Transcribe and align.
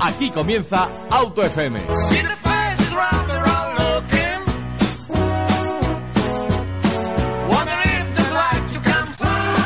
Aquí 0.00 0.30
comienza 0.30 0.88
Auto 1.10 1.42
FM. 1.42 1.80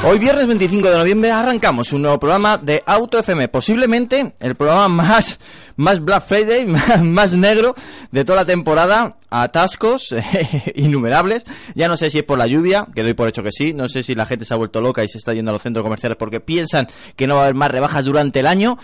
Hoy 0.07 0.19
viernes 0.19 0.47
25 0.47 0.91
de 0.91 0.99
noviembre 0.99 1.31
arrancamos 1.31 1.93
un 1.95 2.03
nuevo 2.03 2.21
programa 2.21 2.59
de 2.59 2.83
Auto 2.85 3.19
FM, 3.19 3.49
posiblemente 3.49 4.35
el 4.41 4.55
programa 4.55 4.89
más, 4.89 5.39
más 5.77 6.05
Black 6.05 6.27
Friday, 6.27 6.67
más, 7.03 7.33
negro 7.33 7.75
de 8.11 8.25
toda 8.25 8.41
la 8.41 8.45
temporada, 8.45 9.17
atascos 9.31 10.15
innumerables, 10.75 11.47
ya 11.75 11.89
no 11.89 11.97
sé 11.97 12.11
si 12.11 12.19
es 12.19 12.25
por 12.25 12.37
la 12.37 12.47
lluvia, 12.47 12.87
que 12.95 13.03
doy 13.03 13.15
por 13.15 13.29
hecho 13.29 13.43
que 13.43 13.51
sí, 13.51 13.73
no 13.73 13.89
sé 13.89 14.03
si 14.03 14.15
la 14.15 14.27
gente 14.27 14.45
se 14.45 14.53
ha 14.53 14.59
vuelto 14.59 14.83
loca 14.83 15.03
y 15.03 15.09
se 15.09 15.17
está 15.17 15.33
yendo 15.33 15.53
a 15.53 15.55
los 15.55 15.63
centros 15.63 15.83
comerciales 15.83 16.19
porque 16.19 16.41
piensan 16.41 16.87
que 17.17 17.27
no 17.27 17.37
va 17.37 17.41
a 17.41 17.45
haber 17.45 17.55
más 17.55 17.71
rebajas 17.71 18.05
durante 18.05 18.41
el 18.41 18.47
año, 18.47 18.77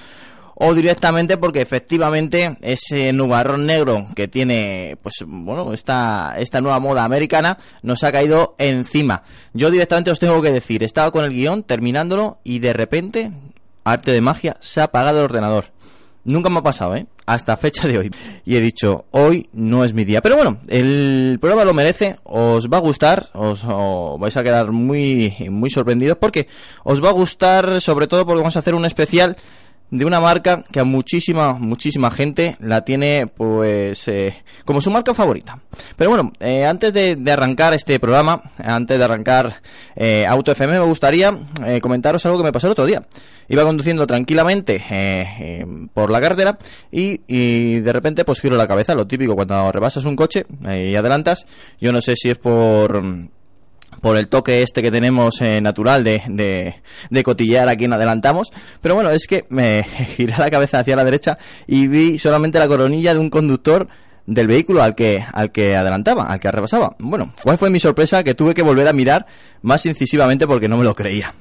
o 0.62 0.74
directamente 0.74 1.38
porque 1.38 1.62
efectivamente 1.62 2.58
ese 2.60 3.14
nubarrón 3.14 3.64
negro 3.64 4.06
que 4.14 4.28
tiene 4.28 4.98
pues 5.02 5.24
bueno 5.26 5.72
esta 5.72 6.34
esta 6.36 6.60
nueva 6.60 6.78
moda 6.78 7.04
americana 7.04 7.56
nos 7.82 8.04
ha 8.04 8.12
caído 8.12 8.54
encima 8.58 9.22
yo 9.54 9.70
directamente 9.70 10.10
os 10.10 10.18
tengo 10.18 10.42
que 10.42 10.52
decir 10.52 10.84
estaba 10.84 11.10
con 11.10 11.24
el 11.24 11.32
guion 11.32 11.62
terminándolo 11.62 12.40
y 12.44 12.58
de 12.58 12.74
repente 12.74 13.32
arte 13.84 14.12
de 14.12 14.20
magia 14.20 14.58
se 14.60 14.82
ha 14.82 14.84
apagado 14.84 15.20
el 15.20 15.24
ordenador 15.24 15.72
Nunca 16.22 16.50
me 16.50 16.58
ha 16.58 16.62
pasado, 16.62 16.94
¿eh? 16.96 17.06
Hasta 17.24 17.56
fecha 17.56 17.88
de 17.88 17.96
hoy. 17.96 18.10
Y 18.44 18.56
he 18.56 18.60
dicho, 18.60 19.06
hoy 19.10 19.48
no 19.54 19.84
es 19.84 19.94
mi 19.94 20.04
día. 20.04 20.20
Pero 20.20 20.36
bueno, 20.36 20.58
el 20.68 21.38
programa 21.40 21.64
lo 21.64 21.72
merece, 21.72 22.16
os 22.24 22.68
va 22.68 22.76
a 22.76 22.80
gustar, 22.80 23.30
os, 23.32 23.64
os 23.66 24.20
vais 24.20 24.36
a 24.36 24.42
quedar 24.42 24.70
muy, 24.70 25.34
muy 25.48 25.70
sorprendidos 25.70 26.18
porque 26.18 26.46
os 26.84 27.02
va 27.02 27.08
a 27.08 27.12
gustar 27.12 27.80
sobre 27.80 28.06
todo 28.06 28.26
porque 28.26 28.40
vamos 28.40 28.56
a 28.56 28.58
hacer 28.58 28.74
un 28.74 28.84
especial 28.84 29.36
de 29.90 30.04
una 30.04 30.20
marca 30.20 30.62
que 30.70 30.80
a 30.80 30.84
muchísima, 30.84 31.54
muchísima 31.54 32.10
gente 32.10 32.56
la 32.60 32.84
tiene 32.84 33.26
pues 33.26 34.06
eh, 34.08 34.36
como 34.64 34.80
su 34.80 34.90
marca 34.90 35.14
favorita. 35.14 35.58
Pero 35.96 36.10
bueno, 36.10 36.32
eh, 36.40 36.64
antes 36.64 36.92
de, 36.92 37.18
arrancar 37.30 37.74
este 37.74 37.98
programa, 37.98 38.42
antes 38.58 38.98
de 38.98 39.04
arrancar 39.04 39.60
eh, 39.96 40.26
Auto 40.26 40.52
FM, 40.52 40.78
me 40.78 40.84
gustaría 40.84 41.32
comentaros 41.80 42.24
algo 42.26 42.38
que 42.38 42.44
me 42.44 42.52
pasó 42.52 42.66
el 42.66 42.72
otro 42.72 42.86
día. 42.86 43.06
Iba 43.48 43.64
conduciendo 43.64 44.06
tranquilamente 44.06 44.80
por 45.92 46.10
la 46.10 46.20
carretera 46.20 46.56
y, 46.92 47.20
y, 47.26 47.80
de 47.80 47.92
repente 47.92 48.24
pues 48.24 48.40
giro 48.40 48.56
la 48.56 48.68
cabeza, 48.68 48.94
lo 48.94 49.08
típico 49.08 49.34
cuando 49.34 49.72
rebasas 49.72 50.04
un 50.04 50.14
coche 50.14 50.44
y 50.72 50.94
adelantas. 50.94 51.46
Yo 51.80 51.92
no 51.92 52.00
sé 52.00 52.14
si 52.14 52.30
es 52.30 52.38
por 52.38 53.02
por 54.00 54.16
el 54.16 54.28
toque 54.28 54.62
este 54.62 54.82
que 54.82 54.90
tenemos 54.90 55.40
eh, 55.40 55.60
natural 55.60 56.04
de, 56.04 56.22
de, 57.10 57.22
cotillear 57.22 57.68
a 57.68 57.76
quien 57.76 57.92
adelantamos. 57.92 58.50
Pero 58.80 58.94
bueno, 58.94 59.10
es 59.10 59.26
que 59.26 59.44
me 59.48 59.84
giré 60.16 60.34
la 60.38 60.50
cabeza 60.50 60.80
hacia 60.80 60.96
la 60.96 61.04
derecha 61.04 61.38
y 61.66 61.86
vi 61.86 62.18
solamente 62.18 62.58
la 62.58 62.68
coronilla 62.68 63.14
de 63.14 63.20
un 63.20 63.30
conductor 63.30 63.88
del 64.26 64.46
vehículo 64.46 64.82
al 64.82 64.94
que, 64.94 65.24
al 65.32 65.50
que 65.50 65.76
adelantaba, 65.76 66.24
al 66.24 66.40
que 66.40 66.50
rebasaba. 66.50 66.94
Bueno, 66.98 67.32
¿cuál 67.42 67.58
fue 67.58 67.70
mi 67.70 67.80
sorpresa? 67.80 68.22
Que 68.22 68.34
tuve 68.34 68.54
que 68.54 68.62
volver 68.62 68.86
a 68.88 68.92
mirar 68.92 69.26
más 69.62 69.84
incisivamente 69.86 70.46
porque 70.46 70.68
no 70.68 70.76
me 70.76 70.84
lo 70.84 70.94
creía. 70.94 71.34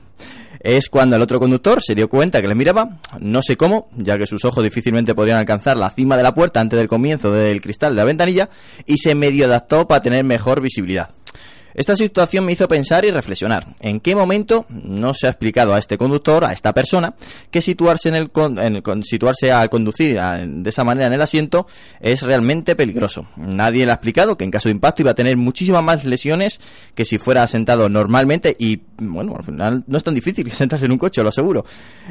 Es 0.59 0.89
cuando 0.89 1.15
el 1.15 1.21
otro 1.21 1.39
conductor 1.39 1.81
se 1.81 1.95
dio 1.95 2.09
cuenta 2.09 2.41
que 2.41 2.47
le 2.47 2.55
miraba, 2.55 2.99
no 3.19 3.41
sé 3.41 3.55
cómo, 3.55 3.89
ya 3.95 4.17
que 4.17 4.27
sus 4.27 4.43
ojos 4.43 4.61
difícilmente 4.61 5.15
podrían 5.15 5.37
alcanzar 5.37 5.77
la 5.77 5.89
cima 5.89 6.17
de 6.17 6.23
la 6.23 6.33
puerta 6.33 6.59
antes 6.59 6.77
del 6.77 6.89
comienzo 6.89 7.31
del 7.31 7.61
cristal 7.61 7.93
de 7.95 8.01
la 8.01 8.05
ventanilla, 8.05 8.49
y 8.85 8.97
se 8.97 9.15
medio 9.15 9.45
adaptó 9.45 9.87
para 9.87 10.01
tener 10.01 10.25
mejor 10.25 10.61
visibilidad. 10.61 11.11
Esta 11.79 11.95
situación 11.95 12.43
me 12.43 12.51
hizo 12.51 12.67
pensar 12.67 13.05
y 13.05 13.11
reflexionar. 13.11 13.65
¿En 13.79 14.01
qué 14.01 14.13
momento 14.13 14.65
no 14.67 15.13
se 15.13 15.27
ha 15.27 15.29
explicado 15.29 15.73
a 15.73 15.79
este 15.79 15.97
conductor, 15.97 16.43
a 16.43 16.51
esta 16.51 16.73
persona, 16.73 17.13
que 17.49 17.61
situarse 17.61 18.11
al 18.11 19.69
conducir 19.69 20.19
de 20.19 20.69
esa 20.69 20.83
manera 20.83 21.07
en 21.07 21.13
el 21.13 21.21
asiento 21.21 21.67
es 22.01 22.23
realmente 22.23 22.75
peligroso? 22.75 23.27
Nadie 23.37 23.85
le 23.85 23.91
ha 23.91 23.93
explicado 23.93 24.35
que 24.35 24.43
en 24.43 24.51
caso 24.51 24.67
de 24.67 24.73
impacto 24.73 25.03
iba 25.03 25.11
a 25.11 25.15
tener 25.15 25.37
muchísimas 25.37 25.81
más 25.81 26.03
lesiones 26.03 26.59
que 26.95 27.05
si 27.05 27.17
fuera 27.17 27.47
sentado 27.47 27.87
normalmente 27.87 28.53
y 28.59 28.81
bueno, 28.97 29.37
al 29.37 29.45
final 29.45 29.85
no 29.87 29.97
es 29.97 30.03
tan 30.03 30.15
difícil 30.15 30.51
sentarse 30.51 30.85
en 30.85 30.91
un 30.91 30.97
coche, 30.97 31.23
lo 31.23 31.29
aseguro. 31.29 31.63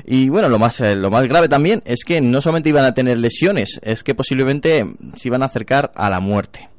Y 0.06 0.30
bueno, 0.30 0.48
lo 0.48 0.58
más 0.58 0.80
eh, 0.80 0.96
lo 0.96 1.10
más 1.10 1.24
grave 1.24 1.46
también 1.46 1.82
es 1.84 2.04
que 2.06 2.22
no 2.22 2.40
solamente 2.40 2.70
iban 2.70 2.86
a 2.86 2.94
tener 2.94 3.18
lesiones, 3.18 3.78
es 3.82 4.02
que 4.02 4.14
posiblemente 4.14 4.86
se 5.14 5.28
iban 5.28 5.42
a 5.42 5.44
acercar 5.44 5.92
a 5.94 6.08
la 6.08 6.20
muerte. 6.20 6.70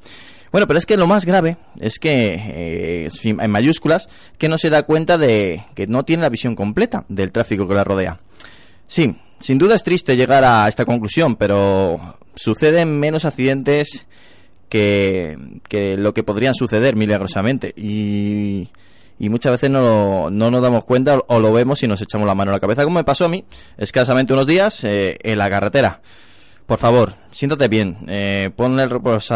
Bueno, 0.52 0.66
pero 0.66 0.78
es 0.78 0.86
que 0.86 0.96
lo 0.96 1.06
más 1.06 1.24
grave 1.24 1.56
es 1.78 1.98
que, 1.98 2.34
eh, 2.34 3.08
en 3.24 3.50
mayúsculas, 3.50 4.08
que 4.36 4.48
no 4.48 4.58
se 4.58 4.70
da 4.70 4.82
cuenta 4.82 5.16
de 5.16 5.62
que 5.74 5.86
no 5.86 6.04
tiene 6.04 6.22
la 6.22 6.28
visión 6.28 6.56
completa 6.56 7.04
del 7.08 7.30
tráfico 7.30 7.68
que 7.68 7.74
la 7.74 7.84
rodea. 7.84 8.18
Sí, 8.86 9.14
sin 9.38 9.58
duda 9.58 9.76
es 9.76 9.84
triste 9.84 10.16
llegar 10.16 10.44
a 10.44 10.66
esta 10.68 10.84
conclusión, 10.84 11.36
pero 11.36 12.00
suceden 12.34 12.98
menos 12.98 13.24
accidentes 13.24 14.06
que, 14.68 15.36
lo 15.98 16.14
que 16.14 16.22
podrían 16.24 16.54
suceder 16.54 16.96
milagrosamente. 16.96 17.72
Y, 17.76 18.68
muchas 19.18 19.52
veces 19.52 19.70
no, 19.70 20.30
no, 20.30 20.50
nos 20.50 20.62
damos 20.62 20.84
cuenta 20.84 21.20
o 21.26 21.38
lo 21.38 21.52
vemos 21.52 21.82
y 21.82 21.86
nos 21.86 22.02
echamos 22.02 22.26
la 22.26 22.34
mano 22.34 22.50
a 22.50 22.54
la 22.54 22.60
cabeza, 22.60 22.82
como 22.82 22.96
me 22.96 23.04
pasó 23.04 23.26
a 23.26 23.28
mí 23.28 23.44
escasamente 23.76 24.32
unos 24.32 24.46
días 24.46 24.82
eh, 24.82 25.16
en 25.22 25.38
la 25.38 25.48
carretera. 25.48 26.00
Por 26.66 26.78
favor, 26.78 27.14
siéntate 27.32 27.68
bien, 27.68 27.98
eh, 28.08 28.50
pon 28.54 28.78
el 28.78 28.90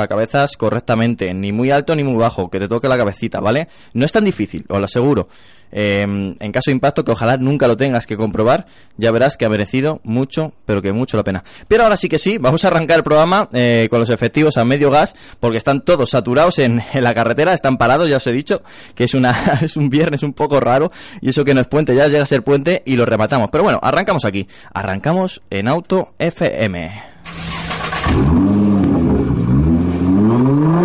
cabezas 0.08 0.56
correctamente, 0.56 1.32
ni 1.34 1.52
muy 1.52 1.70
alto 1.70 1.94
ni 1.94 2.02
muy 2.02 2.16
bajo, 2.16 2.50
que 2.50 2.58
te 2.58 2.68
toque 2.68 2.88
la 2.88 2.96
cabecita, 2.96 3.40
¿vale? 3.40 3.68
No 3.92 4.04
es 4.04 4.12
tan 4.12 4.24
difícil, 4.24 4.64
os 4.68 4.78
lo 4.78 4.84
aseguro. 4.84 5.28
Em, 5.76 6.36
en 6.38 6.52
caso 6.52 6.70
de 6.70 6.74
impacto, 6.74 7.04
que 7.04 7.10
ojalá 7.10 7.36
nunca 7.36 7.66
lo 7.66 7.76
tengas 7.76 8.06
que 8.06 8.16
comprobar, 8.16 8.66
ya 8.96 9.10
verás 9.10 9.36
que 9.36 9.44
ha 9.44 9.48
merecido 9.48 10.00
mucho, 10.04 10.52
pero 10.66 10.80
que 10.80 10.92
mucho 10.92 11.16
la 11.16 11.24
pena. 11.24 11.42
Pero 11.66 11.82
ahora 11.82 11.96
sí 11.96 12.08
que 12.08 12.20
sí, 12.20 12.38
vamos 12.38 12.64
a 12.64 12.68
arrancar 12.68 12.98
el 12.98 13.02
programa 13.02 13.48
eh, 13.52 13.88
con 13.90 13.98
los 13.98 14.08
efectivos 14.08 14.56
a 14.56 14.64
medio 14.64 14.88
gas, 14.90 15.16
porque 15.40 15.58
están 15.58 15.84
todos 15.84 16.10
saturados 16.10 16.60
en, 16.60 16.80
en, 16.92 17.02
la 17.02 17.12
carretera, 17.12 17.52
están 17.54 17.76
parados, 17.76 18.08
ya 18.08 18.18
os 18.18 18.26
he 18.28 18.32
dicho, 18.32 18.62
que 18.94 19.02
es, 19.02 19.14
una, 19.14 19.58
es 19.62 19.76
un 19.76 19.90
viernes 19.90 20.22
un 20.22 20.32
poco 20.32 20.60
raro, 20.60 20.92
y 21.20 21.30
eso 21.30 21.44
que 21.44 21.54
no 21.54 21.60
es 21.60 21.66
puente, 21.66 21.94
ya 21.94 22.06
llega 22.06 22.22
a 22.22 22.26
ser 22.26 22.44
puente 22.44 22.84
y 22.86 22.94
lo 22.94 23.04
rematamos. 23.04 23.48
Pero 23.50 23.64
bueno, 23.64 23.80
arrancamos 23.82 24.24
aquí, 24.24 24.46
arrancamos 24.72 25.42
en 25.50 25.66
Auto 25.66 26.14
FM. 26.18 27.14
Thank 28.06 28.28
you. 30.78 30.83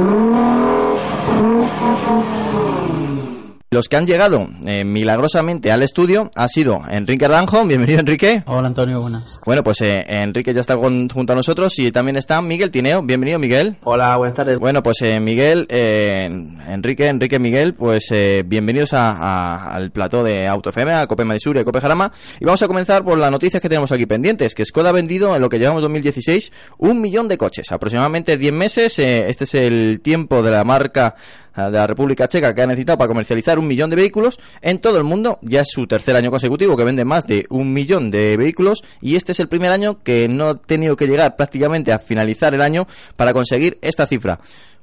Los 3.72 3.88
que 3.88 3.98
han 3.98 4.08
llegado 4.08 4.50
eh, 4.66 4.84
milagrosamente 4.84 5.72
al 5.72 5.84
estudio 5.84 6.32
ha 6.36 6.48
sido 6.48 6.82
Enrique 6.90 7.28
Ranjo. 7.28 7.64
Bienvenido, 7.68 8.00
Enrique. 8.00 8.42
Hola, 8.48 8.70
Antonio. 8.70 9.00
Buenas. 9.00 9.40
Bueno, 9.46 9.64
pues 9.64 9.80
eh, 9.82 10.04
Enrique 10.08 10.56
ya 10.56 10.62
está 10.62 10.76
junto 10.76 11.34
a 11.34 11.36
nosotros 11.36 11.78
y 11.78 11.92
también 11.92 12.16
está 12.16 12.42
Miguel 12.42 12.72
Tineo. 12.72 13.04
Bienvenido, 13.04 13.38
Miguel. 13.38 13.78
Hola, 13.84 14.18
buenas 14.18 14.36
tardes. 14.36 14.58
Bueno, 14.58 14.82
pues 14.82 15.04
eh, 15.04 15.20
Miguel, 15.20 15.68
Enrique, 15.70 17.10
Enrique, 17.10 17.38
Miguel, 17.38 17.76
pues 17.76 18.12
bienvenidos 18.46 18.94
al 18.94 19.92
plató 19.92 20.24
de 20.24 20.48
Auto 20.48 20.72
FM, 20.72 20.92
a 20.92 21.06
Cope 21.06 21.24
Madisur 21.24 21.56
y 21.56 21.60
a 21.60 21.64
Cope 21.64 21.80
Jarama. 21.80 22.12
Y 22.40 22.46
vamos 22.46 22.64
a 22.64 22.68
comenzar 22.68 23.04
por 23.04 23.20
las 23.20 23.30
noticias 23.30 23.62
que 23.62 23.70
tenemos 23.70 23.92
aquí 23.92 24.08
pendientes. 24.08 24.56
Que 24.56 24.66
Skoda 24.66 24.90
ha 24.90 24.94
vendido 24.94 25.36
en 25.36 25.44
lo 25.44 25.48
que 25.48 25.60
llevamos 25.60 25.84
2016 25.84 26.52
un 26.80 27.02
millón 27.02 27.28
de 27.28 27.38
coches. 27.38 27.72
Aproximadamente 27.72 28.36
10 28.36 28.52
meses. 28.52 28.98
este 28.98 29.44
es 29.44 29.54
el 29.54 30.02
tiempo 30.02 30.42
de 30.42 30.50
la 30.50 30.64
marca 30.64 31.14
de 31.56 31.72
la 31.72 31.88
República 31.88 32.28
Checa 32.28 32.54
que 32.54 32.62
ha 32.62 32.68
necesitado 32.68 32.98
para 32.98 33.08
comercializar 33.08 33.60
un 33.60 33.68
millón 33.68 33.90
de 33.90 33.96
vehículos 33.96 34.40
en 34.62 34.80
todo 34.80 34.98
el 34.98 35.04
mundo. 35.04 35.40
Ya 35.42 35.62
es 35.62 35.70
su 35.72 35.88
tercer 35.88 36.16
año 36.16 36.32
consecutivo 36.32 36.78
que 36.78 36.84
vende 36.84 37.06
más 37.06 37.26
de 37.26 37.46
un 37.50 37.74
millón 37.74 38.12
de 38.12 38.38
vehículos 38.38 38.84
y 39.02 39.16
este 39.16 39.32
es 39.32 39.40
el 39.40 39.48
primer 39.48 39.72
año 39.72 40.02
que 40.04 40.28
no 40.28 40.50
ha 40.50 40.56
tenido 40.56 40.96
que 40.96 41.08
llegar 41.08 41.36
prácticamente 41.36 41.92
a 41.92 42.00
finalizar 42.00 42.54
el 42.54 42.62
año 42.62 42.88
para 43.16 43.34
conseguir 43.34 43.78
esta 43.82 44.08
cifra. 44.08 44.40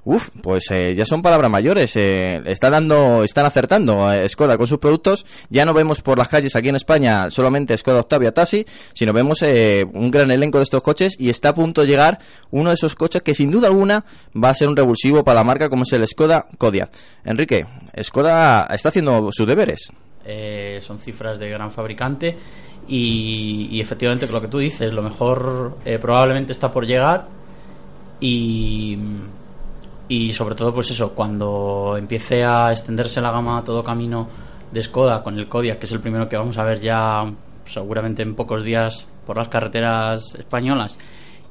Uf, 0.08 0.28
pues 0.40 0.70
eh, 0.70 0.94
ya 0.94 1.04
son 1.04 1.20
palabras 1.20 1.50
mayores. 1.50 1.96
Eh, 1.96 2.40
están 2.46 2.70
dando, 2.70 3.24
están 3.24 3.44
acertando 3.44 4.06
a 4.06 4.28
Skoda 4.28 4.56
con 4.56 4.68
sus 4.68 4.78
productos. 4.78 5.26
Ya 5.50 5.64
no 5.64 5.74
vemos 5.74 6.00
por 6.00 6.16
las 6.16 6.28
calles 6.28 6.54
aquí 6.54 6.68
en 6.68 6.76
España 6.76 7.28
solamente 7.28 7.76
Skoda 7.76 7.98
Octavia 8.02 8.32
Tassi, 8.32 8.64
sino 8.94 9.12
vemos 9.12 9.42
eh, 9.42 9.84
un 9.94 10.12
gran 10.12 10.30
elenco 10.30 10.58
de 10.58 10.64
estos 10.64 10.80
coches 10.80 11.16
y 11.18 11.28
está 11.28 11.48
a 11.48 11.54
punto 11.54 11.80
de 11.80 11.88
llegar 11.88 12.20
uno 12.52 12.70
de 12.70 12.74
esos 12.74 12.94
coches 12.94 13.20
que 13.20 13.34
sin 13.34 13.50
duda 13.50 13.66
alguna 13.66 14.04
va 14.32 14.50
a 14.50 14.54
ser 14.54 14.68
un 14.68 14.76
revulsivo 14.76 15.24
para 15.24 15.40
la 15.40 15.44
marca 15.44 15.68
como 15.68 15.82
es 15.82 15.92
el 15.92 16.06
Skoda 16.06 16.46
Kodiaq. 16.56 16.88
Enrique, 17.24 17.66
Skoda 18.00 18.68
está 18.72 18.90
haciendo 18.90 19.32
sus 19.32 19.44
deberes. 19.44 19.92
eh, 20.24 20.78
son 20.82 21.00
cifras 21.00 21.40
de 21.40 21.48
gran 21.50 21.72
fabricante 21.72 22.36
y, 22.86 23.68
y, 23.72 23.80
efectivamente 23.80 24.28
lo 24.30 24.40
que 24.40 24.46
tú 24.46 24.58
dices, 24.58 24.92
lo 24.92 25.02
mejor 25.02 25.78
eh, 25.84 25.98
probablemente 25.98 26.52
está 26.52 26.70
por 26.70 26.86
llegar 26.86 27.26
y, 28.20 28.98
y 30.08 30.32
sobre 30.32 30.54
todo 30.54 30.72
pues 30.72 30.90
eso, 30.90 31.12
cuando 31.12 31.96
empiece 31.98 32.44
a 32.44 32.70
extenderse 32.70 33.20
la 33.20 33.32
gama 33.32 33.58
a 33.58 33.64
todo 33.64 33.82
camino 33.82 34.28
de 34.70 34.82
Skoda 34.82 35.22
con 35.22 35.38
el 35.38 35.48
Kodiaq, 35.48 35.78
que 35.78 35.86
es 35.86 35.92
el 35.92 36.00
primero 36.00 36.28
que 36.28 36.36
vamos 36.36 36.58
a 36.58 36.64
ver 36.64 36.80
ya 36.80 37.24
seguramente 37.66 38.22
en 38.22 38.34
pocos 38.34 38.62
días 38.62 39.08
por 39.26 39.36
las 39.36 39.48
carreteras 39.48 40.34
españolas 40.36 40.96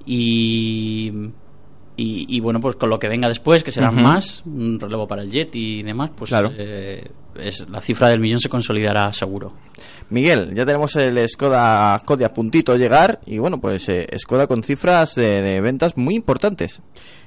y, 0.05 1.11
y, 1.97 2.39
bueno, 2.41 2.59
pues 2.59 2.75
con 2.75 2.89
lo 2.89 2.99
que 2.99 3.07
venga 3.07 3.27
después, 3.27 3.63
que 3.63 3.71
será 3.71 3.89
más, 3.89 4.43
un 4.45 4.79
relevo 4.79 5.07
para 5.07 5.23
el 5.23 5.31
Jet 5.31 5.55
y 5.55 5.81
demás, 5.81 6.11
pues 6.15 6.31
eh, 6.57 7.09
es, 7.39 7.69
la 7.69 7.81
cifra 7.81 8.09
del 8.09 8.19
millón 8.19 8.39
se 8.39 8.49
consolidará 8.49 9.11
seguro. 9.13 9.53
Miguel, 10.09 10.53
ya 10.53 10.65
tenemos 10.65 10.95
el 10.97 11.27
Skoda 11.27 11.99
Kodiaq 12.05 12.33
puntito 12.33 12.73
a 12.73 12.77
llegar 12.77 13.19
y 13.25 13.39
bueno, 13.39 13.59
pues 13.59 13.89
eh, 13.89 14.07
Skoda 14.17 14.45
con 14.45 14.61
cifras 14.61 15.15
de 15.15 15.59
ventas 15.61 15.97
muy 15.97 16.15
importantes. 16.15 16.81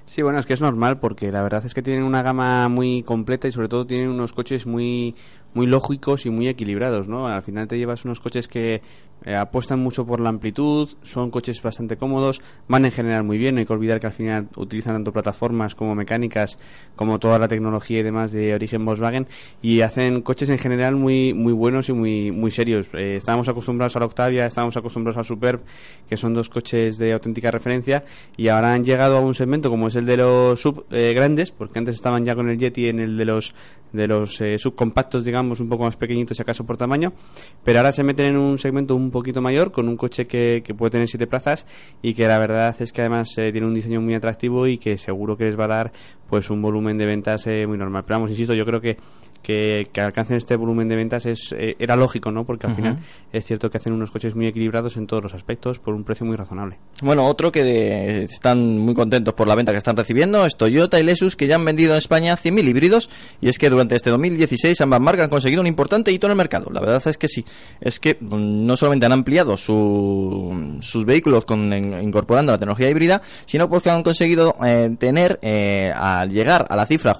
Sí, 0.08 0.22
bueno, 0.22 0.38
es 0.38 0.46
que 0.46 0.54
es 0.54 0.62
normal 0.62 0.98
porque 1.00 1.30
la 1.30 1.42
verdad 1.42 1.66
es 1.66 1.74
que 1.74 1.82
tienen 1.82 2.02
una 2.02 2.22
gama 2.22 2.70
muy 2.70 3.02
completa 3.02 3.46
y 3.46 3.52
sobre 3.52 3.68
todo 3.68 3.86
tienen 3.86 4.08
unos 4.08 4.32
coches 4.32 4.64
muy 4.64 5.14
muy 5.58 5.66
lógicos 5.66 6.24
y 6.24 6.30
muy 6.30 6.46
equilibrados, 6.46 7.08
¿no? 7.08 7.26
Al 7.26 7.42
final 7.42 7.66
te 7.66 7.76
llevas 7.76 8.04
unos 8.04 8.20
coches 8.20 8.46
que 8.46 8.80
eh, 9.24 9.34
apuestan 9.34 9.80
mucho 9.80 10.06
por 10.06 10.20
la 10.20 10.28
amplitud, 10.28 10.88
son 11.02 11.32
coches 11.32 11.60
bastante 11.60 11.96
cómodos, 11.96 12.40
van 12.68 12.84
en 12.84 12.92
general 12.92 13.24
muy 13.24 13.38
bien, 13.38 13.56
no 13.56 13.58
hay 13.58 13.66
que 13.66 13.72
olvidar 13.72 13.98
que 13.98 14.06
al 14.06 14.12
final 14.12 14.48
utilizan 14.54 14.94
tanto 14.94 15.12
plataformas 15.12 15.74
como 15.74 15.96
mecánicas, 15.96 16.56
como 16.94 17.18
toda 17.18 17.40
la 17.40 17.48
tecnología 17.48 17.98
y 17.98 18.02
demás 18.04 18.30
de 18.30 18.54
origen 18.54 18.84
Volkswagen 18.84 19.26
y 19.60 19.80
hacen 19.80 20.22
coches 20.22 20.50
en 20.50 20.58
general 20.58 20.94
muy 20.94 21.34
muy 21.34 21.52
buenos 21.52 21.88
y 21.88 21.92
muy 21.92 22.30
muy 22.30 22.52
serios. 22.52 22.86
Eh, 22.94 23.16
estábamos 23.16 23.48
acostumbrados 23.48 23.96
a 23.96 23.98
la 23.98 24.06
Octavia, 24.06 24.46
estábamos 24.46 24.76
acostumbrados 24.76 25.18
al 25.18 25.24
Superb, 25.24 25.62
que 26.08 26.16
son 26.16 26.34
dos 26.34 26.48
coches 26.48 26.98
de 26.98 27.12
auténtica 27.12 27.50
referencia 27.50 28.04
y 28.36 28.46
ahora 28.46 28.72
han 28.72 28.84
llegado 28.84 29.16
a 29.16 29.20
un 29.20 29.34
segmento 29.34 29.68
como 29.68 29.88
es 29.88 29.96
el 29.96 30.06
de 30.06 30.18
los 30.18 30.60
sub 30.60 30.86
eh, 30.92 31.12
grandes, 31.12 31.50
porque 31.50 31.80
antes 31.80 31.96
estaban 31.96 32.24
ya 32.24 32.36
con 32.36 32.48
el 32.48 32.56
Yeti 32.56 32.88
en 32.88 33.00
el 33.00 33.16
de 33.16 33.24
los 33.24 33.52
de 33.92 34.06
los 34.06 34.38
subcompactos, 34.58 35.24
digamos, 35.24 35.47
un 35.60 35.68
poco 35.68 35.84
más 35.84 35.96
pequeñitos 35.96 36.36
si 36.36 36.42
acaso 36.42 36.64
por 36.64 36.76
tamaño, 36.76 37.12
pero 37.64 37.78
ahora 37.78 37.92
se 37.92 38.02
meten 38.02 38.26
en 38.26 38.36
un 38.36 38.58
segmento 38.58 38.94
un 38.94 39.10
poquito 39.10 39.40
mayor, 39.40 39.72
con 39.72 39.88
un 39.88 39.96
coche 39.96 40.26
que, 40.26 40.62
puede 40.76 40.90
tener 40.90 41.08
siete 41.08 41.26
plazas 41.26 41.66
y 42.02 42.14
que 42.14 42.26
la 42.28 42.38
verdad 42.38 42.76
es 42.78 42.92
que 42.92 43.00
además 43.00 43.36
eh, 43.38 43.50
tiene 43.52 43.66
un 43.66 43.74
diseño 43.74 44.00
muy 44.00 44.14
atractivo 44.14 44.66
y 44.66 44.78
que 44.78 44.98
seguro 44.98 45.36
que 45.36 45.44
les 45.44 45.58
va 45.58 45.64
a 45.64 45.68
dar 45.68 45.92
pues 46.28 46.50
un 46.50 46.60
volumen 46.60 46.98
de 46.98 47.06
ventas 47.06 47.46
eh, 47.46 47.66
muy 47.66 47.78
normal. 47.78 48.04
Pero 48.06 48.16
vamos, 48.16 48.30
insisto, 48.30 48.54
yo 48.54 48.64
creo 48.64 48.80
que 48.80 48.98
que, 49.42 49.88
alcancen 49.96 50.36
este 50.36 50.56
volumen 50.56 50.88
de 50.88 50.96
ventas 50.96 51.26
es 51.26 51.54
eh, 51.56 51.76
era 51.78 51.96
lógico, 51.96 52.30
¿no? 52.30 52.44
Porque 52.44 52.66
al 52.66 52.74
final 52.74 52.98
es 53.32 53.44
cierto 53.44 53.70
que 53.70 53.78
hacen 53.78 53.92
unos 53.92 54.10
coches 54.10 54.34
muy 54.34 54.46
equilibrados 54.46 54.96
en 54.96 55.06
todos 55.06 55.22
los 55.22 55.34
aspectos 55.34 55.78
por 55.78 55.94
un 55.94 56.04
precio 56.04 56.26
muy 56.26 56.36
razonable. 56.36 56.76
Bueno, 57.02 57.26
otro 57.26 57.50
que 57.50 58.22
están 58.22 58.78
muy 58.78 58.94
contentos 58.94 59.34
por 59.34 59.48
la 59.48 59.54
venta 59.54 59.72
que 59.72 59.78
están 59.78 59.96
recibiendo 59.96 60.44
es 60.44 60.56
Toyota 60.56 61.00
y 61.00 61.02
Lexus, 61.02 61.36
que 61.36 61.46
ya 61.46 61.56
han 61.56 61.64
vendido 61.64 61.92
en 61.92 61.98
España 61.98 62.36
100.000 62.36 62.68
híbridos 62.68 63.10
y 63.40 63.48
es 63.48 63.58
que 63.58 63.70
durante 63.70 63.96
este 63.96 64.10
2016 64.10 64.80
ambas 64.80 65.00
marcas 65.00 65.24
han 65.24 65.30
conseguido 65.30 65.60
un 65.60 65.66
importante 65.66 66.12
hito 66.12 66.26
en 66.26 66.32
el 66.32 66.36
mercado. 66.36 66.70
La 66.72 66.80
verdad 66.80 67.02
es 67.06 67.18
que 67.18 67.28
sí, 67.28 67.44
es 67.80 68.00
que 68.00 68.16
mm, 68.20 68.66
no 68.66 68.76
solamente 68.76 69.06
han 69.06 69.12
ampliado 69.12 69.56
sus 69.56 71.04
vehículos 71.04 71.44
con, 71.44 71.72
incorporando 72.02 72.52
la 72.52 72.58
tecnología 72.58 72.90
híbrida, 72.90 73.22
sino 73.46 73.68
porque 73.68 73.90
han 73.90 74.02
conseguido 74.02 74.56
eh, 74.64 74.94
tener, 74.98 75.38
eh, 75.42 75.92
al 75.94 76.30
llegar 76.30 76.66
a 76.68 76.76
la 76.76 76.86
cifra, 76.86 77.16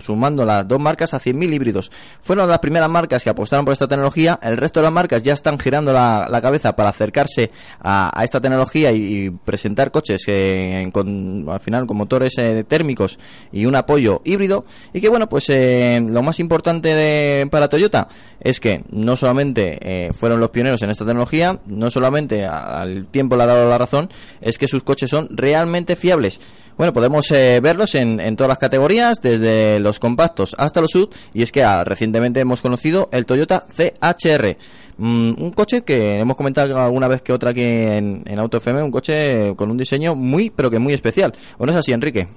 sumando 0.00 0.44
las 0.44 0.66
dos 0.66 0.80
marcas, 0.80 1.14
a 1.14 1.20
100.000 1.20 1.39
híbridos. 1.42 1.90
Fueron 2.22 2.48
las 2.48 2.58
primeras 2.58 2.88
marcas 2.88 3.24
que 3.24 3.30
apostaron 3.30 3.64
por 3.64 3.72
esta 3.72 3.88
tecnología. 3.88 4.38
El 4.42 4.56
resto 4.56 4.80
de 4.80 4.84
las 4.84 4.92
marcas 4.92 5.22
ya 5.22 5.32
están 5.32 5.58
girando 5.58 5.92
la, 5.92 6.40
cabeza 6.40 6.74
para 6.74 6.90
acercarse 6.90 7.50
a, 7.80 8.10
esta 8.22 8.40
tecnología 8.40 8.92
y, 8.92 9.30
presentar 9.30 9.90
coches 9.90 10.22
que 10.24 10.88
con, 10.92 11.46
al 11.48 11.60
final 11.60 11.86
con 11.86 11.96
motores 11.96 12.32
eh, 12.38 12.64
térmicos 12.66 13.18
y 13.52 13.66
un 13.66 13.76
apoyo 13.76 14.22
híbrido. 14.24 14.64
Y 14.92 15.00
que 15.00 15.08
bueno, 15.08 15.28
pues 15.28 15.44
eh, 15.50 16.00
lo 16.04 16.22
más 16.22 16.40
importante 16.40 17.46
para 17.50 17.68
Toyota 17.68 18.08
es 18.40 18.60
que 18.60 18.84
no 18.90 19.16
solamente 19.16 19.78
eh, 19.80 20.12
fueron 20.12 20.40
los 20.40 20.50
pioneros 20.50 20.82
en 20.82 20.90
esta 20.90 21.04
tecnología, 21.04 21.60
no 21.66 21.90
solamente 21.90 22.44
al 22.44 23.06
tiempo 23.06 23.36
le 23.36 23.42
ha 23.44 23.46
dado 23.46 23.68
la 23.68 23.78
razón, 23.78 24.10
es 24.40 24.58
que 24.58 24.68
sus 24.68 24.82
coches 24.82 25.10
son 25.10 25.28
realmente 25.30 25.96
fiables. 25.96 26.40
Bueno, 26.76 26.94
podemos 26.94 27.30
eh, 27.30 27.60
verlos 27.62 27.94
en, 27.94 28.20
en, 28.20 28.36
todas 28.36 28.48
las 28.48 28.58
categorías, 28.58 29.20
desde 29.20 29.80
los 29.80 29.98
compactos 29.98 30.54
hasta 30.56 30.80
los 30.80 30.90
sub, 30.90 31.14
y 31.32 31.42
es 31.42 31.52
que 31.52 31.62
ah, 31.62 31.84
recientemente 31.84 32.40
hemos 32.40 32.60
conocido 32.60 33.08
el 33.12 33.26
Toyota 33.26 33.66
CHR. 33.68 34.56
Mm, 34.98 35.42
un 35.42 35.50
coche 35.52 35.82
que 35.82 36.18
hemos 36.20 36.36
comentado 36.36 36.78
alguna 36.78 37.08
vez 37.08 37.22
que 37.22 37.32
otra 37.32 37.50
aquí 37.50 37.62
en, 37.62 38.38
Auto 38.38 38.58
FM, 38.58 38.82
un 38.82 38.90
coche 38.90 39.54
con 39.56 39.70
un 39.70 39.76
diseño 39.76 40.14
muy, 40.14 40.50
pero 40.50 40.70
que 40.70 40.78
muy 40.78 40.92
especial. 40.92 41.32
¿O 41.58 41.66
no 41.66 41.72
es 41.72 41.78
así, 41.78 41.92
Enrique? 41.92 42.28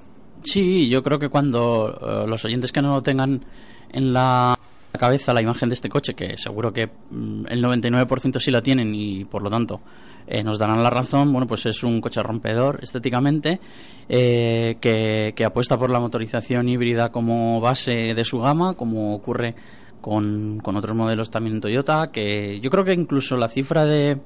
Sí, 0.44 0.88
yo 0.90 1.02
creo 1.04 1.20
que 1.20 1.30
cuando 1.30 1.98
eh, 2.02 2.28
los 2.28 2.44
oyentes 2.46 2.72
que 2.72 2.82
no 2.82 2.96
lo 2.96 3.02
tengan 3.02 3.44
en 3.92 4.14
la 4.14 4.58
cabeza 4.92 5.34
la 5.34 5.42
imagen 5.42 5.70
de 5.70 5.76
este 5.76 5.90
coche, 5.90 6.14
que 6.14 6.38
seguro 6.38 6.72
que 6.72 6.88
mm, 6.88 7.46
el 7.50 7.64
99% 7.64 8.40
sí 8.40 8.52
la 8.52 8.62
tienen 8.62 8.94
y 8.94 9.26
por 9.26 9.42
lo 9.42 9.50
tanto 9.50 9.82
eh, 10.28 10.44
nos 10.44 10.58
darán 10.58 10.82
la 10.82 10.90
razón, 10.90 11.32
bueno, 11.32 11.48
pues 11.48 11.66
es 11.66 11.84
un 11.84 12.00
coche 12.00 12.24
rompedor 12.24 12.80
estéticamente 12.82 13.60
eh, 14.08 14.78
que, 14.80 15.46
apuesta 15.46 15.78
por 15.78 15.90
la 15.90 16.00
motorización 16.00 16.70
híbrida 16.70 17.10
como 17.10 17.60
base 17.60 18.14
de 18.14 18.24
su 18.24 18.40
gama, 18.40 18.76
como 18.76 19.16
ocurre 19.16 19.56
con, 20.00 20.62
otros 20.64 20.96
modelos 20.96 21.30
también 21.30 21.56
en 21.56 21.62
Toyota, 21.62 22.10
que 22.12 22.60
yo 22.62 22.70
creo 22.70 22.86
que 22.86 22.94
incluso 22.94 23.36
la 23.36 23.50
cifra 23.50 23.86
de, 23.86 24.18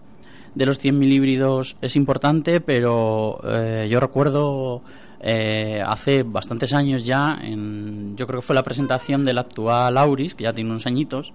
de 0.54 0.66
los 0.66 0.84
100.000 0.84 1.14
híbridos 1.14 1.78
es 1.82 1.96
importante, 1.96 2.62
pero 2.62 3.40
eh, 3.44 3.88
yo 3.90 4.00
recuerdo 4.00 4.82
hace 5.20 6.22
bastantes 6.22 6.74
años 6.74 7.04
ya, 7.04 7.40
en, 7.42 8.16
yo 8.16 8.28
creo 8.28 8.40
que 8.40 8.46
fue 8.46 8.56
la 8.56 8.62
presentación 8.62 9.24
del 9.24 9.40
actual 9.40 9.98
Auris, 9.98 10.36
que 10.36 10.44
ya 10.44 10.54
tiene 10.54 10.70
unos 10.70 10.86
añitos, 10.86 11.34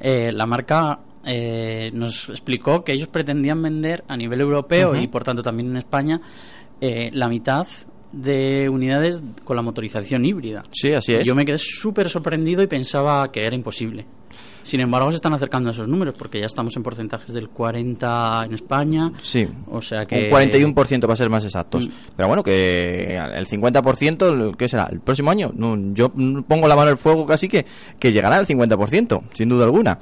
la 0.00 0.46
marca 0.46 1.00
eh, 1.26 1.90
nos 1.92 2.28
explicó 2.28 2.84
que 2.84 2.92
ellos 2.92 3.08
pretendían 3.08 3.62
vender 3.62 4.04
a 4.08 4.16
nivel 4.16 4.40
europeo 4.40 4.94
y 4.94 5.06
por 5.08 5.24
tanto 5.24 5.42
también 5.42 5.70
en 5.70 5.76
España 5.76 6.20
eh, 6.80 7.10
la 7.12 7.28
mitad 7.28 7.66
de 8.12 8.68
unidades 8.68 9.22
con 9.44 9.56
la 9.56 9.62
motorización 9.62 10.24
híbrida. 10.24 10.64
Sí, 10.70 10.92
así 10.92 11.14
es. 11.14 11.24
Yo 11.24 11.34
me 11.34 11.44
quedé 11.44 11.58
súper 11.58 12.08
sorprendido 12.08 12.62
y 12.62 12.66
pensaba 12.66 13.30
que 13.32 13.44
era 13.44 13.56
imposible. 13.56 14.06
Sin 14.62 14.80
embargo, 14.80 15.10
se 15.10 15.16
están 15.16 15.34
acercando 15.34 15.68
a 15.68 15.72
esos 15.72 15.86
números 15.86 16.14
porque 16.16 16.40
ya 16.40 16.46
estamos 16.46 16.74
en 16.76 16.82
porcentajes 16.82 17.34
del 17.34 17.50
40 17.50 18.44
en 18.46 18.54
España. 18.54 19.12
Sí. 19.20 19.46
O 19.68 19.82
sea 19.82 20.06
que. 20.06 20.16
Un 20.16 20.74
41% 20.74 21.00
para 21.02 21.16
ser 21.16 21.28
más 21.28 21.44
exactos. 21.44 21.86
Mm. 21.86 21.92
Pero 22.16 22.28
bueno, 22.28 22.42
que 22.42 23.16
el 23.16 23.46
50%, 23.46 24.56
¿qué 24.56 24.68
será? 24.68 24.88
¿El 24.90 25.00
próximo 25.00 25.30
año? 25.30 25.52
yo 25.92 26.10
pongo 26.48 26.66
la 26.66 26.76
mano 26.76 26.90
al 26.90 26.98
fuego 26.98 27.26
casi 27.26 27.48
que, 27.48 27.66
que 27.98 28.10
llegará 28.10 28.36
al 28.36 28.46
50%, 28.46 29.22
sin 29.34 29.48
duda 29.50 29.64
alguna. 29.64 29.98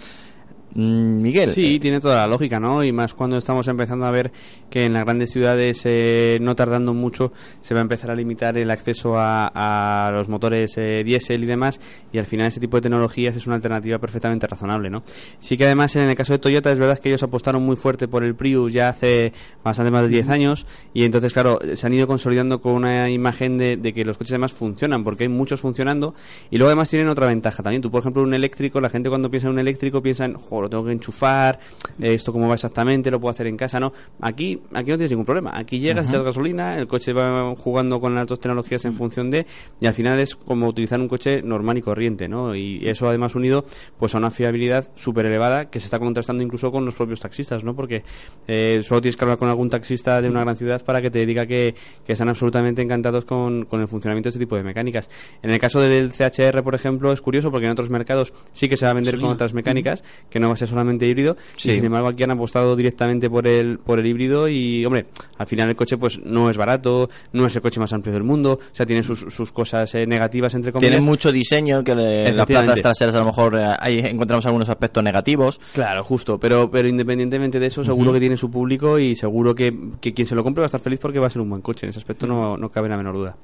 Mm, 0.74 1.20
Miguel. 1.20 1.50
Sí, 1.50 1.78
tiene 1.78 2.00
toda 2.00 2.16
la 2.16 2.26
lógica, 2.26 2.58
¿no? 2.58 2.82
Y 2.82 2.92
más 2.92 3.12
cuando 3.14 3.36
estamos 3.36 3.68
empezando 3.68 4.06
a 4.06 4.10
ver 4.10 4.32
que 4.70 4.86
en 4.86 4.94
las 4.94 5.04
grandes 5.04 5.30
ciudades, 5.30 5.82
eh, 5.84 6.38
no 6.40 6.56
tardando 6.56 6.94
mucho, 6.94 7.32
se 7.60 7.74
va 7.74 7.80
a 7.80 7.82
empezar 7.82 8.10
a 8.10 8.14
limitar 8.14 8.56
el 8.56 8.70
acceso 8.70 9.14
a, 9.16 10.10
los 10.12 10.28
motores 10.28 10.76
eh, 10.78 11.02
diésel 11.04 11.44
y 11.44 11.46
demás, 11.46 11.80
y 12.12 12.18
al 12.18 12.26
final 12.26 12.48
este 12.48 12.60
tipo 12.60 12.76
de 12.78 12.82
tecnologías 12.82 13.36
es 13.36 13.46
una 13.46 13.56
alternativa 13.56 13.98
perfectamente 13.98 14.46
razonable, 14.46 14.88
¿no? 14.88 15.02
Sí 15.38 15.56
que 15.56 15.66
además 15.66 15.94
en 15.96 16.08
el 16.08 16.16
caso 16.16 16.32
de 16.32 16.38
Toyota 16.38 16.72
es 16.72 16.78
verdad 16.78 16.98
que 16.98 17.08
ellos 17.08 17.22
apostaron 17.22 17.62
muy 17.62 17.76
fuerte 17.76 18.08
por 18.08 18.24
el 18.24 18.34
Prius 18.34 18.72
ya 18.72 18.88
hace 18.88 19.32
bastante 19.62 19.90
más 19.90 20.02
de 20.02 20.08
10 20.08 20.28
años, 20.30 20.66
y 20.94 21.04
entonces, 21.04 21.32
claro, 21.32 21.58
se 21.74 21.86
han 21.86 21.92
ido 21.92 22.06
consolidando 22.06 22.60
con 22.60 22.72
una 22.72 23.10
imagen 23.10 23.58
de, 23.58 23.76
de 23.76 23.92
que 23.92 24.04
los 24.04 24.16
coches 24.16 24.32
además 24.32 24.52
funcionan, 24.52 25.04
porque 25.04 25.24
hay 25.24 25.28
muchos 25.28 25.60
funcionando, 25.60 26.14
y 26.50 26.56
luego 26.56 26.68
además 26.68 26.88
tienen 26.88 27.08
otra 27.08 27.26
ventaja 27.26 27.62
también. 27.62 27.82
Tú, 27.82 27.90
por 27.90 28.00
ejemplo, 28.00 28.22
un 28.22 28.34
eléctrico, 28.34 28.80
la 28.80 28.88
gente 28.88 29.08
cuando 29.08 29.30
piensa 29.30 29.48
en 29.48 29.54
un 29.54 29.58
eléctrico 29.58 30.02
piensa 30.02 30.24
en, 30.24 30.36
lo 30.62 30.70
tengo 30.70 30.84
que 30.84 30.92
enchufar, 30.92 31.58
esto 32.00 32.32
cómo 32.32 32.48
va 32.48 32.54
exactamente, 32.54 33.10
lo 33.10 33.20
puedo 33.20 33.30
hacer 33.30 33.46
en 33.46 33.56
casa, 33.56 33.78
¿no? 33.78 33.92
Aquí, 34.20 34.60
aquí 34.72 34.90
no 34.90 34.96
tienes 34.96 35.10
ningún 35.10 35.26
problema. 35.26 35.52
Aquí 35.54 35.78
llegas, 35.78 36.08
echas 36.08 36.22
gasolina, 36.22 36.76
el 36.76 36.86
coche 36.86 37.12
va 37.12 37.54
jugando 37.56 38.00
con 38.00 38.14
las 38.14 38.26
dos 38.26 38.40
tecnologías 38.40 38.84
en 38.84 38.94
función 38.94 39.30
de, 39.30 39.46
y 39.80 39.86
al 39.86 39.94
final 39.94 40.18
es 40.20 40.36
como 40.36 40.68
utilizar 40.68 41.00
un 41.00 41.08
coche 41.08 41.42
normal 41.42 41.78
y 41.78 41.82
corriente, 41.82 42.28
¿no? 42.28 42.54
Y 42.54 42.80
eso 42.88 43.08
además 43.08 43.34
unido 43.34 43.64
pues 43.98 44.14
a 44.14 44.18
una 44.18 44.30
fiabilidad 44.30 44.90
súper 44.94 45.26
elevada 45.26 45.70
que 45.70 45.80
se 45.80 45.86
está 45.86 45.98
contrastando 45.98 46.42
incluso 46.42 46.70
con 46.70 46.84
los 46.84 46.94
propios 46.94 47.20
taxistas, 47.20 47.64
¿no? 47.64 47.74
Porque 47.74 48.02
eh, 48.46 48.80
solo 48.82 49.00
tienes 49.00 49.16
que 49.16 49.24
hablar 49.24 49.38
con 49.38 49.48
algún 49.48 49.70
taxista 49.70 50.20
de 50.20 50.28
una 50.28 50.40
gran 50.40 50.56
ciudad 50.56 50.84
para 50.84 51.00
que 51.00 51.10
te 51.10 51.24
diga 51.26 51.46
que, 51.46 51.74
que 52.04 52.12
están 52.12 52.28
absolutamente 52.28 52.82
encantados 52.82 53.24
con, 53.24 53.64
con 53.64 53.80
el 53.80 53.88
funcionamiento 53.88 54.28
de 54.28 54.30
este 54.30 54.40
tipo 54.40 54.56
de 54.56 54.62
mecánicas. 54.62 55.10
En 55.42 55.50
el 55.50 55.58
caso 55.58 55.80
del 55.80 56.12
CHR, 56.12 56.62
por 56.62 56.74
ejemplo, 56.74 57.12
es 57.12 57.20
curioso 57.20 57.50
porque 57.50 57.66
en 57.66 57.72
otros 57.72 57.90
mercados 57.90 58.32
sí 58.52 58.68
que 58.68 58.76
se 58.76 58.84
va 58.84 58.92
a 58.92 58.94
vender 58.94 59.20
con 59.20 59.30
otras 59.30 59.52
mecánicas, 59.54 60.02
que 60.30 60.40
no 60.40 60.48
a 60.54 60.56
ser 60.56 60.68
solamente 60.68 61.06
híbrido. 61.06 61.36
Sí. 61.56 61.70
Y 61.70 61.74
sin 61.74 61.84
embargo, 61.84 62.08
aquí 62.08 62.22
han 62.22 62.30
apostado 62.30 62.76
directamente 62.76 63.28
por 63.30 63.46
el, 63.46 63.78
por 63.78 63.98
el 63.98 64.06
híbrido. 64.06 64.48
Y, 64.48 64.84
hombre, 64.84 65.06
al 65.38 65.46
final 65.46 65.68
el 65.68 65.76
coche 65.76 65.96
pues 65.96 66.20
no 66.24 66.50
es 66.50 66.56
barato, 66.56 67.08
no 67.32 67.46
es 67.46 67.54
el 67.56 67.62
coche 67.62 67.80
más 67.80 67.92
amplio 67.92 68.12
del 68.14 68.22
mundo. 68.24 68.58
O 68.60 68.74
sea, 68.74 68.86
tiene 68.86 69.02
sus, 69.02 69.20
sus 69.20 69.52
cosas 69.52 69.94
eh, 69.94 70.06
negativas, 70.06 70.54
entre 70.54 70.72
comillas. 70.72 70.90
Tiene 70.92 71.04
mucho 71.06 71.32
diseño, 71.32 71.82
que 71.84 71.94
le- 71.94 72.32
las 72.32 72.46
plazas 72.46 72.80
traseras 72.80 73.14
a 73.14 73.18
lo 73.20 73.26
mejor 73.26 73.58
eh, 73.58 73.74
ahí 73.78 73.98
encontramos 74.00 74.44
algunos 74.46 74.68
aspectos 74.68 75.02
negativos. 75.02 75.60
Claro, 75.74 76.02
justo, 76.04 76.38
pero 76.38 76.70
pero 76.70 76.88
independientemente 76.88 77.58
de 77.60 77.66
eso, 77.66 77.84
seguro 77.84 78.12
que 78.12 78.20
tiene 78.20 78.36
su 78.36 78.50
público 78.50 78.98
y 78.98 79.14
seguro 79.16 79.54
que, 79.54 79.74
que 80.00 80.12
quien 80.14 80.26
se 80.26 80.34
lo 80.34 80.42
compre 80.42 80.60
va 80.62 80.64
a 80.64 80.66
estar 80.66 80.80
feliz 80.80 80.98
porque 81.00 81.18
va 81.18 81.26
a 81.26 81.30
ser 81.30 81.42
un 81.42 81.50
buen 81.50 81.62
coche. 81.62 81.86
En 81.86 81.90
ese 81.90 81.98
aspecto 81.98 82.26
no, 82.26 82.56
no 82.56 82.68
cabe 82.68 82.88
la 82.88 82.96
menor 82.96 83.14
duda. 83.14 83.36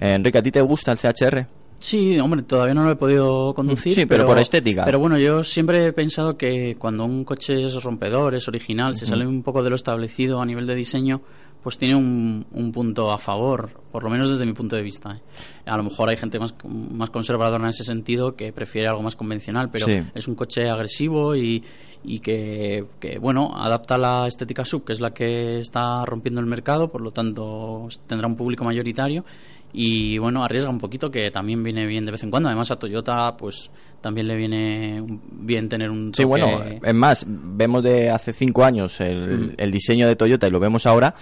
Eh, 0.00 0.14
Enrique, 0.14 0.38
¿a 0.38 0.42
ti 0.42 0.50
te 0.50 0.60
gusta 0.60 0.92
el 0.92 0.98
CHR? 0.98 1.46
Sí, 1.80 2.18
hombre, 2.20 2.42
todavía 2.42 2.74
no 2.74 2.84
lo 2.84 2.90
he 2.90 2.96
podido 2.96 3.54
conducir. 3.54 3.92
Sí, 3.94 4.06
pero 4.06 4.26
por 4.26 4.38
estética. 4.38 4.84
Pero 4.84 4.98
bueno, 4.98 5.18
yo 5.18 5.42
siempre 5.42 5.86
he 5.86 5.92
pensado 5.92 6.36
que 6.36 6.76
cuando 6.78 7.04
un 7.06 7.24
coche 7.24 7.64
es 7.64 7.82
rompedor, 7.82 8.34
es 8.34 8.46
original, 8.48 8.94
se 8.96 9.06
sale 9.06 9.26
un 9.26 9.42
poco 9.42 9.62
de 9.62 9.70
lo 9.70 9.76
establecido 9.76 10.40
a 10.40 10.46
nivel 10.46 10.66
de 10.66 10.74
diseño, 10.74 11.22
pues 11.62 11.78
tiene 11.78 11.94
un, 11.94 12.46
un 12.52 12.72
punto 12.72 13.10
a 13.10 13.18
favor, 13.18 13.70
por 13.92 14.02
lo 14.04 14.10
menos 14.10 14.28
desde 14.30 14.44
mi 14.46 14.52
punto 14.52 14.76
de 14.76 14.82
vista. 14.82 15.12
¿eh? 15.16 15.20
A 15.66 15.76
lo 15.78 15.82
mejor 15.84 16.08
hay 16.10 16.16
gente 16.16 16.38
más, 16.38 16.54
más 16.64 17.10
conservadora 17.10 17.64
en 17.64 17.70
ese 17.70 17.84
sentido 17.84 18.34
que 18.36 18.52
prefiere 18.52 18.88
algo 18.88 19.02
más 19.02 19.16
convencional, 19.16 19.70
pero 19.70 19.86
Sí. 19.86 20.00
es 20.14 20.28
un 20.28 20.34
coche 20.34 20.68
agresivo 20.70 21.34
y, 21.34 21.62
y 22.04 22.20
que, 22.20 22.84
que, 22.98 23.18
bueno, 23.18 23.52
adapta 23.54 23.96
la 23.98 24.26
estética 24.26 24.64
sub, 24.64 24.84
que 24.84 24.92
es 24.94 25.00
la 25.00 25.12
que 25.12 25.60
está 25.60 26.04
rompiendo 26.06 26.40
el 26.40 26.46
mercado, 26.46 26.88
por 26.88 27.00
lo 27.02 27.10
tanto 27.10 27.88
tendrá 28.06 28.26
un 28.26 28.36
público 28.36 28.64
mayoritario 28.64 29.24
y 29.72 30.18
bueno, 30.18 30.44
arriesga 30.44 30.70
un 30.70 30.78
poquito 30.78 31.10
que 31.10 31.30
también 31.30 31.62
viene 31.62 31.86
bien 31.86 32.04
de 32.04 32.12
vez 32.12 32.22
en 32.22 32.30
cuando. 32.30 32.48
Además 32.48 32.70
a 32.70 32.76
Toyota 32.76 33.36
pues 33.36 33.70
también 34.00 34.26
le 34.26 34.36
viene 34.36 35.04
bien 35.30 35.68
tener 35.68 35.90
un 35.90 36.12
Sí, 36.14 36.24
bueno, 36.24 36.62
es 36.62 36.94
más, 36.94 37.24
vemos 37.26 37.82
de 37.82 38.10
hace 38.10 38.32
cinco 38.32 38.64
años 38.64 39.00
el, 39.00 39.54
el 39.56 39.70
diseño 39.70 40.08
de 40.08 40.16
Toyota 40.16 40.48
y 40.48 40.50
lo 40.50 40.60
vemos 40.60 40.86
ahora 40.86 41.14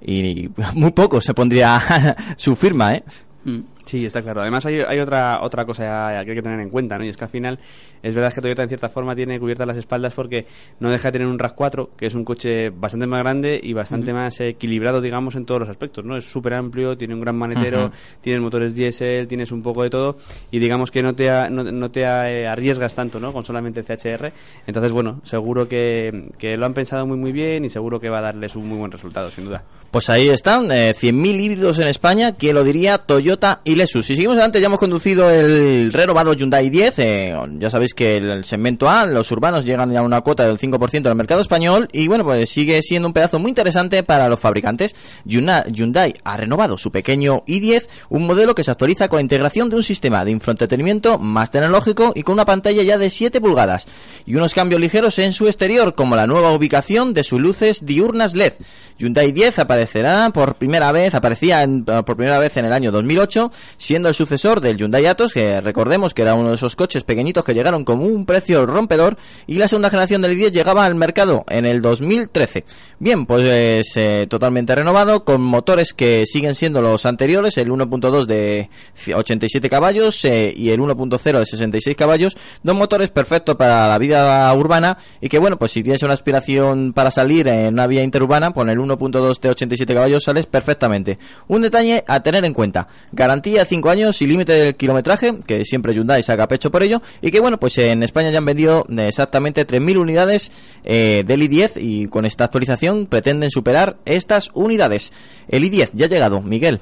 y 0.00 0.48
muy 0.74 0.92
poco 0.92 1.20
se 1.20 1.34
pondría 1.34 2.16
su 2.36 2.54
firma, 2.54 2.94
¿eh? 2.94 3.04
Mm. 3.44 3.60
Sí, 3.88 4.04
está 4.04 4.20
claro. 4.20 4.42
Además 4.42 4.66
hay, 4.66 4.80
hay 4.86 4.98
otra 4.98 5.40
otra 5.40 5.64
cosa 5.64 5.82
que 6.22 6.30
hay 6.30 6.36
que 6.36 6.42
tener 6.42 6.60
en 6.60 6.68
cuenta, 6.68 6.98
¿no? 6.98 7.04
Y 7.06 7.08
es 7.08 7.16
que 7.16 7.24
al 7.24 7.30
final 7.30 7.58
es 8.02 8.14
verdad 8.14 8.34
que 8.34 8.42
Toyota 8.42 8.62
en 8.62 8.68
cierta 8.68 8.90
forma 8.90 9.16
tiene 9.16 9.40
cubiertas 9.40 9.66
las 9.66 9.78
espaldas 9.78 10.12
porque 10.12 10.44
no 10.78 10.90
deja 10.90 11.08
de 11.08 11.12
tener 11.12 11.26
un 11.26 11.38
RAV4, 11.38 11.88
que 11.96 12.04
es 12.04 12.14
un 12.14 12.22
coche 12.22 12.68
bastante 12.68 13.06
más 13.06 13.20
grande 13.22 13.58
y 13.62 13.72
bastante 13.72 14.12
más 14.12 14.38
equilibrado, 14.40 15.00
digamos, 15.00 15.36
en 15.36 15.46
todos 15.46 15.60
los 15.62 15.70
aspectos, 15.70 16.04
¿no? 16.04 16.18
Es 16.18 16.24
súper 16.30 16.52
amplio, 16.52 16.98
tiene 16.98 17.14
un 17.14 17.20
gran 17.22 17.36
manetero, 17.36 17.86
Ujú. 17.86 17.94
tienes 18.20 18.42
motores 18.42 18.74
diésel, 18.74 19.26
tienes 19.26 19.52
un 19.52 19.62
poco 19.62 19.82
de 19.84 19.88
todo 19.90 20.18
y 20.50 20.58
digamos 20.58 20.90
que 20.90 21.02
no 21.02 21.14
te, 21.14 21.30
a- 21.30 21.48
no, 21.48 21.64
no 21.64 21.90
te 21.90 22.02
eh, 22.02 22.46
arriesgas 22.46 22.94
tanto, 22.94 23.18
¿no? 23.18 23.32
Con 23.32 23.44
solamente 23.46 23.80
el 23.80 23.86
CHR. 23.86 24.32
Entonces, 24.66 24.92
bueno, 24.92 25.22
seguro 25.24 25.66
que, 25.66 26.28
que 26.38 26.58
lo 26.58 26.66
han 26.66 26.74
pensado 26.74 27.06
muy 27.06 27.16
muy 27.16 27.32
bien 27.32 27.64
y 27.64 27.70
seguro 27.70 27.98
que 27.98 28.10
va 28.10 28.18
a 28.18 28.22
darles 28.22 28.54
un 28.54 28.68
muy 28.68 28.76
buen 28.78 28.92
resultado, 28.92 29.30
sin 29.30 29.46
duda. 29.46 29.62
Pues 29.90 30.10
ahí 30.10 30.28
están, 30.28 30.70
eh, 30.70 30.92
100.000 30.94 31.40
híbridos 31.40 31.78
en 31.78 31.88
España, 31.88 32.32
¿quién 32.36 32.54
lo 32.54 32.62
diría? 32.62 32.98
Toyota 32.98 33.62
y 33.64 33.74
Si 33.86 34.02
seguimos 34.02 34.34
adelante, 34.34 34.60
ya 34.60 34.66
hemos 34.66 34.80
conducido 34.80 35.30
el 35.30 35.92
renovado 35.92 36.32
Hyundai 36.32 36.68
10. 36.68 36.98
eh, 36.98 37.36
ya 37.58 37.70
sabéis 37.70 37.94
que 37.94 38.16
el, 38.16 38.44
segmento 38.44 38.88
A, 38.88 39.06
los 39.06 39.30
urbanos, 39.30 39.64
llegan 39.64 39.92
ya 39.92 40.00
a 40.00 40.02
una 40.02 40.20
cuota 40.22 40.44
del 40.46 40.58
5% 40.58 41.02
del 41.02 41.14
mercado 41.14 41.40
español. 41.40 41.88
Y 41.92 42.08
bueno, 42.08 42.24
pues 42.24 42.50
sigue 42.50 42.82
siendo 42.82 43.06
un 43.08 43.14
pedazo 43.14 43.38
muy 43.38 43.50
interesante 43.50 44.02
para 44.02 44.28
los 44.28 44.40
fabricantes. 44.40 44.96
Hyundai 45.24 46.14
ha 46.24 46.36
renovado 46.36 46.76
su 46.76 46.90
pequeño 46.90 47.42
i10, 47.46 47.86
un 48.10 48.26
modelo 48.26 48.54
que 48.54 48.64
se 48.64 48.70
actualiza 48.70 49.08
con 49.08 49.18
la 49.18 49.22
integración 49.22 49.70
de 49.70 49.76
un 49.76 49.82
sistema 49.84 50.24
de 50.24 50.30
infoentretenimiento 50.32 51.18
más 51.18 51.50
tecnológico 51.50 52.12
y 52.14 52.22
con 52.22 52.34
una 52.34 52.44
pantalla 52.44 52.82
ya 52.82 52.98
de 52.98 53.10
7 53.10 53.40
pulgadas. 53.40 53.86
Y 54.26 54.34
unos 54.34 54.54
cambios 54.54 54.80
ligeros 54.80 55.18
en 55.18 55.32
su 55.32 55.46
exterior, 55.46 55.94
como 55.94 56.16
la 56.16 56.26
nueva 56.26 56.52
ubicación 56.52 57.14
de 57.14 57.24
sus 57.24 57.40
luces 57.40 57.86
diurnas 57.86 58.34
LED. 58.34 58.54
Hyundai 58.98 59.32
10 59.32 59.58
aparecerá 59.60 60.30
por 60.30 60.56
primera 60.56 60.90
vez, 60.92 61.14
aparecía 61.14 61.62
en- 61.62 61.84
por 61.84 62.16
primera 62.16 62.38
vez 62.38 62.56
en 62.56 62.64
el 62.64 62.72
año 62.72 62.90
2008, 62.90 63.50
siendo 63.76 64.08
el 64.08 64.14
sucesor 64.14 64.60
del 64.60 64.76
Hyundai 64.76 65.06
Atos, 65.06 65.32
que 65.32 65.60
recordemos 65.60 66.14
que 66.14 66.22
era 66.22 66.34
uno 66.34 66.50
de 66.50 66.54
esos 66.54 66.76
coches 66.76 67.04
pequeñitos 67.04 67.44
que 67.44 67.54
llegaron 67.54 67.84
con 67.84 68.00
un 68.00 68.24
precio 68.24 68.64
rompedor, 68.66 69.16
y 69.46 69.58
la 69.58 69.68
segunda 69.68 69.90
generación 69.90 70.22
del 70.22 70.38
i10 70.38 70.50
llegaba 70.50 70.84
al 70.84 70.94
mercado 70.94 71.44
en 71.48 71.66
el 71.66 71.82
2013. 71.82 72.64
Bien, 72.98 73.26
pues 73.26 73.92
eh, 73.96 74.26
totalmente 74.28 74.74
renovado, 74.74 75.24
con 75.24 75.40
motores 75.40 75.92
que 75.92 76.24
siguen 76.26 76.54
siendo 76.54 76.82
los 76.82 77.06
anteriores, 77.06 77.58
el 77.58 77.70
1.2 77.70 78.26
de 78.26 78.70
87 79.14 79.68
caballos 79.70 80.24
eh, 80.24 80.52
y 80.56 80.70
el 80.70 80.80
1.0 80.80 81.38
de 81.38 81.46
66 81.46 81.96
caballos, 81.96 82.36
dos 82.62 82.76
motores 82.76 83.10
perfectos 83.10 83.56
para 83.56 83.88
la 83.88 83.98
vida 83.98 84.52
urbana 84.54 84.98
y 85.20 85.28
que 85.28 85.38
bueno, 85.38 85.58
pues 85.58 85.72
si 85.72 85.82
tienes 85.82 86.02
una 86.02 86.14
aspiración 86.14 86.92
para 86.92 87.10
salir 87.10 87.48
en 87.48 87.74
una 87.74 87.86
vía 87.86 88.02
interurbana, 88.02 88.52
con 88.52 88.68
el 88.68 88.78
1.2 88.78 89.40
de 89.40 89.50
87 89.50 89.94
caballos 89.94 90.24
sales 90.24 90.46
perfectamente. 90.46 91.18
Un 91.46 91.62
detalle 91.62 92.04
a 92.06 92.20
tener 92.22 92.44
en 92.44 92.54
cuenta, 92.54 92.88
garantía 93.12 93.57
5 93.64 93.90
años 93.90 94.20
y 94.22 94.26
límite 94.26 94.52
del 94.52 94.76
kilometraje, 94.76 95.38
que 95.46 95.64
siempre 95.64 95.94
Hyundai 95.94 96.22
saca 96.22 96.48
pecho 96.48 96.70
por 96.70 96.82
ello, 96.82 97.02
y 97.20 97.30
que 97.30 97.40
bueno, 97.40 97.58
pues 97.58 97.78
en 97.78 98.02
España 98.02 98.30
ya 98.30 98.38
han 98.38 98.44
vendido 98.44 98.84
eh, 98.88 99.08
exactamente 99.08 99.66
3.000 99.66 99.98
unidades 99.98 100.52
eh, 100.84 101.22
del 101.26 101.42
i10 101.42 101.72
y 101.76 102.06
con 102.08 102.24
esta 102.24 102.44
actualización 102.44 103.06
pretenden 103.06 103.50
superar 103.50 103.96
estas 104.04 104.50
unidades. 104.54 105.12
El 105.48 105.64
i10 105.64 105.90
ya 105.92 106.06
ha 106.06 106.08
llegado, 106.08 106.40
Miguel. 106.42 106.80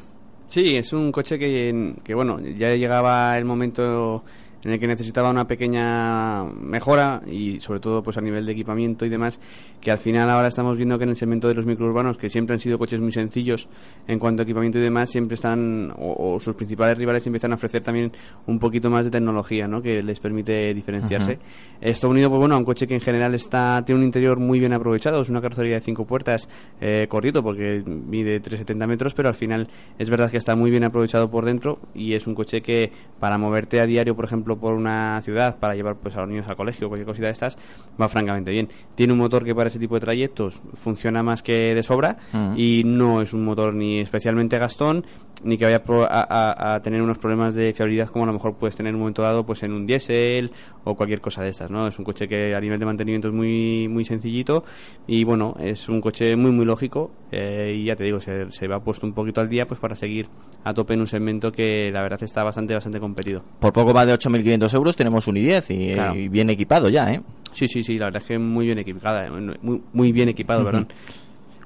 Sí, 0.48 0.76
es 0.76 0.92
un 0.92 1.10
coche 1.10 1.38
que, 1.38 1.94
que, 2.04 2.14
bueno, 2.14 2.38
ya 2.40 2.68
llegaba 2.74 3.36
el 3.36 3.44
momento 3.44 4.22
en 4.66 4.72
el 4.72 4.80
que 4.80 4.88
necesitaba 4.88 5.30
una 5.30 5.46
pequeña 5.46 6.42
mejora 6.42 7.22
y 7.24 7.60
sobre 7.60 7.78
todo 7.78 8.02
pues 8.02 8.18
a 8.18 8.20
nivel 8.20 8.44
de 8.44 8.50
equipamiento 8.50 9.06
y 9.06 9.08
demás, 9.08 9.38
que 9.80 9.92
al 9.92 9.98
final 9.98 10.28
ahora 10.28 10.48
estamos 10.48 10.76
viendo 10.76 10.98
que 10.98 11.04
en 11.04 11.10
el 11.10 11.16
segmento 11.16 11.46
de 11.46 11.54
los 11.54 11.64
microurbanos, 11.64 12.18
que 12.18 12.28
siempre 12.28 12.54
han 12.54 12.60
sido 12.60 12.76
coches 12.76 13.00
muy 13.00 13.12
sencillos 13.12 13.68
en 14.08 14.18
cuanto 14.18 14.42
a 14.42 14.44
equipamiento 14.44 14.78
y 14.78 14.82
demás, 14.82 15.08
siempre 15.08 15.36
están, 15.36 15.92
o, 15.96 16.34
o 16.34 16.40
sus 16.40 16.56
principales 16.56 16.98
rivales 16.98 17.24
empiezan 17.28 17.52
a 17.52 17.54
ofrecer 17.54 17.84
también 17.84 18.10
un 18.48 18.58
poquito 18.58 18.90
más 18.90 19.04
de 19.04 19.12
tecnología, 19.12 19.68
¿no? 19.68 19.80
Que 19.80 20.02
les 20.02 20.18
permite 20.18 20.74
diferenciarse. 20.74 21.38
Esto 21.80 22.08
unido, 22.08 22.28
pues 22.28 22.40
bueno, 22.40 22.56
a 22.56 22.58
un 22.58 22.64
coche 22.64 22.88
que 22.88 22.94
en 22.94 23.00
general 23.00 23.36
está 23.36 23.84
tiene 23.84 24.00
un 24.00 24.04
interior 24.04 24.40
muy 24.40 24.58
bien 24.58 24.72
aprovechado, 24.72 25.22
es 25.22 25.28
una 25.28 25.40
carrocería 25.40 25.74
de 25.74 25.80
cinco 25.80 26.06
puertas 26.06 26.48
eh, 26.80 27.06
cortito 27.08 27.40
porque 27.40 27.84
mide 27.86 28.40
370 28.40 28.86
metros, 28.88 29.14
pero 29.14 29.28
al 29.28 29.36
final 29.36 29.68
es 29.96 30.10
verdad 30.10 30.28
que 30.28 30.38
está 30.38 30.56
muy 30.56 30.72
bien 30.72 30.82
aprovechado 30.82 31.30
por 31.30 31.44
dentro 31.44 31.78
y 31.94 32.14
es 32.14 32.26
un 32.26 32.34
coche 32.34 32.62
que 32.62 32.90
para 33.20 33.38
moverte 33.38 33.80
a 33.80 33.86
diario, 33.86 34.16
por 34.16 34.24
ejemplo, 34.24 34.55
por 34.58 34.74
una 34.74 35.20
ciudad, 35.22 35.58
para 35.58 35.74
llevar 35.74 35.96
pues 35.96 36.16
a 36.16 36.20
los 36.20 36.28
niños 36.28 36.46
al 36.48 36.56
colegio 36.56 36.86
o 36.86 36.90
cualquier 36.90 37.06
cosita 37.06 37.26
de 37.26 37.32
estas, 37.32 37.58
va 38.00 38.08
francamente 38.08 38.50
bien. 38.50 38.68
Tiene 38.94 39.12
un 39.12 39.18
motor 39.18 39.44
que 39.44 39.54
para 39.54 39.68
ese 39.68 39.78
tipo 39.78 39.94
de 39.94 40.00
trayectos 40.00 40.60
funciona 40.74 41.22
más 41.22 41.42
que 41.42 41.74
de 41.74 41.82
sobra 41.82 42.16
Ujú. 42.32 42.54
y 42.58 42.82
no 42.84 43.20
es 43.22 43.32
un 43.32 43.44
motor 43.44 43.74
ni 43.74 44.00
especialmente 44.00 44.58
gastón 44.58 45.04
ni 45.44 45.58
que 45.58 45.64
vaya 45.66 45.82
a, 46.08 46.26
a- 46.62 46.74
a 46.76 46.82
tener 46.82 47.02
unos 47.02 47.18
problemas 47.18 47.54
de 47.54 47.72
fiabilidad 47.74 48.08
como 48.08 48.24
a 48.24 48.26
lo 48.26 48.32
mejor 48.32 48.54
puedes 48.56 48.74
tener 48.74 48.90
en 48.90 48.94
un 48.96 49.00
momento 49.00 49.20
dado 49.22 49.44
pues 49.44 49.62
en 49.62 49.72
un 49.72 49.86
diésel 49.86 50.50
o 50.84 50.94
cualquier 50.94 51.20
cosa 51.20 51.42
de 51.42 51.50
estas, 51.50 51.70
¿no? 51.70 51.86
Es 51.86 51.98
un 51.98 52.04
coche 52.06 52.26
que 52.26 52.54
a 52.54 52.60
nivel 52.60 52.78
de 52.78 52.86
mantenimiento 52.86 53.28
es 53.28 53.34
muy 53.34 53.86
muy 53.88 54.04
sencillito 54.04 54.64
y 55.06 55.24
bueno, 55.24 55.54
es 55.60 55.88
un 55.90 56.00
coche 56.00 56.34
muy 56.36 56.52
muy 56.52 56.64
lógico 56.64 57.10
eh, 57.32 57.74
y 57.76 57.84
ya 57.84 57.96
te 57.96 58.04
digo, 58.04 58.18
se, 58.18 58.50
se 58.50 58.66
va 58.66 58.80
puesto 58.80 59.06
un 59.06 59.12
poquito 59.12 59.40
al 59.42 59.48
día 59.48 59.66
pues 59.68 59.78
para 59.78 59.94
seguir 59.94 60.26
a 60.64 60.72
tope 60.72 60.94
en 60.94 61.00
un 61.00 61.06
segmento 61.06 61.52
que 61.52 61.90
la 61.92 62.00
verdad 62.02 62.22
está 62.22 62.42
bastante 62.42 62.72
bastante 62.72 62.98
competido. 62.98 63.42
Por 63.60 63.72
poco 63.74 63.92
más 63.92 64.06
de 64.06 64.12
8.500 64.46 64.74
euros 64.74 64.96
tenemos 64.96 65.26
un 65.26 65.36
i10 65.36 65.64
y, 65.70 65.94
Claro. 65.94 66.14
y 66.14 66.28
bien 66.28 66.50
equipado 66.50 66.88
ya, 66.88 67.12
¿eh? 67.12 67.20
Sí, 67.52 67.68
sí, 67.68 67.82
sí, 67.82 67.96
la 67.96 68.06
verdad 68.06 68.22
es 68.22 68.28
que 68.28 68.38
muy 68.38 68.66
bien 68.66 68.78
equipada, 68.78 69.26
eh, 69.26 69.30
muy, 69.62 69.82
muy 69.92 70.12
bien 70.12 70.28
equipado, 70.28 70.64
perdón. 70.64 70.88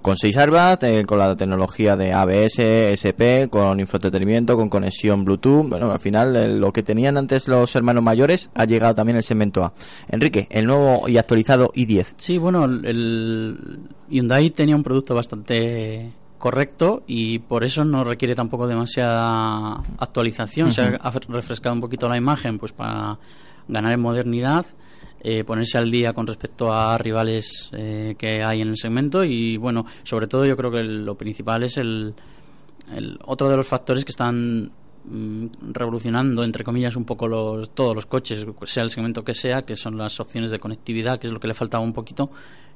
Con 0.03 0.17
6 0.17 0.35
airbags, 0.39 0.83
eh, 0.85 1.05
con 1.05 1.19
la 1.19 1.37
tecnología 1.37 1.95
de 1.95 2.11
ABS, 2.15 2.59
SP, 2.97 3.49
con 3.51 3.79
infoentretenimiento, 3.81 4.57
con 4.57 4.71
conexión 4.71 5.27
Bluetooth. 5.27 5.69
Bueno, 5.69 5.93
al 5.93 5.99
final 5.99 6.35
eh, 6.37 6.49
lo 6.49 6.73
que 6.73 6.83
tenían 6.83 7.19
antes 7.19 7.49
los 7.49 7.77
hermanos 7.77 8.03
mayores 8.03 8.49
ha 8.55 8.65
llegado 8.65 8.95
también 8.95 9.19
el 9.19 9.23
segmento 9.23 9.63
A. 9.63 9.75
Enrique, 10.09 10.47
el 10.49 10.65
nuevo 10.65 11.07
y 11.07 11.19
actualizado 11.19 11.71
i10. 11.75 12.15
Sí, 12.17 12.39
bueno, 12.39 12.65
el 12.65 13.59
Hyundai 14.09 14.49
tenía 14.51 14.75
un 14.75 14.83
producto 14.83 15.15
bastante 15.15 16.13
correcto 16.41 17.05
y 17.07 17.39
por 17.39 17.63
eso 17.63 17.85
no 17.85 18.03
requiere 18.03 18.35
tampoco 18.35 18.67
demasiada 18.67 19.75
actualización. 19.99 20.73
Se 20.73 20.83
ha 20.83 21.11
refrescado 21.29 21.75
un 21.75 21.81
poquito 21.81 22.09
la 22.09 22.17
imagen 22.19 22.59
pues 22.59 22.73
para 22.73 23.17
ganar 23.69 23.93
en 23.93 24.01
modernidad, 24.01 24.67
eh, 25.23 25.45
ponerse 25.45 25.79
al 25.79 25.91
día 25.91 26.13
con 26.13 26.27
respecto 26.27 26.73
a 26.73 26.99
rivales 26.99 27.71
eh, 27.73 28.17
que 28.19 28.43
hay 28.43 28.63
en 28.63 28.69
el 28.69 28.77
segmento 28.77 29.23
y 29.23 29.57
bueno, 29.59 29.85
sobre 30.03 30.27
todo 30.27 30.45
yo 30.45 30.57
creo 30.57 30.71
que 30.73 30.79
el- 30.79 31.05
lo 31.05 31.15
principal 31.15 31.63
es 31.63 31.77
el, 31.77 32.15
el 32.93 33.19
otro 33.27 33.49
de 33.49 33.57
los 33.57 33.69
factores 33.69 34.05
que 34.05 34.11
están 34.11 34.73
mm, 35.05 35.47
revolucionando 35.73 36.43
entre 36.43 36.65
comillas 36.65 36.97
un 36.97 37.05
poco 37.05 37.29
los 37.29 37.71
todos 37.75 37.95
los 37.95 38.07
coches 38.07 38.45
sea 38.65 38.83
el 38.83 38.91
segmento 38.91 39.23
que 39.23 39.35
sea 39.35 39.63
que 39.63 39.77
son 39.77 39.97
las 39.97 40.19
opciones 40.21 40.51
de 40.51 40.59
conectividad 40.59 41.19
que 41.21 41.27
es 41.27 41.33
lo 41.33 41.39
que 41.41 41.49
le 41.49 41.55
faltaba 41.55 41.85
un 41.85 41.93
poquito 41.93 42.31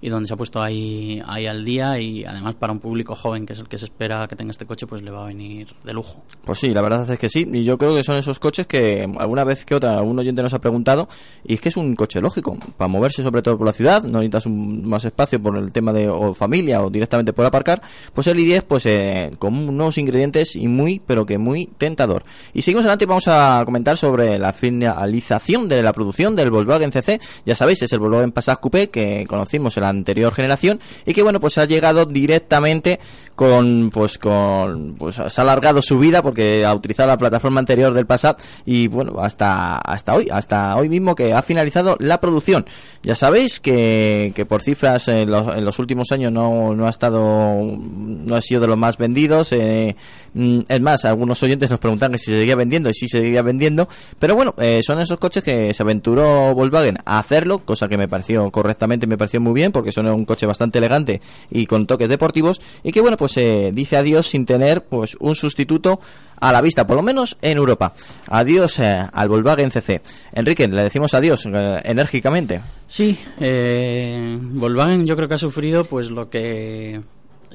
y 0.04 0.10
donde 0.10 0.26
se 0.26 0.34
ha 0.34 0.36
puesto 0.36 0.62
ahí, 0.62 1.22
ahí 1.26 1.46
al 1.46 1.64
día 1.64 1.98
y 1.98 2.26
además 2.26 2.56
para 2.56 2.74
un 2.74 2.78
público 2.78 3.14
joven 3.14 3.46
que 3.46 3.54
es 3.54 3.58
el 3.58 3.68
que 3.68 3.78
se 3.78 3.86
espera 3.86 4.28
que 4.28 4.36
tenga 4.36 4.50
este 4.50 4.66
coche 4.66 4.86
pues 4.86 5.00
le 5.00 5.10
va 5.10 5.22
a 5.22 5.26
venir 5.28 5.68
de 5.82 5.94
lujo. 5.94 6.22
Pues 6.44 6.58
sí, 6.58 6.74
la 6.74 6.82
verdad 6.82 7.10
es 7.10 7.18
que 7.18 7.30
sí 7.30 7.48
y 7.50 7.64
yo 7.64 7.78
creo 7.78 7.94
que 7.94 8.02
son 8.02 8.18
esos 8.18 8.38
coches 8.38 8.66
que 8.66 9.10
alguna 9.18 9.44
vez 9.44 9.64
que 9.64 9.74
otra 9.74 9.96
algún 9.96 10.18
oyente 10.18 10.42
nos 10.42 10.52
ha 10.52 10.58
preguntado 10.58 11.08
y 11.42 11.54
es 11.54 11.60
que 11.62 11.70
es 11.70 11.78
un 11.78 11.96
coche 11.96 12.20
lógico 12.20 12.54
para 12.76 12.86
moverse 12.86 13.22
sobre 13.22 13.40
todo 13.40 13.56
por 13.56 13.66
la 13.66 13.72
ciudad, 13.72 14.02
no 14.02 14.18
necesitas 14.18 14.44
un, 14.44 14.86
más 14.86 15.06
espacio 15.06 15.42
por 15.42 15.56
el 15.56 15.72
tema 15.72 15.90
de 15.94 16.06
o 16.06 16.34
familia 16.34 16.82
o 16.82 16.90
directamente 16.90 17.32
por 17.32 17.46
aparcar, 17.46 17.80
pues 18.12 18.26
el 18.26 18.36
i10 18.36 18.64
pues 18.64 18.84
eh, 18.84 19.30
con 19.38 19.54
unos 19.54 19.96
ingredientes 19.96 20.54
y 20.54 20.68
muy 20.68 21.00
pero 21.00 21.24
que 21.24 21.38
muy 21.38 21.64
tentador. 21.78 22.24
Y 22.52 22.60
seguimos 22.60 22.82
adelante 22.84 23.04
y 23.04 23.08
vamos 23.08 23.28
a 23.28 23.62
comentar 23.64 23.96
sobre 23.96 24.38
la 24.38 24.52
finalización 24.52 25.66
de 25.66 25.82
la 25.82 25.94
producción 25.94 26.36
del 26.36 26.50
Volkswagen 26.50 26.92
CC, 26.92 27.20
ya 27.46 27.54
sabéis, 27.54 27.80
es 27.80 27.92
el 27.94 28.00
Volkswagen 28.00 28.32
Passat 28.32 28.60
Coupé 28.60 28.90
que 28.90 29.24
conocimos 29.26 29.74
en 29.78 29.82
la 29.82 29.93
anterior 29.98 30.34
generación 30.34 30.80
y 31.06 31.14
que 31.14 31.22
bueno 31.22 31.40
pues 31.40 31.58
ha 31.58 31.64
llegado 31.64 32.06
directamente 32.06 33.00
con 33.34 33.90
pues 33.92 34.18
con 34.18 34.94
pues 34.96 35.16
se 35.16 35.40
ha 35.40 35.42
alargado 35.42 35.82
su 35.82 35.98
vida 35.98 36.22
porque 36.22 36.64
ha 36.64 36.74
utilizado 36.74 37.08
la 37.08 37.18
plataforma 37.18 37.60
anterior 37.60 37.92
del 37.92 38.06
Passat 38.06 38.40
y 38.64 38.88
bueno 38.88 39.20
hasta 39.20 39.76
hasta 39.78 40.14
hoy 40.14 40.28
hasta 40.30 40.76
hoy 40.76 40.88
mismo 40.88 41.14
que 41.14 41.32
ha 41.32 41.42
finalizado 41.42 41.96
la 42.00 42.20
producción. 42.20 42.64
Ya 43.02 43.14
sabéis 43.14 43.60
que, 43.60 44.32
que 44.34 44.46
por 44.46 44.62
cifras 44.62 45.08
en 45.08 45.30
los, 45.30 45.48
en 45.48 45.64
los 45.64 45.78
últimos 45.78 46.12
años 46.12 46.32
no, 46.32 46.74
no 46.74 46.86
ha 46.86 46.90
estado 46.90 47.60
no 47.64 48.34
ha 48.34 48.40
sido 48.40 48.60
de 48.60 48.66
los 48.68 48.78
más 48.78 48.96
vendidos 48.96 49.52
eh, 49.52 49.96
mm, 50.34 50.60
es 50.68 50.80
más 50.80 51.04
algunos 51.04 51.42
oyentes 51.42 51.70
nos 51.70 51.80
preguntan 51.80 52.16
si 52.18 52.26
se 52.26 52.38
seguía 52.38 52.56
vendiendo 52.56 52.88
y 52.88 52.94
si 52.94 53.08
se 53.08 53.20
seguía 53.20 53.42
vendiendo 53.42 53.88
pero 54.18 54.34
bueno 54.34 54.54
eh, 54.58 54.80
son 54.82 55.00
esos 55.00 55.18
coches 55.18 55.42
que 55.42 55.74
se 55.74 55.82
aventuró 55.82 56.54
Volkswagen 56.54 56.98
a 57.04 57.18
hacerlo 57.18 57.58
cosa 57.58 57.88
que 57.88 57.98
me 57.98 58.08
pareció 58.08 58.50
correctamente 58.50 59.06
me 59.06 59.18
pareció 59.18 59.40
muy 59.40 59.54
bien 59.54 59.72
porque 59.72 59.83
son 59.92 60.06
un 60.06 60.24
coche 60.24 60.46
bastante 60.46 60.78
elegante 60.78 61.20
y 61.50 61.66
con 61.66 61.86
toques 61.86 62.08
deportivos 62.08 62.60
y 62.82 62.92
que 62.92 63.00
bueno 63.00 63.16
pues 63.16 63.32
se 63.32 63.70
dice 63.72 63.96
adiós 63.96 64.26
sin 64.26 64.46
tener 64.46 64.84
pues 64.84 65.16
un 65.20 65.34
sustituto 65.34 66.00
a 66.40 66.52
la 66.52 66.60
vista, 66.60 66.86
por 66.86 66.96
lo 66.96 67.02
menos 67.02 67.38
en 67.40 67.56
Europa. 67.56 67.94
Adiós 68.28 68.78
eh, 68.78 68.98
al 69.12 69.28
Volkswagen 69.28 69.70
CC. 69.70 70.02
Enrique, 70.32 70.68
le 70.68 70.82
decimos 70.82 71.14
adiós 71.14 71.46
eh, 71.46 71.80
enérgicamente. 71.84 72.60
Sí, 72.86 73.18
eh, 73.40 74.38
Volkswagen 74.40 75.06
yo 75.06 75.16
creo 75.16 75.28
que 75.28 75.34
ha 75.36 75.38
sufrido 75.38 75.84
pues 75.84 76.10
lo 76.10 76.28
que 76.28 77.00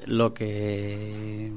lo 0.07 0.33
que 0.33 1.51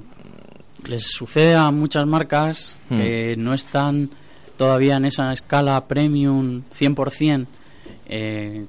les 0.87 1.05
sucede 1.05 1.55
a 1.55 1.71
muchas 1.71 2.07
marcas 2.07 2.77
Hmm. 2.93 2.99
que 2.99 3.37
no 3.37 3.55
están 3.55 4.11
todavía 4.57 4.97
en 4.97 5.07
esa 5.07 5.33
escala 5.33 5.87
premium 5.87 6.63
100% 6.79 7.47
eh, 8.07 8.67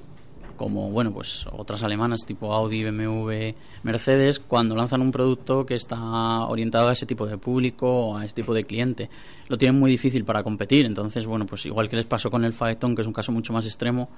como 0.56 0.90
bueno 0.90 1.12
pues 1.12 1.46
otras 1.52 1.82
alemanas 1.82 2.24
tipo 2.26 2.52
Audi, 2.52 2.84
BMW, 2.84 3.54
Mercedes 3.82 4.40
cuando 4.40 4.74
lanzan 4.74 5.00
un 5.00 5.12
producto 5.12 5.64
que 5.64 5.74
está 5.74 5.98
orientado 6.46 6.88
a 6.88 6.92
ese 6.92 7.06
tipo 7.06 7.26
de 7.26 7.38
público 7.38 7.86
o 7.86 8.16
a 8.16 8.24
ese 8.24 8.34
tipo 8.34 8.54
de 8.54 8.64
cliente. 8.64 9.10
Lo 9.48 9.58
tienen 9.58 9.78
muy 9.78 9.90
difícil 9.90 10.24
para 10.24 10.42
competir 10.42 10.86
entonces 10.86 11.26
bueno 11.26 11.46
pues 11.46 11.66
igual 11.66 11.88
que 11.88 11.96
les 11.96 12.06
pasó 12.06 12.30
con 12.30 12.44
el 12.44 12.52
Phaeton 12.52 12.94
que 12.94 13.02
es 13.02 13.06
un 13.06 13.12
caso 13.12 13.32
mucho 13.32 13.52
más 13.52 13.64
extremo 13.64 14.08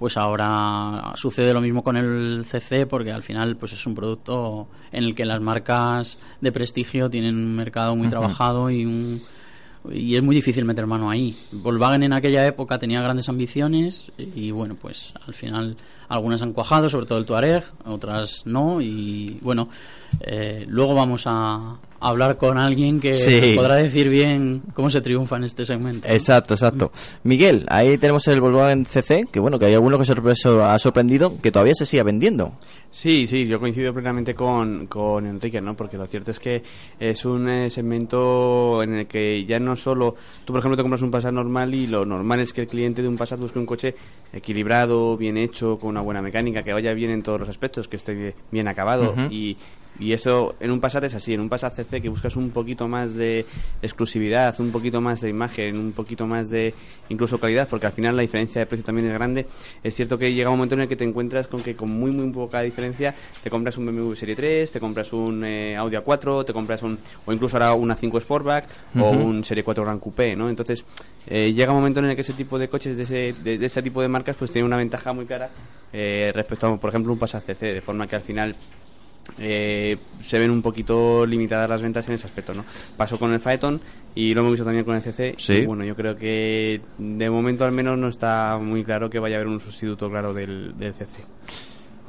pues 0.00 0.16
ahora 0.16 1.12
sucede 1.16 1.52
lo 1.52 1.60
mismo 1.60 1.84
con 1.84 1.98
el 1.98 2.46
CC 2.46 2.86
porque 2.86 3.12
al 3.12 3.22
final 3.22 3.56
pues 3.56 3.74
es 3.74 3.86
un 3.86 3.94
producto 3.94 4.66
en 4.92 5.04
el 5.04 5.14
que 5.14 5.26
las 5.26 5.42
marcas 5.42 6.18
de 6.40 6.52
prestigio 6.52 7.10
tienen 7.10 7.36
un 7.36 7.54
mercado 7.54 7.94
muy 7.94 8.08
trabajado 8.08 8.70
y 8.70 8.86
un 8.86 9.22
y 9.90 10.14
es 10.14 10.22
muy 10.22 10.34
difícil 10.34 10.64
meter 10.64 10.86
mano 10.86 11.10
ahí. 11.10 11.36
Volkswagen 11.52 12.02
en 12.02 12.12
aquella 12.12 12.46
época 12.46 12.78
tenía 12.78 13.00
grandes 13.00 13.28
ambiciones 13.28 14.12
y 14.18 14.50
bueno, 14.50 14.76
pues 14.80 15.12
al 15.26 15.34
final 15.34 15.76
algunas 16.08 16.42
han 16.42 16.52
cuajado, 16.52 16.90
sobre 16.90 17.06
todo 17.06 17.18
el 17.18 17.26
Touareg, 17.26 17.64
otras 17.86 18.42
no 18.46 18.80
y 18.80 19.38
bueno, 19.40 19.68
eh, 20.20 20.64
luego 20.68 20.94
vamos 20.94 21.22
a 21.26 21.78
hablar 22.00 22.36
con 22.38 22.56
alguien 22.58 22.98
que 22.98 23.14
Sí. 23.14 23.40
nos 23.40 23.50
podrá 23.56 23.76
decir 23.76 24.08
bien 24.08 24.62
cómo 24.74 24.88
se 24.90 25.00
triunfa 25.00 25.36
en 25.36 25.44
este 25.44 25.64
segmento. 25.64 26.08
¿no? 26.08 26.14
Exacto, 26.14 26.54
exacto. 26.54 26.90
Miguel, 27.24 27.66
ahí 27.68 27.98
tenemos 27.98 28.26
el 28.28 28.40
Volkswagen 28.40 28.86
CC, 28.86 29.26
que 29.30 29.38
bueno, 29.40 29.58
que 29.58 29.66
hay 29.66 29.74
alguno 29.74 29.98
que 29.98 30.04
se 30.04 30.14
sorpre- 30.14 30.62
ha 30.64 30.78
sorprendido 30.78 31.34
que 31.42 31.52
todavía 31.52 31.74
se 31.74 31.84
siga 31.86 32.02
vendiendo. 32.02 32.52
Sí, 32.90 33.26
sí, 33.26 33.46
yo 33.46 33.60
coincido 33.60 33.92
plenamente 33.92 34.34
con, 34.34 34.86
con 34.86 35.26
Enrique, 35.26 35.60
¿no? 35.60 35.76
Porque 35.76 35.96
lo 35.96 36.06
cierto 36.06 36.30
es 36.32 36.40
que 36.40 36.62
es 36.98 37.24
un 37.24 37.48
eh, 37.48 37.70
segmento 37.70 38.82
en 38.82 38.94
el 38.94 39.06
que 39.06 39.44
ya 39.44 39.60
no 39.60 39.76
solo... 39.76 40.16
Tú, 40.44 40.52
por 40.52 40.58
ejemplo, 40.60 40.76
te 40.76 40.82
compras 40.82 41.02
un 41.02 41.10
Passat 41.10 41.32
normal 41.32 41.72
y 41.74 41.86
lo 41.86 42.04
normal 42.04 42.40
es 42.40 42.52
que 42.52 42.62
el 42.62 42.66
cliente 42.66 43.02
de 43.02 43.08
un 43.08 43.16
Passat 43.16 43.38
busque 43.38 43.58
un 43.58 43.66
coche 43.66 43.94
equilibrado, 44.32 45.16
bien 45.16 45.36
hecho, 45.36 45.78
con 45.78 45.90
una 45.90 46.00
buena 46.00 46.22
mecánica, 46.22 46.62
que 46.62 46.72
vaya 46.72 46.92
bien 46.94 47.10
en 47.10 47.22
todos 47.22 47.40
los 47.40 47.48
aspectos, 47.48 47.88
que 47.88 47.96
esté 47.96 48.34
bien- 48.50 48.68
acabado. 48.68 49.14
Y 49.30 49.56
y 50.00 50.12
eso 50.14 50.54
en 50.58 50.70
un 50.70 50.80
Passat 50.80 51.04
es 51.04 51.14
así, 51.14 51.34
en 51.34 51.40
un 51.40 51.48
Passat 51.48 51.74
CC 51.76 52.00
que 52.00 52.08
buscas 52.08 52.34
un 52.36 52.50
poquito 52.50 52.88
más 52.88 53.14
de 53.14 53.44
exclusividad, 53.82 54.58
un 54.60 54.72
poquito 54.72 55.00
más 55.00 55.20
de 55.20 55.28
imagen, 55.28 55.78
un 55.78 55.92
poquito 55.92 56.26
más 56.26 56.48
de 56.50 56.74
incluso 57.10 57.38
calidad, 57.38 57.68
porque 57.68 57.86
al 57.86 57.92
final 57.92 58.16
la 58.16 58.22
diferencia 58.22 58.60
de 58.60 58.66
precio 58.66 58.84
también 58.84 59.06
es 59.08 59.12
grande. 59.14 59.46
Es 59.84 59.94
cierto 59.94 60.16
que 60.18 60.32
llega 60.32 60.50
un 60.50 60.56
momento 60.56 60.74
en 60.74 60.82
el 60.82 60.88
que 60.88 60.96
te 60.96 61.04
encuentras 61.04 61.46
con 61.48 61.62
que 61.62 61.76
con 61.76 61.90
muy 61.90 62.10
muy 62.10 62.30
poca 62.32 62.62
diferencia 62.62 63.14
te 63.42 63.50
compras 63.50 63.76
un 63.76 63.86
BMW 63.86 64.14
Serie 64.14 64.34
3, 64.36 64.72
te 64.72 64.80
compras 64.80 65.12
un 65.12 65.44
eh, 65.44 65.76
Audi 65.76 65.96
A4, 65.96 66.44
te 66.44 66.52
compras 66.52 66.82
un 66.82 66.98
o 67.26 67.32
incluso 67.32 67.56
ahora 67.56 67.74
una 67.74 67.94
5 67.94 68.20
Sportback 68.20 68.64
o 68.98 69.10
Ujú. 69.10 69.20
un 69.20 69.44
Serie 69.44 69.62
4 69.62 69.84
Gran 69.84 69.98
Coupé, 69.98 70.34
¿no? 70.34 70.48
Entonces 70.48 70.84
eh, 71.26 71.52
llega 71.52 71.72
un 71.72 71.78
momento 71.78 72.00
en 72.00 72.06
el 72.06 72.14
que 72.14 72.22
ese 72.22 72.32
tipo 72.32 72.58
de 72.58 72.68
coches 72.68 72.96
de 72.96 73.02
ese 73.02 73.34
de, 73.42 73.58
de 73.58 73.66
este 73.66 73.82
tipo 73.82 74.00
de 74.00 74.08
marcas 74.08 74.36
pues 74.36 74.50
tiene 74.50 74.64
una 74.66 74.76
ventaja 74.76 75.12
muy 75.12 75.26
clara 75.26 75.50
eh, 75.92 76.30
respecto 76.34 76.66
a 76.68 76.76
por 76.78 76.88
ejemplo 76.90 77.12
un 77.12 77.18
Passat 77.18 77.44
CC, 77.44 77.74
de 77.74 77.80
forma 77.80 78.06
que 78.06 78.16
al 78.16 78.22
final 78.22 78.54
eh, 79.38 79.96
se 80.22 80.38
ven 80.38 80.50
un 80.50 80.62
poquito 80.62 81.24
limitadas 81.26 81.68
las 81.68 81.82
ventas 81.82 82.06
en 82.08 82.14
ese 82.14 82.26
aspecto, 82.26 82.54
¿no? 82.54 82.64
Pasó 82.96 83.18
con 83.18 83.32
el 83.32 83.40
Phaeton 83.40 83.80
y 84.14 84.34
lo 84.34 84.40
hemos 84.40 84.52
visto 84.52 84.64
también 84.64 84.84
con 84.84 84.96
el 84.96 85.02
CC. 85.02 85.34
Sí. 85.38 85.54
Y 85.54 85.66
bueno, 85.66 85.84
yo 85.84 85.94
creo 85.94 86.16
que 86.16 86.80
de 86.98 87.30
momento 87.30 87.64
al 87.64 87.72
menos 87.72 87.98
no 87.98 88.08
está 88.08 88.58
muy 88.58 88.84
claro 88.84 89.08
que 89.10 89.18
vaya 89.18 89.36
a 89.36 89.38
haber 89.38 89.48
un 89.48 89.60
sustituto 89.60 90.10
claro 90.10 90.34
del, 90.34 90.76
del 90.78 90.94
CC. 90.94 91.24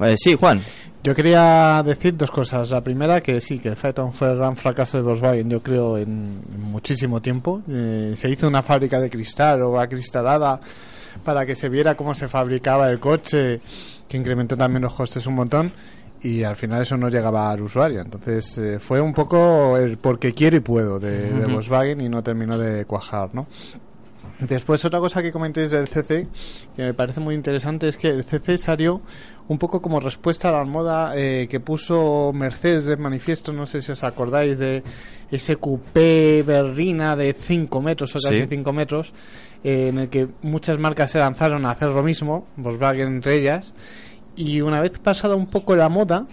Eh, 0.00 0.16
sí, 0.16 0.34
Juan. 0.34 0.60
Yo 1.04 1.14
quería 1.14 1.82
decir 1.84 2.16
dos 2.16 2.30
cosas. 2.30 2.70
La 2.70 2.80
primera, 2.80 3.20
que 3.20 3.40
sí, 3.40 3.58
que 3.58 3.68
el 3.68 3.76
Phaeton 3.76 4.12
fue 4.12 4.30
el 4.30 4.36
gran 4.36 4.56
fracaso 4.56 4.98
de 4.98 5.02
Volkswagen, 5.02 5.50
yo 5.50 5.60
creo, 5.62 5.98
en 5.98 6.40
muchísimo 6.60 7.20
tiempo. 7.20 7.60
Eh, 7.68 8.12
se 8.16 8.30
hizo 8.30 8.46
una 8.46 8.62
fábrica 8.62 9.00
de 9.00 9.10
cristal 9.10 9.62
o 9.62 9.80
acristalada 9.80 10.60
para 11.24 11.44
que 11.44 11.54
se 11.54 11.68
viera 11.68 11.96
cómo 11.96 12.14
se 12.14 12.28
fabricaba 12.28 12.88
el 12.88 13.00
coche, 13.00 13.60
que 14.08 14.16
incrementó 14.16 14.56
también 14.56 14.82
los 14.82 14.94
costes 14.94 15.26
un 15.26 15.34
montón. 15.34 15.72
Y 16.22 16.44
al 16.44 16.54
final 16.54 16.82
eso 16.82 16.96
no 16.96 17.08
llegaba 17.08 17.50
al 17.50 17.62
usuario. 17.62 18.00
Entonces 18.00 18.56
eh, 18.58 18.78
fue 18.78 19.00
un 19.00 19.12
poco 19.12 19.76
el 19.76 19.98
porque 19.98 20.32
quiero 20.32 20.56
y 20.56 20.60
puedo 20.60 21.00
de. 21.00 21.30
Volkswagen 21.46 22.00
y 22.00 22.08
no 22.08 22.22
terminó 22.22 22.58
de 22.58 22.84
cuajar, 22.84 23.34
¿no? 23.34 23.46
Después 24.38 24.84
otra 24.84 24.98
cosa 24.98 25.22
que 25.22 25.30
comentéis 25.30 25.70
del 25.70 25.86
CC 25.86 26.26
que 26.74 26.82
me 26.82 26.94
parece 26.94 27.20
muy 27.20 27.34
interesante 27.34 27.86
es 27.86 27.96
que 27.96 28.08
el 28.08 28.24
CC 28.24 28.58
salió 28.58 29.00
un 29.46 29.58
poco 29.58 29.80
como 29.80 30.00
respuesta 30.00 30.48
a 30.48 30.52
la 30.52 30.64
moda 30.64 31.12
eh, 31.16 31.46
que 31.48 31.60
puso 31.60 32.32
Mercedes 32.34 32.86
de 32.86 32.96
manifiesto, 32.96 33.52
no 33.52 33.66
sé 33.66 33.82
si 33.82 33.92
os 33.92 34.02
acordáis 34.02 34.58
de 34.58 34.82
ese 35.30 35.56
coupé 35.56 36.42
berrina 36.44 37.14
de 37.16 37.34
5 37.34 37.80
metros 37.82 38.16
o 38.16 38.18
casi 38.20 38.46
5 38.46 38.72
metros, 38.72 39.12
eh, 39.62 39.88
en 39.88 39.98
el 39.98 40.08
que 40.08 40.28
muchas 40.42 40.78
marcas 40.78 41.10
se 41.10 41.18
lanzaron 41.18 41.64
a 41.66 41.70
hacer 41.70 41.88
lo 41.90 42.02
mismo, 42.02 42.46
Volkswagen 42.56 43.08
entre 43.08 43.36
ellas, 43.36 43.72
y 44.36 44.60
una 44.60 44.80
vez 44.80 44.98
pasada 44.98 45.34
un 45.34 45.46
poco 45.46 45.76
la 45.76 45.88
moda, 45.88 46.26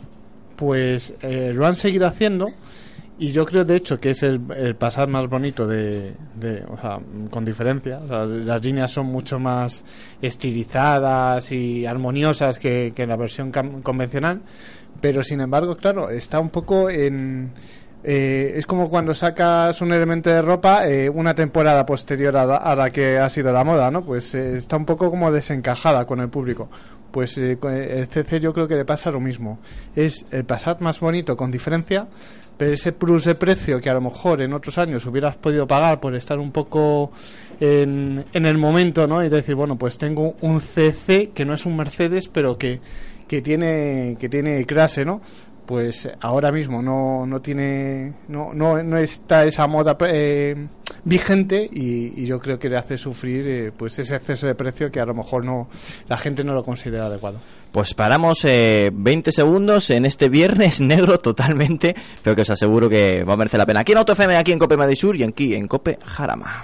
pues 0.55 1.13
eh, 1.21 1.51
lo 1.53 1.65
han 1.65 1.75
seguido 1.75 2.05
haciendo 2.07 2.49
y 3.17 3.31
yo 3.33 3.45
creo 3.45 3.65
de 3.65 3.75
hecho 3.75 3.97
que 3.97 4.11
es 4.11 4.23
el, 4.23 4.41
el 4.55 4.75
Passat 4.75 5.09
más 5.09 5.27
bonito 5.27 5.67
de, 5.67 6.13
o 6.69 6.79
sea, 6.79 6.99
con 7.29 7.43
diferencia. 7.43 7.99
O 7.99 8.07
sea, 8.07 8.25
las 8.25 8.63
líneas 8.63 8.91
son 8.91 9.07
mucho 9.07 9.39
más 9.39 9.83
estilizadas 10.21 11.51
y 11.51 11.85
armoniosas 11.85 12.59
que, 12.59 12.93
que 12.95 13.05
la 13.05 13.17
versión 13.17 13.51
convencional, 13.83 14.41
pero 15.01 15.23
sin 15.23 15.41
embargo, 15.41 15.75
claro, 15.75 16.09
está 16.09 16.39
un 16.39 16.49
poco 16.49 16.89
en... 16.89 17.51
eh, 18.03 18.53
es 18.55 18.65
como 18.65 18.89
cuando 18.89 19.13
sacas 19.13 19.81
un 19.81 19.91
elemento 19.91 20.29
de 20.29 20.41
ropa 20.41 20.87
eh, 20.87 21.09
una 21.09 21.33
temporada 21.33 21.85
posterior 21.85 22.37
a 22.37 22.45
la, 22.45 22.55
a 22.57 22.75
la 22.75 22.89
que 22.89 23.17
ha 23.17 23.29
sido 23.29 23.51
la 23.51 23.65
moda, 23.65 23.91
¿no? 23.91 24.01
Pues 24.01 24.33
eh, 24.35 24.55
está 24.55 24.77
un 24.77 24.85
poco 24.85 25.09
como 25.09 25.31
desencajada 25.31 26.05
con 26.05 26.21
el 26.21 26.29
público. 26.29 26.69
Pues 27.11 27.37
eh, 27.37 27.57
el 27.61 28.07
CC 28.07 28.39
yo 28.39 28.53
creo 28.53 28.67
que 28.67 28.75
le 28.75 28.85
pasa 28.85 29.11
lo 29.11 29.19
mismo. 29.19 29.59
Es 29.95 30.25
el 30.31 30.45
Passat 30.45 30.81
más 30.81 30.99
bonito 30.99 31.35
con 31.35 31.51
diferencia, 31.51 32.07
pero 32.57 32.73
ese 32.73 32.91
plus 32.91 33.23
de 33.23 33.35
precio 33.35 33.79
que 33.79 33.89
a 33.89 33.93
lo 33.93 34.01
mejor 34.01 34.41
en 34.41 34.53
otros 34.53 34.77
años 34.77 35.05
hubieras 35.05 35.37
podido 35.37 35.65
pagar 35.65 35.99
por 35.99 36.15
estar 36.15 36.39
un 36.39 36.51
poco 36.51 37.11
en, 37.59 38.25
en 38.33 38.45
el 38.45 38.57
momento, 38.57 39.07
¿no? 39.07 39.23
Y 39.23 39.29
decir, 39.29 39.55
bueno, 39.55 39.77
pues 39.77 39.97
tengo 39.97 40.35
un 40.41 40.61
CC 40.61 41.31
que 41.33 41.45
no 41.45 41.53
es 41.53 41.65
un 41.65 41.77
Mercedes, 41.77 42.27
pero 42.27 42.57
que, 42.57 42.81
que 43.27 43.41
tiene 43.41 44.17
que 44.19 44.27
tiene 44.27 44.65
clase, 44.65 45.05
¿no? 45.05 45.21
Pues 45.69 46.09
ahora 46.19 46.51
mismo 46.51 46.81
no, 46.81 47.27
no 47.27 47.41
tiene 47.41 48.15
no, 48.27 48.55
no, 48.55 48.81
no 48.81 48.97
está 48.97 49.45
esa 49.45 49.67
moda 49.67 49.95
eh, 50.07 50.67
vigente 51.03 51.69
y, 51.71 52.25
yo 52.25 52.39
creo 52.39 52.57
que 52.57 52.69
le 52.69 52.77
hace 52.77 52.97
sufrir 52.97 53.47
eh, 53.47 53.71
pues 53.77 53.99
ese 53.99 54.15
exceso 54.15 54.47
de 54.47 54.55
precio 54.55 54.89
que 54.89 54.99
a 54.99 55.05
lo 55.05 55.13
mejor 55.13 55.45
no 55.45 55.69
la 56.07 56.17
gente 56.17 56.43
no 56.43 56.55
lo 56.55 56.63
considera 56.63 57.05
adecuado. 57.05 57.39
Pues 57.71 57.93
paramos 57.93 58.43
eh, 58.45 58.89
20 58.91 59.31
segundos 59.31 59.91
en 59.91 60.07
este 60.07 60.27
viernes 60.27 60.81
negro 60.81 61.19
totalmente, 61.19 61.95
pero 62.23 62.35
que 62.35 62.41
os 62.41 62.49
aseguro 62.49 62.89
que 62.89 63.23
va 63.23 63.33
a 63.33 63.37
merecer 63.37 63.59
la 63.59 63.67
pena. 63.67 63.81
Aquí 63.81 63.91
en 63.91 63.99
AutoFM, 63.99 64.37
aquí 64.37 64.51
en 64.51 64.57
Cope 64.57 64.75
Madrid 64.75 64.95
Sur 64.95 65.15
y 65.17 65.21
aquí 65.21 65.53
en 65.53 65.67
Cope 65.67 65.99
Jarama. 66.03 66.63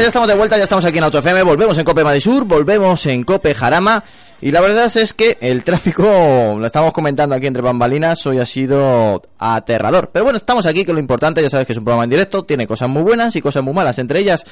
Bueno, 0.00 0.06
ya 0.06 0.12
estamos 0.12 0.28
de 0.28 0.34
vuelta, 0.34 0.56
ya 0.56 0.62
estamos 0.62 0.84
aquí 0.86 0.96
en 0.96 1.04
Auto 1.04 1.18
FM, 1.18 1.42
volvemos 1.42 1.76
en 1.76 1.84
Cope 1.84 2.02
Madrid 2.02 2.22
Sur, 2.22 2.46
volvemos 2.46 3.04
en 3.04 3.22
Cope 3.22 3.54
Jarama. 3.54 4.02
Y 4.40 4.50
la 4.50 4.62
verdad 4.62 4.90
es 4.96 5.12
que 5.12 5.36
el 5.42 5.62
tráfico, 5.62 6.56
lo 6.58 6.64
estamos 6.64 6.94
comentando 6.94 7.34
aquí 7.34 7.46
entre 7.46 7.60
bambalinas, 7.60 8.26
hoy 8.26 8.38
ha 8.38 8.46
sido 8.46 9.20
aterrador. 9.38 10.08
Pero 10.10 10.24
bueno, 10.24 10.38
estamos 10.38 10.64
aquí, 10.64 10.86
que 10.86 10.94
lo 10.94 11.00
importante, 11.00 11.42
ya 11.42 11.50
sabes 11.50 11.66
que 11.66 11.74
es 11.74 11.78
un 11.78 11.84
programa 11.84 12.04
en 12.04 12.08
directo, 12.08 12.44
tiene 12.44 12.66
cosas 12.66 12.88
muy 12.88 13.02
buenas 13.02 13.36
y 13.36 13.42
cosas 13.42 13.62
muy 13.62 13.74
malas. 13.74 13.98
Entre 13.98 14.20
ellas, 14.20 14.42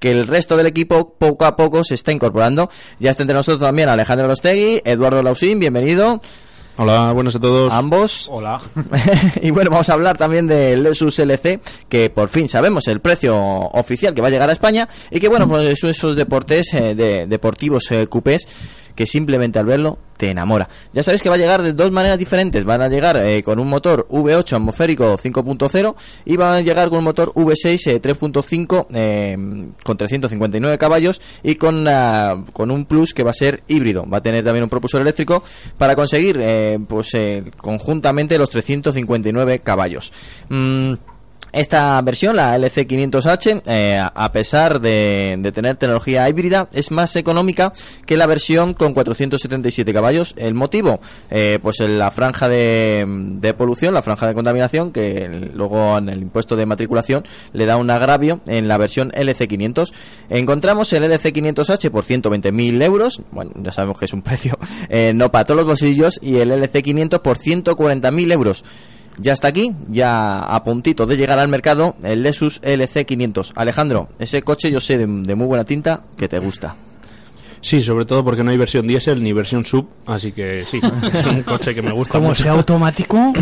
que 0.00 0.10
el 0.10 0.26
resto 0.26 0.56
del 0.56 0.66
equipo 0.66 1.14
poco 1.16 1.44
a 1.44 1.54
poco 1.54 1.84
se 1.84 1.94
está 1.94 2.10
incorporando. 2.10 2.68
Ya 2.98 3.12
está 3.12 3.22
entre 3.22 3.36
nosotros 3.36 3.64
también 3.64 3.88
Alejandro 3.88 4.26
Lostegui, 4.26 4.82
Eduardo 4.84 5.22
Lausín, 5.22 5.60
bienvenido. 5.60 6.20
Hola, 6.78 7.12
buenas 7.12 7.34
a 7.34 7.40
todos. 7.40 7.72
Ambos. 7.72 8.28
Hola. 8.30 8.60
y 9.42 9.50
bueno, 9.50 9.70
vamos 9.70 9.88
a 9.88 9.94
hablar 9.94 10.18
también 10.18 10.46
del 10.46 10.82
Lexus 10.82 11.18
LC, 11.18 11.58
que 11.88 12.10
por 12.10 12.28
fin 12.28 12.50
sabemos 12.50 12.86
el 12.88 13.00
precio 13.00 13.34
oficial 13.38 14.12
que 14.12 14.20
va 14.20 14.28
a 14.28 14.30
llegar 14.30 14.50
a 14.50 14.52
España 14.52 14.86
y 15.10 15.18
que 15.18 15.28
bueno, 15.28 15.48
pues 15.48 15.78
son 15.78 15.88
esos 15.88 16.14
deportes 16.14 16.74
eh, 16.74 16.94
de, 16.94 17.26
deportivos 17.26 17.90
eh, 17.92 18.06
coupés 18.08 18.46
que 18.96 19.06
simplemente 19.06 19.58
al 19.60 19.66
verlo 19.66 19.98
te 20.16 20.30
enamora. 20.30 20.68
Ya 20.92 21.02
sabéis 21.02 21.22
que 21.22 21.28
va 21.28 21.34
a 21.34 21.38
llegar 21.38 21.62
de 21.62 21.72
dos 21.72 21.92
maneras 21.92 22.18
diferentes. 22.18 22.64
Van 22.64 22.80
a 22.80 22.88
llegar 22.88 23.22
eh, 23.24 23.42
con 23.42 23.58
un 23.58 23.68
motor 23.68 24.08
V8 24.08 24.54
atmosférico 24.54 25.16
5.0 25.16 25.94
y 26.24 26.36
van 26.36 26.54
a 26.54 26.60
llegar 26.62 26.88
con 26.88 26.98
un 26.98 27.04
motor 27.04 27.32
V6 27.34 27.90
eh, 27.90 28.02
3.5 28.02 28.86
eh, 28.94 29.36
con 29.84 29.96
359 29.96 30.78
caballos 30.78 31.20
y 31.42 31.56
con, 31.56 31.86
ah, 31.86 32.42
con 32.52 32.70
un 32.70 32.86
plus 32.86 33.12
que 33.12 33.22
va 33.22 33.30
a 33.30 33.34
ser 33.34 33.62
híbrido. 33.68 34.06
Va 34.08 34.18
a 34.18 34.22
tener 34.22 34.42
también 34.42 34.64
un 34.64 34.70
propulsor 34.70 35.02
eléctrico 35.02 35.44
para 35.76 35.94
conseguir 35.94 36.38
eh, 36.40 36.78
pues 36.88 37.12
conjuntamente 37.58 38.38
los 38.38 38.50
359 38.50 39.60
caballos. 39.60 40.12
Mm, 40.48 40.94
esta 41.56 42.00
versión, 42.02 42.36
la 42.36 42.56
LC500H, 42.58 43.62
eh, 43.66 43.98
a 43.98 44.32
pesar 44.32 44.78
de, 44.80 45.50
tener 45.54 45.76
tecnología 45.76 46.28
híbrida, 46.28 46.68
es 46.72 46.90
más 46.90 47.16
económica 47.16 47.72
que 48.04 48.18
la 48.18 48.26
versión 48.26 48.74
con 48.74 48.92
477 48.92 49.92
caballos. 49.92 50.34
El 50.36 50.52
motivo, 50.52 51.00
eh, 51.30 51.58
pues 51.62 51.80
en 51.80 51.98
la 51.98 52.10
franja 52.10 52.48
de, 52.48 53.06
de 53.06 53.54
polución, 53.54 53.94
la 53.94 54.02
franja 54.02 54.28
de 54.28 54.34
contaminación, 54.34 54.92
que 54.92 55.50
luego 55.54 55.96
en 55.96 56.10
el 56.10 56.20
impuesto 56.20 56.56
de 56.56 56.66
matriculación 56.66 57.24
le 57.54 57.64
da 57.64 57.78
un 57.78 57.90
agravio 57.90 58.40
en 58.46 58.68
la 58.68 58.76
versión 58.76 59.10
LC500. 59.12 59.94
Encontramos 60.28 60.92
el 60.92 61.04
LC500H 61.04 61.90
por 61.90 62.04
120.000 62.04 62.82
euros, 62.82 63.22
bueno, 63.30 63.52
ya 63.56 63.72
sabemos 63.72 63.98
que 63.98 64.04
es 64.04 64.12
un 64.12 64.22
precio 64.26 64.58
eh, 64.90 65.12
no 65.14 65.30
para 65.30 65.44
todos 65.44 65.58
los 65.58 65.66
bolsillos, 65.66 66.18
y 66.20 66.36
el 66.36 66.50
LC500 66.50 67.20
por 67.20 67.38
140.000 67.38 68.32
euros. 68.32 68.62
Ya 69.18 69.32
está 69.32 69.48
aquí, 69.48 69.72
ya 69.88 70.40
a 70.40 70.62
puntito 70.64 71.06
de 71.06 71.16
llegar 71.16 71.38
al 71.38 71.48
mercado, 71.48 71.96
el 72.02 72.22
Lexus 72.22 72.60
LC500. 72.62 73.52
Alejandro, 73.56 74.08
ese 74.18 74.42
coche 74.42 74.70
yo 74.70 74.80
sé 74.80 74.98
de, 74.98 75.06
de 75.06 75.34
muy 75.34 75.46
buena 75.46 75.64
tinta 75.64 76.02
que 76.16 76.28
te 76.28 76.38
gusta. 76.38 76.74
Sí, 77.62 77.80
sobre 77.80 78.04
todo 78.04 78.22
porque 78.22 78.44
no 78.44 78.50
hay 78.52 78.58
versión 78.58 78.86
diésel 78.86 79.22
ni 79.22 79.32
versión 79.32 79.64
sub, 79.64 79.88
así 80.06 80.30
que 80.30 80.64
sí, 80.66 80.78
es 81.12 81.26
un 81.26 81.42
coche 81.42 81.74
que 81.74 81.82
me 81.82 81.90
gusta 81.90 82.12
Como 82.18 82.28
mucho. 82.28 82.42
sea 82.42 82.52
automático, 82.52 83.32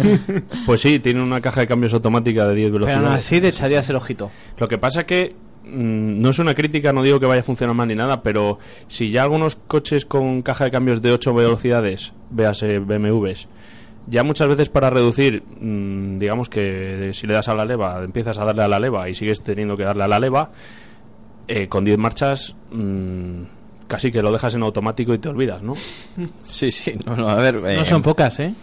Pues 0.66 0.80
sí, 0.80 0.98
tiene 1.00 1.22
una 1.22 1.40
caja 1.40 1.62
de 1.62 1.66
cambios 1.66 1.92
automática 1.92 2.46
de 2.46 2.54
10 2.54 2.72
Pero 2.72 2.84
aún 2.86 2.90
velocidades. 2.92 3.24
así 3.24 3.40
le 3.40 3.48
echarías 3.48 3.88
el 3.90 3.96
ojito. 3.96 4.30
Lo 4.58 4.68
que 4.68 4.78
pasa 4.78 5.04
que 5.04 5.34
mm, 5.64 6.20
no 6.20 6.30
es 6.30 6.38
una 6.38 6.54
crítica, 6.54 6.92
no 6.92 7.02
digo 7.02 7.20
que 7.20 7.26
vaya 7.26 7.40
a 7.40 7.44
funcionar 7.44 7.74
mal 7.74 7.88
ni 7.88 7.94
nada, 7.94 8.22
pero 8.22 8.58
si 8.86 9.10
ya 9.10 9.22
algunos 9.24 9.56
coches 9.56 10.04
con 10.06 10.40
caja 10.42 10.64
de 10.64 10.70
cambios 10.70 11.02
de 11.02 11.12
8 11.12 11.34
velocidades, 11.34 12.12
véase 12.30 12.78
BMWs, 12.78 13.48
ya 14.10 14.22
muchas 14.24 14.48
veces 14.48 14.68
para 14.68 14.90
reducir, 14.90 15.42
mm, 15.60 16.18
digamos 16.18 16.48
que 16.48 17.10
si 17.14 17.26
le 17.26 17.34
das 17.34 17.48
a 17.48 17.54
la 17.54 17.64
leva, 17.64 18.02
empiezas 18.02 18.38
a 18.38 18.44
darle 18.44 18.62
a 18.62 18.68
la 18.68 18.78
leva 18.80 19.08
y 19.08 19.14
sigues 19.14 19.42
teniendo 19.42 19.76
que 19.76 19.84
darle 19.84 20.04
a 20.04 20.08
la 20.08 20.18
leva, 20.18 20.50
eh, 21.46 21.68
con 21.68 21.84
10 21.84 21.98
marchas 21.98 22.54
mm, 22.72 23.42
casi 23.86 24.12
que 24.12 24.20
lo 24.22 24.30
dejas 24.32 24.54
en 24.54 24.62
automático 24.62 25.14
y 25.14 25.18
te 25.18 25.28
olvidas, 25.28 25.62
¿no? 25.62 25.74
Sí, 26.44 26.70
sí, 26.70 26.94
no, 27.06 27.16
no, 27.16 27.28
a 27.28 27.34
ver. 27.36 27.56
eh, 27.66 27.76
no 27.76 27.84
son 27.84 28.02
pocas, 28.02 28.38
¿eh? 28.40 28.54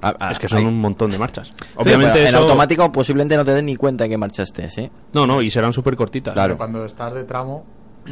a- 0.00 0.14
a- 0.28 0.30
es 0.32 0.38
que 0.38 0.46
son 0.48 0.60
hay- 0.60 0.64
un 0.66 0.78
montón 0.78 1.10
de 1.10 1.18
marchas. 1.18 1.48
Sí, 1.48 1.64
Obviamente 1.76 2.20
en 2.22 2.28
eso- 2.28 2.38
automático 2.38 2.90
posiblemente 2.92 3.36
no 3.36 3.44
te 3.44 3.52
den 3.52 3.66
ni 3.66 3.76
cuenta 3.76 4.04
en 4.04 4.10
que 4.10 4.16
marchaste, 4.18 4.70
¿sí? 4.70 4.88
No, 5.12 5.26
no, 5.26 5.42
y 5.42 5.50
serán 5.50 5.72
súper 5.72 5.96
cortitas. 5.96 6.34
Claro. 6.34 6.56
Cuando 6.56 6.84
estás 6.84 7.14
de 7.14 7.24
tramo, 7.24 7.64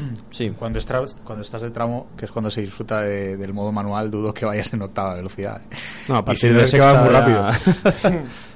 Sí. 0.31 0.51
cuando 0.59 0.79
estás, 0.79 1.17
cuando 1.25 1.43
estás 1.43 1.63
de 1.63 1.71
tramo, 1.71 2.09
que 2.17 2.25
es 2.27 2.31
cuando 2.31 2.51
se 2.51 2.61
disfruta 2.61 3.01
de- 3.03 3.37
del 3.37 3.53
modo 3.53 3.73
manual, 3.73 4.11
dudo 4.11 4.33
que 4.35 4.45
vayas 4.45 4.73
en 4.75 4.83
octava 4.83 5.15
velocidad. 5.15 5.61
¿eh? 5.71 5.77
No, 6.09 6.17
a 6.17 6.21
Y 6.21 6.23
partir 6.23 6.51
si 6.51 6.57
de 6.57 6.67
sexta 6.67 6.93
vas 6.93 7.05
muy 7.05 7.13
ya- 7.13 7.21
rápido. 7.21 8.23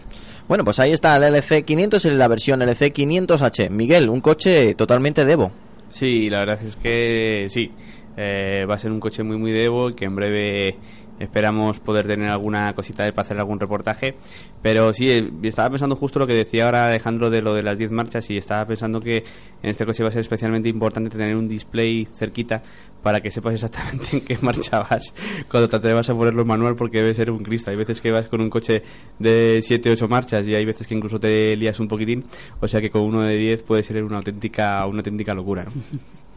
Bueno, 0.48 0.64
pues 0.64 0.81
ahí 0.81 0.90
está 0.92 1.16
el 1.16 1.22
LC500 1.35 2.07
en 2.07 2.18
la 2.18 2.26
versión 2.26 2.61
LC500H. 2.61 3.70
Miguel, 3.70 4.09
un 4.09 4.20
coche 4.20 4.74
totalmente 4.74 5.24
Devo. 5.24 5.53
Sí, 5.90 6.29
la 6.29 6.40
verdad 6.40 6.59
es 6.64 6.74
que 6.76 7.46
sí. 7.48 7.70
Eh, 8.16 8.64
va 8.68 8.74
a 8.74 8.79
ser 8.79 8.90
un 8.90 8.98
coche 8.98 9.22
muy, 9.22 9.37
muy 9.38 9.53
devo 9.53 9.90
y 9.90 9.94
que 9.94 10.05
en 10.07 10.16
breve 10.16 10.76
esperamos 11.20 11.78
poder 11.78 12.06
tener 12.06 12.28
alguna 12.28 12.72
cosita 12.74 13.04
de 13.04 13.12
para 13.12 13.22
hacer 13.22 13.38
algún 13.38 13.61
reportaje. 13.61 14.16
Pero 14.62 14.92
sí, 14.92 15.09
eh, 15.11 15.30
estaba 15.42 15.70
pensando 15.70 15.94
justo 15.94 16.18
lo 16.18 16.26
que 16.26 16.35
decía 16.35 16.64
ahora 16.64 16.87
Alejandro 16.87 17.30
de 17.30 17.42
lo 17.42 17.54
de 17.54 17.62
las 17.62 17.78
10 17.78 17.92
marchas 17.92 18.28
y 18.30 18.37
estaba 18.37 18.66
pensando 18.66 19.00
que 19.00 19.18
en 19.62 19.70
este 19.70 19.87
coche 19.87 20.02
va 20.02 20.09
a 20.09 20.12
ser 20.12 20.22
especialmente 20.22 20.68
importante 20.68 21.11
tener 21.11 21.37
un 21.37 21.46
display 21.46 22.09
cerquita 22.12 22.62
para 23.02 23.20
que 23.20 23.30
sepas 23.30 23.54
exactamente 23.54 24.09
en 24.12 24.20
qué 24.22 24.37
marcha 24.40 24.80
vas 24.80 25.14
cuando 25.50 25.68
te 25.68 25.76
atrevas 25.76 26.09
a 26.11 26.14
ponerlo 26.14 26.42
en 26.42 26.48
manual 26.48 26.76
porque 26.76 26.98
debe 26.98 27.14
ser 27.14 27.30
un 27.30 27.42
Cristo. 27.42 27.70
Hay 27.70 27.76
veces 27.76 28.00
que 28.00 28.11
vas 28.11 28.28
con 28.28 28.40
un 28.40 28.50
coche 28.50 28.83
de 29.18 29.61
7 29.62 29.90
8 29.90 30.09
marchas 30.09 30.46
y 30.48 30.54
hay 30.54 30.64
veces 30.64 30.87
que 30.87 30.94
incluso 30.94 31.20
te 31.20 31.56
lías 31.56 31.78
un 31.80 31.88
poquitín, 31.88 32.24
o 32.61 32.68
sea 32.68 32.80
que 32.80 32.90
con 32.90 33.02
uno 33.02 33.22
de 33.22 33.37
10 33.37 33.62
puede 33.62 33.83
ser 33.83 34.02
una 34.02 34.16
auténtica 34.16 34.87
una 34.87 34.98
auténtica 34.98 35.35
locura. 35.35 35.66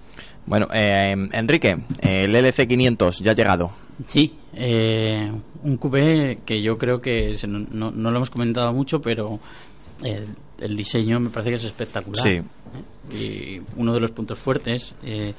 Bueno, 0.46 0.68
eh, 0.74 1.16
Enrique, 1.32 1.78
el 2.00 2.36
LC500 2.36 3.22
ya 3.22 3.32
ha 3.32 3.36
llegado. 3.36 3.72
Sí, 4.08 4.34
eh, 4.56 5.32
un 5.64 5.78
coupé 5.78 6.38
que 6.46 6.62
yo 6.62 6.78
creo 6.78 7.00
que 7.02 7.36
se 7.38 7.48
no, 7.48 7.60
no- 7.72 7.92
lo 8.12 8.16
hemos 8.18 8.30
comentado 8.30 8.74
mucho, 8.74 9.02
pero 9.02 9.40
eh, 10.04 10.26
el 10.60 10.76
diseño 10.76 11.20
me 11.20 11.30
parece 11.30 11.52
que 11.52 11.56
es 11.58 11.64
espectacular. 11.66 12.24
Sí. 12.24 12.30
¿eh? 13.12 13.16
Y 13.16 13.62
uno 13.80 13.94
de 13.94 14.00
los 14.00 14.12
puntos 14.12 14.38
fuertes 14.40 14.94
eh, 15.04 15.34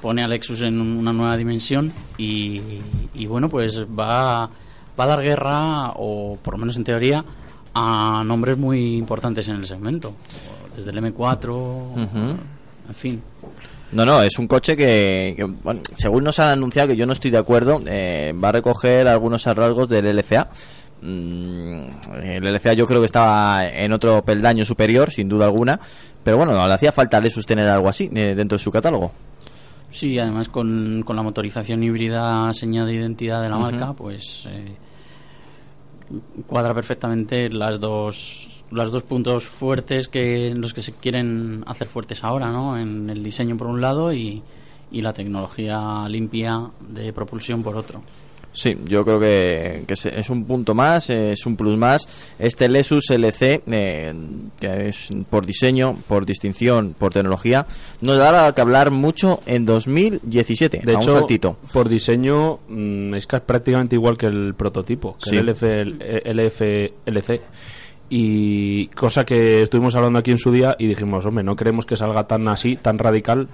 pone 0.00 0.22
a 0.22 0.28
Lexus 0.28 0.62
en 0.62 0.80
un- 0.80 0.98
una 0.98 1.12
nueva 1.12 1.36
dimensión 1.36 1.92
y, 2.18 2.60
y 3.14 3.26
bueno, 3.26 3.48
pues 3.48 3.80
va, 3.86 4.48
va 4.98 5.04
a 5.04 5.06
dar 5.06 5.22
guerra, 5.22 5.92
o 5.96 6.38
por 6.40 6.54
lo 6.54 6.58
menos 6.58 6.76
en 6.76 6.84
teoría, 6.84 7.24
a 7.74 8.22
nombres 8.24 8.56
muy 8.58 8.96
importantes 8.96 9.48
en 9.48 9.56
el 9.56 9.66
segmento. 9.66 10.14
Desde 10.76 10.90
el 10.90 10.98
M4, 10.98 11.48
Ujú. 11.50 12.18
en 12.88 12.94
fin. 12.94 13.22
No, 13.94 14.04
no, 14.04 14.22
es 14.22 14.38
un 14.40 14.48
coche 14.48 14.76
que, 14.76 15.34
que, 15.36 15.44
bueno, 15.44 15.80
según 15.96 16.24
nos 16.24 16.40
han 16.40 16.50
anunciado, 16.50 16.88
que 16.88 16.96
yo 16.96 17.06
no 17.06 17.12
estoy 17.12 17.30
de 17.30 17.38
acuerdo, 17.38 17.80
eh, 17.86 18.32
va 18.32 18.48
a 18.48 18.52
recoger 18.52 19.06
algunos 19.06 19.44
rasgos 19.46 19.88
del 19.88 20.06
LCA. 20.06 20.48
Mm, 21.00 21.84
el 22.24 22.44
LCA 22.44 22.72
yo 22.72 22.88
creo 22.88 22.98
que 22.98 23.06
estaba 23.06 23.64
en 23.64 23.92
otro 23.92 24.24
peldaño 24.24 24.64
superior, 24.64 25.12
sin 25.12 25.28
duda 25.28 25.44
alguna, 25.44 25.78
pero 26.24 26.38
bueno, 26.38 26.66
le 26.66 26.72
hacía 26.72 26.90
falta 26.90 27.18
a 27.18 27.20
Lexus 27.20 27.46
tener 27.46 27.68
algo 27.68 27.88
así 27.88 28.10
eh, 28.12 28.34
dentro 28.34 28.58
de 28.58 28.64
su 28.64 28.72
catálogo. 28.72 29.12
Sí, 29.90 30.18
además 30.18 30.48
con, 30.48 31.04
con 31.06 31.14
la 31.14 31.22
motorización 31.22 31.84
híbrida 31.84 32.52
señal 32.52 32.86
de 32.86 32.94
identidad 32.94 33.42
de 33.42 33.48
la 33.48 33.58
marca, 33.58 33.92
pues 33.92 34.44
eh, 34.48 34.74
cuadra 36.48 36.74
perfectamente 36.74 37.48
las 37.48 37.78
dos 37.78 38.53
los 38.70 38.90
dos 38.90 39.02
puntos 39.02 39.46
fuertes 39.46 40.08
que 40.08 40.48
en 40.48 40.60
los 40.60 40.74
que 40.74 40.82
se 40.82 40.92
quieren 40.92 41.62
hacer 41.66 41.86
fuertes 41.88 42.24
ahora, 42.24 42.50
¿no? 42.50 42.78
En 42.78 43.08
el 43.10 43.22
diseño 43.22 43.56
por 43.56 43.66
un 43.68 43.80
lado 43.80 44.12
y, 44.12 44.42
y 44.90 45.02
la 45.02 45.12
tecnología 45.12 46.06
limpia 46.08 46.70
de 46.88 47.12
propulsión 47.12 47.62
por 47.62 47.76
otro. 47.76 48.02
Sí, 48.56 48.76
yo 48.86 49.02
creo 49.02 49.18
que, 49.18 49.82
que 49.84 49.94
es 49.94 50.30
un 50.30 50.44
punto 50.44 50.76
más, 50.76 51.10
eh, 51.10 51.32
es 51.32 51.44
un 51.44 51.56
plus 51.56 51.76
más. 51.76 52.06
Este 52.38 52.68
Lexus 52.68 53.10
LC, 53.10 53.64
eh, 53.66 54.14
que 54.60 54.86
es 54.90 55.08
por 55.28 55.44
diseño, 55.44 55.96
por 56.06 56.24
distinción, 56.24 56.94
por 56.96 57.12
tecnología, 57.12 57.66
nos 58.00 58.16
dará 58.16 58.52
que 58.54 58.60
hablar 58.60 58.92
mucho 58.92 59.40
en 59.46 59.66
2017. 59.66 60.82
De 60.84 60.92
a 60.92 60.98
un 60.98 61.02
hecho, 61.02 61.18
saltito. 61.18 61.56
por 61.72 61.88
diseño 61.88 62.60
mm, 62.68 63.14
es 63.14 63.26
que 63.26 63.36
es 63.36 63.42
prácticamente 63.42 63.96
igual 63.96 64.16
que 64.16 64.26
el 64.26 64.54
prototipo, 64.54 65.16
que 65.16 65.30
Sí. 65.30 65.36
el 65.36 65.46
LF, 65.48 65.62
el 65.64 67.14
LFLC. 67.16 67.40
Y 68.16 68.86
cosa 68.94 69.26
que 69.26 69.62
estuvimos 69.62 69.96
hablando 69.96 70.20
aquí 70.20 70.30
en 70.30 70.38
su 70.38 70.52
día 70.52 70.76
y 70.78 70.86
dijimos, 70.86 71.26
hombre, 71.26 71.42
no 71.42 71.56
queremos 71.56 71.84
que 71.84 71.96
salga 71.96 72.28
tan 72.28 72.46
así, 72.46 72.76
tan 72.76 72.96
radical, 72.96 73.48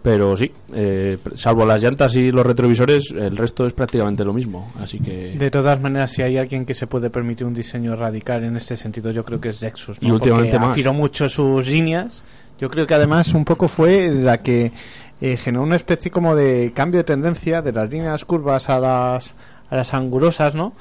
pero 0.00 0.34
sí, 0.38 0.50
eh, 0.72 1.18
salvo 1.34 1.66
las 1.66 1.82
llantas 1.82 2.16
y 2.16 2.30
los 2.30 2.46
retrovisores, 2.46 3.10
el 3.10 3.36
resto 3.36 3.66
es 3.66 3.74
prácticamente 3.74 4.24
lo 4.24 4.32
mismo. 4.32 4.72
Así 4.80 5.00
que... 5.00 5.36
De 5.36 5.50
todas 5.50 5.82
maneras, 5.82 6.12
si 6.12 6.22
hay 6.22 6.38
alguien 6.38 6.64
que 6.64 6.72
se 6.72 6.86
puede 6.86 7.10
permitir 7.10 7.46
un 7.46 7.52
diseño 7.52 7.94
radical 7.94 8.42
en 8.44 8.56
este 8.56 8.78
sentido, 8.78 9.10
yo 9.10 9.22
creo 9.22 9.38
que 9.38 9.50
es 9.50 9.60
Lexus. 9.60 10.00
¿no? 10.00 10.08
Y 10.08 10.10
últimamente 10.10 10.52
Porque 10.52 10.70
afiró 10.70 10.94
mucho 10.94 11.28
sus 11.28 11.66
líneas. 11.66 12.22
Yo 12.58 12.70
creo 12.70 12.86
que 12.86 12.94
además 12.94 13.34
un 13.34 13.44
poco 13.44 13.68
fue 13.68 14.08
la 14.10 14.38
que 14.38 14.72
eh, 15.20 15.36
generó 15.36 15.62
una 15.62 15.76
especie 15.76 16.10
como 16.10 16.34
de 16.34 16.72
cambio 16.74 17.00
de 17.00 17.04
tendencia 17.04 17.60
de 17.60 17.72
las 17.72 17.90
líneas 17.90 18.24
curvas 18.24 18.70
a 18.70 18.80
las, 18.80 19.34
a 19.68 19.76
las 19.76 19.92
angulosas, 19.92 20.54
¿no? 20.54 20.72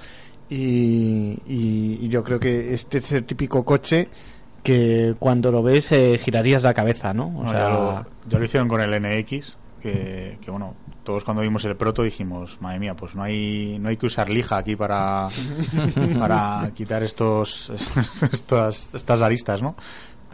Y, 0.50 1.40
y- 1.48 2.00
y 2.02 2.08
yo 2.08 2.24
creo 2.24 2.40
que 2.40 2.74
este 2.74 3.00
es 3.00 3.12
el 3.14 3.26
típico 3.26 3.64
coche 3.66 4.10
que 4.64 5.16
cuando 5.20 5.52
lo 5.52 5.62
ves 5.64 5.92
eh, 5.92 6.18
girarías 6.20 6.64
la 6.64 6.74
cabeza, 6.74 7.14
¿no? 7.14 7.28
O 7.40 7.44
No, 7.44 7.50
sea, 7.50 7.60
ya, 7.60 7.70
lo, 7.70 8.06
ya 8.28 8.40
lo 8.40 8.46
hicieron 8.46 8.68
con 8.68 8.82
el 8.82 8.92
NX, 9.02 9.58
que, 9.82 10.38
que, 10.42 10.50
bueno, 10.52 10.74
todos 11.04 11.24
cuando 11.24 11.44
vimos 11.44 11.64
el 11.66 11.76
proto 11.76 12.02
dijimos, 12.02 12.58
madre 12.62 12.80
mía, 12.80 12.96
pues 12.96 13.14
no 13.16 13.22
hay, 13.24 13.78
no 13.80 13.90
hay 13.90 13.98
que 13.98 14.08
usar 14.08 14.30
lija 14.30 14.58
aquí 14.58 14.76
para, 14.76 15.28
para 16.20 16.72
quitar 16.74 17.04
estos, 17.04 17.70
estas, 18.32 18.90
estas 18.94 19.22
aristas, 19.22 19.62
¿no? 19.62 19.76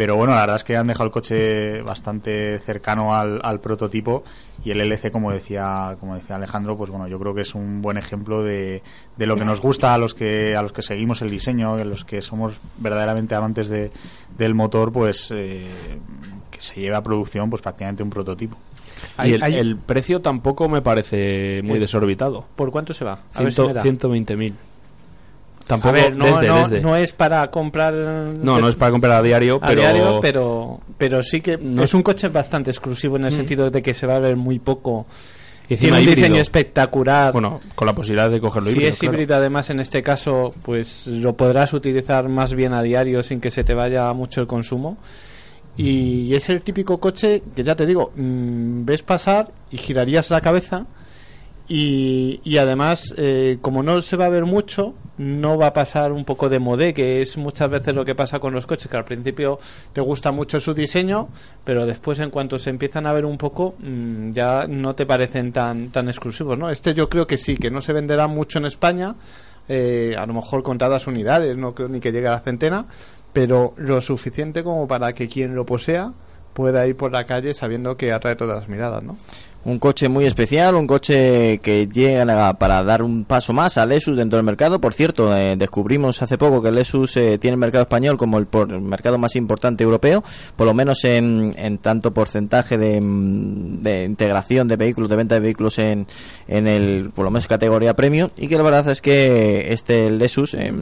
Pero 0.02 0.16
bueno, 0.16 0.34
la 0.34 0.42
verdad 0.42 0.56
es 0.56 0.64
que 0.64 0.76
han 0.76 0.88
dejado 0.88 1.06
el 1.06 1.12
coche 1.12 1.84
bastante 1.84 2.58
cercano 2.58 3.14
al, 3.14 3.40
al 3.44 3.60
prototipo 3.60 4.24
y 4.66 4.72
el 4.72 4.82
LC, 4.82 5.12
como 5.12 5.32
decía, 5.32 5.96
como 6.00 6.16
decía 6.16 6.38
Alejandro, 6.38 6.76
pues 6.76 6.90
bueno, 6.90 7.08
yo 7.08 7.20
creo 7.20 7.36
que 7.36 7.42
es 7.42 7.54
un 7.54 7.84
buen 7.84 8.00
ejemplo 8.00 8.42
de, 8.42 8.82
de 9.16 9.26
lo 9.28 9.36
que 9.38 9.46
nos 9.46 9.62
gusta 9.62 9.94
a 9.94 10.00
los 10.00 10.16
que, 10.16 10.56
a 10.56 10.64
los 10.64 10.72
que 10.72 10.82
seguimos 10.82 11.22
el 11.22 11.30
diseño, 11.30 11.76
a 11.76 11.84
los 11.84 12.04
que 12.04 12.24
somos 12.24 12.54
verdaderamente 12.80 13.36
amantes 13.36 13.70
de, 13.70 13.92
del 14.40 14.56
motor, 14.56 14.92
pues 14.92 15.30
eh, 15.36 15.68
que 16.50 16.62
se 16.64 16.82
lleve 16.82 16.96
a 16.96 17.04
producción 17.04 17.52
pues 17.52 17.62
prácticamente 17.62 18.02
un 18.02 18.10
prototipo. 18.10 18.58
y 19.24 19.34
el, 19.34 19.44
el 19.44 19.78
precio 19.78 20.20
tampoco 20.22 20.68
me 20.68 20.82
parece 20.82 21.62
muy 21.64 21.78
Eh, 21.78 21.82
desorbitado. 21.82 22.44
¿Por 22.56 22.72
cuánto 22.72 22.96
se 22.96 23.06
va? 23.06 23.20
A 23.36 23.44
ver 23.44 23.54
si 23.54 23.62
Ciento- 23.62 23.68
me 23.68 23.74
da. 23.76 23.84
120.000. 23.84 24.54
Tampoco 25.72 25.90
a 25.90 26.02
ver, 26.02 26.16
no, 26.18 26.26
desde, 26.26 26.48
no, 26.48 26.58
desde. 26.68 26.82
no 26.82 26.96
es 26.98 27.14
para 27.14 27.50
comprar. 27.50 27.94
No, 27.94 28.60
no 28.60 28.68
es 28.68 28.76
para 28.76 28.92
comprar 28.92 29.14
a 29.14 29.22
diario, 29.22 29.56
a 29.62 29.68
pero- 29.68 29.82
diario, 29.82 30.20
pero, 30.22 30.82
pero 30.98 31.24
sí 31.24 31.40
que 31.42 31.58
No 31.58 31.84
es 31.84 31.94
un 31.94 32.04
coche 32.04 32.28
bastante 32.30 32.72
exclusivo 32.72 33.16
en 33.16 33.26
el 33.26 33.32
Mm. 33.32 33.36
sentido 33.36 33.72
de 33.72 33.82
que 33.82 33.94
se 33.94 34.06
va 34.06 34.16
a 34.16 34.20
ver 34.20 34.36
muy 34.36 34.60
poco. 34.60 35.06
Y 35.70 35.78
Tiene 35.78 35.96
un 35.98 36.04
híbrido. 36.04 36.16
diseño 36.28 36.42
espectacular. 36.42 37.32
Bueno, 37.32 37.62
con 37.76 37.86
la 37.88 37.94
posibilidad 37.94 38.30
de 38.30 38.42
cogerlo 38.42 38.68
si 38.68 38.74
híbrido, 38.74 38.90
es 38.90 39.00
claro. 39.00 39.14
híbrido, 39.14 39.36
además, 39.38 39.70
en 39.70 39.80
este 39.80 40.04
caso, 40.04 40.54
pues 40.64 41.08
lo 41.08 41.38
podrás 41.38 41.72
utilizar 41.74 42.28
más 42.28 42.54
bien 42.54 42.74
a 42.74 42.82
diario 42.84 43.24
sin 43.24 43.40
que 43.40 43.50
se 43.52 43.64
te 43.64 43.74
vaya 43.74 44.12
mucho 44.12 44.42
el 44.42 44.48
consumo. 44.48 44.98
Y 45.78 46.36
es 46.36 46.50
el 46.50 46.62
típico 46.62 47.00
coche 47.00 47.42
que 47.56 47.64
ya 47.64 47.76
te 47.76 47.86
digo, 47.86 48.12
mm, 48.16 48.84
ves 48.84 49.04
pasar 49.04 49.52
y 49.72 49.78
girarías 49.78 50.30
la 50.30 50.42
cabeza. 50.42 50.86
Y, 51.68 52.58
además, 52.58 53.14
eh, 53.18 53.58
como 53.62 53.82
no 53.82 54.02
se 54.02 54.18
va 54.18 54.26
a 54.26 54.30
ver 54.30 54.44
mucho, 54.44 54.94
no 55.18 55.58
va 55.58 55.68
a 55.68 55.74
pasar 55.74 56.12
un 56.12 56.26
poco 56.26 56.50
de 56.50 56.60
modé, 56.60 56.94
que 56.94 57.22
es 57.22 57.38
muchas 57.38 57.70
veces 57.70 57.96
lo 57.96 58.04
que 58.04 58.14
pasa 58.14 58.40
con 58.40 58.54
los 58.54 58.66
coches, 58.66 58.90
que 58.90 58.98
al 58.98 59.06
principio 59.06 59.60
te 59.94 60.02
gusta 60.02 60.32
mucho 60.32 60.60
su 60.60 60.74
diseño, 60.74 61.30
pero 61.64 61.86
después 61.86 62.20
en 62.20 62.30
cuanto 62.30 62.60
se 62.60 62.72
empiezan 62.72 63.06
a 63.06 63.14
ver 63.14 63.26
un 63.26 63.38
poco, 63.38 63.76
mm, 63.80 64.32
ya 64.32 64.68
no 64.68 64.96
te 64.96 65.06
parecen 65.06 65.54
tan, 65.54 65.92
tan 65.92 66.10
exclusivos, 66.10 66.58
¿no? 66.58 66.70
Este 66.70 66.94
yo 66.94 67.08
creo 67.08 67.26
que 67.26 67.38
sí, 67.38 67.56
que 67.56 67.72
no 67.72 67.82
se 67.82 67.94
venderá 67.94 68.28
mucho 68.28 68.60
en 68.60 68.66
España, 68.66 69.16
eh, 69.70 70.16
a 70.18 70.26
lo 70.26 70.34
mejor 70.34 70.64
contadas 70.64 71.08
unidades, 71.08 71.56
no 71.56 71.74
creo 71.74 71.88
ni 71.88 72.00
que 72.00 72.12
llegue 72.12 72.28
a 72.28 72.32
la 72.32 72.40
centena, 72.42 72.88
pero 73.32 73.74
lo 73.78 74.02
suficiente 74.02 74.64
como 74.64 74.88
para 74.88 75.14
que 75.14 75.28
quien 75.28 75.56
lo 75.56 75.66
posea 75.66 76.12
pueda 76.54 76.86
ir 76.86 76.98
por 76.98 77.12
la 77.12 77.26
calle 77.26 77.54
sabiendo 77.54 77.96
que 77.96 78.12
atrae 78.12 78.36
todas 78.36 78.62
las 78.62 78.70
miradas, 78.70 79.04
¿no? 79.04 79.16
Un 79.64 79.78
coche 79.78 80.10
muy 80.10 80.26
especial, 80.26 80.74
un 80.74 80.88
coche 80.88 81.60
que 81.60 81.86
llega 81.88 82.52
para 82.58 82.82
dar 82.82 83.04
un 83.04 83.26
paso 83.26 83.54
más 83.54 83.78
a 83.78 83.86
Lexus 83.86 84.18
dentro 84.18 84.38
del 84.38 84.44
mercado. 84.44 84.82
Por 84.82 84.96
cierto, 84.96 85.38
eh, 85.38 85.56
descubrimos 85.56 86.20
hace 86.24 86.36
poco 86.40 86.64
que 86.64 86.72
Lexus 86.72 87.16
eh, 87.18 87.38
tiene 87.38 87.54
el 87.54 87.60
mercado 87.60 87.84
español 87.84 88.18
como 88.18 88.40
el, 88.40 88.48
por- 88.48 88.72
el 88.74 88.82
mercado 88.82 89.20
más 89.20 89.36
importante 89.36 89.84
europeo, 89.84 90.24
por 90.56 90.66
lo 90.66 90.74
menos 90.74 91.04
en, 91.04 91.54
en 91.58 91.78
tanto 91.78 92.12
porcentaje 92.12 92.76
de, 92.76 93.00
mm, 93.00 93.84
de 93.84 94.06
integración 94.06 94.68
de 94.68 94.78
vehículos, 94.78 95.12
de 95.12 95.16
venta 95.16 95.36
de 95.36 95.42
vehículos 95.42 95.78
en, 95.78 96.08
en 96.48 96.68
el, 96.68 97.12
por 97.14 97.26
lo 97.26 97.30
menos 97.30 97.46
categoría 97.48 97.96
premium, 97.96 98.32
y 98.38 98.48
que 98.48 98.58
la 98.58 98.64
verdad 98.64 98.90
es 98.90 99.00
que 99.00 99.72
este 99.72 100.10
Lexus, 100.10 100.56
eh, 100.56 100.74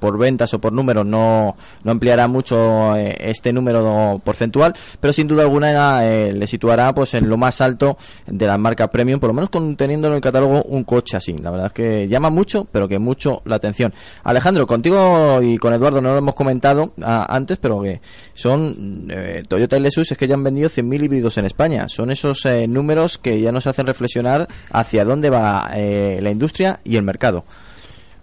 por 0.00 0.18
ventas 0.18 0.52
o 0.54 0.58
por 0.60 0.72
números, 0.72 1.06
no, 1.06 1.54
no 1.84 1.92
ampliará 1.92 2.26
mucho 2.26 2.96
eh, 2.96 3.16
este 3.20 3.52
número 3.52 4.20
porcentual, 4.24 4.74
pero 4.98 5.12
sin 5.12 5.28
duda 5.28 5.42
alguna 5.44 6.04
eh, 6.04 6.32
le 6.32 6.48
situará 6.48 6.92
pues 6.92 7.14
en 7.14 7.28
lo 7.28 7.36
más 7.36 7.60
alto 7.60 7.96
de 8.26 8.46
la 8.46 8.58
marca 8.58 8.90
premium, 8.90 9.20
por 9.20 9.28
lo 9.28 9.34
menos 9.34 9.50
con, 9.50 9.76
teniendo 9.76 10.08
en 10.08 10.14
el 10.14 10.20
catálogo 10.20 10.62
un 10.64 10.84
coche 10.84 11.16
así. 11.16 11.36
La 11.38 11.50
verdad 11.50 11.66
es 11.68 11.72
que 11.72 12.08
llama 12.08 12.30
mucho, 12.30 12.66
pero 12.70 12.88
que 12.88 12.98
mucho 12.98 13.42
la 13.44 13.56
atención. 13.56 13.92
Alejandro, 14.22 14.66
contigo 14.66 15.40
y 15.42 15.58
con 15.58 15.72
Eduardo 15.74 16.00
no 16.00 16.12
lo 16.12 16.18
hemos 16.18 16.34
comentado 16.34 16.92
ah, 17.02 17.26
antes, 17.28 17.58
pero 17.58 17.82
que 17.82 18.00
son 18.34 19.06
eh, 19.10 19.42
Toyota 19.46 19.76
y 19.76 19.80
Lexus 19.80 20.12
es 20.12 20.18
que 20.18 20.26
ya 20.26 20.34
han 20.34 20.44
vendido 20.44 20.68
100.000 20.68 21.04
híbridos 21.04 21.38
en 21.38 21.46
España. 21.46 21.88
Son 21.88 22.10
esos 22.10 22.44
eh, 22.46 22.66
números 22.66 23.18
que 23.18 23.40
ya 23.40 23.52
nos 23.52 23.66
hacen 23.66 23.86
reflexionar 23.86 24.48
hacia 24.70 25.04
dónde 25.04 25.30
va 25.30 25.70
eh, 25.74 26.18
la 26.22 26.30
industria 26.30 26.80
y 26.84 26.96
el 26.96 27.02
mercado. 27.02 27.44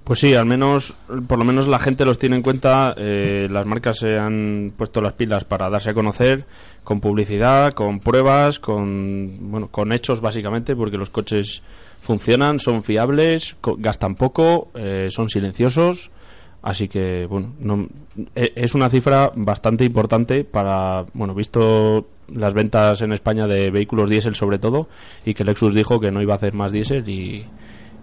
Pues 0.04 0.20
sí, 0.20 0.34
al 0.34 0.46
menos, 0.46 0.96
por 1.28 1.38
lo 1.38 1.46
menos 1.46 1.68
la 1.68 1.78
gente 1.78 2.06
los 2.06 2.18
tiene 2.18 2.36
en 2.36 2.42
cuenta. 2.42 2.96
eh, 2.98 3.48
las 3.50 3.66
marcas 3.66 4.00
se 4.00 4.18
han 4.18 4.74
puesto 4.76 5.00
las 5.02 5.14
pilas 5.14 5.44
para 5.46 5.70
darse 5.70 5.92
a 5.92 5.94
conocer 5.94 6.46
con 6.84 7.00
publicidad, 7.00 7.74
con 7.74 8.00
pruebas, 8.00 8.60
con 8.60 9.52
bueno, 9.52 9.68
con 9.70 9.92
hechos 9.92 10.22
básicamente, 10.22 10.76
porque 10.76 10.98
los 10.98 11.10
coches 11.10 11.62
funcionan, 12.02 12.60
son 12.60 12.84
fiables, 12.84 13.56
gastan 13.78 14.16
poco, 14.16 14.70
eh, 14.76 15.08
son 15.12 15.30
silenciosos. 15.30 16.10
Así 16.64 16.88
que, 16.88 17.26
bueno, 17.28 17.54
no- 17.60 17.88
e- 18.36 18.54
es 18.56 18.76
una 18.76 18.90
cifra 18.90 19.32
bastante 19.36 19.84
importante 19.84 20.44
para, 20.44 21.06
bueno, 21.14 21.34
visto 21.34 22.08
las 22.34 22.54
ventas 22.54 23.02
en 23.02 23.12
España 23.14 23.48
de 23.48 23.72
vehículos 23.72 24.10
diésel 24.10 24.36
sobre 24.36 24.60
todo, 24.60 24.88
y 25.26 25.34
que 25.34 25.44
Lexus 25.44 25.74
dijo 25.74 26.00
que 26.00 26.12
no 26.12 26.22
iba 26.22 26.34
a 26.34 26.38
hacer 26.38 26.54
más 26.54 26.72
diésel 26.72 27.08
y, 27.10 27.46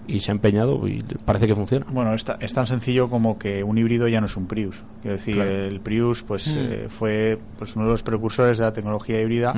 y 0.09 0.18
se 0.21 0.31
ha 0.31 0.35
empeñado 0.35 0.88
y 0.88 1.01
parece 1.25 1.47
que 1.47 1.55
funciona. 1.55 1.87
Bueno, 1.90 2.12
es, 2.14 2.25
es 2.40 2.53
tan 2.53 2.66
sencillo 2.66 3.09
como 3.09 3.38
que 3.38 3.62
un 3.62 3.79
híbrido 3.79 4.09
ya 4.09 4.21
no 4.21 4.27
es 4.27 4.37
un 4.37 4.47
Prius. 4.49 4.83
Quiero 5.03 5.16
decir, 5.16 5.35
Claro. 5.37 5.51
el 5.51 5.81
Prius 5.81 6.23
pues 6.25 6.49
Mm. 6.49 6.59
eh, 6.59 6.87
fue 6.88 7.38
pues 7.59 7.77
uno 7.77 7.85
de 7.85 7.90
los 7.92 8.03
precursores 8.03 8.59
de 8.59 8.64
la 8.64 8.73
tecnología 8.73 9.21
híbrida 9.21 9.55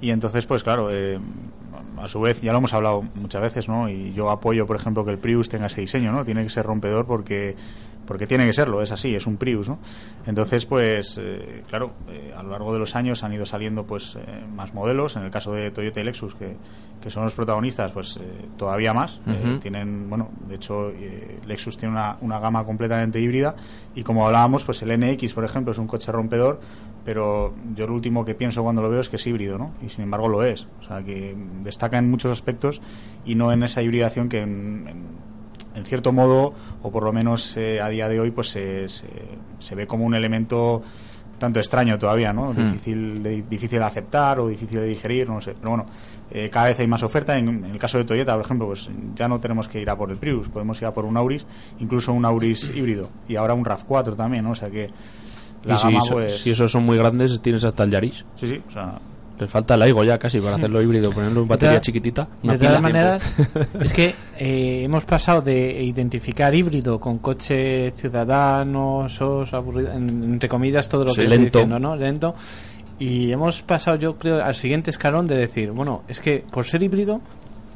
y 0.00 0.10
entonces 0.10 0.46
pues 0.46 0.62
claro, 0.62 0.88
eh, 0.90 1.18
a 2.00 2.06
su 2.08 2.20
vez, 2.20 2.40
ya 2.40 2.52
lo 2.52 2.58
hemos 2.58 2.72
hablado 2.74 3.02
muchas 3.16 3.42
veces, 3.42 3.68
¿no? 3.68 3.88
Y 3.88 4.12
yo 4.12 4.30
apoyo, 4.30 4.66
por 4.68 4.76
ejemplo, 4.76 5.04
que 5.04 5.10
el 5.10 5.18
Prius 5.18 5.48
tenga 5.48 5.66
ese 5.66 5.80
diseño, 5.80 6.12
¿no? 6.12 6.24
Tiene 6.24 6.44
que 6.44 6.50
ser 6.50 6.64
rompedor 6.64 7.06
porque 7.06 7.56
porque 8.06 8.26
tiene 8.26 8.46
que 8.46 8.54
serlo, 8.54 8.80
es 8.80 8.90
así, 8.90 9.14
es 9.14 9.26
un 9.26 9.36
Prius, 9.36 9.68
¿no? 9.68 9.78
Entonces, 10.26 10.64
pues, 10.64 11.18
eh, 11.20 11.62
claro, 11.68 11.90
eh, 12.08 12.32
a 12.34 12.42
lo 12.42 12.48
largo 12.52 12.72
de 12.72 12.78
los 12.78 12.96
años 12.96 13.22
han 13.22 13.34
ido 13.34 13.44
saliendo, 13.44 13.84
pues, 13.84 14.16
eh, 14.16 14.44
más 14.56 14.72
modelos. 14.72 15.16
En 15.16 15.24
el 15.24 15.30
caso 15.30 15.52
de 15.52 15.70
Toyota 15.70 16.00
y 16.00 16.04
Lexus, 16.04 16.34
que, 16.34 16.56
que 17.00 17.10
son 17.10 17.22
los 17.24 17.34
protagonistas, 17.34 17.92
pues, 17.92 18.16
eh, 18.20 18.46
todavía 18.56 18.92
más. 18.92 19.20
Eh, 19.26 19.58
tienen, 19.62 20.08
bueno, 20.08 20.30
de 20.48 20.56
hecho, 20.56 20.90
eh, 20.90 21.38
Lexus 21.46 21.76
tiene 21.76 21.94
una, 21.94 22.16
una 22.20 22.38
gama 22.40 22.64
completamente 22.64 23.20
híbrida 23.20 23.54
y 23.94 24.02
como 24.02 24.26
hablábamos, 24.26 24.64
pues 24.64 24.82
el 24.82 24.98
NX, 24.98 25.32
por 25.34 25.44
ejemplo, 25.44 25.72
es 25.72 25.78
un 25.78 25.86
coche 25.86 26.10
rompedor, 26.10 26.60
pero 27.04 27.54
yo 27.74 27.86
lo 27.86 27.94
último 27.94 28.24
que 28.24 28.34
pienso 28.34 28.62
cuando 28.62 28.82
lo 28.82 28.90
veo 28.90 29.00
es 29.00 29.08
que 29.08 29.16
es 29.16 29.26
híbrido, 29.26 29.58
¿no? 29.58 29.72
Y 29.84 29.88
sin 29.88 30.04
embargo 30.04 30.28
lo 30.28 30.42
es. 30.42 30.66
O 30.82 30.88
sea, 30.88 31.02
que 31.02 31.34
destaca 31.62 31.98
en 31.98 32.10
muchos 32.10 32.32
aspectos 32.32 32.80
y 33.24 33.34
no 33.34 33.52
en 33.52 33.62
esa 33.62 33.80
hibridación 33.82 34.28
que 34.28 34.40
en, 34.42 34.84
en- 34.88 35.18
en 35.74 35.84
cierto 35.84 36.10
modo, 36.12 36.54
o 36.82 36.90
por 36.90 37.04
lo 37.04 37.12
menos 37.12 37.56
eh, 37.56 37.80
a 37.80 37.88
día 37.88 38.08
de 38.08 38.18
hoy, 38.18 38.32
pues 38.32 38.48
se, 38.48 38.88
se, 38.88 39.06
se 39.60 39.74
ve 39.76 39.86
como 39.86 40.04
un 40.04 40.14
elemento 40.16 40.82
tanto 41.38 41.60
extraño 41.60 41.96
todavía, 42.00 42.32
¿no? 42.32 42.52
Hmm. 42.52 42.56
Difícil, 42.56 43.22
de, 43.22 43.42
difícil 43.48 43.78
de 43.78 43.84
aceptar 43.84 44.40
o 44.40 44.48
difícil 44.48 44.80
de 44.80 44.86
digerir, 44.88 45.28
no 45.28 45.40
sé. 45.40 45.54
Pero 45.56 45.68
bueno, 45.70 45.86
eh, 46.30 46.50
cada 46.50 46.66
vez 46.66 46.78
hay 46.80 46.86
más 46.86 47.02
oferta. 47.02 47.36
En, 47.38 47.48
en 47.48 47.64
el 47.64 47.78
caso 47.78 47.98
de 47.98 48.04
Toyota, 48.04 48.34
por 48.36 48.44
ejemplo, 48.44 48.66
pues 48.68 48.88
ya 49.16 49.28
no 49.28 49.40
tenemos 49.40 49.68
que 49.68 49.80
ir 49.80 49.88
a 49.90 49.96
por 49.96 50.10
el 50.10 50.16
Prius, 50.16 50.48
podemos 50.48 50.80
ir 50.82 50.86
a 50.86 50.92
por 50.94 51.04
un 51.04 51.16
Auris, 51.16 51.46
incluso 51.80 52.12
un 52.12 52.24
Auris 52.24 52.70
híbrido. 52.74 53.08
Y 53.28 53.36
ahora 53.36 53.54
un 53.54 53.64
RAV4 53.64 54.16
también, 54.16 54.44
¿no? 54.44 54.50
O 54.52 54.54
sea 54.54 54.70
que 54.70 54.88
la 55.64 55.74
y 55.74 55.78
si, 55.78 55.84
gama, 55.92 56.00
pues... 56.10 56.40
si 56.40 56.50
esos 56.50 56.70
son 56.70 56.84
muy 56.84 56.96
grandes, 56.98 57.40
tienes 57.40 57.64
hasta 57.64 57.84
el 57.84 57.90
Yaris. 57.90 58.24
Sí, 58.36 58.46
sí, 58.48 58.60
o 58.68 58.72
sea... 58.72 58.98
Les 59.40 59.48
falta 59.48 59.74
el 59.74 59.82
Aigo 59.82 60.02
ya 60.02 60.18
casi 60.18 60.40
para 60.40 60.56
hacerlo 60.56 60.82
híbrido, 60.82 61.10
ponerle 61.12 61.38
una 61.38 61.48
batería 61.50 61.80
chiquitita. 61.80 62.26
Una 62.42 62.54
de 62.54 62.58
pila. 62.58 62.70
todas 62.70 62.82
maneras, 62.82 63.34
es 63.80 63.92
que 63.92 64.12
eh, 64.36 64.82
hemos 64.82 65.04
pasado 65.04 65.42
de 65.42 65.80
identificar 65.80 66.52
híbrido 66.52 66.98
con 66.98 67.18
coche 67.18 67.92
ciudadano, 67.92 69.06
sos, 69.08 69.54
aburrido, 69.54 69.92
en- 69.92 70.24
entre 70.24 70.48
comillas, 70.48 70.88
todo 70.88 71.04
lo 71.04 71.10
Sí, 71.10 71.18
que 71.18 71.22
estoy 71.22 71.38
lento. 71.38 71.58
diciendo, 71.60 71.78
¿no? 71.78 71.94
Lento. 71.94 72.34
Y 72.98 73.30
hemos 73.30 73.62
pasado, 73.62 73.96
yo 73.96 74.16
creo, 74.16 74.42
al 74.42 74.56
siguiente 74.56 74.90
escalón 74.90 75.26
de 75.26 75.36
decir, 75.36 75.70
bueno, 75.70 76.02
es 76.08 76.20
que 76.20 76.44
por 76.50 76.64
ser 76.64 76.82
híbrido 76.82 77.20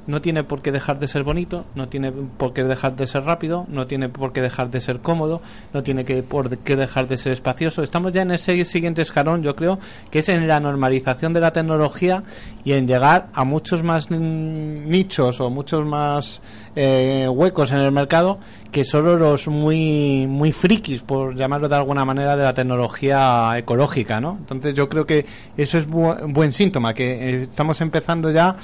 no 0.07 0.21
tiene 0.21 0.43
por 0.45 0.63
qué 0.63 0.73
dejar 0.73 0.99
de 0.99 1.07
ser 1.09 1.23
bonito, 1.23 1.65
no 1.75 1.89
tiene 1.89 2.11
por 2.13 2.53
qué 2.53 2.65
dejar 2.65 2.97
de 2.97 3.07
ser 3.07 3.25
rápido, 3.25 3.67
no 3.69 3.87
tiene 3.87 4.09
por 4.09 4.33
qué 4.33 4.41
dejar 4.43 4.71
de 4.71 4.81
ser 4.81 4.99
cómodo, 5.01 5.41
no 5.73 5.83
tiene 5.83 6.05
que 6.05 6.23
por 6.23 6.57
qué 6.59 6.75
dejar 6.77 7.07
de 7.09 7.17
ser 7.19 7.33
espacioso. 7.33 7.83
Estamos 7.83 8.13
ya 8.13 8.23
en 8.23 8.33
ese 8.33 8.65
siguiente 8.65 9.03
escalón, 9.03 9.43
yo 9.43 9.55
creo, 9.55 9.79
que 10.11 10.19
es 10.21 10.29
en 10.29 10.49
la 10.49 10.59
normalización 10.61 11.33
de 11.33 11.41
la 11.41 11.53
tecnología 11.53 12.25
y 12.65 12.73
en 12.73 12.87
llegar 12.89 13.29
a 13.33 13.45
muchos 13.45 13.83
más 13.83 14.11
nichos 14.11 15.41
o 15.41 15.51
muchos 15.51 15.85
más 15.87 16.43
eh, 16.75 17.29
huecos 17.29 17.71
en 17.73 17.79
el 17.79 17.93
mercado 17.93 18.39
que 18.71 18.85
solo 18.85 19.17
los 19.19 19.49
muy 19.49 20.27
muy 20.27 20.53
frikis, 20.53 21.03
por 21.03 21.35
llamarlo 21.37 21.69
de 21.69 21.77
alguna 21.77 22.05
manera, 22.05 22.37
de 22.37 22.43
la 22.45 22.55
tecnología 22.55 23.53
ecológica, 23.59 24.21
¿no? 24.21 24.37
Entonces 24.41 24.75
yo 24.75 24.89
creo 24.89 25.05
que 25.07 25.27
eso 25.57 25.77
es 25.79 25.89
bu- 25.89 26.33
buen 26.33 26.53
síntoma, 26.53 26.95
que 26.95 27.13
eh, 27.13 27.43
estamos 27.43 27.81
empezando 27.83 28.31
ya 28.31 28.57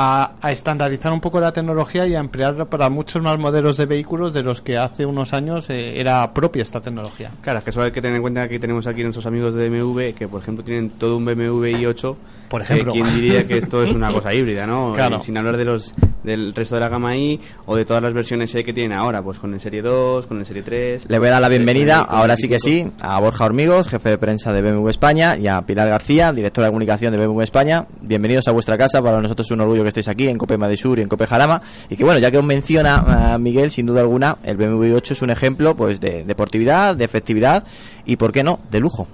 a, 0.00 0.34
a 0.40 0.52
estandarizar 0.52 1.12
un 1.12 1.20
poco 1.20 1.40
la 1.40 1.50
tecnología 1.50 2.06
y 2.06 2.14
a 2.14 2.20
emplearla 2.20 2.66
para 2.66 2.88
muchos 2.88 3.20
más 3.20 3.36
modelos 3.36 3.76
de 3.78 3.86
vehículos 3.86 4.32
de 4.32 4.44
los 4.44 4.60
que 4.60 4.78
hace 4.78 5.04
unos 5.04 5.32
años 5.32 5.68
eh, 5.70 5.98
era 5.98 6.32
propia 6.32 6.62
esta 6.62 6.80
tecnología. 6.80 7.32
Claro, 7.42 7.58
es 7.58 7.64
que 7.64 7.72
solo 7.72 7.86
hay 7.86 7.90
que 7.90 8.00
tener 8.00 8.14
en 8.14 8.22
cuenta 8.22 8.48
que 8.48 8.60
tenemos 8.60 8.86
aquí 8.86 9.02
nuestros 9.02 9.26
amigos 9.26 9.56
de 9.56 9.68
BMW 9.68 10.14
que, 10.16 10.28
por 10.28 10.40
ejemplo, 10.40 10.62
tienen 10.62 10.90
todo 10.90 11.16
un 11.16 11.24
BMW 11.24 11.64
i8. 11.64 12.16
Por 12.48 12.62
ejemplo. 12.62 12.92
que 12.92 13.00
¿Quién 13.00 13.14
diría 13.14 13.46
que 13.46 13.58
esto 13.58 13.82
es 13.82 13.92
una 13.92 14.12
cosa 14.12 14.32
híbrida, 14.32 14.68
no? 14.68 14.92
Claro. 14.94 15.16
Eh, 15.16 15.22
sin 15.24 15.36
hablar 15.36 15.56
de 15.56 15.64
los 15.64 15.92
del 16.22 16.54
resto 16.54 16.74
de 16.74 16.80
la 16.80 16.88
gama 16.88 17.16
i 17.16 17.40
o 17.66 17.76
de 17.76 17.84
todas 17.84 18.02
las 18.02 18.12
versiones 18.12 18.52
que 18.52 18.72
tienen 18.72 18.92
ahora, 18.92 19.22
pues 19.22 19.38
con 19.38 19.54
el 19.54 19.60
Serie 19.60 19.82
2, 19.82 20.26
con 20.26 20.38
el 20.38 20.46
Serie 20.46 20.62
3. 20.62 21.08
Le 21.08 21.18
voy 21.18 21.28
a 21.28 21.32
dar 21.32 21.40
la 21.40 21.48
bienvenida, 21.48 22.00
ahora 22.00 22.36
sí 22.36 22.48
que 22.48 22.58
25. 22.62 22.90
sí, 22.90 23.04
a 23.04 23.18
Borja 23.20 23.44
Hormigos, 23.44 23.88
jefe 23.88 24.10
de 24.10 24.18
prensa 24.18 24.52
de 24.52 24.62
BMW 24.62 24.88
España, 24.88 25.36
y 25.36 25.46
a 25.46 25.62
Pilar 25.62 25.88
García, 25.88 26.32
directora 26.32 26.66
de 26.66 26.70
comunicación 26.70 27.16
de 27.16 27.26
BMW 27.26 27.40
España. 27.42 27.86
Bienvenidos 28.00 28.48
a 28.48 28.52
vuestra 28.52 28.76
casa, 28.76 29.02
para 29.02 29.20
nosotros 29.20 29.46
es 29.46 29.50
un 29.50 29.60
orgullo 29.60 29.84
que 29.88 30.00
estéis 30.00 30.08
aquí 30.08 30.28
en 30.28 30.38
Cope 30.38 30.56
Madrid 30.56 30.76
Sur 30.76 30.98
y 30.98 31.02
en 31.02 31.08
Cope 31.08 31.26
Jarama. 31.26 31.62
Y 31.88 31.96
que 31.96 32.04
bueno, 32.04 32.20
ya 32.20 32.30
que 32.30 32.38
os 32.38 32.44
menciona 32.44 33.32
a 33.32 33.38
Miguel, 33.38 33.70
sin 33.70 33.86
duda 33.86 34.00
alguna, 34.00 34.36
el 34.44 34.56
BMW 34.56 34.94
8 34.94 35.14
es 35.14 35.22
un 35.22 35.30
ejemplo 35.30 35.74
pues 35.74 36.00
de 36.00 36.24
deportividad, 36.24 36.94
de 36.94 37.04
efectividad 37.04 37.64
y, 38.04 38.16
¿por 38.16 38.32
qué 38.32 38.42
no?, 38.44 38.60
de 38.70 38.80
lujo. 38.80 39.06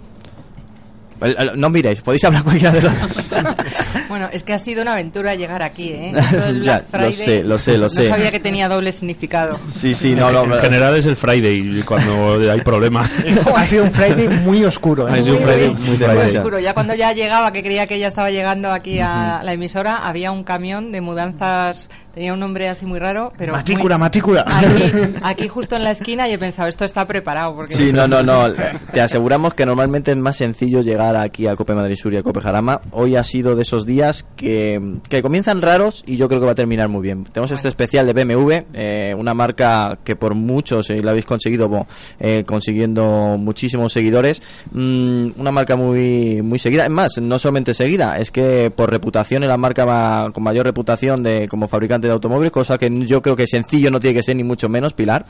No 1.56 1.68
os 1.68 1.72
miréis, 1.72 2.00
podéis 2.00 2.24
hablar 2.24 2.42
cualquiera 2.42 2.72
de 2.72 2.82
los 2.82 3.00
dos. 3.00 3.10
Bueno, 4.14 4.28
es 4.32 4.44
que 4.44 4.52
ha 4.52 4.60
sido 4.60 4.80
una 4.80 4.92
aventura 4.92 5.34
llegar 5.34 5.60
aquí, 5.60 5.88
¿eh? 5.90 6.12
Ya, 6.62 6.84
lo 6.92 7.10
sé, 7.10 7.42
lo 7.42 7.58
sé, 7.58 7.72
lo 7.72 7.78
no 7.84 7.88
sé. 7.88 8.08
sabía 8.08 8.30
que 8.30 8.38
tenía 8.38 8.68
doble 8.68 8.92
significado. 8.92 9.58
Sí, 9.66 9.92
sí, 9.92 10.14
no, 10.14 10.30
no, 10.30 10.44
en 10.54 10.60
general 10.62 10.94
es 10.96 11.06
el 11.06 11.16
Friday 11.16 11.82
cuando 11.82 12.38
hay 12.48 12.60
problemas. 12.60 13.10
ha 13.56 13.66
sido 13.66 13.82
un 13.82 13.90
Friday 13.90 14.28
muy 14.28 14.64
oscuro. 14.64 15.08
¿eh? 15.08 15.18
Ha 15.18 15.24
sido 15.24 15.36
un 15.38 15.42
Friday 15.42 15.68
muy 15.70 15.88
Muy 15.88 15.96
Friday. 15.96 16.36
oscuro. 16.36 16.60
Ya 16.60 16.74
cuando 16.74 16.94
ya 16.94 17.12
llegaba, 17.12 17.52
que 17.52 17.64
creía 17.64 17.88
que 17.88 17.98
ya 17.98 18.06
estaba 18.06 18.30
llegando 18.30 18.70
aquí 18.70 19.00
a 19.00 19.40
la 19.42 19.52
emisora, 19.52 19.96
había 19.96 20.30
un 20.30 20.44
camión 20.44 20.92
de 20.92 21.00
mudanzas, 21.00 21.90
tenía 22.14 22.32
un 22.32 22.38
nombre 22.38 22.68
así 22.68 22.86
muy 22.86 23.00
raro, 23.00 23.32
pero 23.36 23.52
Matrícula, 23.52 23.96
muy- 23.98 24.04
matrícula. 24.04 24.44
Aquí, 24.46 24.92
aquí 25.24 25.48
justo 25.48 25.74
en 25.74 25.82
la 25.82 25.90
esquina 25.90 26.28
y 26.28 26.34
he 26.34 26.38
pensado, 26.38 26.68
esto 26.68 26.84
está 26.84 27.04
preparado. 27.08 27.56
Porque 27.56 27.74
Sí, 27.74 27.92
no, 27.92 28.06
no, 28.06 28.22
no. 28.22 28.52
Te 28.92 29.00
aseguramos 29.00 29.54
que 29.54 29.66
normalmente 29.66 30.12
es 30.12 30.16
más 30.16 30.36
sencillo 30.36 30.82
llegar 30.82 31.16
aquí 31.16 31.48
a 31.48 31.56
Cope 31.56 31.74
Madrid 31.74 31.96
Sur 31.96 32.14
y 32.14 32.18
a 32.18 32.22
Cope 32.22 32.40
Jarama. 32.40 32.80
Hoy 32.92 33.16
ha 33.16 33.24
sido 33.24 33.56
de 33.56 33.62
esos 33.62 33.84
días 33.84 34.03
que, 34.36 34.98
que 35.08 35.22
comienzan 35.22 35.62
raros 35.62 36.04
y 36.06 36.16
yo 36.16 36.28
creo 36.28 36.40
que 36.40 36.46
va 36.46 36.52
a 36.52 36.56
terminar 36.56 36.88
muy 36.88 37.02
bien. 37.02 37.24
Tenemos 37.24 37.50
este 37.50 37.68
especial 37.68 38.06
de 38.06 38.12
BMW, 38.12 38.52
eh, 38.74 39.14
una 39.16 39.34
marca 39.34 39.98
que 40.04 40.16
por 40.16 40.34
muchos 40.34 40.90
eh, 40.90 41.02
la 41.02 41.12
habéis 41.12 41.24
conseguido, 41.24 41.86
eh, 42.20 42.44
consiguiendo 42.46 43.36
muchísimos 43.38 43.92
seguidores. 43.92 44.42
Mm, 44.72 45.28
una 45.38 45.50
marca 45.52 45.76
muy, 45.76 46.42
muy 46.42 46.58
seguida. 46.58 46.84
Es 46.84 46.90
más, 46.90 47.18
no 47.20 47.38
solamente 47.38 47.74
seguida, 47.74 48.18
es 48.18 48.30
que 48.30 48.70
por 48.70 48.90
reputación 48.90 49.42
es 49.42 49.48
la 49.48 49.56
marca 49.56 49.86
ma- 49.86 50.30
con 50.32 50.42
mayor 50.44 50.66
reputación 50.66 51.22
de 51.22 51.48
como 51.48 51.68
fabricante 51.68 52.06
de 52.06 52.12
automóviles, 52.12 52.52
cosa 52.52 52.78
que 52.78 52.90
yo 53.06 53.22
creo 53.22 53.36
que 53.36 53.46
sencillo 53.46 53.90
no 53.90 54.00
tiene 54.00 54.14
que 54.16 54.22
ser 54.22 54.36
ni 54.36 54.44
mucho 54.44 54.68
menos, 54.68 54.92
Pilar. 54.92 55.24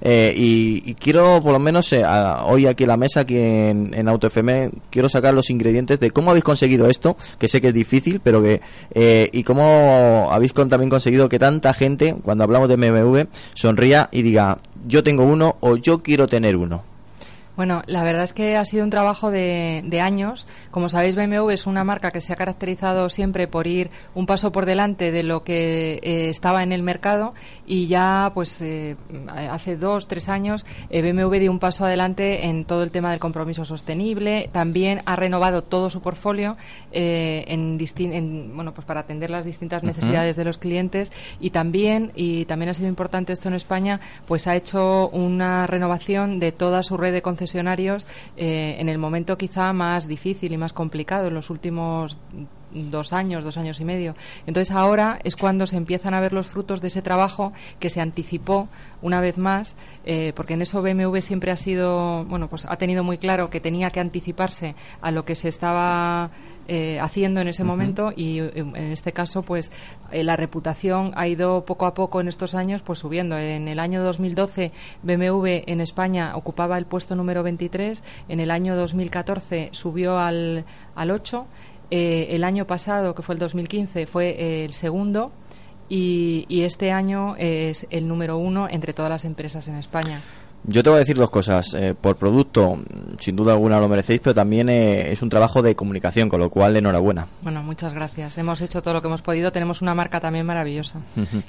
Eh, 0.00 0.32
y, 0.36 0.94
quiero, 0.94 1.40
por 1.42 1.52
lo 1.52 1.58
menos, 1.58 1.92
eh, 1.92 2.04
hoy 2.44 2.66
aquí 2.66 2.84
en 2.84 2.88
la 2.88 2.96
mesa, 2.96 3.20
aquí 3.20 3.36
en, 3.38 3.92
en 3.94 4.08
Auto 4.08 4.26
FM, 4.26 4.70
quiero 4.90 5.08
sacar 5.08 5.34
los 5.34 5.50
ingredientes 5.50 5.98
de 6.00 6.10
cómo 6.10 6.30
habéis 6.30 6.44
conseguido 6.44 6.86
esto, 6.88 7.16
que 7.38 7.48
sé 7.48 7.60
que 7.60 7.68
es 7.68 7.74
difícil, 7.74 8.20
pero 8.22 8.42
que. 8.42 8.60
eh, 8.94 9.28
y 9.32 9.42
cómo 9.42 10.28
habéis 10.30 10.52
con- 10.52 10.68
también 10.68 10.90
conseguido 10.90 11.28
que 11.28 11.38
tanta 11.38 11.72
gente, 11.74 12.14
cuando 12.22 12.44
hablamos 12.44 12.68
de 12.68 12.76
BMW, 12.76 13.22
sonría 13.54 14.08
y 14.12 14.22
diga, 14.22 14.58
yo 14.86 15.02
tengo 15.02 15.24
uno 15.24 15.56
o 15.60 15.76
yo 15.76 16.02
quiero 16.02 16.26
tener 16.26 16.56
uno. 16.56 16.82
Bueno, 17.56 17.82
la 17.86 18.04
verdad 18.04 18.24
es 18.24 18.34
que 18.34 18.56
ha 18.56 18.64
sido 18.66 18.84
un 18.84 18.90
trabajo 18.90 19.30
de, 19.30 19.82
de 19.86 20.00
años. 20.02 20.46
Como 20.70 20.90
sabéis, 20.90 21.16
BMW 21.16 21.48
es 21.50 21.66
una 21.66 21.84
marca 21.84 22.10
que 22.10 22.20
se 22.20 22.34
ha 22.34 22.36
caracterizado 22.36 23.08
siempre 23.08 23.48
por 23.48 23.66
ir 23.66 23.90
un 24.14 24.26
paso 24.26 24.52
por 24.52 24.66
delante 24.66 25.10
de 25.10 25.22
lo 25.22 25.42
que 25.42 25.98
eh, 26.02 26.28
estaba 26.28 26.62
en 26.62 26.72
el 26.72 26.82
mercado 26.82 27.32
y 27.64 27.86
ya, 27.86 28.30
pues, 28.34 28.60
eh, 28.60 28.96
hace 29.50 29.78
dos, 29.78 30.06
tres 30.06 30.28
años, 30.28 30.66
eh, 30.90 31.00
BMW 31.00 31.36
dio 31.36 31.50
un 31.50 31.58
paso 31.58 31.86
adelante 31.86 32.44
en 32.44 32.66
todo 32.66 32.82
el 32.82 32.90
tema 32.90 33.10
del 33.10 33.20
compromiso 33.20 33.64
sostenible. 33.64 34.50
También 34.52 35.00
ha 35.06 35.16
renovado 35.16 35.62
todo 35.62 35.88
su 35.88 36.02
portfolio 36.02 36.58
eh, 36.92 37.46
en, 37.48 37.78
en, 38.12 38.54
bueno, 38.54 38.74
pues 38.74 38.86
para 38.86 39.00
atender 39.00 39.30
las 39.30 39.46
distintas 39.46 39.82
necesidades 39.82 40.36
de 40.36 40.44
los 40.44 40.58
clientes 40.58 41.10
y 41.40 41.50
también, 41.50 42.12
y 42.14 42.44
también 42.44 42.68
ha 42.68 42.74
sido 42.74 42.88
importante 42.88 43.32
esto 43.32 43.48
en 43.48 43.54
España, 43.54 44.00
pues 44.26 44.46
ha 44.46 44.54
hecho 44.56 45.08
una 45.08 45.66
renovación 45.66 46.38
de 46.38 46.52
toda 46.52 46.82
su 46.82 46.98
red 46.98 47.14
de 47.14 47.22
concesionarios 47.22 47.45
eh, 47.54 48.76
en 48.78 48.88
el 48.88 48.98
momento 48.98 49.38
quizá 49.38 49.72
más 49.72 50.06
difícil 50.08 50.52
y 50.52 50.56
más 50.56 50.72
complicado 50.72 51.28
en 51.28 51.34
los 51.34 51.50
últimos 51.50 52.18
dos 52.72 53.12
años, 53.12 53.44
dos 53.44 53.56
años 53.56 53.80
y 53.80 53.84
medio. 53.84 54.14
Entonces 54.46 54.74
ahora 54.74 55.18
es 55.24 55.36
cuando 55.36 55.66
se 55.66 55.76
empiezan 55.76 56.14
a 56.14 56.20
ver 56.20 56.32
los 56.32 56.46
frutos 56.46 56.80
de 56.80 56.88
ese 56.88 57.02
trabajo 57.02 57.52
que 57.78 57.90
se 57.90 58.00
anticipó 58.00 58.68
una 59.02 59.20
vez 59.20 59.38
más, 59.38 59.76
eh, 60.04 60.32
porque 60.34 60.54
en 60.54 60.62
eso 60.62 60.82
BMW 60.82 61.18
siempre 61.20 61.50
ha 61.50 61.56
sido, 61.56 62.24
bueno, 62.24 62.48
pues 62.48 62.66
ha 62.66 62.76
tenido 62.76 63.04
muy 63.04 63.18
claro 63.18 63.50
que 63.50 63.60
tenía 63.60 63.90
que 63.90 64.00
anticiparse 64.00 64.74
a 65.00 65.10
lo 65.10 65.24
que 65.24 65.34
se 65.34 65.48
estaba 65.48 66.30
eh, 66.68 66.98
haciendo 67.00 67.40
en 67.40 67.48
ese 67.48 67.64
momento 67.64 68.12
y 68.14 68.38
en 68.38 68.76
este 68.76 69.12
caso 69.12 69.42
pues 69.42 69.70
eh, 70.12 70.24
la 70.24 70.36
reputación 70.36 71.12
ha 71.16 71.28
ido 71.28 71.64
poco 71.64 71.86
a 71.86 71.94
poco 71.94 72.20
en 72.20 72.28
estos 72.28 72.54
años 72.54 72.82
pues 72.82 72.98
subiendo. 72.98 73.38
En 73.38 73.68
el 73.68 73.78
año 73.78 74.02
2012 74.02 74.70
BMW 75.02 75.46
en 75.66 75.80
España 75.80 76.36
ocupaba 76.36 76.78
el 76.78 76.86
puesto 76.86 77.14
número 77.14 77.42
23 77.42 78.02
en 78.28 78.40
el 78.40 78.50
año 78.50 78.76
2014 78.76 79.70
subió 79.72 80.18
al, 80.18 80.64
al 80.94 81.10
8 81.10 81.46
eh, 81.90 82.28
el 82.30 82.44
año 82.44 82.66
pasado 82.66 83.14
que 83.14 83.22
fue 83.22 83.34
el 83.34 83.38
2015 83.38 84.06
fue 84.06 84.30
eh, 84.30 84.64
el 84.64 84.72
segundo 84.72 85.30
y, 85.88 86.46
y 86.48 86.62
este 86.62 86.90
año 86.90 87.36
es 87.36 87.86
el 87.90 88.08
número 88.08 88.38
uno 88.38 88.68
entre 88.68 88.92
todas 88.92 89.10
las 89.10 89.24
empresas 89.24 89.68
en 89.68 89.76
España 89.76 90.20
Yo 90.68 90.82
te 90.82 90.90
voy 90.90 90.96
a 90.96 91.00
decir 91.00 91.16
dos 91.16 91.30
cosas. 91.30 91.74
Eh, 91.74 91.94
por 91.98 92.16
producto, 92.16 92.78
sin 93.18 93.36
duda 93.36 93.52
alguna 93.52 93.78
lo 93.78 93.88
merecéis, 93.88 94.20
pero 94.20 94.34
también 94.34 94.68
eh, 94.68 95.10
es 95.10 95.22
un 95.22 95.28
trabajo 95.28 95.62
de 95.62 95.76
comunicación, 95.76 96.28
con 96.28 96.40
lo 96.40 96.50
cual 96.50 96.76
enhorabuena. 96.76 97.26
Bueno, 97.42 97.62
muchas 97.62 97.94
gracias. 97.94 98.36
Hemos 98.38 98.60
hecho 98.62 98.82
todo 98.82 98.94
lo 98.94 99.00
que 99.00 99.08
hemos 99.08 99.22
podido. 99.22 99.52
Tenemos 99.52 99.80
una 99.80 99.94
marca 99.94 100.20
también 100.20 100.44
maravillosa. 100.44 100.98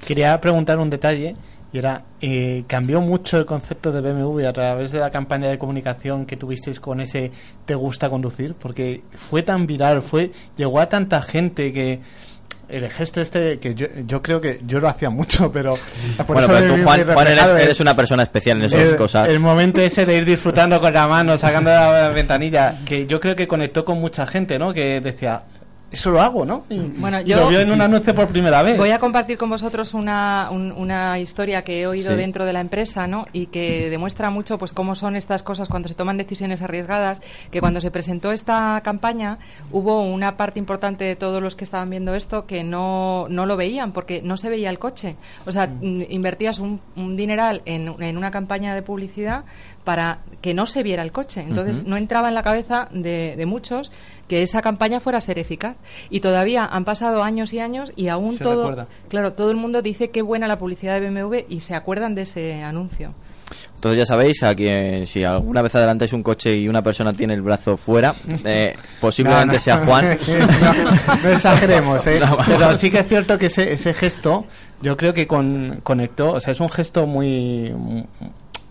Quería 0.06 0.40
preguntar 0.40 0.78
un 0.78 0.90
detalle 0.90 1.36
y 1.74 1.80
era, 1.80 2.04
eh, 2.22 2.64
¿cambió 2.68 3.02
mucho 3.02 3.38
el 3.38 3.46
concepto 3.46 3.92
de 3.92 4.02
BMW 4.02 4.48
a 4.48 4.54
través 4.54 4.92
de 4.92 5.00
la 5.00 5.10
campaña 5.10 5.50
de 5.50 5.58
comunicación 5.58 6.26
que 6.26 6.38
tuvisteis 6.38 6.80
con 6.80 7.02
ese 7.02 7.32
¿te 7.66 7.76
gusta 7.76 8.10
conducir? 8.10 8.54
Porque 8.54 9.04
fue 9.18 9.44
tan 9.44 9.68
viral, 9.68 10.02
fue 10.02 10.32
llegó 10.56 10.80
a 10.80 10.88
tanta 10.88 11.22
gente 11.22 11.74
que 11.74 12.00
el 12.70 12.90
gesto 12.90 13.22
este 13.22 13.60
que 13.60 13.74
yo, 13.76 13.88
yo 14.06 14.22
creo 14.22 14.42
que 14.42 14.60
yo 14.66 14.80
lo 14.80 14.88
hacía 14.88 15.10
mucho 15.10 15.52
pero 15.52 15.76
por 16.26 16.36
Bueno, 16.36 16.48
pero 16.48 16.76
tú, 16.76 16.84
Juan, 16.84 17.06
Juan, 17.06 17.28
eres, 17.28 17.46
eres 17.52 17.80
una 17.80 17.96
persona 17.96 18.24
especial 18.24 18.58
en 18.58 18.66
esas 18.66 18.90
el, 18.90 18.96
cosas. 18.96 19.28
el 19.28 19.40
momento 19.40 19.82
ese 19.82 20.06
de 20.06 20.18
ir 20.18 20.26
disfrutando 20.26 20.80
con 20.80 20.94
la 20.94 21.08
mano, 21.08 21.38
sacando 21.38 21.70
la 21.70 22.10
ventanilla, 22.10 22.80
que 22.86 23.06
yo 23.06 23.20
creo 23.20 23.36
que 23.36 23.48
conectó 23.48 23.86
con 23.86 24.00
mucha 24.00 24.28
gente, 24.28 24.60
¿no? 24.60 24.74
Que 24.74 25.02
decía, 25.02 25.42
eso 25.92 26.12
lo 26.12 26.22
hago, 26.22 26.46
¿no? 26.46 26.64
Y, 26.70 26.80
Bueno, 26.80 27.22
yo- 27.22 27.50
lo 27.50 27.60
en 27.60 27.72
un 27.72 27.82
anuncio 27.82 28.14
por 28.14 28.28
primera 28.28 28.62
vez. 28.62 28.78
Voy 28.78 28.92
a 28.92 29.00
compartir 29.00 29.38
con 29.38 29.50
vosotros 29.50 29.94
una, 29.94 30.50
un- 30.52 30.72
una 30.74 31.18
historia 31.20 31.64
que 31.64 31.82
he 31.82 31.88
oído 31.88 32.12
Sí. 32.12 32.18
dentro 32.18 32.46
de 32.46 32.54
la 32.54 32.60
empresa, 32.60 33.08
¿no? 33.08 33.26
Y 33.34 33.48
que 33.48 33.90
demuestra 33.90 34.30
mucho, 34.30 34.58
pues, 34.58 34.74
cómo 34.74 34.96
son 34.96 35.16
estas 35.16 35.44
cosas 35.44 35.70
cuando 35.70 35.88
se 35.88 35.96
toman 35.96 36.18
decisiones 36.18 36.62
arriesgadas. 36.62 37.22
Que 37.52 37.62
cuando 37.62 37.80
se 37.82 37.90
presentó 37.92 38.32
esta 38.32 38.82
campaña 38.84 39.38
hubo 39.72 40.02
una 40.04 40.36
parte 40.38 40.60
importante 40.60 41.06
de 41.06 41.16
todos 41.16 41.42
los 41.42 41.56
que 41.56 41.64
estaban 41.64 41.90
viendo 41.90 42.16
esto 42.16 42.46
que 42.46 42.64
no, 42.64 43.28
no 43.30 43.46
lo 43.46 43.56
veían 43.58 43.92
porque 43.94 44.22
no 44.22 44.36
se 44.38 44.50
veía 44.50 44.70
el 44.70 44.80
coche. 44.80 45.16
O 45.46 45.52
sea, 45.52 45.68
mm, 45.68 46.02
invertías 46.10 46.60
un, 46.60 46.82
un 46.96 47.16
dineral 47.16 47.62
en, 47.66 47.96
en 48.02 48.18
una 48.18 48.32
campaña 48.32 48.76
de 48.76 48.82
publicidad 48.82 49.46
para 49.88 50.18
que 50.42 50.54
no 50.54 50.66
se 50.66 50.84
viera 50.84 51.02
el 51.02 51.14
coche. 51.14 51.46
Entonces, 51.48 51.86
no 51.86 51.96
entraba 51.96 52.28
en 52.28 52.34
la 52.34 52.44
cabeza 52.44 52.90
de, 52.92 53.36
de 53.38 53.46
muchos 53.46 53.90
que 54.28 54.44
esa 54.44 54.62
campaña 54.62 55.00
fuera 55.00 55.20
a 55.20 55.22
ser 55.22 55.40
eficaz. 55.40 55.78
Y 56.10 56.20
todavía 56.20 56.66
han 56.66 56.84
pasado 56.84 57.24
años 57.24 57.54
y 57.54 57.62
años 57.62 57.94
y 57.96 58.10
aún 58.10 58.34
Se 58.36 58.44
todo, 58.44 58.64
recuerda. 58.64 58.88
claro, 59.08 59.32
todo 59.32 59.50
el 59.50 59.56
mundo 59.56 59.82
dice 59.82 60.10
qué 60.10 60.22
buena 60.22 60.46
la 60.50 60.58
publicidad 60.58 61.00
de 61.00 61.10
BMW 61.10 61.46
y 61.48 61.62
se 61.62 61.74
acuerdan 61.74 62.16
de 62.16 62.24
ese 62.24 62.62
anuncio. 62.62 63.14
Entonces 63.76 64.00
ya 64.00 64.06
sabéis, 64.06 64.44
a 64.44 64.54
quien, 64.56 65.08
si 65.08 65.24
alguna 65.24 65.62
vez 65.62 65.74
adelantáis 65.74 66.12
un 66.12 66.22
coche 66.22 66.58
y 66.58 66.68
una 66.68 66.82
persona 66.82 67.14
tiene 67.14 67.34
el 67.34 67.42
brazo 67.42 67.78
fuera, 67.78 68.14
eh, 68.44 68.76
posiblemente 69.00 69.46
No, 69.48 69.54
no. 69.54 69.60
sea 69.60 69.78
Juan. 69.86 70.18
no, 71.08 71.16
no 71.24 71.30
exageremos, 71.30 72.06
¿eh? 72.08 72.20
Pero 72.46 72.78
sí 72.78 72.90
que 72.90 73.00
es 73.00 73.08
cierto 73.08 73.38
que 73.38 73.46
ese, 73.46 73.72
ese 73.72 73.94
gesto, 73.94 74.46
yo 74.82 74.98
creo 74.98 75.14
que 75.14 75.28
con, 75.28 75.80
conectó, 75.82 76.34
o 76.34 76.40
sea, 76.42 76.52
es 76.52 76.60
un 76.60 76.70
gesto 76.70 77.08
muy... 77.08 77.74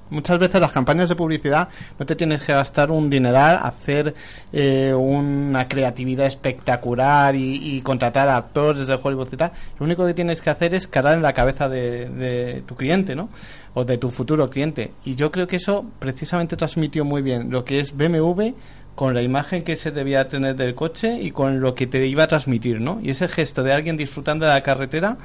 Muchas 0.09 0.39
veces 0.39 0.61
las 0.61 0.73
campañas 0.73 1.09
de 1.09 1.17
publicidad 1.17 1.69
no 1.99 2.07
te 2.07 2.15
tienes 2.15 2.43
que 2.43 2.53
gastar 2.53 2.91
un 2.91 3.11
dineral, 3.11 3.59
hacer 3.63 4.15
eh, 4.53 4.95
una 4.97 5.67
creatividad 5.67 6.27
espectacular 6.27 7.35
y, 7.35 7.81
contratar 7.83 8.29
a 8.29 8.37
actores 8.37 8.87
de 8.87 8.99
Hollywood 9.01 9.29
y 9.33 9.37
tal. 9.37 9.53
Lo 9.79 9.85
único 9.85 10.07
que 10.07 10.15
tienes 10.15 10.41
que 10.41 10.51
hacer 10.51 10.75
es 10.75 10.87
calar 10.87 11.17
en 11.17 11.23
la 11.23 11.33
cabeza 11.33 11.69
de, 11.69 12.09
de 12.09 12.63
tu 12.67 12.77
cliente, 12.77 13.17
¿no? 13.17 13.29
O 13.75 13.85
de 13.85 13.99
tu 13.99 14.11
futuro 14.11 14.49
cliente. 14.49 14.93
Y 15.05 15.15
yo 15.17 15.31
creo 15.31 15.47
que 15.47 15.57
eso 15.57 15.85
precisamente 15.99 16.57
transmitió 16.57 17.05
muy 17.05 17.23
bien 17.23 17.51
lo 17.51 17.65
que 17.65 17.81
es 17.81 17.97
BMW 17.97 18.53
con 18.97 19.15
la 19.15 19.23
imagen 19.23 19.63
que 19.63 19.77
se 19.77 19.93
debía 19.93 20.29
tener 20.29 20.57
del 20.57 20.75
coche 20.75 21.21
y 21.21 21.31
con 21.31 21.61
lo 21.61 21.75
que 21.75 21.87
te 21.87 22.07
iba 22.07 22.25
a 22.25 22.29
transmitir, 22.29 22.81
¿no? 22.81 22.99
Y 23.03 23.11
ese 23.11 23.29
gesto 23.29 23.63
de 23.63 23.73
alguien 23.73 23.97
disfrutando 23.97 24.47
de 24.47 24.53
la 24.53 24.63
carretera, 24.63 25.19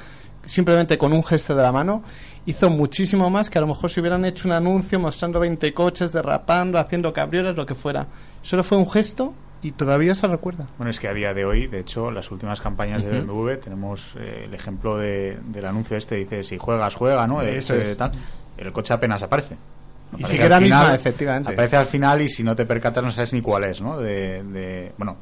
simplemente 0.44 0.98
con 0.98 1.12
un 1.12 1.24
gesto 1.24 1.56
de 1.56 1.62
la 1.62 1.72
mano, 1.72 2.04
hizo 2.46 2.70
muchísimo 2.70 3.30
más 3.30 3.50
que 3.50 3.58
a 3.58 3.60
lo 3.60 3.66
mejor 3.68 3.90
si 3.90 4.00
hubieran 4.00 4.24
hecho 4.24 4.48
un 4.48 4.52
anuncio 4.52 4.98
mostrando 4.98 5.38
20 5.40 5.72
coches, 5.74 6.12
derrapando, 6.12 6.78
haciendo 6.78 7.12
cabriolas, 7.12 7.56
lo 7.56 7.66
que 7.66 7.74
fuera. 7.74 8.06
Solo 8.42 8.62
fue 8.64 8.78
un 8.78 8.90
gesto 8.90 9.32
y 9.62 9.70
todavía 9.72 10.14
se 10.16 10.26
recuerda. 10.26 10.66
Bueno, 10.76 10.90
es 10.90 10.98
que 10.98 11.06
a 11.08 11.14
día 11.14 11.32
de 11.34 11.44
hoy, 11.44 11.68
de 11.68 11.78
hecho, 11.80 12.10
las 12.10 12.30
últimas 12.32 12.60
campañas 12.60 13.04
de. 13.04 13.20
BMW, 13.20 13.52
tenemos 13.62 14.14
eh, 14.18 14.44
el 14.46 14.54
ejemplo 14.54 14.96
de- 14.96 15.38
del 15.46 15.64
anuncio 15.66 15.96
este, 15.96 16.16
dice, 16.16 16.42
si 16.42 16.58
juegas, 16.58 16.94
juega, 16.96 17.26
¿no? 17.28 17.42
Eso 17.42 17.74
Este, 17.74 17.92
es. 17.92 17.96
tal. 17.96 18.10
El 18.56 18.72
coche 18.72 18.92
apenas 18.92 19.22
aparece. 19.22 19.54
Y 19.54 20.16
Aparece 20.16 20.30
sigue 20.36 20.48
la 20.48 20.56
al 20.56 20.62
misma, 20.62 20.94
efectivamente. 20.94 21.52
Aparece 21.52 21.76
al 21.76 21.86
final 21.86 22.20
y 22.22 22.28
si 22.28 22.42
no 22.42 22.54
te 22.56 22.66
percatas 22.66 23.02
no 23.04 23.10
sabes 23.12 23.32
ni 23.32 23.40
cuál 23.40 23.64
es, 23.64 23.80
¿no? 23.80 23.96
De, 23.98 24.42
de- 24.42 24.92
bueno, 24.98 25.16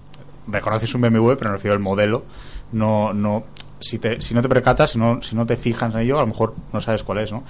reconoces 0.48 0.92
un 0.94 1.02
BMW, 1.02 1.34
pero 1.34 1.50
me 1.50 1.56
refiero 1.56 1.74
al 1.74 1.80
modelo. 1.80 2.24
No, 2.72 3.12
no, 3.12 3.44
si, 3.80 3.98
te, 3.98 4.20
si 4.20 4.34
no 4.34 4.42
te 4.42 4.48
percatas, 4.48 4.92
si 4.92 4.98
no, 4.98 5.22
si 5.22 5.34
no 5.34 5.46
te 5.46 5.56
fijas 5.56 5.94
en 5.94 6.00
ello, 6.00 6.18
a 6.18 6.22
lo 6.22 6.28
mejor 6.28 6.54
no 6.72 6.80
sabes 6.80 7.02
cuál 7.02 7.18
es, 7.18 7.32
¿no? 7.32 7.42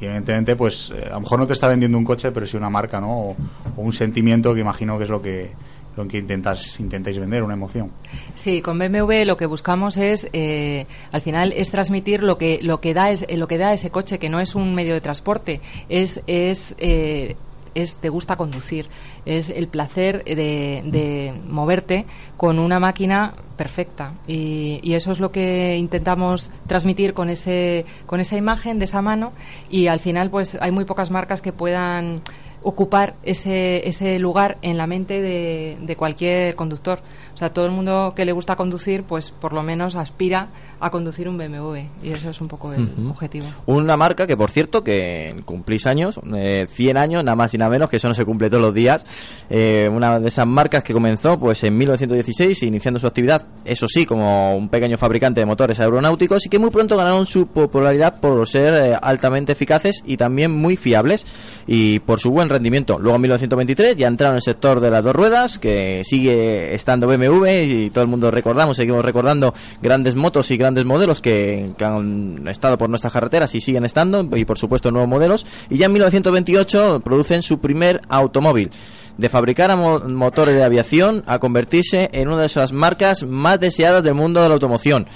Y 0.00 0.06
evidentemente, 0.06 0.56
pues, 0.56 0.90
eh, 0.94 1.04
a 1.06 1.14
lo 1.14 1.20
mejor 1.20 1.38
no 1.38 1.46
te 1.46 1.52
está 1.52 1.68
vendiendo 1.68 1.96
un 1.96 2.04
coche, 2.04 2.32
pero 2.32 2.46
sí 2.46 2.56
una 2.56 2.70
marca, 2.70 3.00
¿no? 3.00 3.12
O, 3.12 3.36
o 3.76 3.80
un 3.80 3.92
sentimiento 3.92 4.52
que 4.54 4.60
imagino 4.60 4.98
que 4.98 5.04
es 5.04 5.10
lo 5.10 5.22
que, 5.22 5.52
lo 5.96 6.08
que 6.08 6.18
intentas, 6.18 6.78
intentáis 6.80 7.18
vender, 7.18 7.42
una 7.42 7.54
emoción. 7.54 7.90
Sí, 8.34 8.60
con 8.60 8.78
BMW 8.78 9.24
lo 9.24 9.36
que 9.36 9.46
buscamos 9.46 9.96
es, 9.96 10.28
eh, 10.32 10.84
al 11.12 11.20
final, 11.20 11.52
es 11.52 11.70
transmitir 11.70 12.22
lo 12.22 12.38
que 12.38 12.58
lo 12.62 12.80
que 12.80 12.94
da 12.94 13.10
es 13.10 13.26
lo 13.30 13.46
que 13.46 13.58
da 13.58 13.72
ese 13.72 13.90
coche, 13.90 14.18
que 14.18 14.28
no 14.28 14.40
es 14.40 14.54
un 14.54 14.74
medio 14.74 14.94
de 14.94 15.00
transporte, 15.00 15.60
es 15.88 16.22
es 16.26 16.74
eh, 16.78 17.36
es 17.74 17.96
te 17.96 18.08
gusta 18.08 18.36
conducir, 18.36 18.86
es 19.26 19.50
el 19.50 19.68
placer 19.68 20.24
de, 20.24 20.82
de 20.84 21.34
moverte 21.48 22.06
con 22.36 22.58
una 22.58 22.78
máquina 22.80 23.34
perfecta. 23.56 24.14
Y, 24.26 24.80
y 24.82 24.94
eso 24.94 25.12
es 25.12 25.20
lo 25.20 25.30
que 25.30 25.76
intentamos 25.76 26.50
transmitir 26.66 27.14
con 27.14 27.30
ese 27.30 27.84
con 28.06 28.20
esa 28.20 28.36
imagen 28.36 28.78
de 28.78 28.86
esa 28.86 29.02
mano. 29.02 29.32
Y 29.70 29.86
al 29.88 30.00
final 30.00 30.30
pues 30.30 30.58
hay 30.60 30.72
muy 30.72 30.84
pocas 30.84 31.10
marcas 31.10 31.42
que 31.42 31.52
puedan 31.52 32.22
ocupar 32.64 33.14
ese, 33.22 33.86
ese 33.86 34.18
lugar 34.18 34.56
en 34.62 34.78
la 34.78 34.86
mente 34.86 35.20
de, 35.20 35.76
de 35.80 35.96
cualquier 35.96 36.54
conductor. 36.54 37.00
O 37.34 37.36
sea, 37.36 37.50
todo 37.50 37.66
el 37.66 37.72
mundo 37.72 38.12
que 38.14 38.24
le 38.24 38.30
gusta 38.30 38.54
conducir, 38.54 39.02
pues 39.02 39.30
por 39.32 39.52
lo 39.52 39.62
menos 39.64 39.96
aspira 39.96 40.48
a 40.78 40.90
conducir 40.90 41.28
un 41.28 41.36
BMW. 41.36 41.78
Y 42.02 42.10
eso 42.10 42.30
es 42.30 42.40
un 42.40 42.46
poco 42.46 42.72
el 42.72 42.88
objetivo. 43.08 43.46
Una 43.66 43.96
marca 43.96 44.26
que, 44.26 44.36
por 44.36 44.50
cierto, 44.50 44.84
que 44.84 45.34
cumplís 45.44 45.86
años, 45.86 46.20
eh, 46.36 46.68
100 46.70 46.96
años, 46.96 47.24
nada 47.24 47.34
más 47.34 47.52
y 47.52 47.58
nada 47.58 47.70
menos, 47.70 47.90
que 47.90 47.96
eso 47.96 48.06
no 48.06 48.14
se 48.14 48.24
cumple 48.24 48.50
todos 48.50 48.62
los 48.62 48.74
días. 48.74 49.04
Eh, 49.50 49.90
una 49.92 50.20
de 50.20 50.28
esas 50.28 50.46
marcas 50.46 50.84
que 50.84 50.92
comenzó 50.92 51.38
pues 51.38 51.64
en 51.64 51.76
1916, 51.76 52.62
iniciando 52.62 53.00
su 53.00 53.06
actividad, 53.06 53.46
eso 53.64 53.88
sí, 53.88 54.06
como 54.06 54.56
un 54.56 54.68
pequeño 54.68 54.96
fabricante 54.96 55.40
de 55.40 55.46
motores 55.46 55.80
aeronáuticos 55.80 56.46
y 56.46 56.48
que 56.48 56.60
muy 56.60 56.70
pronto 56.70 56.96
ganaron 56.96 57.26
su 57.26 57.48
popularidad 57.48 58.20
por 58.20 58.46
ser 58.46 58.74
eh, 58.74 58.98
altamente 59.00 59.52
eficaces 59.52 60.02
y 60.06 60.16
también 60.16 60.52
muy 60.52 60.76
fiables 60.76 61.26
y 61.66 61.98
por 62.00 62.20
su 62.20 62.30
buen 62.30 62.48
rendimiento. 62.48 62.98
Luego 62.98 63.16
en 63.16 63.22
1923 63.22 63.96
ya 63.96 64.06
entraron 64.06 64.34
en 64.34 64.36
el 64.36 64.42
sector 64.42 64.78
de 64.78 64.90
las 64.90 65.02
dos 65.02 65.16
ruedas, 65.16 65.58
que 65.58 66.02
sigue 66.04 66.74
estando 66.74 67.08
BMW 67.08 67.23
y 67.28 67.90
todo 67.90 68.04
el 68.04 68.10
mundo 68.10 68.30
recordamos, 68.30 68.76
seguimos 68.76 69.04
recordando 69.04 69.54
grandes 69.82 70.14
motos 70.14 70.50
y 70.50 70.56
grandes 70.56 70.84
modelos 70.84 71.20
que, 71.20 71.70
han 71.80 72.46
estado 72.48 72.78
por 72.78 72.88
nuestras 72.90 73.12
carreteras 73.12 73.54
y 73.54 73.60
siguen 73.60 73.84
estando, 73.84 74.28
y 74.36 74.44
por 74.44 74.58
supuesto 74.58 74.90
nuevos 74.90 75.08
modelos. 75.08 75.46
Y 75.70 75.76
ya 75.78 75.86
en 75.86 75.92
1928 75.92 77.00
producen 77.04 77.42
su 77.42 77.58
primer 77.58 78.00
automóvil. 78.08 78.70
De 79.16 79.28
fabricar 79.28 79.70
a 79.70 79.76
mo- 79.76 80.00
motores 80.00 80.56
de 80.56 80.64
aviación 80.64 81.22
a 81.26 81.38
convertirse 81.38 82.10
en 82.12 82.28
una 82.28 82.40
de 82.40 82.46
esas 82.46 82.72
marcas 82.72 83.22
más 83.22 83.60
deseadas 83.60 84.02
del 84.02 84.14
mundo 84.14 84.42
de 84.42 84.48
la 84.48 84.54
automoción. 84.54 85.06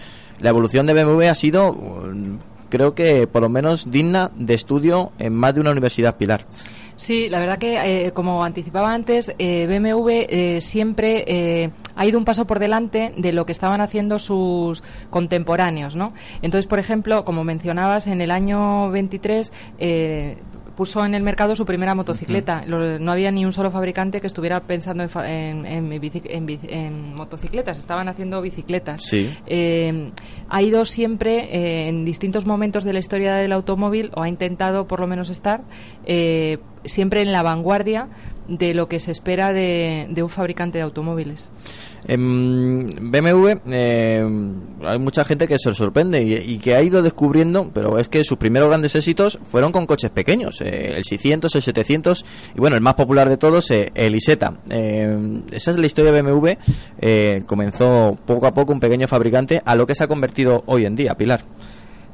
La 0.40 0.50
evolución 0.50 0.86
de 0.86 0.94
BMW 0.94 1.22
ha 1.28 1.34
sido, 1.34 1.72
mm, 1.72 2.36
creo 2.68 2.94
que 2.94 3.26
por 3.26 3.42
lo 3.42 3.48
menos 3.48 3.90
digna 3.90 4.30
de 4.36 4.54
estudio 4.54 5.10
en 5.18 5.34
más 5.34 5.52
de 5.54 5.60
una 5.62 5.72
universidad 5.72 6.16
pilar. 6.16 6.46
Sí, 6.98 7.30
la 7.30 7.38
verdad 7.38 7.58
que, 7.58 8.06
eh, 8.06 8.12
como 8.12 8.42
anticipaba 8.42 8.92
antes, 8.92 9.32
eh, 9.38 9.68
BMW 9.68 10.26
eh, 10.28 10.60
siempre 10.60 11.24
eh, 11.28 11.70
ha 11.94 12.04
ido 12.04 12.18
un 12.18 12.24
paso 12.24 12.44
por 12.44 12.58
delante 12.58 13.12
de 13.16 13.32
lo 13.32 13.46
que 13.46 13.52
estaban 13.52 13.80
haciendo 13.80 14.18
sus 14.18 14.82
contemporáneos, 15.08 15.94
¿no? 15.94 16.12
Entonces, 16.42 16.66
por 16.66 16.80
ejemplo, 16.80 17.24
como 17.24 17.44
mencionabas, 17.44 18.08
en 18.08 18.20
el 18.20 18.32
año 18.32 18.90
23 18.90 19.52
eh, 19.78 20.38
puso 20.78 21.04
en 21.04 21.12
el 21.16 21.24
mercado 21.24 21.56
su 21.56 21.66
primera 21.66 21.96
motocicleta. 21.96 22.64
No 22.64 23.10
había 23.10 23.32
ni 23.32 23.44
un 23.44 23.52
solo 23.52 23.72
fabricante 23.72 24.20
que 24.20 24.28
estuviera 24.28 24.60
pensando 24.60 25.02
en, 25.02 25.08
fa- 25.08 25.28
en, 25.28 25.66
en 25.66 25.90
en 25.90 27.14
motocicletas, 27.16 27.78
estaban 27.78 28.08
haciendo 28.08 28.40
bicicletas. 28.40 29.02
Sí. 29.02 29.36
Eh, 29.48 30.12
ha 30.48 30.62
ido 30.62 30.84
siempre 30.84 31.48
eh, 31.50 31.88
en 31.88 32.04
distintos 32.04 32.46
momentos 32.46 32.84
de 32.84 32.92
la 32.92 33.00
historia 33.00 33.34
del 33.34 33.50
automóvil, 33.50 34.12
o 34.14 34.22
ha 34.22 34.28
intentado 34.28 34.86
por 34.86 35.00
lo 35.00 35.08
menos 35.08 35.30
estar, 35.30 35.62
eh, 36.06 36.58
siempre 36.84 37.22
en 37.22 37.32
la 37.32 37.42
vanguardia 37.42 38.06
de 38.48 38.74
lo 38.74 38.88
que 38.88 38.98
se 38.98 39.10
espera 39.10 39.52
de, 39.52 40.08
un 40.20 40.28
fabricante 40.28 40.78
de 40.78 40.84
automóviles. 40.84 41.50
En 42.06 43.10
BMW 43.10 43.52
eh, 43.70 44.26
hay 44.84 44.98
mucha 44.98 45.24
gente 45.24 45.46
que 45.46 45.58
se 45.58 45.74
sorprende 45.74 46.22
y, 46.22 46.58
que 46.58 46.74
ha 46.74 46.82
ido 46.82 47.02
descubriendo, 47.02 47.70
pero 47.74 47.98
es 47.98 48.08
que 48.08 48.24
sus 48.24 48.38
primeros 48.38 48.68
grandes 48.68 48.94
éxitos 48.94 49.38
fueron 49.46 49.72
con 49.72 49.86
coches 49.86 50.10
pequeños, 50.10 50.60
eh, 50.60 50.94
el 50.96 51.04
600, 51.04 51.54
el 51.54 51.62
700 51.62 52.24
y 52.54 52.60
bueno, 52.60 52.76
el 52.76 52.82
más 52.82 52.94
popular 52.94 53.28
de 53.28 53.36
todos, 53.36 53.70
eh, 53.70 53.92
el 53.94 54.14
Isetta. 54.14 54.54
Eh, 54.70 55.42
esa 55.52 55.70
es 55.70 55.78
la 55.78 55.86
historia 55.86 56.12
de 56.12 56.22
BMW. 56.22 56.48
eh, 57.00 57.42
comenzó 57.46 58.16
poco 58.26 58.46
a 58.46 58.54
poco 58.54 58.72
un 58.72 58.80
pequeño 58.80 59.06
fabricante 59.08 59.62
a 59.64 59.74
lo 59.74 59.86
que 59.86 59.94
se 59.94 60.04
ha 60.04 60.08
convertido 60.08 60.62
hoy 60.66 60.86
en 60.86 60.96
día, 60.96 61.14
Pilar. 61.14 61.42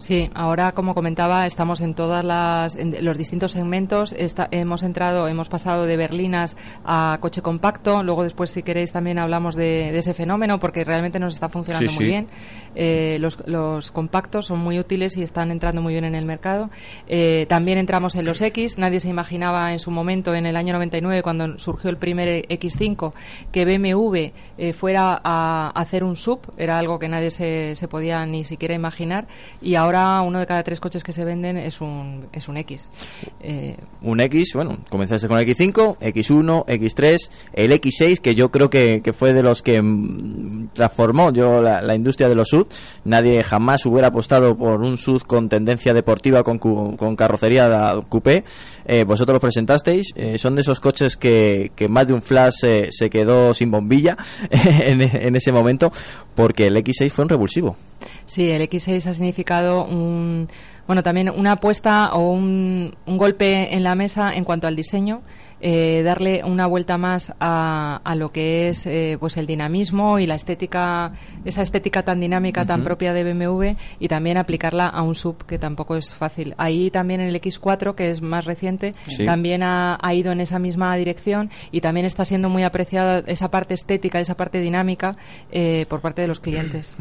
Sí, 0.05 0.31
ahora 0.35 0.73
como 0.73 0.95
comentaba 0.95 1.47
estamos 1.47 1.81
en 1.81 1.95
todas 1.95 2.23
las 2.23 2.77
en 2.77 3.03
los 3.03 3.17
distintos 3.17 3.53
segmentos. 3.53 4.13
Esta- 4.13 4.49
hemos 4.51 4.83
entrado, 4.83 5.29
hemos 5.29 5.49
pasado 5.49 5.87
de 5.87 5.97
berlinas 5.97 6.59
a 6.85 7.17
coche 7.23 7.41
compacto. 7.41 8.03
Luego 8.03 8.23
después 8.23 8.51
si 8.51 8.63
queréis 8.63 8.93
también 8.93 9.19
hablamos 9.19 9.55
de, 9.57 9.93
de 9.93 9.99
ese 10.01 10.13
fenómeno 10.13 10.61
porque 10.61 10.85
realmente 10.85 11.19
nos 11.19 11.33
está 11.33 11.49
funcionando 11.49 11.89
Sí, 11.91 11.95
muy 11.97 12.05
sí. 12.05 12.11
bien. 12.11 12.27
Eh, 12.75 13.19
los, 13.21 13.39
los 13.47 13.91
compactos 13.91 14.47
son 14.47 14.59
muy 14.59 14.79
útiles 14.79 15.17
y 15.17 15.23
están 15.23 15.51
entrando 15.51 15.81
muy 15.83 15.93
bien 15.93 16.05
en 16.05 16.15
el 16.15 16.25
mercado. 16.25 16.71
Eh, 17.09 17.47
también 17.49 17.79
entramos 17.79 18.15
en 18.17 18.25
los 18.25 18.41
X. 18.41 18.79
Nadie 18.79 19.01
se 19.01 19.09
imaginaba 19.09 19.73
en 19.73 19.79
su 19.79 19.91
momento, 19.91 20.35
en 20.35 20.47
el 20.47 20.57
año 20.57 20.73
99, 20.73 21.23
cuando 21.23 21.59
surgió 21.59 21.91
el 21.91 21.97
primer 21.97 22.47
X5, 22.49 23.13
que 23.53 23.65
BMW 23.65 24.33
eh, 24.59 24.73
fuera 24.73 25.21
a 25.23 25.71
hacer 25.75 26.05
un 26.05 26.17
sub. 26.17 26.41
Era 26.57 26.79
algo 26.79 26.99
que 26.99 27.09
nadie 27.09 27.31
se, 27.31 27.75
se 27.75 27.89
podía 27.89 28.25
ni 28.27 28.45
siquiera 28.45 28.75
imaginar. 28.75 29.27
Y 29.63 29.75
ahora 29.75 30.21
uno 30.23 30.39
de 30.39 30.47
cada 30.47 30.63
tres 30.63 30.81
coches 30.81 31.05
que 31.05 31.13
se 31.13 31.25
venden 31.25 31.57
es 31.57 31.81
un, 31.81 32.27
es 32.33 32.49
un 32.49 32.57
X. 32.57 32.89
Eh, 33.41 33.77
Un 34.03 34.21
X, 34.21 34.53
bueno, 34.55 34.79
comenzaste 34.89 35.29
con 35.29 35.39
el 35.39 35.47
X5, 35.47 35.99
X1, 35.99 36.67
X3, 36.67 37.31
el 37.53 37.73
X6, 37.73 38.21
que 38.21 38.35
yo 38.35 38.51
creo 38.51 38.71
que, 38.71 39.01
que 39.03 39.13
fue 39.13 39.33
de 39.33 39.43
los 39.43 39.63
que 39.63 39.81
mm, 39.81 40.69
transformó 40.73 41.33
yo 41.33 41.61
la, 41.61 41.81
la 41.81 41.95
industria 41.95 42.29
de 42.29 42.35
los 42.35 42.53
Nadie 43.05 43.43
jamás 43.43 43.85
hubiera 43.87 44.09
apostado 44.09 44.57
por 44.57 44.81
un 44.81 44.99
SUV 44.99 45.27
con 45.27 45.49
tendencia 45.49 45.95
deportiva, 45.95 46.43
con, 46.43 46.59
con 46.59 47.17
carrocería 47.17 47.97
coupé. 48.09 48.45
Eh, 48.87 49.05
vosotros 49.05 49.35
los 49.35 49.41
presentasteis. 49.41 50.13
Eh, 50.17 50.39
son 50.39 50.55
de 50.55 50.63
esos 50.63 50.81
coches 50.81 51.17
que, 51.17 51.73
que 51.75 51.89
más 51.89 52.07
de 52.07 52.13
un 52.15 52.23
flash 52.23 52.65
eh, 52.65 52.89
se 52.91 53.11
quedó 53.11 53.55
sin 53.55 53.71
bombilla 53.71 54.17
en, 54.51 55.03
en 55.03 55.37
ese 55.37 55.53
momento, 55.53 55.93
porque 56.35 56.67
el 56.67 56.77
X6 56.77 57.11
fue 57.11 57.25
un 57.25 57.29
revulsivo. 57.29 57.77
Sí, 58.27 58.51
el 58.51 58.63
X6 58.69 59.07
ha 59.07 59.15
significado 59.15 59.85
un, 59.85 60.49
bueno, 60.87 61.03
también 61.03 61.31
una 61.31 61.53
apuesta 61.53 62.13
o 62.15 62.33
un, 62.33 62.95
un 63.07 63.19
golpe 63.19 63.75
en 63.75 63.83
la 63.83 63.95
mesa 63.95 64.35
en 64.35 64.45
cuanto 64.45 64.67
al 64.67 64.77
diseño. 64.77 65.23
Eh, 65.67 66.03
darle 66.05 66.43
una 66.45 66.67
vuelta 66.67 66.99
más 66.99 67.33
a, 67.41 67.97
a 68.05 68.15
lo 68.17 68.31
que 68.33 68.69
es 68.69 68.85
eh, 68.87 69.17
pues 69.19 69.39
el 69.39 69.47
dinamismo 69.47 70.19
y 70.19 70.27
la 70.27 70.35
estética 70.35 71.13
esa 71.47 71.63
estética 71.63 72.03
tan 72.03 72.21
dinámica 72.21 72.67
tan 72.67 72.83
propia 72.83 73.15
de 73.15 73.25
BMW 73.33 73.71
y 73.99 74.09
también 74.09 74.37
aplicarla 74.37 74.87
a 74.89 75.01
un 75.01 75.15
sub 75.15 75.47
que 75.47 75.59
tampoco 75.59 75.97
es 75.97 76.15
fácil 76.15 76.55
ahí 76.59 76.91
también 76.91 77.23
en 77.23 77.29
el 77.29 77.41
X4 77.41 77.95
que 77.95 78.11
es 78.11 78.21
más 78.21 78.45
reciente 78.45 78.93
Sí. 79.07 79.25
también 79.25 79.63
ha, 79.63 79.99
ha 80.03 80.13
ido 80.15 80.33
en 80.33 80.41
esa 80.43 80.59
misma 80.59 80.95
dirección 80.97 81.49
y 81.73 81.81
también 81.81 82.05
está 82.05 82.27
siendo 82.27 82.51
muy 82.51 82.63
apreciada 82.63 83.23
esa 83.27 83.51
parte 83.51 83.73
estética 83.73 84.21
esa 84.21 84.37
parte 84.37 84.61
dinámica 84.61 85.17
eh, 85.51 85.87
por 85.89 86.03
parte 86.03 86.21
de 86.21 86.29
los 86.29 86.41
clientes 86.41 86.97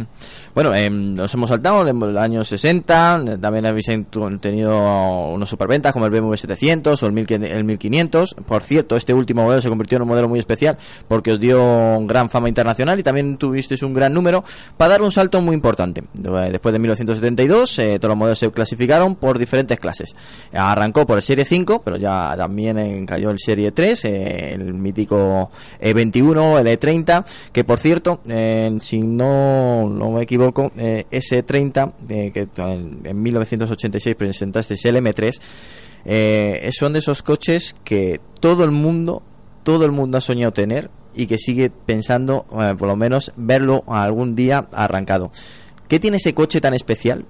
Bueno, 0.56 0.74
em, 0.74 1.16
nos 1.16 1.34
hemos 1.34 1.50
saltado 1.50 1.86
en 1.86 2.00
los 2.00 2.16
años 2.16 2.48
60, 2.48 3.24
eh, 3.28 3.38
también 3.42 3.66
habéis 3.66 3.88
tenido 4.40 5.28
unos 5.34 5.50
superventas 5.50 5.92
como 5.92 6.06
el 6.06 6.12
BMW 6.12 6.36
700 6.36 7.04
o 7.04 7.08
el, 7.08 7.12
1000 7.12 7.44
el 7.44 7.64
1500. 7.66 8.36
Por 8.54 8.62
cierto, 8.62 8.96
este 8.96 9.16
último 9.16 9.42
modelo 9.42 9.60
se 9.64 9.68
convirtió 9.68 9.96
en 9.96 10.04
un 10.04 10.10
modelo 10.10 10.30
muy 10.30 10.38
especial 10.38 10.78
porque 11.08 11.32
os 11.32 11.40
dio 11.40 11.58
gran 12.06 12.30
fama 12.30 12.48
internacional 12.48 13.00
y 13.00 13.02
también 13.02 13.38
tuvisteis 13.38 13.82
un 13.82 13.96
gran 13.96 14.14
número 14.14 14.44
para 14.78 14.92
dar 14.92 15.02
un 15.02 15.12
salto 15.12 15.42
muy 15.42 15.56
importante. 15.56 16.02
Eh, 16.02 16.50
Después 16.52 16.72
de 16.72 16.78
1972, 16.78 17.80
eh, 17.80 17.98
todos 17.98 18.10
los 18.10 18.18
modelos 18.20 18.38
se 18.38 18.52
clasificaron 18.52 19.16
por 19.16 19.40
diferentes 19.40 19.80
clases. 19.80 20.16
Arrancó 20.54 21.08
por 21.08 21.18
el 21.18 21.24
Serie 21.24 21.46
5, 21.46 21.82
pero 21.84 21.98
ya 21.98 22.36
también 22.38 23.08
cayó 23.08 23.32
el 23.32 23.40
Serie 23.40 23.72
3, 23.72 24.06
eh, 24.06 24.52
el 24.54 24.76
mítico 24.76 25.50
E21, 25.82 26.60
el 26.60 26.68
E30, 26.80 27.26
que 27.52 27.64
por 27.64 27.80
cierto, 27.80 28.20
eh, 28.30 28.78
si 28.82 29.00
no, 29.00 29.90
no 29.90 30.12
me 30.12 30.22
equivoco, 30.22 30.72
eh, 30.78 31.08
ese 31.10 31.42
30, 31.42 31.94
eh, 32.08 32.30
que 32.32 32.48
en 32.62 33.20
1986 33.20 34.16
presentasteis 34.16 34.86
el 34.86 34.98
M3, 34.98 35.42
eh, 36.06 36.70
son 36.78 36.94
de 36.94 37.00
esos 37.00 37.24
coches 37.24 37.76
que 37.84 38.20
todo 38.40 38.64
el 38.64 38.72
mundo, 38.72 39.24
todo 39.64 39.86
el 39.86 39.92
mundo 39.92 40.18
ha 40.18 40.22
soñado 40.22 40.54
tener 40.54 40.90
y 41.16 41.28
que 41.28 41.38
sigue 41.38 41.70
pensando, 41.70 42.46
eh, 42.60 42.76
por 42.78 42.88
lo 42.88 42.96
menos, 42.96 43.32
verlo 43.36 43.84
algún 43.88 44.36
día 44.36 44.68
arrancado. 44.72 45.32
¿Qué 45.88 46.00
tiene 46.00 46.18
ese 46.18 46.34
coche 46.34 46.62
tan 46.62 46.74
especial? 46.74 47.26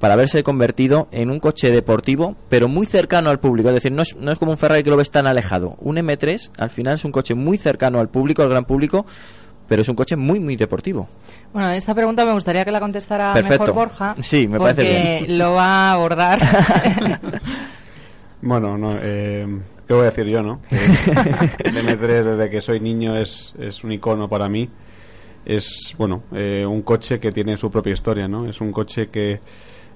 para 0.00 0.14
haberse 0.14 0.42
convertido 0.42 1.08
en 1.12 1.30
un 1.30 1.40
coche 1.40 1.70
deportivo, 1.70 2.36
pero 2.50 2.68
muy 2.68 2.84
cercano 2.84 3.30
al 3.30 3.40
público. 3.40 3.70
Es 3.70 3.76
decir, 3.76 3.90
no 3.90 4.02
es, 4.02 4.14
no 4.16 4.32
es 4.32 4.38
como 4.38 4.50
un 4.50 4.58
Ferrari 4.58 4.82
que 4.82 4.90
lo 4.90 4.98
ves 4.98 5.10
tan 5.10 5.26
alejado. 5.26 5.76
Un 5.80 5.96
M3 5.96 6.50
al 6.58 6.68
final 6.68 6.96
es 6.96 7.06
un 7.06 7.12
coche 7.12 7.34
muy 7.34 7.56
cercano 7.56 8.00
al 8.00 8.10
público, 8.10 8.42
al 8.42 8.50
gran 8.50 8.66
público, 8.66 9.06
pero 9.66 9.82
es 9.82 9.88
un 9.88 9.96
coche 9.96 10.16
muy, 10.16 10.40
muy 10.40 10.56
deportivo. 10.56 11.08
Bueno, 11.54 11.70
esta 11.70 11.94
pregunta 11.94 12.26
me 12.26 12.32
gustaría 12.32 12.66
que 12.66 12.70
la 12.70 12.80
contestara 12.80 13.32
Perfecto. 13.32 13.60
mejor 13.60 13.74
Borja. 13.74 14.14
Sí, 14.20 14.46
me 14.46 14.58
parece 14.58 14.82
porque 14.82 15.24
bien. 15.24 15.38
lo 15.38 15.52
va 15.52 15.64
a 15.64 15.92
abordar. 15.92 16.38
Bueno, 18.46 18.76
no, 18.76 18.98
eh, 19.00 19.46
¿qué 19.88 19.94
voy 19.94 20.02
a 20.02 20.10
decir 20.10 20.26
yo, 20.26 20.42
no? 20.42 20.60
Eh, 20.70 20.76
el 21.64 21.76
M3 21.76 22.24
desde 22.24 22.50
que 22.50 22.60
soy 22.60 22.78
niño 22.78 23.16
es, 23.16 23.54
es 23.58 23.82
un 23.82 23.92
icono 23.92 24.28
para 24.28 24.50
mí. 24.50 24.68
Es, 25.46 25.94
bueno, 25.96 26.24
eh, 26.30 26.66
un 26.68 26.82
coche 26.82 27.18
que 27.18 27.32
tiene 27.32 27.56
su 27.56 27.70
propia 27.70 27.94
historia, 27.94 28.28
¿no? 28.28 28.46
Es 28.46 28.60
un 28.60 28.70
coche 28.70 29.08
que 29.08 29.40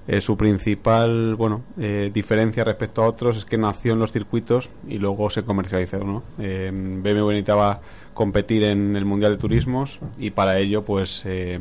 eh, 0.07 0.23
su 0.23 0.39
principal, 0.39 1.35
bueno, 1.35 1.63
eh, 1.79 2.11
diferencia 2.13 2.65
respecto 2.65 3.03
a 3.03 3.07
otros 3.07 3.37
es 3.37 3.45
que 3.45 3.59
nació 3.59 3.93
en 3.93 3.99
los 3.99 4.13
circuitos 4.13 4.71
y 4.89 4.97
luego 4.97 5.29
se 5.29 5.43
comercializó, 5.43 6.03
¿no? 6.03 6.23
Eh, 6.39 6.71
BMW 6.73 7.29
necesitaba 7.29 7.83
competir 8.15 8.65
en 8.65 8.97
el 8.97 9.05
Mundial 9.05 9.33
de 9.33 9.39
Turismos 9.39 10.01
y 10.19 10.31
para 10.31 10.59
ello, 10.59 10.87
pues, 10.87 11.23
eh, 11.27 11.61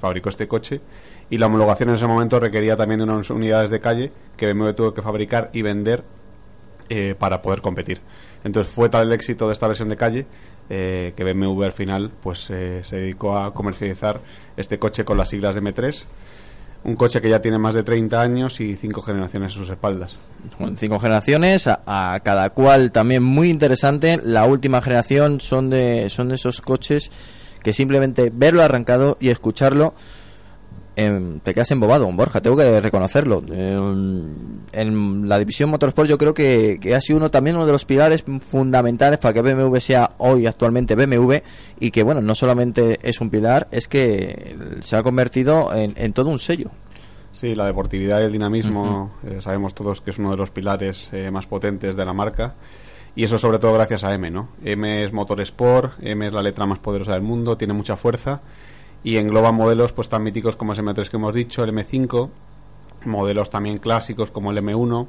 fabricó 0.00 0.28
este 0.28 0.46
coche 0.46 0.80
y 1.30 1.38
la 1.38 1.46
homologación 1.46 1.88
en 1.88 1.96
ese 1.96 2.06
momento 2.06 2.38
requería 2.38 2.76
también 2.76 2.98
de 2.98 3.04
unas 3.04 3.28
unidades 3.30 3.70
de 3.70 3.80
calle 3.80 4.12
que 4.36 4.52
BMW 4.52 4.70
tuvo 4.70 4.94
que 4.94 5.02
fabricar 5.02 5.50
y 5.52 5.62
vender 5.62 6.04
eh, 6.88 7.14
para 7.18 7.42
poder 7.42 7.60
competir. 7.60 8.00
Entonces 8.44 8.72
fue 8.72 8.88
tal 8.88 9.06
el 9.06 9.12
éxito 9.12 9.46
de 9.46 9.52
esta 9.52 9.66
versión 9.66 9.88
de 9.88 9.96
calle 9.96 10.26
eh, 10.70 11.12
que 11.16 11.24
BMW 11.24 11.64
al 11.64 11.72
final 11.72 12.10
pues 12.22 12.50
eh, 12.50 12.80
se 12.84 12.96
dedicó 12.96 13.38
a 13.38 13.54
comercializar 13.54 14.20
este 14.56 14.78
coche 14.78 15.04
con 15.04 15.18
las 15.18 15.30
siglas 15.30 15.54
de 15.54 15.62
M3. 15.62 16.04
Un 16.84 16.94
coche 16.94 17.20
que 17.20 17.28
ya 17.28 17.40
tiene 17.42 17.58
más 17.58 17.74
de 17.74 17.82
30 17.82 18.20
años 18.20 18.60
y 18.60 18.76
cinco 18.76 19.02
generaciones 19.02 19.52
a 19.52 19.54
sus 19.54 19.68
espaldas. 19.68 20.16
Con 20.56 20.76
cinco 20.76 21.00
generaciones, 21.00 21.66
a, 21.66 21.80
a 21.86 22.20
cada 22.20 22.50
cual 22.50 22.92
también 22.92 23.22
muy 23.22 23.50
interesante. 23.50 24.20
La 24.22 24.44
última 24.44 24.80
generación 24.80 25.40
son 25.40 25.70
de, 25.70 26.08
son 26.08 26.28
de 26.28 26.36
esos 26.36 26.60
coches 26.60 27.10
que 27.62 27.72
simplemente 27.72 28.30
verlo 28.32 28.62
arrancado 28.62 29.16
y 29.20 29.30
escucharlo 29.30 29.94
em, 30.98 31.40
te 31.40 31.54
quedas 31.54 31.70
embobado, 31.70 32.10
Borja, 32.12 32.40
tengo 32.40 32.56
que 32.56 32.80
reconocerlo. 32.80 33.42
Em, 33.50 34.34
en 34.72 35.28
la 35.28 35.38
división 35.38 35.70
Motorsport 35.70 36.08
yo 36.08 36.18
creo 36.18 36.34
que, 36.34 36.78
que 36.80 36.94
ha 36.94 37.00
sido 37.00 37.18
uno 37.18 37.30
también 37.30 37.56
uno 37.56 37.66
de 37.66 37.72
los 37.72 37.84
pilares 37.84 38.24
fundamentales 38.40 39.18
para 39.18 39.32
que 39.32 39.42
BMW 39.42 39.76
sea 39.78 40.10
hoy 40.18 40.46
actualmente 40.46 40.94
BMW 40.94 41.36
y 41.80 41.90
que 41.90 42.02
bueno, 42.02 42.20
no 42.20 42.34
solamente 42.34 42.98
es 43.02 43.20
un 43.20 43.30
pilar, 43.30 43.68
es 43.70 43.88
que 43.88 44.56
se 44.80 44.96
ha 44.96 45.02
convertido 45.02 45.74
en, 45.74 45.94
en 45.96 46.12
todo 46.12 46.30
un 46.30 46.38
sello. 46.38 46.70
Sí, 47.32 47.54
la 47.54 47.66
deportividad 47.66 48.20
y 48.20 48.24
el 48.24 48.32
dinamismo 48.32 49.12
eh, 49.24 49.38
sabemos 49.40 49.74
todos 49.74 50.00
que 50.00 50.10
es 50.10 50.18
uno 50.18 50.32
de 50.32 50.36
los 50.36 50.50
pilares 50.50 51.08
eh, 51.12 51.30
más 51.30 51.46
potentes 51.46 51.94
de 51.94 52.04
la 52.04 52.12
marca. 52.12 52.54
Y 53.14 53.24
eso 53.24 53.38
sobre 53.38 53.58
todo 53.58 53.74
gracias 53.74 54.04
a 54.04 54.14
M, 54.14 54.30
¿no? 54.30 54.48
M 54.64 55.04
es 55.04 55.12
Motorsport, 55.12 55.94
M 56.00 56.26
es 56.26 56.32
la 56.32 56.42
letra 56.42 56.66
más 56.66 56.78
poderosa 56.78 57.12
del 57.12 57.22
mundo, 57.22 57.56
tiene 57.56 57.74
mucha 57.74 57.96
fuerza 57.96 58.42
y 59.02 59.16
engloba 59.16 59.52
modelos 59.52 59.92
pues 59.92 60.08
tan 60.08 60.22
míticos 60.22 60.56
como 60.56 60.72
ese 60.72 60.82
M3 60.82 61.08
que 61.08 61.16
hemos 61.16 61.34
dicho, 61.34 61.64
el 61.64 61.72
M5, 61.72 62.28
modelos 63.04 63.50
también 63.50 63.78
clásicos 63.78 64.30
como 64.30 64.50
el 64.50 64.58
M1 64.58 65.06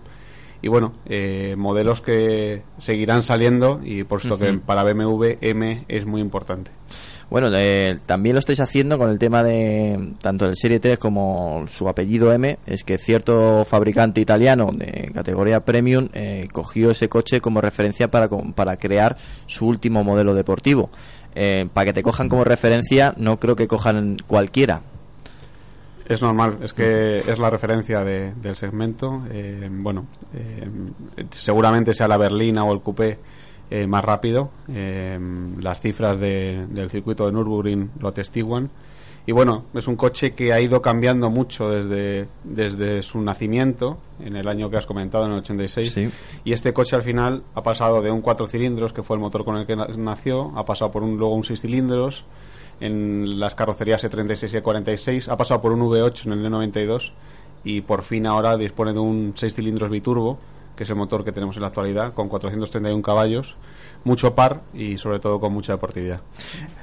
y 0.62 0.68
bueno, 0.68 0.94
eh, 1.06 1.56
modelos 1.58 2.02
que 2.02 2.64
seguirán 2.78 3.24
saliendo 3.24 3.80
y 3.84 4.04
por 4.04 4.22
supuesto 4.22 4.46
que 4.46 4.54
para 4.60 4.84
BMW 4.84 5.38
M 5.42 5.86
es 5.88 6.06
muy 6.06 6.22
importante. 6.22 6.72
Bueno, 7.30 7.52
eh, 7.56 8.00
también 8.08 8.34
lo 8.34 8.40
estáis 8.40 8.60
haciendo 8.60 8.98
con 8.98 9.10
el 9.12 9.20
tema 9.20 9.44
de 9.44 10.14
tanto 10.20 10.48
el 10.48 10.56
Serie 10.56 10.80
3 10.80 10.98
como 10.98 11.64
su 11.68 11.88
apellido 11.88 12.34
M. 12.34 12.58
Es 12.66 12.84
que 12.84 12.98
cierto 12.98 13.64
fabricante 13.66 14.20
italiano 14.20 14.72
de 14.74 15.12
categoría 15.14 15.60
premium 15.60 16.10
eh, 16.14 16.48
cogió 16.52 16.90
ese 16.90 17.08
coche 17.08 17.40
como 17.40 17.62
referencia 17.62 18.10
para, 18.10 18.28
para 18.30 18.78
crear 18.78 19.16
su 19.46 19.68
último 19.68 20.04
modelo 20.04 20.34
deportivo. 20.34 20.90
Eh, 21.36 21.68
para 21.74 21.86
que 21.86 21.94
te 21.94 22.04
cojan 22.04 22.28
como 22.30 22.44
referencia, 22.44 23.14
no 23.18 23.40
creo 23.40 23.56
que 23.56 23.68
cojan 23.68 24.18
cualquiera. 24.28 24.82
Es 26.08 26.24
normal, 26.24 26.58
es 26.64 26.74
que 26.74 27.20
es 27.20 27.38
la 27.38 27.50
referencia 27.52 28.04
de- 28.04 28.34
del 28.34 28.56
segmento. 28.56 29.24
eh, 29.30 29.70
bueno, 29.72 30.08
eh, 30.34 30.68
seguramente 31.30 31.94
sea 31.94 32.08
la 32.08 32.18
berlina 32.18 32.64
o 32.66 32.74
el 32.74 32.82
coupé 32.82 33.20
eh, 33.72 33.86
más 33.86 34.04
rápido. 34.04 34.50
eh, 34.74 35.20
las 35.60 35.80
cifras 35.80 36.20
de- 36.20 36.66
del 36.72 36.90
circuito 36.90 37.28
de 37.28 37.32
Nürburgring 37.34 37.92
lo 38.00 38.08
atestiguan. 38.10 38.72
Y 39.30 39.32
bueno, 39.32 39.66
es 39.76 39.88
un 39.88 39.96
coche 39.96 40.34
que 40.34 40.54
ha 40.54 40.60
ido 40.60 40.82
cambiando 40.82 41.30
mucho 41.30 41.70
desde, 41.70 42.28
desde 42.44 43.04
su 43.04 43.22
nacimiento, 43.22 44.00
en 44.20 44.36
el 44.36 44.48
año 44.48 44.72
que 44.72 44.78
has 44.78 44.88
comentado, 44.88 45.26
en 45.28 45.34
el 45.34 45.38
86. 45.42 45.94
Y 46.46 46.52
este 46.54 46.74
coche 46.74 46.96
al 46.96 47.04
final 47.04 47.44
ha 47.54 47.62
pasado 47.62 48.02
de 48.02 48.10
un 48.10 48.22
cuatro 48.22 48.48
cilindros, 48.48 48.92
que 48.92 49.04
fue 49.04 49.18
el 49.18 49.22
motor 49.22 49.46
con 49.46 49.56
el 49.58 49.68
que 49.68 49.76
na- 49.76 49.86
nació, 49.96 50.52
ha 50.56 50.66
pasado 50.66 50.90
por 50.92 51.04
un, 51.04 51.18
luego 51.18 51.36
un 51.36 51.44
seis 51.44 51.62
cilindros, 51.62 52.26
en 52.80 53.40
las 53.40 53.54
carrocerías 53.54 54.04
E36 54.04 54.52
y 54.52 54.64
E46, 54.64 55.28
ha 55.32 55.38
pasado 55.38 55.62
por 55.62 55.74
un 55.74 55.82
V8 55.82 56.26
en 56.26 56.32
el 56.34 56.52
E92 56.52 57.12
y 57.64 57.82
por 57.82 58.02
fin 58.02 58.26
ahora 58.26 58.58
dispone 58.58 58.94
de 58.94 59.00
un 59.00 59.34
6 59.36 59.54
cilindros 59.54 59.92
biturbo, 59.92 60.40
que 60.76 60.86
es 60.86 60.90
el 60.90 60.96
motor 60.96 61.24
que 61.24 61.32
tenemos 61.32 61.56
en 61.56 61.62
la 61.62 61.68
actualidad, 61.68 62.16
con 62.16 62.30
431 62.30 63.04
caballos 63.04 63.54
mucho 64.04 64.34
par 64.34 64.62
y 64.74 64.98
sobre 64.98 65.20
todo 65.20 65.40
con 65.40 65.54
mucha 65.54 65.74
deportividad. 65.74 66.22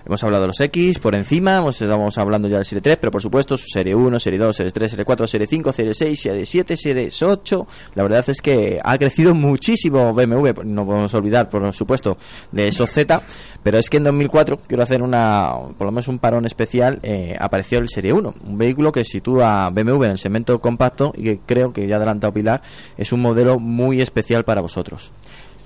Hemos 0.05 0.23
hablado 0.23 0.43
de 0.43 0.49
los 0.49 0.61
X 0.61 0.99
por 0.99 1.15
encima, 1.15 1.59
hemos, 1.59 1.81
estamos 1.81 2.17
hablando 2.19 2.49
ya 2.49 2.57
del 2.57 2.65
Serie 2.65 2.83
3, 2.83 2.99
pero 2.99 3.11
por 3.11 3.23
supuesto 3.23 3.59
su 3.59 3.67
Serie 3.67 3.95
1, 3.95 4.21
Serie 4.21 4.39
2, 4.39 4.55
Serie 4.55 4.73
3, 4.73 4.91
Serie 4.91 5.05
4, 5.05 5.27
Serie 5.27 5.47
5, 5.47 5.73
Serie 5.73 5.95
6, 5.95 6.21
Serie 6.21 6.47
7, 6.47 6.77
Serie 6.77 7.09
8. 7.21 7.67
La 7.95 8.03
verdad 8.03 8.25
es 8.29 8.41
que 8.41 8.79
ha 8.83 8.99
crecido 8.99 9.35
muchísimo 9.35 10.13
BMW, 10.13 10.63
no 10.65 10.87
podemos 10.87 11.13
olvidar 11.15 11.49
por 11.49 11.73
supuesto 11.73 12.17
de 12.53 12.69
esos 12.69 12.91
Z, 12.91 13.23
pero 13.63 13.79
es 13.79 13.91
que 13.91 13.97
en 13.97 14.05
2004, 14.05 14.59
quiero 14.67 14.83
hacer 14.83 15.03
una, 15.03 15.53
por 15.77 15.87
lo 15.87 15.93
menos 15.93 16.09
un 16.09 16.19
parón 16.19 16.47
especial, 16.47 17.01
eh, 17.03 17.37
apareció 17.39 17.79
el 17.79 17.89
Serie 17.89 18.13
1, 18.13 18.35
un 18.47 18.59
vehículo 18.59 18.93
que 18.93 19.05
sitúa 19.05 19.71
BMW 19.71 20.05
en 20.05 20.11
el 20.13 20.19
segmento 20.19 20.61
compacto 20.61 21.13
y 21.17 21.25
que 21.25 21.41
creo 21.45 21.73
que 21.73 21.87
ya 21.87 21.97
adelantado 21.97 22.33
Pilar, 22.33 22.63
es 22.97 23.13
un 23.13 23.23
modelo 23.23 23.59
muy 23.59 24.01
especial 24.01 24.45
para 24.45 24.61
vosotros. 24.61 25.13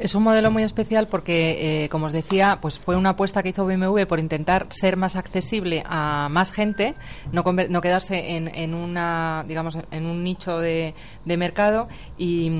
Es 0.00 0.14
un 0.14 0.22
modelo 0.22 0.50
muy 0.50 0.62
especial 0.62 1.08
porque, 1.08 1.84
eh, 1.84 1.88
como 1.90 2.06
os 2.06 2.12
decía, 2.12 2.58
pues 2.60 2.78
fue 2.78 2.96
una 2.96 3.10
apuesta 3.10 3.42
que 3.42 3.50
hizo 3.50 3.66
BMW 3.66 4.06
por 4.06 4.18
intentar 4.18 4.66
ser 4.70 4.96
más 4.96 5.14
accesible 5.14 5.82
a 5.86 6.28
más 6.30 6.52
gente, 6.52 6.94
no, 7.32 7.42
no 7.42 7.80
quedarse 7.82 8.36
en, 8.36 8.48
en, 8.48 8.74
una, 8.74 9.44
digamos, 9.46 9.78
en 9.90 10.06
un 10.06 10.24
nicho 10.24 10.58
de, 10.58 10.94
de 11.26 11.36
mercado 11.36 11.86
y, 12.16 12.50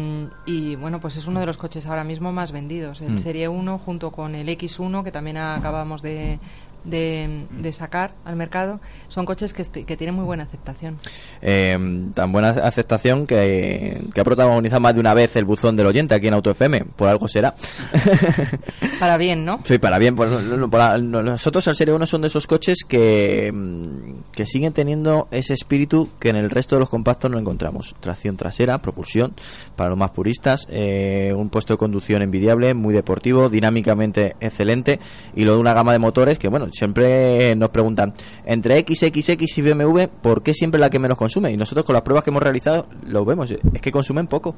y, 0.45 0.77
bueno, 0.77 1.01
pues 1.01 1.17
es 1.17 1.27
uno 1.27 1.41
de 1.41 1.47
los 1.47 1.57
coches 1.57 1.87
ahora 1.87 2.05
mismo 2.05 2.31
más 2.31 2.53
vendidos, 2.53 3.01
el 3.01 3.11
Mm. 3.11 3.19
Serie 3.19 3.49
1 3.49 3.79
junto 3.79 4.13
con 4.13 4.35
el 4.35 4.49
X1 4.49 5.03
que 5.03 5.11
también 5.11 5.37
acabamos 5.39 6.03
de, 6.03 6.39
de, 6.85 7.47
de 7.51 7.73
sacar 7.73 8.13
al 8.25 8.37
mercado, 8.37 8.81
son 9.09 9.27
coches 9.27 9.53
que, 9.53 9.63
este- 9.63 9.85
que 9.85 9.97
tienen 9.97 10.15
muy 10.15 10.25
buena 10.25 10.45
aceptación. 10.45 10.99
Eh, 11.43 11.79
tan 12.15 12.33
buena 12.33 12.51
aceptación 12.51 13.27
que, 13.27 14.03
que 14.15 14.21
ha 14.21 14.25
protagonizado 14.25 14.81
más 14.81 14.95
de 14.95 15.01
una 15.01 15.15
vez 15.15 15.35
el 15.37 15.45
buzón 15.45 15.77
del 15.77 15.87
oyente 15.87 16.15
aquí 16.15 16.27
en 16.29 16.35
Auto 16.35 16.51
FM, 16.51 16.85
por 16.97 17.09
algo 17.09 17.29
será. 17.29 17.55
Para 18.99 19.17
bien, 19.17 19.45
¿no? 19.45 19.61
Sí, 19.65 19.79
para 19.79 19.99
bien. 19.99 20.15
No- 20.17 21.23
nosotros, 21.23 21.67
el 21.67 21.75
Serie 21.77 21.95
1, 21.95 22.07
son 22.07 22.21
de 22.23 22.27
esos 22.27 22.47
coches 22.47 22.85
que, 22.87 23.51
mm, 23.53 24.31
que 24.33 24.47
siguen 24.47 24.73
teniendo 24.73 25.29
ese 25.31 25.55
espíritu 25.55 26.11
que 26.19 26.29
en 26.29 26.37
el 26.37 26.51
resto 26.51 26.77
de 26.77 26.81
los 26.81 26.91
compactos 26.91 27.31
no 27.31 27.39
encontramos. 27.39 27.95
Tracción 28.01 28.37
trasera, 28.37 28.79
propulsión, 28.79 29.33
para 29.77 29.91
los 29.91 29.99
más 29.99 30.11
puristas, 30.11 30.67
eh, 30.71 31.33
un 31.37 31.49
puesto 31.49 31.75
de 31.75 31.79
conducción 31.79 32.23
envidiable, 32.23 32.75
muy 32.75 32.93
deportivo, 32.95 33.49
dinámicamente 33.49 34.37
excelente, 34.41 35.01
y 35.35 35.45
luego 35.45 35.61
una 35.61 35.73
gama 35.75 35.93
de 35.93 35.99
motores 35.99 36.39
que, 36.39 36.49
bueno, 36.49 36.69
siempre 36.73 37.55
nos 37.57 37.71
preguntan, 37.71 38.15
entre 38.45 38.81
XXX 38.81 39.59
y 39.59 39.63
BMW, 39.63 40.03
¿por 40.23 40.43
qué 40.43 40.55
siempre 40.55 40.81
la 40.81 40.91
que 40.91 40.99
menos 40.99 41.19
consume? 41.19 41.53
Y 41.53 41.57
nosotros 41.57 41.85
con 41.85 41.95
las 41.95 42.03
pruebas 42.03 42.25
que 42.25 42.31
hemos 42.31 42.43
realizado 42.43 42.87
lo 43.07 43.25
vemos, 43.25 43.51
es 43.51 43.81
que 43.81 43.93
consumen 43.93 44.27
poco. 44.27 44.55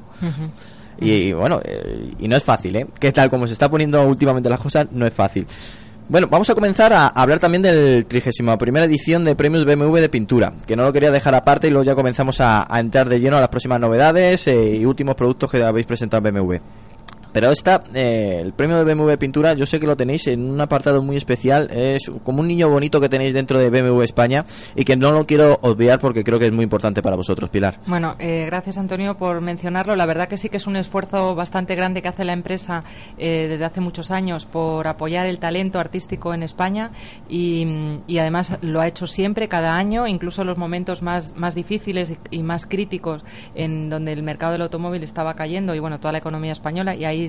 Y 1.00 1.32
bueno, 1.32 1.60
eh, 1.64 2.12
y 2.18 2.28
no 2.28 2.36
es 2.36 2.44
fácil, 2.44 2.76
¿eh? 2.76 2.86
¿Qué 3.00 3.12
tal? 3.12 3.30
Como 3.30 3.46
se 3.46 3.54
está 3.54 3.70
poniendo 3.70 4.06
últimamente 4.06 4.48
las 4.48 4.60
cosas, 4.60 4.86
no 4.92 5.06
es 5.06 5.12
fácil. 5.12 5.46
Bueno, 6.08 6.26
vamos 6.28 6.50
a 6.50 6.54
comenzar 6.54 6.92
a 6.92 7.06
hablar 7.06 7.38
también 7.38 7.62
del 7.62 8.04
31 8.06 8.58
primera 8.58 8.84
edición 8.84 9.24
de 9.24 9.34
Premios 9.34 9.64
BMW 9.64 9.96
de 9.96 10.08
Pintura, 10.08 10.52
que 10.66 10.76
no 10.76 10.84
lo 10.84 10.92
quería 10.92 11.10
dejar 11.10 11.34
aparte 11.34 11.68
y 11.68 11.70
luego 11.70 11.84
ya 11.84 11.94
comenzamos 11.94 12.40
a, 12.40 12.66
a 12.68 12.80
entrar 12.80 13.08
de 13.08 13.18
lleno 13.18 13.38
a 13.38 13.40
las 13.40 13.48
próximas 13.48 13.80
novedades 13.80 14.46
eh, 14.48 14.76
y 14.76 14.84
últimos 14.84 15.14
productos 15.14 15.50
que 15.50 15.62
habéis 15.62 15.86
presentado 15.86 16.28
en 16.28 16.34
BMW. 16.34 16.56
Pero 17.32 17.50
esta, 17.50 17.82
eh, 17.94 18.38
el 18.40 18.52
premio 18.52 18.82
de 18.82 18.94
BMW 18.94 19.14
Pintura, 19.14 19.54
yo 19.54 19.66
sé 19.66 19.80
que 19.80 19.86
lo 19.86 19.96
tenéis 19.96 20.26
en 20.26 20.50
un 20.50 20.60
apartado 20.60 21.02
muy 21.02 21.16
especial. 21.16 21.70
Es 21.72 22.10
como 22.24 22.40
un 22.40 22.48
niño 22.48 22.68
bonito 22.68 23.00
que 23.00 23.08
tenéis 23.08 23.32
dentro 23.32 23.58
de 23.58 23.70
BMW 23.70 24.02
España 24.02 24.44
y 24.74 24.84
que 24.84 24.96
no 24.96 25.12
lo 25.12 25.26
quiero 25.26 25.58
obviar 25.62 26.00
porque 26.00 26.24
creo 26.24 26.38
que 26.38 26.46
es 26.46 26.52
muy 26.52 26.64
importante 26.64 27.02
para 27.02 27.16
vosotros, 27.16 27.50
Pilar. 27.50 27.78
Bueno, 27.86 28.16
eh, 28.18 28.44
gracias 28.46 28.78
Antonio 28.78 29.16
por 29.16 29.40
mencionarlo. 29.40 29.96
La 29.96 30.06
verdad 30.06 30.28
que 30.28 30.36
sí 30.36 30.48
que 30.48 30.58
es 30.58 30.66
un 30.66 30.76
esfuerzo 30.76 31.34
bastante 31.34 31.74
grande 31.74 32.02
que 32.02 32.08
hace 32.08 32.24
la 32.24 32.32
empresa 32.32 32.84
eh, 33.18 33.46
desde 33.48 33.64
hace 33.64 33.80
muchos 33.80 34.10
años 34.10 34.46
por 34.46 34.86
apoyar 34.86 35.26
el 35.26 35.38
talento 35.38 35.78
artístico 35.78 36.34
en 36.34 36.42
España 36.42 36.90
y, 37.28 37.66
y 38.06 38.18
además 38.18 38.58
lo 38.60 38.80
ha 38.80 38.86
hecho 38.86 39.06
siempre, 39.06 39.48
cada 39.48 39.76
año, 39.76 40.06
incluso 40.06 40.42
en 40.42 40.48
los 40.48 40.58
momentos 40.58 41.02
más, 41.02 41.34
más 41.36 41.54
difíciles 41.54 42.18
y, 42.30 42.42
más 42.42 42.66
críticos 42.66 43.22
en 43.54 43.88
donde 43.88 44.12
el 44.12 44.22
mercado 44.22 44.52
del 44.52 44.62
automóvil 44.62 45.02
estaba 45.04 45.34
cayendo 45.34 45.74
y 45.74 45.78
bueno, 45.78 46.00
toda 46.00 46.12
la 46.12 46.18
economía 46.18 46.52
española 46.52 46.94
y 46.94 47.04
ahí 47.04 47.21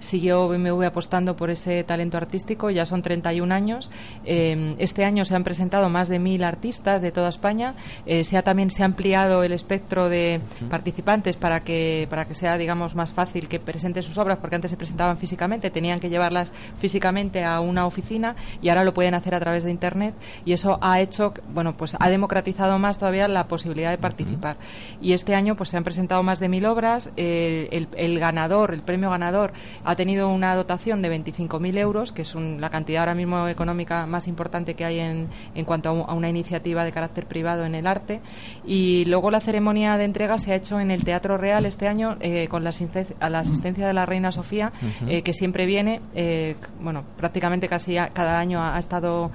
siguió 0.00 0.48
BMW 0.48 0.84
apostando 0.84 1.36
por 1.36 1.50
ese 1.50 1.84
talento 1.84 2.16
artístico, 2.16 2.70
ya 2.70 2.86
son 2.86 3.02
31 3.02 3.54
años. 3.54 3.90
Eh, 4.24 4.74
este 4.78 5.04
año 5.04 5.24
se 5.24 5.36
han 5.36 5.44
presentado 5.44 5.88
más 5.88 6.08
de 6.08 6.18
mil 6.18 6.42
artistas 6.42 7.02
de 7.02 7.12
toda 7.12 7.28
España. 7.28 7.74
Eh, 8.06 8.24
se 8.24 8.36
ha 8.36 8.42
también 8.42 8.70
se 8.70 8.82
ha 8.82 8.86
ampliado 8.86 9.44
el 9.44 9.52
espectro 9.52 10.08
de 10.08 10.40
participantes 10.68 11.36
para 11.36 11.62
que 11.62 12.06
para 12.10 12.24
que 12.24 12.34
sea 12.34 12.58
digamos 12.58 12.94
más 12.94 13.12
fácil 13.12 13.48
que 13.48 13.60
presenten 13.60 14.02
sus 14.02 14.18
obras, 14.18 14.38
porque 14.38 14.56
antes 14.56 14.70
se 14.70 14.76
presentaban 14.76 15.16
físicamente, 15.16 15.70
tenían 15.70 16.00
que 16.00 16.08
llevarlas 16.08 16.52
físicamente 16.78 17.44
a 17.44 17.60
una 17.60 17.86
oficina 17.86 18.34
y 18.62 18.68
ahora 18.68 18.84
lo 18.84 18.94
pueden 18.94 19.14
hacer 19.14 19.34
a 19.34 19.40
través 19.40 19.64
de 19.64 19.70
internet 19.70 20.14
y 20.44 20.52
eso 20.52 20.78
ha 20.80 21.00
hecho 21.00 21.34
bueno 21.52 21.74
pues 21.74 21.96
ha 21.98 22.08
democratizado 22.08 22.78
más 22.78 22.98
todavía 22.98 23.28
la 23.28 23.46
posibilidad 23.48 23.90
de 23.90 23.98
participar. 23.98 24.56
Y 25.00 25.12
este 25.12 25.34
año 25.34 25.54
pues 25.56 25.68
se 25.68 25.76
han 25.76 25.84
presentado 25.84 26.22
más 26.22 26.40
de 26.40 26.48
mil 26.48 26.66
obras. 26.66 27.10
Eh, 27.16 27.68
el, 27.72 27.88
el 27.96 28.18
ganador, 28.18 28.72
el 28.72 28.82
premio 28.82 29.10
ganador 29.10 29.39
ha 29.84 29.96
tenido 29.96 30.28
una 30.28 30.54
dotación 30.54 31.02
de 31.02 31.08
25.000 31.10 31.76
euros, 31.78 32.12
que 32.12 32.22
es 32.22 32.34
un- 32.34 32.60
la 32.60 32.70
cantidad 32.70 33.00
ahora 33.02 33.14
mismo 33.14 33.48
económica 33.48 34.06
más 34.06 34.28
importante 34.28 34.74
que 34.74 34.84
hay 34.84 34.98
en, 35.00 35.28
en 35.54 35.64
cuanto 35.64 35.88
a, 35.88 35.92
un- 35.92 36.04
a 36.08 36.14
una 36.14 36.28
iniciativa 36.28 36.84
de 36.84 36.92
carácter 36.92 37.26
privado 37.26 37.64
en 37.64 37.74
el 37.74 37.86
arte. 37.86 38.20
Y 38.66 39.04
luego 39.06 39.30
la 39.30 39.40
ceremonia 39.40 39.96
de 39.96 40.04
entrega 40.04 40.38
se 40.38 40.52
ha 40.52 40.56
hecho 40.56 40.80
en 40.80 40.90
el 40.90 41.04
Teatro 41.04 41.38
Real 41.38 41.64
este 41.66 41.88
año 41.88 42.16
eh, 42.20 42.48
con 42.48 42.64
la, 42.64 42.70
asisten- 42.70 43.14
a 43.20 43.30
la 43.30 43.40
asistencia 43.40 43.86
de 43.86 43.92
la 43.94 44.06
Reina 44.06 44.32
Sofía, 44.32 44.72
eh, 45.08 45.22
que 45.22 45.32
siempre 45.32 45.66
viene, 45.66 46.00
eh, 46.14 46.56
bueno, 46.80 47.04
prácticamente 47.16 47.68
casi 47.68 47.96
a- 47.98 48.08
cada 48.10 48.38
año 48.38 48.60
ha, 48.60 48.76
ha 48.76 48.78
estado 48.78 49.30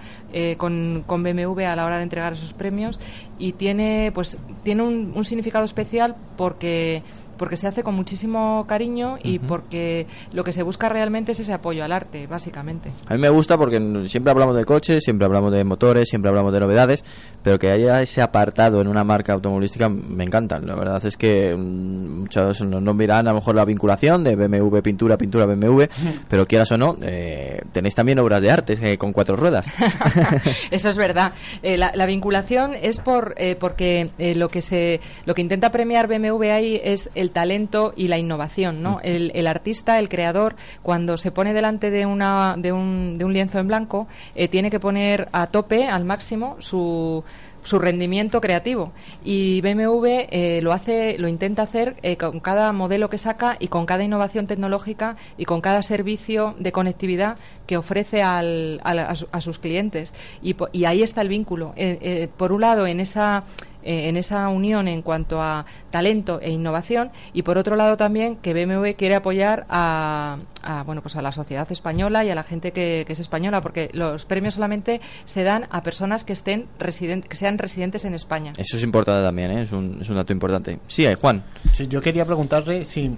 con, 0.58 1.04
con 1.08 1.24
BMW 1.24 1.66
a 1.66 1.76
la 1.76 1.86
hora 1.86 1.98
de 1.98 2.04
entregar 2.04 2.34
esos 2.34 2.52
premios 2.54 3.00
y 3.40 3.54
tiene, 3.54 4.12
pues, 4.14 4.38
tiene 4.64 4.84
un, 4.84 5.14
un 5.16 5.24
significado 5.24 5.64
especial 5.64 6.16
porque 6.38 7.04
porque 7.38 7.58
se 7.58 7.68
hace 7.68 7.84
con 7.84 7.96
muchísimo 7.96 8.66
cariño 8.68 9.18
y 9.24 9.38
Ujú. 9.38 9.48
porque 9.48 10.08
lo 10.34 10.44
que 10.44 10.54
se 10.54 10.64
busca 10.64 10.90
realmente 10.90 11.32
es 11.34 11.40
ese 11.40 11.54
apoyo 11.54 11.84
al 11.84 11.92
arte, 11.92 12.28
básicamente. 12.28 12.92
A 13.08 13.14
mí 13.14 13.20
me 13.20 13.30
gusta 13.30 13.58
porque 13.58 13.80
siempre 14.08 14.32
hablamos 14.32 14.56
de 14.56 14.66
coches, 14.66 15.04
siempre 15.04 15.26
hablamos 15.26 15.52
de 15.52 15.64
motores, 15.64 16.10
siempre 16.10 16.30
hablamos 16.30 16.54
de 16.54 16.60
novedades, 16.60 17.04
pero 17.44 17.60
que 17.60 17.70
haya 17.72 18.02
ese 18.02 18.22
apartado 18.22 18.82
en 18.82 18.88
una 18.88 19.04
marca 19.04 19.34
automovilística 19.34 19.90
me 19.90 20.24
encanta. 20.24 20.60
La 20.60 20.76
verdad 20.76 21.06
es 21.06 21.18
que 21.18 21.56
mm, 21.56 22.20
muchos 22.22 22.62
no, 22.62 22.80
no 22.82 22.94
miran 22.94 23.28
a 23.28 23.32
lo 23.32 23.36
mejor 23.36 23.56
la 23.56 23.66
vinculación 23.66 24.24
de 24.24 24.36
BMW 24.36 24.80
pintura, 24.80 25.18
pintura 25.18 25.46
BMW, 25.46 25.84
pero 26.30 26.48
quieras 26.48 26.72
o 26.72 26.78
no, 26.78 26.96
eh, 27.02 27.62
tenéis 27.72 27.96
también 27.96 28.20
obras 28.20 28.42
de 28.42 28.52
arte 28.52 28.78
eh, 28.82 28.98
con 28.98 29.12
cuatro 29.14 29.36
ruedas. 29.36 29.68
Eso 30.72 30.90
es 30.90 30.98
verdad. 30.98 31.34
Eh, 31.64 31.78
la, 31.78 31.92
la 31.96 32.06
vinculación 32.06 32.74
es 32.82 33.00
por 33.00 33.34
eh, 33.38 33.56
porque 33.60 34.10
eh, 34.18 34.36
lo 34.36 34.50
que 34.50 34.62
se 34.62 35.00
lo 35.26 35.34
que 35.34 35.42
intenta 35.42 35.72
premiar 35.72 36.08
BMW 36.08 36.44
ahí 36.52 36.82
es 36.84 37.10
el 37.16 37.25
talento 37.32 37.94
y 37.96 38.08
la 38.08 38.18
innovación, 38.18 38.82
¿no? 38.84 39.00
El, 39.04 39.32
el 39.36 39.48
artista, 39.48 40.00
el 40.00 40.10
creador, 40.10 40.56
cuando 40.84 41.18
se 41.18 41.32
pone 41.32 41.54
delante 41.54 41.90
de 41.92 42.06
una 42.06 42.56
de 42.58 42.72
un, 42.72 43.18
de 43.18 43.26
un 43.26 43.34
lienzo 43.34 43.60
en 43.60 43.68
blanco, 43.68 44.08
eh, 44.36 44.48
tiene 44.48 44.70
que 44.72 44.80
poner 44.80 45.28
a 45.32 45.48
tope, 45.48 45.88
al 45.88 46.06
máximo, 46.06 46.56
su 46.60 47.24
su 47.64 47.80
rendimiento 47.80 48.42
creativo. 48.42 48.92
Y 49.24 49.60
BMW 49.62 50.06
eh, 50.30 50.60
lo 50.62 50.72
hace 50.72 51.18
lo 51.18 51.28
intenta 51.28 51.64
hacer 51.64 51.96
eh, 52.04 52.16
con 52.16 52.40
cada 52.40 52.72
modelo 52.74 53.10
que 53.10 53.18
saca 53.18 53.58
y 53.60 53.70
con 53.70 53.88
cada 53.88 54.04
innovación 54.04 54.46
tecnológica 54.46 55.16
y 55.36 55.46
con 55.46 55.62
cada 55.62 55.82
servicio 55.82 56.54
de 56.60 56.72
conectividad 56.72 57.38
que 57.66 57.78
ofrece 57.78 58.22
al- 58.22 58.80
al- 58.84 59.00
a, 59.00 59.16
su- 59.16 59.28
a 59.32 59.42
sus 59.42 59.58
clientes. 59.58 60.14
Y, 60.44 60.56
ahí 60.86 61.02
está 61.02 61.22
el 61.22 61.28
vínculo. 61.30 61.74
Eh, 61.76 62.30
por 62.38 62.52
un 62.52 62.62
lado 62.62 62.86
en 62.86 63.00
esa 63.00 63.46
eh, 63.86 64.10
en 64.10 64.18
esa 64.18 64.50
unión 64.50 64.88
en 64.90 65.02
cuanto 65.02 65.42
a 65.42 65.66
talento 65.92 66.42
e 66.42 66.52
innovación 66.52 67.12
y 67.34 67.44
por 67.44 67.58
otro 67.58 67.76
lado 67.78 67.96
también 67.96 68.36
que 68.36 68.54
BMW 68.54 68.92
quiere 68.98 69.16
apoyar 69.16 69.66
a, 69.70 70.38
a, 70.62 70.84
bueno 70.84 71.02
pues 71.02 71.16
a 71.16 71.22
la 71.22 71.32
sociedad 71.32 71.72
española 71.72 72.26
y 72.26 72.30
a 72.32 72.36
la 72.36 72.44
gente 72.44 72.72
que, 72.74 73.04
que 73.08 73.14
es 73.14 73.20
española 73.20 73.62
porque 73.62 73.90
los 73.94 74.26
premios 74.26 74.56
solamente 74.56 75.00
se 75.24 75.44
dan 75.44 75.68
a 75.70 75.84
personas 75.84 76.26
que 76.26 76.34
estén 76.34 76.68
residentes 76.80 77.30
que 77.30 77.38
sean 77.38 77.58
residentes 77.58 78.04
en 78.06 78.14
España 78.16 78.52
Eso 78.58 78.76
es 78.78 78.84
importante 78.84 79.24
también, 79.24 79.52
¿eh? 79.52 79.62
es, 79.62 79.72
un, 79.72 80.00
es 80.02 80.10
un 80.10 80.16
dato 80.18 80.34
importante. 80.34 80.80
Sí, 80.88 81.06
eh, 81.06 81.16
Juan. 81.16 81.44
Sí, 81.72 81.88
yo 81.88 82.02
quería 82.02 82.26
preguntarle 82.26 82.84
si 82.86 83.16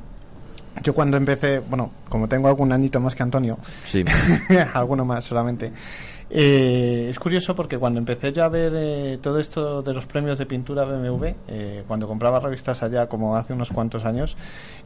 yo 0.84 0.94
cuando 0.94 1.18
empecé, 1.18 1.60
bueno, 1.60 1.90
como 2.08 2.28
tengo 2.28 2.48
algún 2.48 2.72
añito 2.72 3.00
más 3.00 3.16
que 3.16 3.24
Antonio, 3.24 3.58
Sí. 3.84 4.04
alguno 4.74 5.06
más 5.06 5.24
solamente, 5.24 5.72
Eh, 6.30 7.08
es 7.10 7.20
curioso 7.20 7.56
porque 7.56 7.78
cuando 7.78 8.00
empecé 8.00 8.34
yo 8.34 8.44
a 8.44 8.50
ver 8.50 8.74
eh, 8.76 9.18
todo 9.22 9.40
esto 9.40 9.82
de 9.82 9.94
los 9.94 10.06
premios 10.06 10.38
de 10.38 10.46
pintura 10.46 10.84
BMW, 10.84 11.26
eh, 11.48 11.84
cuando 11.88 12.08
compraba 12.08 12.40
revistas 12.40 12.84
allá 12.84 13.08
como 13.08 13.36
hace 13.38 13.54
unos 13.54 13.70
cuantos 13.70 14.04
años, 14.04 14.36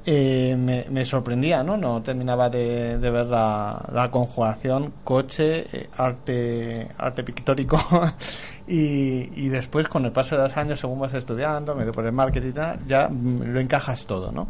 eh, 0.06 0.56
me, 0.58 0.86
me 0.90 1.04
sorprendía, 1.06 1.64
¿no? 1.64 1.78
No 1.78 2.02
terminaba 2.02 2.50
de, 2.50 2.98
de 2.98 3.10
ver 3.10 3.26
la, 3.26 3.90
la 3.92 4.12
conjugación 4.12 4.94
coche, 5.04 5.66
eh, 5.74 5.90
arte, 5.98 6.88
arte 6.98 7.24
pictórico 7.24 7.80
y, 8.68 9.30
y 9.36 9.50
después 9.50 9.88
con 9.88 10.06
el 10.06 10.12
paso 10.12 10.38
de 10.38 10.44
los 10.44 10.58
años, 10.58 10.80
según 10.80 11.00
vas 11.00 11.14
estudiando, 11.14 11.76
medio 11.76 11.92
por 11.92 12.06
el 12.06 12.12
marketing, 12.12 12.54
ya 12.88 13.10
mm, 13.10 13.44
lo 13.54 13.60
encajas 13.60 14.06
todo, 14.06 14.32
¿no? 14.32 14.48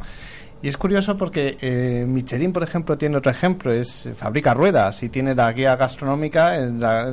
Y 0.64 0.68
es 0.70 0.78
curioso 0.78 1.18
porque 1.18 1.58
eh, 1.60 2.06
Michelin, 2.08 2.54
por 2.54 2.62
ejemplo, 2.62 2.96
tiene 2.96 3.18
otro 3.18 3.32
ejemplo, 3.32 3.74
es 3.74 4.08
fabrica 4.16 4.54
ruedas 4.54 5.02
y 5.02 5.10
tiene 5.10 5.34
la 5.34 5.52
guía 5.54 5.76
gastronómica 5.76 6.56
en 6.56 6.80
la- 6.80 7.12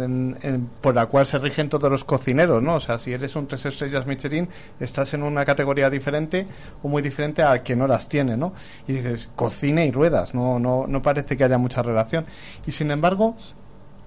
por 0.82 0.94
la 0.94 1.06
cual 1.06 1.24
se 1.24 1.38
rigen 1.38 1.70
todos 1.70 1.90
los 1.90 2.04
cocineros, 2.04 2.62
¿no? 2.62 2.74
O 2.74 2.80
sea, 2.80 2.98
si 2.98 3.12
eres 3.12 3.34
un 3.36 3.46
tres 3.46 3.64
estrellas 3.64 4.06
Michelin, 4.06 4.48
estás 4.80 5.14
en 5.14 5.22
una 5.22 5.46
categoría 5.46 5.88
diferente 5.88 6.46
o 6.82 6.88
muy 6.88 7.00
diferente 7.00 7.42
al 7.42 7.62
que 7.62 7.74
no 7.74 7.86
las 7.86 8.06
tiene, 8.10 8.36
¿no? 8.36 8.52
Y 8.86 8.92
dices, 8.92 9.30
cocina 9.34 9.82
y 9.82 9.92
ruedas, 9.92 10.34
no, 10.34 10.58
no, 10.58 10.86
no 10.86 11.00
parece 11.00 11.34
que 11.38 11.44
haya 11.44 11.56
mucha 11.56 11.80
relación. 11.82 12.26
Y 12.66 12.72
sin 12.72 12.90
embargo, 12.90 13.34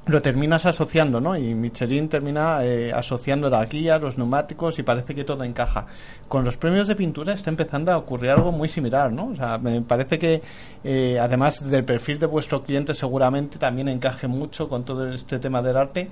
lo 0.07 0.21
terminas 0.21 0.65
asociando, 0.65 1.21
¿no? 1.21 1.37
Y 1.37 1.53
Michelin 1.53 2.09
termina 2.09 2.63
eh, 2.63 2.91
asociando 2.91 3.49
la 3.49 3.63
guía, 3.65 3.99
los 3.99 4.17
neumáticos 4.17 4.79
y 4.79 4.83
parece 4.83 5.13
que 5.13 5.23
todo 5.23 5.43
encaja. 5.43 5.85
Con 6.27 6.43
los 6.43 6.57
premios 6.57 6.87
de 6.87 6.95
pintura 6.95 7.33
está 7.33 7.49
empezando 7.49 7.91
a 7.91 7.97
ocurrir 7.97 8.31
algo 8.31 8.51
muy 8.51 8.67
similar, 8.67 9.11
¿no? 9.11 9.27
O 9.27 9.35
sea, 9.35 9.57
me 9.59 9.81
parece 9.81 10.17
que 10.17 10.41
eh, 10.83 11.19
además 11.19 11.69
del 11.69 11.83
perfil 11.85 12.17
de 12.17 12.25
vuestro 12.25 12.63
cliente 12.63 12.95
seguramente 12.95 13.59
también 13.59 13.87
encaje 13.89 14.27
mucho 14.27 14.67
con 14.67 14.83
todo 14.83 15.07
este 15.11 15.37
tema 15.37 15.61
del 15.61 15.77
arte 15.77 16.09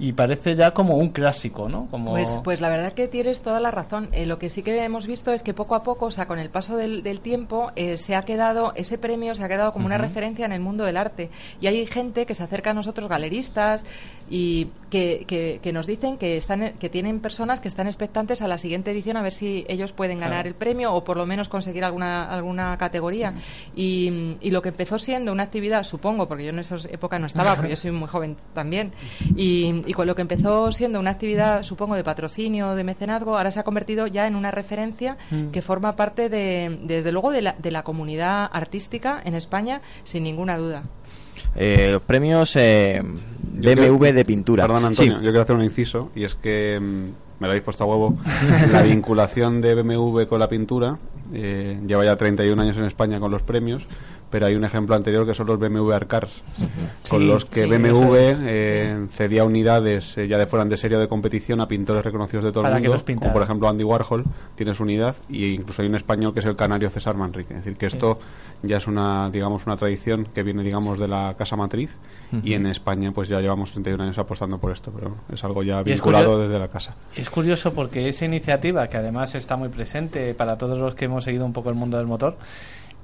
y 0.00 0.14
parece 0.14 0.56
ya 0.56 0.72
como 0.72 0.96
un 0.96 1.10
clásico, 1.10 1.68
¿no? 1.68 1.86
Como... 1.90 2.12
Pues, 2.12 2.38
pues 2.42 2.62
la 2.62 2.70
verdad 2.70 2.86
es 2.86 2.94
que 2.94 3.06
tienes 3.06 3.42
toda 3.42 3.60
la 3.60 3.70
razón. 3.70 4.08
Eh, 4.12 4.24
lo 4.24 4.38
que 4.38 4.48
sí 4.48 4.62
que 4.62 4.82
hemos 4.82 5.06
visto 5.06 5.30
es 5.30 5.42
que 5.42 5.52
poco 5.52 5.74
a 5.74 5.82
poco, 5.82 6.06
o 6.06 6.10
sea, 6.10 6.26
con 6.26 6.38
el 6.38 6.48
paso 6.48 6.78
del, 6.78 7.02
del 7.02 7.20
tiempo, 7.20 7.70
eh, 7.76 7.98
se 7.98 8.16
ha 8.16 8.22
quedado, 8.22 8.72
ese 8.76 8.96
premio 8.96 9.34
se 9.34 9.44
ha 9.44 9.48
quedado 9.48 9.74
como 9.74 9.84
una 9.84 9.98
referencia 9.98 10.46
en 10.46 10.52
el 10.52 10.60
mundo 10.60 10.84
del 10.84 10.96
arte. 10.96 11.28
Y 11.60 11.66
hay 11.66 11.84
gente 11.84 12.24
que 12.24 12.34
se 12.34 12.42
acerca 12.42 12.70
a 12.70 12.74
nosotros, 12.74 13.10
galeristas, 13.10 13.84
y 14.30 14.68
que, 14.90 15.24
que, 15.26 15.60
que 15.62 15.72
nos 15.72 15.86
dicen 15.86 16.16
que, 16.16 16.36
están, 16.36 16.72
que 16.78 16.88
tienen 16.88 17.20
personas 17.20 17.60
que 17.60 17.68
están 17.68 17.86
expectantes 17.86 18.42
a 18.42 18.48
la 18.48 18.58
siguiente 18.58 18.90
edición 18.92 19.16
a 19.16 19.22
ver 19.22 19.32
si 19.32 19.64
ellos 19.68 19.92
pueden 19.92 20.18
ganar 20.18 20.30
Claro. 20.42 20.48
el 20.48 20.54
premio 20.54 20.94
o 20.94 21.04
por 21.04 21.16
lo 21.16 21.26
menos 21.26 21.48
conseguir 21.48 21.84
alguna, 21.84 22.24
alguna 22.30 22.76
categoría. 22.78 23.34
Y, 23.76 24.36
y 24.40 24.50
lo 24.50 24.62
que 24.62 24.68
empezó 24.70 24.98
siendo 24.98 25.32
una 25.32 25.42
actividad, 25.44 25.82
supongo, 25.84 26.28
porque 26.28 26.44
yo 26.44 26.50
en 26.50 26.60
esa 26.60 26.76
época 26.90 27.18
no 27.18 27.26
estaba, 27.26 27.54
porque 27.56 27.70
yo 27.70 27.76
soy 27.76 27.90
muy 27.90 28.08
joven 28.08 28.36
también, 28.54 28.92
y, 29.36 29.82
y 29.86 29.92
con 29.92 30.06
lo 30.06 30.14
que 30.14 30.22
empezó 30.22 30.70
siendo 30.72 30.98
una 31.00 31.10
actividad, 31.10 31.62
supongo, 31.62 31.94
de 31.96 32.04
patrocinio, 32.04 32.74
de 32.74 32.84
mecenazgo, 32.84 33.36
ahora 33.36 33.50
se 33.50 33.60
ha 33.60 33.64
convertido 33.64 34.06
ya 34.06 34.26
en 34.26 34.36
una 34.36 34.50
referencia 34.50 35.16
Mm. 35.30 35.50
que 35.50 35.62
forma 35.62 35.96
parte, 35.96 36.28
de, 36.28 36.78
desde 36.82 37.10
luego, 37.12 37.30
de 37.32 37.42
la, 37.42 37.54
de 37.58 37.70
la 37.70 37.82
comunidad 37.82 38.48
artística 38.52 39.20
en 39.24 39.34
España, 39.34 39.80
sin 40.04 40.22
ninguna 40.24 40.56
duda. 40.56 40.84
Eh, 41.56 41.88
los 41.92 42.02
premios 42.02 42.54
eh, 42.56 43.02
BMW 43.02 43.98
quiero- 43.98 44.12
de 44.12 44.24
pintura. 44.24 44.66
Perdón, 44.66 44.86
Antonio, 44.86 45.12
Sí. 45.14 45.18
yo 45.24 45.30
quiero 45.30 45.42
hacer 45.42 45.56
un 45.56 45.62
inciso 45.64 46.10
y 46.14 46.24
es 46.24 46.34
que 46.34 46.78
mm, 46.80 46.84
me 47.40 47.46
lo 47.46 47.46
habéis 47.48 47.62
puesto 47.64 47.84
a 47.84 47.86
huevo. 47.86 48.18
la 48.72 48.82
vinculación 48.82 49.60
de 49.60 49.74
BMW 49.74 50.24
con 50.26 50.38
la 50.40 50.48
pintura 50.48 50.98
eh, 51.32 51.78
lleva 51.86 52.04
ya 52.04 52.16
31 52.16 52.60
años 52.62 52.76
en 52.78 52.84
España 52.84 53.20
con 53.20 53.30
los 53.30 53.42
premios, 53.42 53.86
pero 54.30 54.46
hay 54.46 54.54
un 54.54 54.64
ejemplo 54.64 54.94
anterior 54.94 55.26
que 55.26 55.34
son 55.34 55.46
los 55.46 55.58
BMW 55.58 55.92
Art 55.92 56.08
Cars, 56.08 56.42
con 57.08 57.20
Sí, 57.20 57.26
los 57.26 57.44
que 57.44 57.64
sí, 57.64 57.70
BMW 57.70 58.14
es, 58.14 58.38
eh, 58.42 59.06
cedía 59.10 59.44
unidades 59.44 60.16
eh, 60.18 60.28
ya 60.28 60.38
de 60.38 60.46
fuera 60.46 60.64
de 60.64 60.76
serie 60.76 60.98
de 60.98 61.08
competición 61.08 61.60
a 61.60 61.68
pintores 61.68 62.04
reconocidos 62.04 62.44
de 62.44 62.52
todo 62.52 62.62
Para 62.62 62.78
el 62.78 62.82
mundo, 62.82 63.04
como 63.04 63.32
por 63.32 63.42
ejemplo 63.42 63.68
Andy 63.68 63.84
Warhol 63.84 64.24
tiene 64.54 64.74
su 64.74 64.84
unidad 64.84 65.16
y 65.28 65.54
incluso 65.54 65.82
hay 65.82 65.88
un 65.88 65.96
español 65.96 66.32
que 66.32 66.40
es 66.40 66.46
el 66.46 66.56
canario 66.56 66.90
César 66.90 67.16
Manrique. 67.16 67.54
Es 67.54 67.64
decir, 67.64 67.76
que 67.76 67.86
esto 67.86 68.18
ya 68.62 68.76
es 68.76 68.86
una, 68.86 69.30
digamos, 69.30 69.66
una 69.66 69.76
tradición 69.76 70.28
que 70.32 70.42
viene, 70.42 70.62
digamos, 70.62 70.98
de 70.98 71.08
la 71.08 71.34
casa 71.36 71.56
matriz 71.56 71.96
y 72.44 72.54
en 72.54 72.66
España 72.66 73.10
pues 73.12 73.28
ya 73.28 73.40
llevamos 73.40 73.72
31 73.72 74.04
años 74.04 74.18
apostando 74.18 74.58
por 74.58 74.70
esto, 74.70 74.92
pero 74.96 75.16
es 75.32 75.42
algo 75.42 75.62
ya 75.62 75.82
vinculado 75.82 76.38
desde 76.40 76.58
la 76.58 76.68
casa. 76.68 76.94
Es 77.16 77.28
curioso 77.30 77.72
porque 77.72 78.08
esa 78.08 78.24
iniciativa, 78.24 78.86
que 78.88 78.96
además 78.96 79.34
está 79.34 79.56
muy 79.56 79.68
presente 79.68 80.34
para 80.34 80.56
todos 80.56 80.78
los 80.78 80.94
que 80.94 81.06
hemos 81.06 81.24
seguido 81.24 81.44
un 81.44 81.52
poco 81.52 81.70
el 81.70 81.74
mundo 81.74 81.96
del 81.96 82.06
motor, 82.06 82.36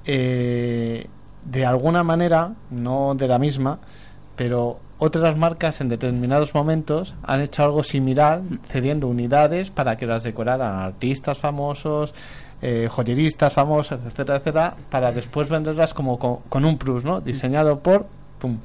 eh, 0.05 1.07
de 1.49 1.65
alguna 1.65 2.03
manera, 2.03 2.53
no 2.69 3.15
de 3.15 3.27
la 3.27 3.39
misma, 3.39 3.79
pero 4.35 4.79
otras 4.99 5.37
marcas 5.37 5.79
en 5.81 5.89
determinados 5.89 6.53
momentos 6.53 7.15
han 7.23 7.41
hecho 7.41 7.63
algo 7.63 7.83
similar, 7.83 8.41
cediendo 8.67 9.07
unidades 9.07 9.71
para 9.71 9.95
que 9.95 10.05
las 10.05 10.23
decoraran 10.23 10.75
artistas 10.79 11.37
famosos, 11.37 12.13
eh, 12.61 12.87
joyeristas 12.89 13.53
famosos, 13.53 13.99
etcétera, 14.05 14.37
etcétera, 14.37 14.75
para 14.89 15.11
después 15.11 15.47
venderlas 15.47 15.93
como 15.93 16.19
con, 16.19 16.37
con 16.49 16.65
un 16.65 16.77
plus, 16.77 17.03
¿no? 17.03 17.21
Diseñado 17.21 17.79
por... 17.79 18.07
Pum. 18.39 18.57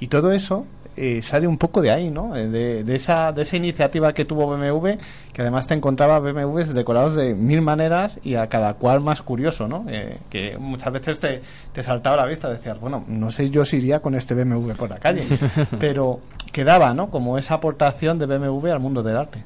Y 0.00 0.08
todo 0.08 0.32
eso 0.32 0.66
eh, 0.96 1.22
sale 1.22 1.46
un 1.46 1.58
poco 1.58 1.82
de 1.82 1.90
ahí, 1.90 2.10
¿no? 2.10 2.34
Eh, 2.36 2.48
De, 2.48 2.84
de 2.84 2.96
esa, 2.96 3.32
de 3.32 3.42
esa 3.42 3.56
iniciativa 3.56 4.12
que 4.12 4.24
tuvo 4.24 4.46
BMW, 4.46 4.90
que 5.32 5.42
además 5.42 5.66
te 5.66 5.74
encontraba 5.74 6.18
BMWs 6.20 6.74
decorados 6.74 7.14
de 7.16 7.34
mil 7.34 7.62
maneras 7.62 8.18
y 8.22 8.34
a 8.36 8.48
cada 8.48 8.74
cual 8.74 9.00
más 9.00 9.22
curioso, 9.22 9.66
¿no? 9.68 9.84
Eh, 9.88 10.18
que 10.30 10.56
muchas 10.58 10.92
veces 10.92 11.20
te, 11.20 11.42
te 11.72 11.82
saltaba 11.82 12.16
la 12.16 12.26
vista, 12.26 12.48
decías, 12.48 12.78
bueno, 12.80 13.04
no 13.08 13.30
sé 13.30 13.50
yo 13.50 13.64
si 13.64 13.78
iría 13.78 14.00
con 14.00 14.14
este 14.14 14.34
BMW 14.34 14.72
por 14.72 14.90
la 14.90 14.98
calle, 14.98 15.24
pero 15.80 16.20
quedaba, 16.52 16.94
¿no? 16.94 17.10
Como 17.10 17.38
esa 17.38 17.54
aportación 17.54 18.18
de 18.18 18.26
BMW 18.26 18.68
al 18.70 18.80
mundo 18.80 19.02
del 19.02 19.16
arte. 19.16 19.42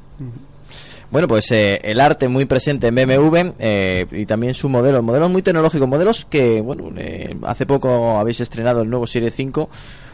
Bueno, 1.10 1.26
pues 1.26 1.50
eh, 1.52 1.80
el 1.84 2.00
arte 2.00 2.28
muy 2.28 2.44
presente 2.44 2.88
en 2.88 2.94
BMW 2.94 3.52
eh, 3.58 4.06
y 4.10 4.26
también 4.26 4.52
su 4.52 4.68
modelo, 4.68 5.02
modelos 5.02 5.30
muy 5.30 5.40
tecnológicos, 5.40 5.88
modelos 5.88 6.26
que, 6.26 6.60
bueno, 6.60 6.90
eh, 6.98 7.34
hace 7.44 7.64
poco 7.64 8.18
habéis 8.18 8.40
estrenado 8.40 8.82
el 8.82 8.90
nuevo 8.90 9.06
Serie 9.06 9.30
5, 9.30 9.70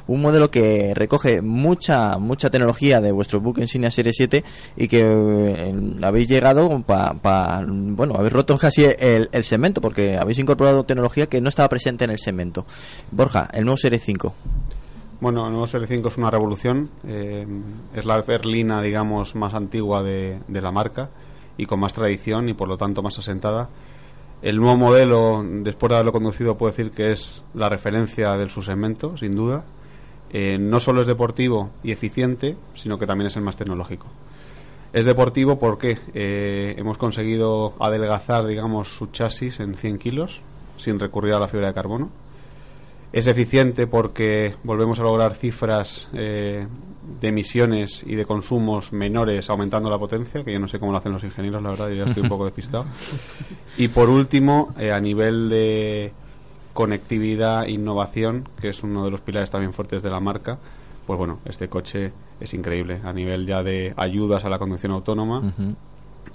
un 0.07 0.22
modelo 0.22 0.53
que 0.53 0.92
recoge 0.95 1.40
mucha 1.40 2.18
mucha 2.18 2.49
tecnología 2.49 3.01
de 3.01 3.11
vuestro 3.11 3.40
buque 3.40 3.62
insignia 3.62 3.90
Serie 3.90 4.12
7 4.12 4.45
y 4.76 4.86
que 4.86 5.01
eh, 5.01 5.74
habéis 6.03 6.28
llegado 6.28 6.80
para, 6.82 7.64
bueno, 7.66 8.14
habéis 8.16 8.32
roto 8.32 8.57
casi 8.57 8.84
el, 8.84 9.28
el 9.32 9.45
segmento 9.45 9.80
porque 9.80 10.16
habéis 10.16 10.38
incorporado 10.38 10.84
tecnología 10.84 11.26
que 11.26 11.40
no 11.40 11.49
estaba 11.49 11.68
presente 11.68 12.05
en 12.05 12.11
el 12.11 12.18
segmento. 12.18 12.66
Borja, 13.11 13.49
el 13.53 13.64
nuevo 13.64 13.78
Serie 13.78 13.99
5. 13.99 14.32
Bueno, 15.25 15.47
el 15.47 15.53
nuevo 15.53 15.66
Serie 15.66 15.87
5 15.87 16.09
es 16.09 16.18
una 16.18 16.31
revolución. 16.31 16.91
eh, 17.09 17.47
es 17.95 18.05
la 18.05 18.20
berlina, 18.20 18.83
digamos, 18.83 19.35
más 19.35 19.55
antigua 19.55 20.03
de, 20.03 20.39
de 20.49 20.61
la 20.61 20.70
marca 20.70 21.09
y 21.57 21.64
con 21.64 21.81
más 21.81 21.95
tradición 21.95 22.51
y 22.51 22.53
por 22.53 22.68
lo 22.68 22.77
tanto 22.77 23.03
más 23.03 23.18
asentada. 23.18 23.70
El 24.43 24.59
nuevo 24.59 24.77
modelo, 24.77 25.43
después 25.43 25.89
de 25.89 25.95
haberlo 25.95 26.12
conducido, 26.12 26.59
puedo 26.59 26.72
decir 26.72 26.91
que 26.91 27.12
es 27.12 27.43
la 27.55 27.70
referencia 27.70 28.37
del 28.37 28.51
subsegmento, 28.51 29.16
sin 29.16 29.35
duda. 29.35 29.64
Eh, 30.29 30.59
no 30.59 30.79
solo 30.79 31.01
es 31.01 31.07
deportivo 31.07 31.70
y 31.83 31.93
eficiente, 31.93 32.59
sino 32.75 32.99
que 32.99 33.07
también 33.07 33.29
es 33.29 33.37
el 33.37 33.43
más 33.45 33.57
tecnológico. 33.57 34.09
Es 34.93 35.07
deportivo 35.07 35.59
porque 35.59 35.97
eh, 36.12 36.75
hemos 36.77 36.99
conseguido 36.99 37.72
adelgazar, 37.81 38.45
digamos, 38.45 38.95
su 38.95 39.07
chasis 39.07 39.59
en 39.61 39.75
100 39.75 39.97
kilos 39.97 40.43
sin 40.77 41.01
recurrir 41.01 41.33
a 41.33 41.41
la 41.41 41.49
fibra 41.49 41.68
de 41.68 41.72
carbono. 41.72 42.11
Es 43.14 43.28
eficiente 43.28 43.86
porque 43.86 44.56
volvemos 44.64 44.98
a 44.98 45.04
lograr 45.04 45.34
cifras 45.34 46.08
eh, 46.14 46.66
de 47.20 47.28
emisiones 47.28 48.02
y 48.04 48.16
de 48.16 48.26
consumos 48.26 48.92
menores 48.92 49.48
aumentando 49.50 49.88
la 49.88 50.00
potencia, 50.00 50.42
que 50.42 50.52
yo 50.52 50.58
no 50.58 50.66
sé 50.66 50.80
cómo 50.80 50.90
lo 50.90 50.98
hacen 50.98 51.12
los 51.12 51.22
ingenieros, 51.22 51.62
la 51.62 51.70
verdad, 51.70 51.90
yo 51.90 51.94
ya 51.94 52.04
estoy 52.06 52.24
un 52.24 52.28
poco 52.28 52.44
despistado. 52.44 52.86
Y 53.78 53.86
por 53.86 54.08
último, 54.08 54.74
eh, 54.80 54.90
a 54.90 54.98
nivel 54.98 55.48
de 55.48 56.12
conectividad, 56.72 57.68
innovación, 57.68 58.48
que 58.60 58.70
es 58.70 58.82
uno 58.82 59.04
de 59.04 59.12
los 59.12 59.20
pilares 59.20 59.48
también 59.48 59.72
fuertes 59.72 60.02
de 60.02 60.10
la 60.10 60.18
marca, 60.18 60.58
pues 61.06 61.16
bueno, 61.16 61.38
este 61.44 61.68
coche 61.68 62.12
es 62.40 62.52
increíble 62.52 63.00
a 63.04 63.12
nivel 63.12 63.46
ya 63.46 63.62
de 63.62 63.94
ayudas 63.96 64.44
a 64.44 64.48
la 64.48 64.58
conducción 64.58 64.90
autónoma. 64.90 65.54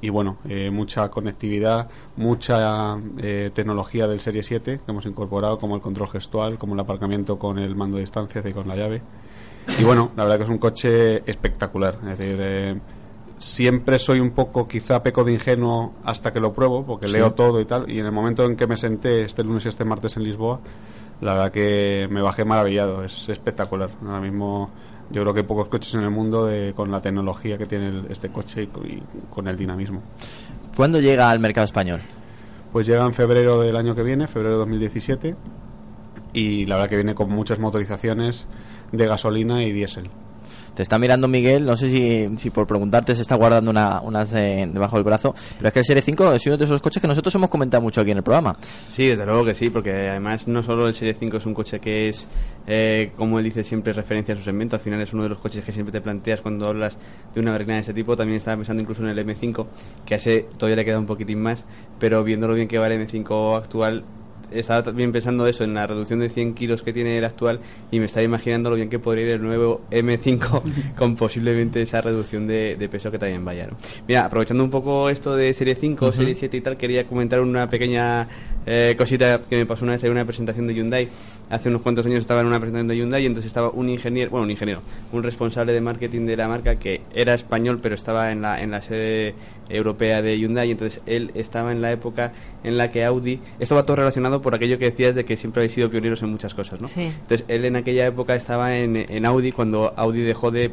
Y 0.01 0.09
bueno, 0.09 0.37
eh, 0.47 0.69
mucha 0.71 1.09
conectividad, 1.09 1.89
mucha 2.15 2.97
eh, 3.17 3.51
tecnología 3.53 4.07
del 4.07 4.19
Serie 4.21 4.43
7 4.43 4.79
que 4.85 4.91
hemos 4.91 5.05
incorporado, 5.05 5.57
como 5.57 5.75
el 5.75 5.81
control 5.81 6.07
gestual, 6.07 6.57
como 6.57 6.73
el 6.73 6.79
aparcamiento 6.79 7.37
con 7.37 7.59
el 7.59 7.75
mando 7.75 7.97
de 7.97 8.03
distancia 8.03 8.41
y 8.45 8.53
con 8.53 8.67
la 8.67 8.75
llave. 8.75 9.01
Y 9.77 9.83
bueno, 9.83 10.11
la 10.15 10.23
verdad 10.23 10.37
que 10.37 10.43
es 10.43 10.49
un 10.49 10.57
coche 10.57 11.29
espectacular. 11.29 11.95
Es 12.09 12.17
decir, 12.17 12.37
eh, 12.41 12.79
siempre 13.39 13.99
soy 13.99 14.19
un 14.19 14.31
poco, 14.31 14.67
quizá 14.67 15.03
peco 15.03 15.23
de 15.23 15.33
ingenuo 15.33 15.93
hasta 16.03 16.31
que 16.31 16.39
lo 16.39 16.53
pruebo, 16.53 16.85
porque 16.85 17.07
Sí. 17.07 17.13
leo 17.13 17.33
todo 17.33 17.59
y 17.59 17.65
tal. 17.65 17.89
Y 17.91 17.99
en 17.99 18.05
el 18.05 18.11
momento 18.11 18.45
en 18.45 18.55
que 18.55 18.67
me 18.67 18.77
senté 18.77 19.23
este 19.23 19.43
lunes 19.43 19.65
y 19.65 19.69
este 19.69 19.85
martes 19.85 20.15
en 20.17 20.23
Lisboa, 20.23 20.59
la 21.21 21.33
verdad 21.33 21.51
que 21.51 22.07
me 22.09 22.21
bajé 22.21 22.45
maravillado. 22.45 23.03
Es 23.03 23.27
espectacular. 23.29 23.89
Ahora 24.05 24.21
mismo 24.21 24.69
yo 25.11 25.21
creo 25.21 25.33
que 25.33 25.39
hay 25.41 25.45
pocos 25.45 25.67
coches 25.69 25.93
en 25.95 26.01
el 26.01 26.09
mundo 26.11 26.45
de, 26.45 26.73
con 26.75 26.91
la 26.91 27.01
tecnología 27.01 27.57
que 27.57 27.65
tiene 27.65 27.87
el- 27.89 28.05
este 28.09 28.29
coche 28.29 28.63
y, 28.63 28.67
co- 28.67 28.85
y 28.85 29.01
con 29.29 29.47
el 29.47 29.57
dinamismo. 29.57 30.01
¿Cuándo 30.75 30.99
llega 30.99 31.29
al 31.29 31.39
mercado 31.39 31.65
español? 31.65 31.99
Pues 32.71 32.85
llega 32.87 33.03
en 33.05 33.13
febrero 33.13 33.59
del 33.61 33.75
año 33.75 33.95
que 33.95 34.03
viene, 34.03 34.27
febrero 34.27 34.53
de 34.53 34.59
2017, 34.59 35.35
y 36.33 36.65
la 36.67 36.75
verdad 36.75 36.89
que 36.89 36.95
viene 36.95 37.15
con 37.15 37.29
muchas 37.29 37.57
motorizaciones 37.59 38.45
de 38.91 39.07
gasolina 39.07 39.63
y 39.63 39.71
diésel. 39.71 40.09
Te 40.79 40.83
está 40.83 40.97
mirando 40.97 41.27
Miguel, 41.27 41.65
no 41.65 41.75
sé 41.75 41.89
si, 41.89 42.37
si 42.37 42.51
por 42.51 42.65
preguntarte 42.65 43.13
se 43.13 43.21
está 43.21 43.35
guardando 43.35 43.69
una, 43.69 43.99
unas 43.99 44.31
de- 44.31 44.65
debajo 44.71 44.95
del 44.95 45.03
brazo, 45.03 45.35
pero 45.57 45.67
es 45.67 45.73
que 45.73 45.79
el 45.79 45.85
Serie 45.85 46.01
5 46.01 46.31
es 46.31 46.47
uno 46.47 46.55
de 46.55 46.63
esos 46.63 46.79
coches 46.81 47.01
que 47.01 47.07
nosotros 47.09 47.35
hemos 47.35 47.49
comentado 47.49 47.83
mucho 47.83 47.99
aquí 47.99 48.11
en 48.11 48.17
el 48.19 48.23
programa. 48.23 48.55
Sí, 48.87 49.05
desde 49.07 49.25
luego 49.25 49.43
que 49.43 49.53
sí, 49.53 49.69
porque 49.69 49.91
además 50.09 50.47
no 50.47 50.63
solo 50.63 50.87
el 50.87 50.93
Serie 50.93 51.15
5 51.19 51.35
es 51.35 51.45
un 51.45 51.53
coche 51.53 51.81
que 51.81 52.07
es, 52.07 52.29
eh, 52.65 53.11
como 53.17 53.39
él 53.39 53.43
dice 53.43 53.65
siempre, 53.65 53.91
referencia 53.91 54.33
a 54.33 54.37
su 54.37 54.43
segmento, 54.45 54.77
al 54.77 54.81
final 54.81 55.01
es 55.01 55.11
uno 55.13 55.23
de 55.23 55.27
los 55.29 55.39
coches 55.39 55.65
que 55.65 55.73
siempre 55.73 55.91
te 55.91 55.99
planteas 55.99 56.39
cuando 56.39 56.65
hablas 56.67 56.97
de 57.35 57.41
una 57.41 57.51
berlina 57.51 57.73
de 57.73 57.81
ese 57.81 57.93
tipo. 57.93 58.15
También 58.15 58.37
estaba 58.37 58.55
pensando 58.55 58.81
incluso 58.81 59.03
en 59.03 59.09
el 59.09 59.19
M5, 59.19 59.65
que 60.05 60.13
a 60.13 60.17
ese 60.17 60.45
todavía 60.55 60.77
le 60.77 60.85
queda 60.85 60.97
un 60.97 61.07
poquitín 61.07 61.41
más, 61.41 61.65
pero 61.99 62.23
viendo 62.23 62.47
lo 62.47 62.53
bien 62.53 62.69
que 62.69 62.77
va 62.79 62.87
el 62.87 63.05
M5 63.05 63.57
actual, 63.57 64.05
estaba 64.51 64.83
también 64.83 65.11
pensando 65.11 65.47
eso, 65.47 65.63
en 65.63 65.73
la 65.73 65.87
reducción 65.87 66.19
de 66.19 66.29
100 66.29 66.53
kilos 66.53 66.81
que 66.81 66.93
tiene 66.93 67.17
el 67.17 67.25
actual 67.25 67.59
y 67.91 67.99
me 67.99 68.05
estaba 68.05 68.23
imaginando 68.23 68.69
lo 68.69 68.75
bien 68.75 68.89
que 68.89 68.99
podría 68.99 69.25
ir 69.25 69.31
el 69.33 69.41
nuevo 69.41 69.81
M5 69.91 70.61
con 70.97 71.15
posiblemente 71.15 71.81
esa 71.81 72.01
reducción 72.01 72.47
de, 72.47 72.75
de 72.77 72.89
peso 72.89 73.11
que 73.11 73.19
también 73.19 73.43
vaya. 73.45 73.67
¿no? 73.67 73.77
Mira, 74.07 74.25
aprovechando 74.25 74.63
un 74.63 74.69
poco 74.69 75.09
esto 75.09 75.35
de 75.35 75.53
Serie 75.53 75.75
5, 75.75 76.07
Ujú. 76.07 76.15
Serie 76.15 76.35
7 76.35 76.57
y 76.57 76.61
tal, 76.61 76.77
quería 76.77 77.05
comentar 77.05 77.41
una 77.41 77.69
pequeña 77.69 78.27
eh, 78.65 78.95
cosita 78.97 79.41
que 79.41 79.55
me 79.55 79.65
pasó 79.65 79.83
una 79.85 79.93
vez 79.93 80.03
en 80.03 80.11
una 80.11 80.25
presentación 80.25 80.67
de 80.67 80.73
Hyundai. 80.73 81.07
Hace 81.49 81.69
unos 81.69 81.81
cuantos 81.81 82.05
años 82.05 82.19
estaba 82.19 82.41
en 82.41 82.47
una 82.47 82.59
presentación 82.59 82.87
de 82.87 82.97
Hyundai 82.97 83.23
y 83.23 83.25
entonces 83.25 83.47
estaba 83.47 83.69
un 83.69 83.89
ingeniero, 83.89 84.29
bueno, 84.31 84.43
un 84.43 84.51
ingeniero, 84.51 84.81
un 85.11 85.23
responsable 85.23 85.73
de 85.73 85.81
marketing 85.81 86.25
de 86.25 86.37
la 86.37 86.47
marca 86.47 86.75
que 86.75 87.01
era 87.13 87.33
español 87.33 87.79
pero 87.81 87.95
estaba 87.95 88.31
en 88.31 88.41
la, 88.41 88.61
en 88.61 88.71
la 88.71 88.81
sede 88.81 89.33
europea 89.69 90.21
de 90.21 90.37
Hyundai 90.37 90.69
y 90.69 90.71
entonces 90.71 91.01
él 91.05 91.31
estaba 91.33 91.71
en 91.71 91.81
la 91.81 91.91
época 91.91 92.33
en 92.63 92.77
la 92.77 92.91
que 92.91 93.03
Audi, 93.03 93.39
esto 93.59 93.75
va 93.75 93.83
todo 93.83 93.97
relacionado 93.97 94.41
por 94.41 94.55
aquello 94.55 94.77
que 94.77 94.85
decías 94.85 95.15
de 95.15 95.25
que 95.25 95.37
siempre 95.37 95.61
habéis 95.61 95.73
sido 95.73 95.89
pioneros 95.89 96.21
en 96.21 96.29
muchas 96.29 96.53
cosas, 96.53 96.81
¿no? 96.81 96.87
Sí. 96.87 97.03
Entonces 97.03 97.45
él 97.47 97.65
en 97.65 97.75
aquella 97.75 98.05
época 98.05 98.35
estaba 98.35 98.75
en, 98.75 98.95
en 98.95 99.25
Audi 99.25 99.51
cuando 99.51 99.93
Audi 99.95 100.21
dejó 100.21 100.51
de, 100.51 100.71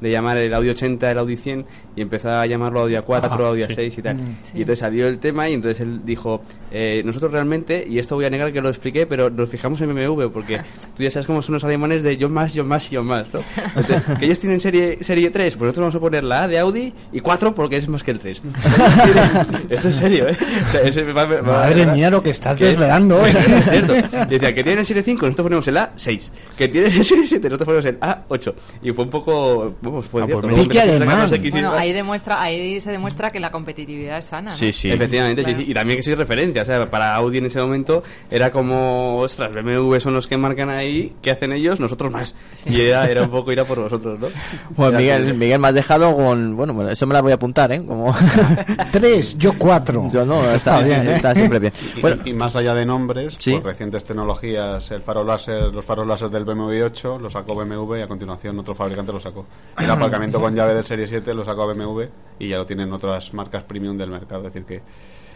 de 0.00 0.10
llamar 0.10 0.36
el 0.38 0.52
Audi 0.54 0.68
80 0.70 1.10
el 1.10 1.18
Audi 1.18 1.36
100 1.36 1.66
y 1.96 2.02
empezó 2.02 2.30
a 2.30 2.46
llamarlo 2.46 2.80
Audi 2.80 2.94
A4, 2.94 3.24
Ajá, 3.24 3.34
Audi 3.46 3.64
sí. 3.68 3.74
A6 3.74 3.98
y 3.98 4.02
tal. 4.02 4.16
Mm. 4.16 4.36
Y 4.54 4.60
entonces 4.60 4.78
salió 4.78 5.08
el 5.08 5.18
tema 5.18 5.48
y 5.48 5.54
entonces 5.54 5.80
él 5.80 6.00
dijo, 6.04 6.40
eh, 6.70 7.02
nosotros 7.04 7.32
realmente, 7.32 7.84
y 7.88 7.98
esto 7.98 8.14
voy 8.14 8.24
a 8.24 8.30
negar 8.30 8.52
que 8.52 8.60
lo 8.60 8.68
expliqué, 8.68 9.06
pero 9.06 9.30
nos 9.30 9.48
fijamos 9.48 9.80
en 9.80 9.94
BMW 9.94 10.28
porque 10.28 10.58
tú 10.96 11.02
ya 11.02 11.10
sabes 11.10 11.26
cómo 11.26 11.42
son 11.42 11.54
los 11.54 11.64
alemanes 11.64 12.02
de 12.02 12.16
yo 12.16 12.28
más, 12.28 12.54
yo 12.54 12.64
más 12.64 12.90
yo 12.90 13.02
más, 13.02 13.32
¿no? 13.34 13.40
Entonces, 13.76 14.02
que 14.18 14.24
ellos 14.26 14.38
tienen 14.38 14.60
serie, 14.60 14.98
serie 15.02 15.30
3, 15.30 15.54
pues 15.56 15.62
nosotros 15.68 15.82
vamos 15.82 15.94
a 15.96 16.00
poner 16.00 16.24
la 16.24 16.44
A 16.44 16.48
de 16.48 16.58
Audi 16.58 16.92
y 17.12 17.20
4 17.20 17.54
porque 17.54 17.76
es 17.76 17.88
más 17.88 18.02
que 18.04 18.10
el 18.12 18.18
3. 18.20 18.40
Esto 19.70 19.88
es 19.88 19.96
serio, 19.96 20.28
¿eh? 20.28 20.36
O 20.62 20.92
sea, 20.92 21.12
va- 21.12 21.24
va- 21.26 21.42
Madre 21.42 21.86
mía, 21.86 22.10
lo 22.10 22.22
que 22.22 22.30
estás 22.30 22.60
es- 22.60 22.70
desvelando 22.70 23.20
hoy. 23.20 23.30
es 23.58 23.64
cierto. 23.70 23.94
Y 23.96 24.30
decía, 24.30 24.54
que 24.54 24.62
tiene 24.64 24.80
el 24.80 24.86
Serie 24.86 25.02
5, 25.02 25.26
nosotros 25.26 25.44
ponemos 25.44 25.68
el 25.68 25.76
A6. 25.76 26.20
Que 26.56 26.68
tiene 26.68 26.88
el 26.88 27.04
Serie 27.04 27.26
7, 27.26 27.48
nosotros 27.48 27.66
ponemos 27.66 27.84
el 27.86 28.00
A8. 28.00 28.54
Y 28.82 28.92
fue 28.92 29.04
un 29.04 29.10
poco... 29.10 29.74
Vamos, 29.88 30.06
fue 30.06 30.24
cierto. 30.24 30.46
Luego 30.46 30.62
empezamos 30.62 30.86
a 30.94 30.98
sacar 30.98 31.18
los 31.22 31.32
X 31.32 31.46
y 31.46 31.50
Bueno, 31.50 31.72
ahí 31.72 31.92
demuestra, 31.92 32.42
ahí 32.42 32.80
se 32.80 32.90
demuestra 32.92 33.30
que 33.30 33.40
la 33.40 33.50
competitividad 33.50 34.18
es 34.18 34.26
sana. 34.26 34.50
¿no? 34.50 34.56
Efectivamente, 34.56 35.44
sí, 35.44 35.54
sí. 35.54 35.64
Y 35.68 35.74
también 35.74 35.96
que 35.98 36.02
soy 36.02 36.14
referencia. 36.14 36.62
O 36.62 36.64
sea, 36.64 36.90
para 36.90 37.14
Audi 37.14 37.38
en 37.38 37.46
ese 37.46 37.60
momento 37.60 38.02
era 38.30 38.50
como, 38.50 39.18
ostras, 39.18 39.52
BMW 39.54 39.98
son 39.98 40.14
los 40.14 40.26
que 40.26 40.36
marcan 40.36 40.70
ahí, 40.70 41.14
¿qué 41.22 41.30
hacen 41.30 41.52
ellos? 41.52 41.80
Nosotros 41.80 42.10
más. 42.12 42.34
Y 42.66 42.80
era, 42.80 43.06
era 43.10 43.22
un 43.22 43.30
poco 43.30 43.52
ir 43.52 43.60
a 43.60 43.64
por 43.64 43.80
vosotros, 43.80 44.18
¿no? 44.18 44.28
Pues 44.76 44.90
Era 44.90 44.98
Miguel. 44.98 45.34
Miguel 45.34 45.58
me 45.60 45.68
has 45.68 45.74
dejado 45.74 46.14
con... 46.14 46.56
Bueno, 46.56 46.74
bueno, 46.74 46.90
eso 46.90 47.06
me 47.06 47.14
la 47.14 47.20
voy 47.20 47.32
a 47.32 47.36
apuntar, 47.36 47.72
¿eh? 47.72 47.82
Como... 47.84 48.14
Tres, 48.92 49.36
yo 49.38 49.52
cuatro. 49.58 50.08
Yo 50.12 50.24
no, 50.24 50.42
está, 50.54 50.80
bien, 50.82 51.08
¿eh? 51.08 51.12
está 51.12 51.34
siempre 51.34 51.58
bien. 51.58 51.72
Y, 51.96 52.00
Bueno, 52.00 52.22
y 52.24 52.32
más 52.32 52.56
allá 52.56 52.74
de 52.74 52.84
nombres, 52.86 53.36
Sí. 53.38 53.52
por 53.54 53.64
recientes 53.64 54.04
tecnologías, 54.04 54.90
el 54.90 55.02
faro 55.02 55.24
láser, 55.24 55.72
los 55.72 55.84
faros 55.84 56.06
láser 56.06 56.30
del 56.30 56.44
BMW 56.44 56.82
8 56.84 57.18
lo 57.20 57.30
sacó 57.30 57.54
BMW 57.54 57.96
y 57.96 58.02
a 58.02 58.08
continuación 58.08 58.58
otro 58.58 58.74
fabricante 58.74 59.12
lo 59.12 59.20
sacó. 59.20 59.46
El 59.80 59.90
aparcamiento 59.90 60.40
con 60.40 60.54
llave 60.54 60.74
del 60.74 60.84
Serie 60.84 61.06
7 61.06 61.34
lo 61.34 61.44
sacó 61.44 61.66
BMW 61.66 62.02
y 62.38 62.48
ya 62.48 62.58
lo 62.58 62.66
tienen 62.66 62.92
otras 62.92 63.32
marcas 63.34 63.64
premium 63.64 63.96
del 63.96 64.10
mercado. 64.10 64.46
Es 64.46 64.52
decir 64.52 64.66
que 64.66 64.82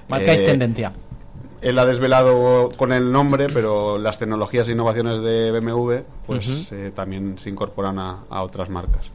Marcáis 0.09 0.41
eh, 0.41 0.47
tendencia. 0.47 0.93
Él 1.61 1.79
ha 1.79 1.87
desvelado 1.87 2.71
con 2.77 2.93
el 2.93 3.13
nombre, 3.13 3.47
pero 3.49 3.99
las 3.99 4.19
tecnologías 4.19 4.69
e 4.69 4.73
innovaciones 4.73 5.23
de 5.23 5.53
BMW 5.53 5.93
pues 6.27 6.73
eh, 6.73 6.93
también 6.95 7.39
se 7.39 7.51
incorporan 7.51 7.99
a, 7.99 8.25
a 8.29 8.43
otras 8.43 8.69
marcas. 8.69 9.11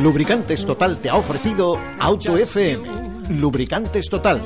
Lubricantes 0.00 0.64
Total 0.64 0.96
te 0.98 1.10
ha 1.10 1.16
ofrecido 1.16 1.78
Auto 1.98 2.36
FM. 2.36 3.02
Lubricantes 3.30 4.08
Total. 4.08 4.40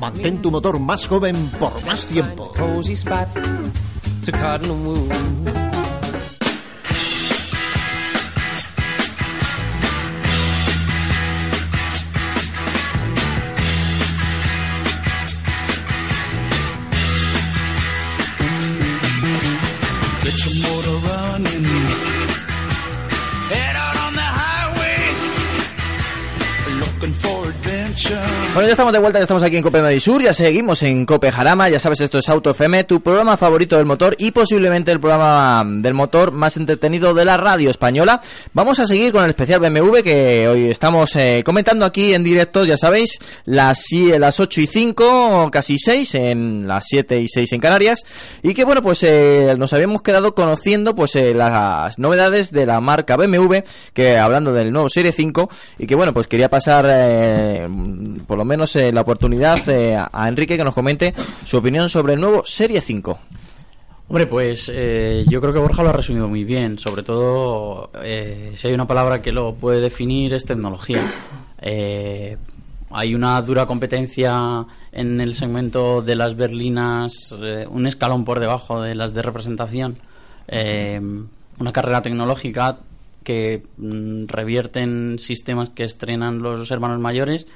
Mantén 0.00 0.40
tu 0.40 0.50
motor 0.50 0.78
más 0.78 1.06
joven 1.06 1.36
por 1.58 1.72
más 1.84 2.06
tiempo. 2.06 2.52
Bueno, 28.54 28.68
ya 28.68 28.72
estamos 28.72 28.92
de 28.92 28.98
vuelta, 28.98 29.18
ya 29.18 29.22
estamos 29.22 29.42
aquí 29.42 29.56
en 29.56 29.62
Cope 29.62 29.80
Madrid 29.80 29.98
Sur, 29.98 30.20
ya 30.20 30.34
seguimos 30.34 30.82
en 30.82 31.06
Cope 31.06 31.32
Jarama, 31.32 31.70
ya 31.70 31.80
sabes, 31.80 32.02
esto 32.02 32.18
es 32.18 32.28
Auto 32.28 32.50
FM, 32.50 32.84
tu 32.84 33.00
programa 33.00 33.38
favorito 33.38 33.78
del 33.78 33.86
motor 33.86 34.14
y 34.18 34.30
posiblemente 34.30 34.92
el 34.92 35.00
programa 35.00 35.64
del 35.66 35.94
motor 35.94 36.32
más 36.32 36.58
entretenido 36.58 37.14
de 37.14 37.24
la 37.24 37.38
radio 37.38 37.70
española. 37.70 38.20
Vamos 38.52 38.78
a 38.78 38.86
seguir 38.86 39.10
con 39.10 39.24
el 39.24 39.30
especial 39.30 39.58
BMW 39.58 40.00
que 40.04 40.48
hoy 40.48 40.68
estamos 40.68 41.16
eh, 41.16 41.42
comentando 41.46 41.86
aquí 41.86 42.12
en 42.12 42.24
directo, 42.24 42.66
ya 42.66 42.76
sabéis, 42.76 43.20
las, 43.46 43.86
las 43.90 44.38
8 44.38 44.60
y 44.60 44.66
5, 44.66 45.48
casi 45.50 45.78
6, 45.78 46.14
en 46.16 46.68
las 46.68 46.84
7 46.88 47.22
y 47.22 47.28
6 47.28 47.54
en 47.54 47.60
Canarias, 47.60 48.04
y 48.42 48.52
que 48.52 48.64
bueno, 48.64 48.82
pues 48.82 49.02
eh, 49.02 49.54
nos 49.56 49.72
habíamos 49.72 50.02
quedado 50.02 50.34
conociendo 50.34 50.94
pues 50.94 51.16
eh, 51.16 51.32
las 51.32 51.98
novedades 51.98 52.52
de 52.52 52.66
la 52.66 52.82
marca 52.82 53.16
BMW, 53.16 53.60
que 53.94 54.18
hablando 54.18 54.52
del 54.52 54.72
nuevo 54.72 54.90
Serie 54.90 55.12
5, 55.12 55.48
y 55.78 55.86
que 55.86 55.94
bueno, 55.94 56.12
pues 56.12 56.26
quería 56.26 56.50
pasar 56.50 56.82
por 58.26 58.41
lo 58.42 58.46
menos 58.46 58.74
eh, 58.74 58.90
la 58.90 59.02
oportunidad 59.02 59.68
eh, 59.68 59.96
a 59.96 60.28
Enrique 60.28 60.56
que 60.56 60.64
nos 60.64 60.74
comente 60.74 61.14
su 61.44 61.58
opinión 61.58 61.88
sobre 61.88 62.14
el 62.14 62.20
nuevo 62.20 62.42
Serie 62.44 62.80
5. 62.80 63.18
Hombre, 64.08 64.26
pues 64.26 64.68
eh, 64.74 65.24
yo 65.28 65.40
creo 65.40 65.52
que 65.52 65.60
Borja 65.60 65.84
lo 65.84 65.90
ha 65.90 65.92
resumido 65.92 66.28
muy 66.28 66.42
bien. 66.42 66.76
Sobre 66.76 67.04
todo, 67.04 67.90
eh, 68.02 68.50
si 68.56 68.66
hay 68.66 68.74
una 68.74 68.86
palabra 68.86 69.22
que 69.22 69.30
lo 69.30 69.54
puede 69.54 69.80
definir 69.80 70.34
es 70.34 70.44
tecnología. 70.44 71.00
Eh, 71.62 72.36
hay 72.90 73.14
una 73.14 73.40
dura 73.42 73.66
competencia 73.66 74.66
en 74.90 75.20
el 75.20 75.36
segmento 75.36 76.02
de 76.02 76.16
las 76.16 76.36
berlinas, 76.36 77.32
un 77.70 77.86
escalón 77.86 78.24
por 78.24 78.40
debajo 78.40 78.82
de 78.82 78.96
las 78.96 79.14
de 79.14 79.22
representación. 79.22 80.00
Una 81.58 81.72
carrera 81.72 82.02
tecnológica 82.02 82.78
que 83.22 83.62
mm, 83.76 84.26
revierten 84.26 85.18
sistemas 85.20 85.70
que 85.70 85.84
estrenan 85.84 86.42
los 86.42 86.70
hermanos 86.72 86.98
mayores 86.98 87.46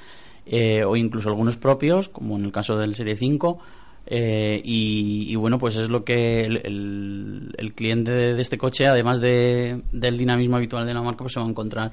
eh, 0.49 0.83
o 0.83 0.95
incluso 0.95 1.29
algunos 1.29 1.57
propios, 1.57 2.09
como 2.09 2.37
en 2.37 2.45
el 2.45 2.51
caso 2.51 2.77
del 2.77 2.95
Serie 2.95 3.15
5. 3.15 3.59
eh, 4.05 4.61
y, 4.63 5.25
y 5.29 5.35
bueno, 5.35 5.57
pues 5.57 5.75
es 5.75 5.89
lo 5.89 6.03
que 6.05 6.41
el, 6.41 7.73
cliente 7.75 8.11
de, 8.11 8.41
este 8.41 8.57
coche, 8.57 8.87
además 8.87 9.19
de, 9.19 9.81
del 9.91 10.17
dinamismo 10.17 10.55
habitual 10.55 10.85
de 10.85 10.93
la 10.93 11.01
marca, 11.01 11.19
pues 11.19 11.33
se 11.33 11.39
va 11.39 11.45
a 11.45 11.49
encontrar 11.49 11.91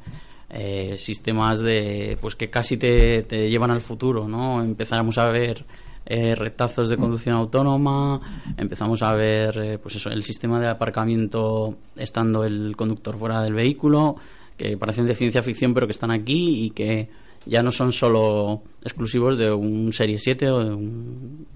eh, 0.51 0.97
sistemas 0.97 1.59
de 1.61 2.17
pues 2.21 2.37
que 2.37 2.49
casi 2.49 2.77
te, 2.77 3.23
te 3.25 3.51
llevan 3.51 3.73
al 3.73 3.81
futuro, 3.81 4.29
¿no? 4.29 4.63
Empezaremos 4.63 5.19
a 5.19 5.29
ver 5.29 5.65
eh, 6.07 6.35
retazos 6.35 6.91
de 6.91 6.99
conducción 6.99 7.35
autónoma, 7.35 8.21
empezamos 8.59 9.03
a 9.03 9.15
ver 9.15 9.59
eh, 9.59 9.79
pues 9.79 9.97
eso, 9.97 10.11
el 10.11 10.23
sistema 10.23 10.61
de 10.61 10.69
aparcamiento 10.69 11.79
estando 11.97 12.45
el 12.45 12.77
conductor 12.77 13.19
fuera 13.19 13.41
del 13.43 13.55
vehículo, 13.55 14.17
que 14.57 14.77
parecen 14.77 15.07
de 15.07 15.15
ciencia 15.15 15.43
ficción 15.43 15.73
pero 15.73 15.87
que 15.87 15.93
están 15.93 16.11
aquí 16.11 16.67
y 16.67 16.71
que 16.71 17.09
ya 17.47 17.63
no 17.63 17.71
son 17.71 17.93
solo 17.93 18.63
exclusivos 18.83 19.37
de 19.39 19.53
un 19.53 19.93
Serie 19.93 20.19
7 20.19 20.51
o 20.51 20.59
de 20.65 20.73
un, 20.75 21.47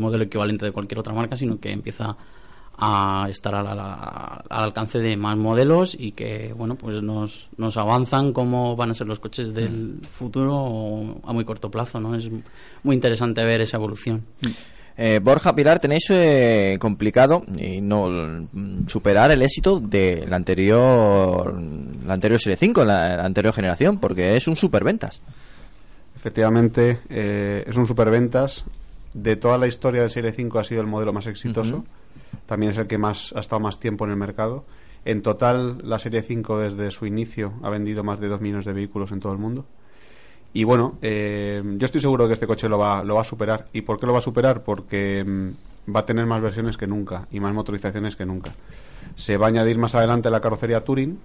modelo 0.00 0.24
equivalente 0.24 0.64
de 0.66 0.72
cualquier 0.72 0.98
otra 0.98 1.14
marca, 1.14 1.36
sino 1.36 1.58
que 1.58 1.70
empieza 1.70 2.16
a 2.76 3.28
estar 3.30 3.54
al, 3.54 3.68
al- 3.68 3.78
al 3.78 4.64
alcance 4.64 4.98
de 4.98 5.16
más 5.16 5.36
modelos 5.36 5.96
y 5.98 6.10
que 6.10 6.52
bueno 6.56 6.74
pues 6.74 7.00
nos, 7.04 7.48
nos 7.56 7.76
avanzan 7.76 8.32
cómo 8.32 8.74
van 8.74 8.90
a 8.90 8.94
ser 8.94 9.06
los 9.06 9.20
coches 9.20 9.54
del 9.54 10.00
futuro 10.10 11.20
a 11.22 11.32
muy 11.32 11.44
corto 11.44 11.70
plazo 11.70 12.00
no 12.00 12.16
es 12.16 12.28
muy 12.82 12.96
interesante 12.96 13.44
ver 13.44 13.60
esa 13.60 13.76
evolución 13.76 14.24
Eh, 14.96 15.20
Borja 15.22 15.54
Pilar, 15.54 15.80
tenéis 15.80 16.08
eh, 16.10 16.76
complicado 16.80 17.42
y 17.56 17.80
no 17.80 18.46
superar 18.86 19.32
el 19.32 19.42
éxito 19.42 19.80
de 19.80 20.24
la 20.28 20.36
anterior 20.36 21.60
la 22.06 22.14
anterior 22.14 22.40
Serie 22.40 22.56
5, 22.56 22.84
la, 22.84 23.16
la 23.16 23.24
anterior 23.24 23.52
generación, 23.52 23.98
porque 23.98 24.36
es 24.36 24.46
un 24.46 24.56
superventas. 24.56 25.20
Efectivamente, 26.16 27.00
eh, 27.10 27.64
es 27.66 27.76
un 27.76 27.86
superventas. 27.86 28.64
De 29.12 29.36
toda 29.36 29.58
la 29.58 29.66
historia 29.66 30.00
del 30.00 30.10
Serie 30.10 30.32
5 30.32 30.58
ha 30.58 30.64
sido 30.64 30.80
el 30.80 30.86
modelo 30.86 31.12
más 31.12 31.26
exitoso. 31.26 31.84
también 32.46 32.72
es 32.72 32.78
el 32.78 32.86
que 32.86 32.98
más 32.98 33.32
ha 33.36 33.40
estado 33.40 33.60
más 33.60 33.78
tiempo 33.78 34.04
en 34.04 34.12
el 34.12 34.16
mercado. 34.16 34.64
En 35.04 35.22
total, 35.22 35.78
la 35.82 35.98
serie 35.98 36.22
5 36.22 36.58
desde 36.58 36.90
su 36.90 37.06
inicio 37.06 37.52
ha 37.62 37.68
vendido 37.68 38.02
más 38.02 38.20
de 38.20 38.28
2 38.28 38.40
millones 38.40 38.64
de 38.64 38.72
vehículos 38.72 39.12
en 39.12 39.20
todo 39.20 39.32
el 39.32 39.38
mundo. 39.38 39.66
Y 40.54 40.62
bueno, 40.62 40.98
eh, 41.02 41.62
yo 41.78 41.84
estoy 41.84 42.00
seguro 42.00 42.24
de 42.24 42.28
que 42.28 42.34
este 42.34 42.46
coche 42.46 42.68
lo 42.68 42.78
va, 42.78 43.02
lo 43.02 43.16
va 43.16 43.22
a 43.22 43.24
superar. 43.24 43.66
¿Y 43.72 43.82
por 43.82 43.98
qué 43.98 44.06
lo 44.06 44.12
va 44.12 44.20
a 44.20 44.22
superar? 44.22 44.62
Porque 44.62 45.24
mm, 45.26 45.92
va 45.94 46.00
a 46.00 46.06
tener 46.06 46.26
más 46.26 46.40
versiones 46.40 46.76
que 46.76 46.86
nunca 46.86 47.26
y 47.32 47.40
más 47.40 47.52
motorizaciones 47.52 48.14
que 48.14 48.24
nunca. 48.24 48.54
Se 49.16 49.36
va 49.36 49.46
a 49.46 49.48
añadir 49.48 49.78
más 49.78 49.96
adelante 49.96 50.30
la 50.30 50.40
carrocería 50.40 50.84
Touring, 50.84 51.18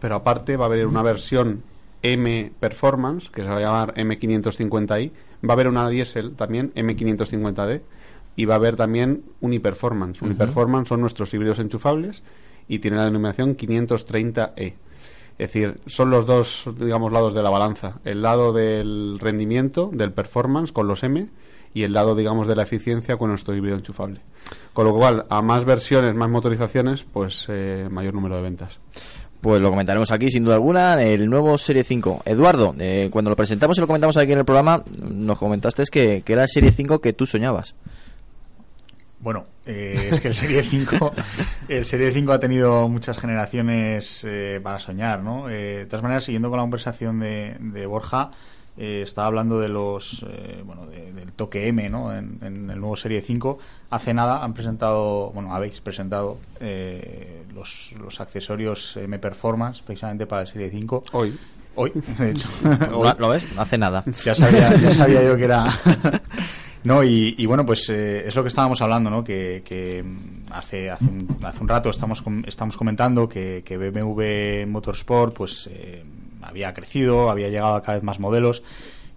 pero 0.00 0.14
aparte 0.14 0.56
va 0.56 0.64
a 0.64 0.68
haber 0.68 0.86
una 0.86 1.02
versión 1.02 1.62
M 2.00 2.50
Performance, 2.58 3.28
que 3.28 3.42
se 3.42 3.48
va 3.50 3.58
a 3.58 3.60
llamar 3.60 3.94
M550i. 3.94 5.10
Va 5.46 5.50
a 5.50 5.52
haber 5.52 5.68
una 5.68 5.86
diésel 5.90 6.34
también, 6.34 6.72
M550D. 6.74 7.82
Y 8.36 8.46
va 8.46 8.54
a 8.54 8.56
haber 8.56 8.76
también 8.76 9.22
Uniperformance. 9.42 10.22
Uniperformance 10.22 10.88
son 10.88 11.02
nuestros 11.02 11.32
híbridos 11.34 11.58
enchufables 11.58 12.22
y 12.68 12.78
tiene 12.78 12.96
la 12.96 13.04
denominación 13.04 13.54
530e. 13.54 14.74
Es 15.38 15.52
decir, 15.52 15.80
son 15.86 16.10
los 16.10 16.26
dos, 16.26 16.64
digamos, 16.78 17.12
lados 17.12 17.34
de 17.34 17.42
la 17.42 17.50
balanza. 17.50 17.98
El 18.04 18.22
lado 18.22 18.52
del 18.52 19.18
rendimiento, 19.20 19.90
del 19.92 20.12
performance 20.12 20.72
con 20.72 20.88
los 20.88 21.02
M 21.02 21.28
y 21.74 21.82
el 21.82 21.92
lado, 21.92 22.14
digamos, 22.14 22.48
de 22.48 22.56
la 22.56 22.62
eficiencia 22.62 23.18
con 23.18 23.28
nuestro 23.28 23.54
híbrido 23.54 23.76
enchufable. 23.76 24.20
Con 24.72 24.86
lo 24.86 24.94
cual, 24.94 25.26
a 25.28 25.42
más 25.42 25.66
versiones, 25.66 26.14
más 26.14 26.30
motorizaciones, 26.30 27.04
pues 27.04 27.44
eh, 27.48 27.86
mayor 27.90 28.14
número 28.14 28.36
de 28.36 28.42
ventas. 28.42 28.78
Pues 29.42 29.60
lo 29.60 29.68
comentaremos 29.68 30.10
aquí, 30.10 30.30
sin 30.30 30.44
duda 30.44 30.54
alguna, 30.54 31.02
el 31.02 31.28
nuevo 31.28 31.58
Serie 31.58 31.84
5. 31.84 32.22
Eduardo, 32.24 32.74
eh, 32.78 33.10
cuando 33.12 33.30
lo 33.30 33.36
presentamos 33.36 33.76
y 33.76 33.82
lo 33.82 33.86
comentamos 33.86 34.16
aquí 34.16 34.32
en 34.32 34.38
el 34.38 34.44
programa, 34.46 34.82
nos 35.02 35.38
comentaste 35.38 35.84
que, 35.92 36.22
que 36.22 36.32
era 36.32 36.44
el 36.44 36.48
Serie 36.48 36.72
5 36.72 37.00
que 37.02 37.12
tú 37.12 37.26
soñabas. 37.26 37.74
Bueno, 39.26 39.44
eh, 39.66 40.10
es 40.12 40.20
que 40.20 40.28
el 40.28 40.34
Serie 40.36 40.62
5 40.62 41.12
el 41.66 41.84
Serie 41.84 42.12
5 42.12 42.30
ha 42.30 42.38
tenido 42.38 42.86
muchas 42.88 43.18
generaciones 43.18 44.22
eh, 44.24 44.60
para 44.62 44.78
soñar, 44.78 45.20
¿no? 45.24 45.50
Eh, 45.50 45.78
de 45.78 45.86
todas 45.86 46.04
maneras, 46.04 46.22
siguiendo 46.22 46.48
con 46.48 46.58
la 46.58 46.62
conversación 46.62 47.18
de, 47.18 47.56
de 47.58 47.86
Borja, 47.86 48.30
eh, 48.76 49.00
estaba 49.02 49.26
hablando 49.26 49.58
de 49.58 49.68
los 49.68 50.24
eh, 50.28 50.62
bueno 50.64 50.86
de- 50.86 51.12
del 51.12 51.32
toque 51.32 51.66
M, 51.66 51.88
¿no? 51.88 52.12
En, 52.16 52.38
en 52.40 52.70
el 52.70 52.78
nuevo 52.78 52.94
Serie 52.96 53.20
5. 53.20 53.58
Hace 53.90 54.14
nada 54.14 54.44
han 54.44 54.54
presentado, 54.54 55.32
bueno, 55.32 55.52
habéis 55.52 55.80
presentado 55.80 56.38
eh, 56.60 57.42
los, 57.52 57.90
los 57.98 58.20
accesorios 58.20 58.96
M 58.96 59.18
Performance 59.18 59.82
precisamente 59.84 60.28
para 60.28 60.42
el 60.42 60.46
Serie 60.46 60.70
5. 60.70 61.02
Hoy. 61.10 61.36
Hoy, 61.74 61.90
de 62.18 62.30
hecho. 62.30 62.48
¿Lo, 62.92 63.00
Hoy. 63.00 63.12
lo 63.18 63.28
ves? 63.30 63.44
Hace 63.58 63.76
nada. 63.76 64.04
Ya 64.24 64.36
sabía, 64.36 64.72
ya 64.76 64.90
sabía 64.92 65.24
yo 65.24 65.36
que 65.36 65.44
era. 65.44 65.66
No, 66.86 67.02
y, 67.02 67.34
y 67.36 67.46
bueno, 67.46 67.66
pues 67.66 67.88
eh, 67.90 68.28
es 68.28 68.36
lo 68.36 68.42
que 68.42 68.48
estábamos 68.48 68.80
hablando, 68.80 69.10
¿no? 69.10 69.24
Que, 69.24 69.62
que, 69.64 70.04
mm, 70.04 70.52
hace, 70.52 70.88
hace, 70.88 71.04
un, 71.04 71.36
hace 71.42 71.60
un 71.60 71.68
rato 71.68 71.90
estamos, 71.90 72.22
com- 72.22 72.44
estamos 72.46 72.76
comentando 72.76 73.28
que, 73.28 73.62
que 73.64 73.76
BMW 73.76 74.66
Motorsport 74.70 75.34
pues 75.34 75.68
eh, 75.72 76.04
había 76.42 76.72
crecido, 76.74 77.28
había 77.28 77.48
llegado 77.48 77.74
a 77.74 77.82
cada 77.82 77.94
vez 77.98 78.04
más 78.04 78.20
modelos 78.20 78.62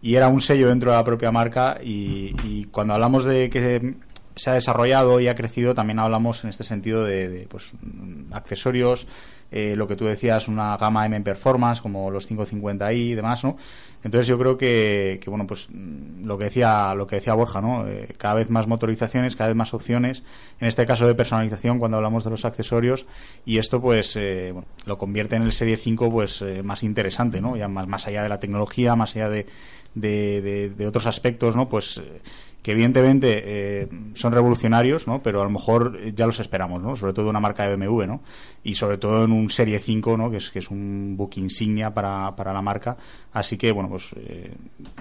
y 0.01 0.15
era 0.15 0.29
un 0.29 0.41
sello 0.41 0.69
dentro 0.69 0.89
de 0.89 0.97
la 0.97 1.03
propia 1.03 1.31
marca 1.31 1.77
y, 1.83 2.33
y 2.43 2.65
cuando 2.71 2.95
hablamos 2.95 3.23
de 3.25 3.51
que 3.51 3.93
se 4.35 4.49
ha 4.49 4.53
desarrollado 4.53 5.19
y 5.19 5.27
ha 5.27 5.35
crecido, 5.35 5.75
también 5.75 5.99
hablamos 5.99 6.43
en 6.43 6.49
este 6.49 6.63
sentido 6.63 7.03
de, 7.03 7.29
de, 7.29 7.47
pues, 7.47 7.69
mm, 7.81 8.33
accesorios, 8.33 9.05
eh, 9.51 9.75
lo 9.75 9.87
que 9.87 9.95
tú 9.95 10.05
decías, 10.05 10.47
una 10.47 10.77
gama 10.77 11.05
M 11.05 11.15
en 11.15 11.23
performance, 11.23 11.81
como 11.81 12.11
los 12.11 12.29
550i 12.29 12.95
y 12.95 13.13
demás, 13.15 13.43
¿no? 13.43 13.57
Entonces 14.03 14.27
yo 14.27 14.39
creo 14.39 14.57
que, 14.57 15.19
que, 15.21 15.29
bueno, 15.29 15.45
pues 15.45 15.67
mm, 15.69 16.25
lo 16.25 16.37
que 16.37 16.45
decía, 16.45 16.93
lo 16.95 17.05
que 17.07 17.17
decía 17.17 17.33
Borja, 17.33 17.59
¿no? 17.59 17.85
Eh, 17.87 18.13
cada 18.17 18.35
vez 18.35 18.49
más 18.49 18.67
motorizaciones, 18.67 19.35
cada 19.35 19.49
vez 19.49 19.57
más 19.57 19.73
opciones, 19.73 20.23
en 20.61 20.67
este 20.67 20.85
caso 20.85 21.05
de 21.05 21.15
personalización 21.15 21.79
cuando 21.79 21.97
hablamos 21.97 22.23
de 22.23 22.29
los 22.29 22.45
accesorios, 22.45 23.05
y 23.45 23.57
esto 23.57 23.81
pues, 23.81 24.15
eh, 24.15 24.51
bueno, 24.53 24.67
lo 24.85 24.97
convierte 24.97 25.35
en 25.35 25.41
el 25.43 25.51
Serie 25.51 25.75
5 25.77 26.09
pues 26.09 26.41
eh, 26.41 26.63
más 26.63 26.83
interesante, 26.83 27.41
¿no? 27.41 27.57
Ya 27.57 27.67
más, 27.67 27.87
más 27.87 28.07
allá 28.07 28.23
de 28.23 28.29
la 28.29 28.39
tecnología, 28.39 28.95
más 28.95 29.15
allá 29.15 29.29
de, 29.29 29.47
de, 29.95 30.41
de- 30.41 30.69
de 30.69 30.87
otros 30.87 31.05
aspectos, 31.07 31.55
¿no? 31.55 31.67
Pues 31.67 31.97
eh, 31.97 32.21
que 32.61 32.71
evidentemente 32.71 33.41
eh, 33.45 33.87
son 34.15 34.33
revolucionarios, 34.33 35.07
¿no? 35.07 35.23
Pero 35.23 35.41
a 35.41 35.45
lo 35.45 35.49
mejor 35.49 35.97
eh, 35.99 36.11
ya 36.13 36.25
los 36.25 36.39
esperamos, 36.39 36.81
¿no? 36.81 36.95
Sobre 36.95 37.13
todo 37.13 37.25
de 37.25 37.29
una 37.29 37.39
marca 37.39 37.63
de 37.63 37.75
BMW, 37.75 38.03
¿no? 38.03 38.21
Y 38.63 38.75
sobre 38.75 38.97
todo 38.97 39.23
en 39.23 39.31
un 39.31 39.49
Serie 39.49 39.79
5, 39.79 40.17
¿no? 40.17 40.29
Que 40.29 40.37
es, 40.37 40.49
que 40.49 40.59
es 40.59 40.69
un 40.69 41.15
book 41.15 41.31
insignia 41.37 41.93
para, 41.93 42.35
para 42.35 42.51
la 42.51 42.61
marca. 42.61 42.97
Así 43.31 43.57
que, 43.57 43.71
bueno, 43.71 43.89
pues 43.89 44.09
eh, 44.17 44.53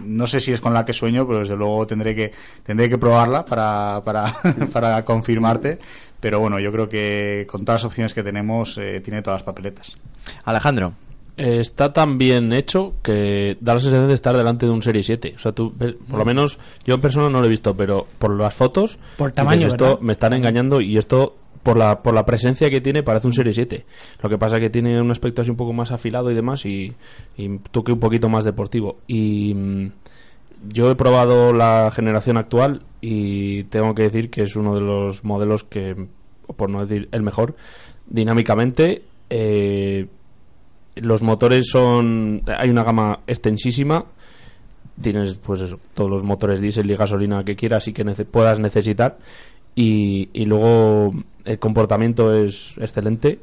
no 0.04 0.28
sé 0.28 0.40
si 0.40 0.52
es 0.52 0.60
con 0.60 0.72
la 0.72 0.84
que 0.84 0.92
sueño, 0.92 1.26
pero 1.26 1.40
desde 1.40 1.56
luego 1.56 1.84
tendré 1.86 2.14
que, 2.14 2.32
tendré 2.62 2.88
que 2.88 2.98
probarla 2.98 3.44
para, 3.44 4.02
para, 4.04 4.36
para 4.72 5.04
confirmarte. 5.04 5.78
Pero 6.20 6.40
bueno, 6.40 6.60
yo 6.60 6.70
creo 6.70 6.88
que 6.88 7.46
con 7.50 7.64
todas 7.64 7.82
las 7.82 7.86
opciones 7.86 8.14
que 8.14 8.22
tenemos, 8.22 8.78
eh, 8.78 9.00
tiene 9.00 9.22
todas 9.22 9.40
las 9.40 9.44
papeletas. 9.44 9.96
Alejandro. 10.44 10.94
Eh, 11.38 11.60
está 11.60 11.92
tan 11.92 12.18
bien 12.18 12.52
hecho 12.52 12.94
que 13.02 13.56
da 13.60 13.74
la 13.74 13.80
sensación 13.80 14.08
de 14.08 14.14
estar 14.14 14.36
delante 14.36 14.66
de 14.66 14.72
un 14.72 14.82
Serie 14.82 15.02
7. 15.04 15.34
O 15.36 15.38
sea, 15.38 15.52
tú, 15.52 15.72
ves- 15.76 15.94
por 16.10 16.18
lo 16.18 16.24
menos 16.24 16.58
yo 16.84 16.94
en 16.96 17.00
persona 17.00 17.30
no 17.30 17.40
lo 17.40 17.46
he 17.46 17.48
visto, 17.48 17.74
pero 17.76 18.06
por 18.18 18.36
las 18.36 18.52
fotos. 18.54 18.98
Por 19.16 19.30
tamaño, 19.32 19.68
esto 19.68 19.84
¿verdad? 19.84 20.00
me 20.00 20.12
están 20.12 20.32
engañando 20.32 20.80
y 20.80 20.98
esto 20.98 21.36
por 21.62 21.76
la, 21.76 22.02
por 22.02 22.12
la 22.14 22.24
presencia 22.26 22.70
que 22.70 22.80
tiene 22.80 23.02
parece 23.02 23.26
un 23.28 23.32
Serie 23.34 23.52
7. 23.52 23.84
Lo 24.22 24.28
que 24.28 24.36
pasa 24.38 24.56
es 24.56 24.62
que 24.62 24.70
tiene 24.70 25.00
un 25.00 25.10
aspecto 25.10 25.42
así 25.42 25.50
un 25.50 25.56
poco 25.56 25.72
más 25.72 25.92
afilado 25.92 26.30
y 26.30 26.34
demás 26.34 26.66
y, 26.66 26.92
y 27.36 27.58
toque 27.70 27.92
un 27.92 28.00
poquito 28.00 28.28
más 28.28 28.44
deportivo. 28.44 28.98
Y 29.06 29.54
mm, 29.54 29.92
yo 30.72 30.90
he 30.90 30.96
probado 30.96 31.52
la 31.52 31.92
generación 31.94 32.36
actual 32.36 32.82
y 33.00 33.62
tengo 33.64 33.94
que 33.94 34.02
decir 34.02 34.28
que 34.30 34.42
es 34.42 34.56
uno 34.56 34.74
de 34.74 34.80
los 34.80 35.22
modelos 35.24 35.62
que, 35.62 35.94
por 36.56 36.68
no 36.68 36.84
decir 36.84 37.08
el 37.12 37.22
mejor, 37.22 37.54
dinámicamente. 38.08 39.02
eh, 39.30 40.06
los 41.02 41.22
motores 41.22 41.68
son. 41.70 42.42
Hay 42.46 42.70
una 42.70 42.82
gama 42.84 43.20
extensísima. 43.26 44.04
Tienes, 45.00 45.38
pues 45.38 45.60
eso, 45.60 45.78
todos 45.94 46.10
los 46.10 46.22
motores 46.24 46.60
diésel 46.60 46.90
y 46.90 46.96
gasolina 46.96 47.44
que 47.44 47.54
quieras 47.56 47.86
y 47.88 47.92
que 47.92 48.04
nece- 48.04 48.24
puedas 48.24 48.58
necesitar. 48.58 49.18
Y, 49.74 50.28
y 50.32 50.44
luego 50.46 51.14
el 51.44 51.58
comportamiento 51.58 52.34
es 52.34 52.74
excelente. 52.78 53.38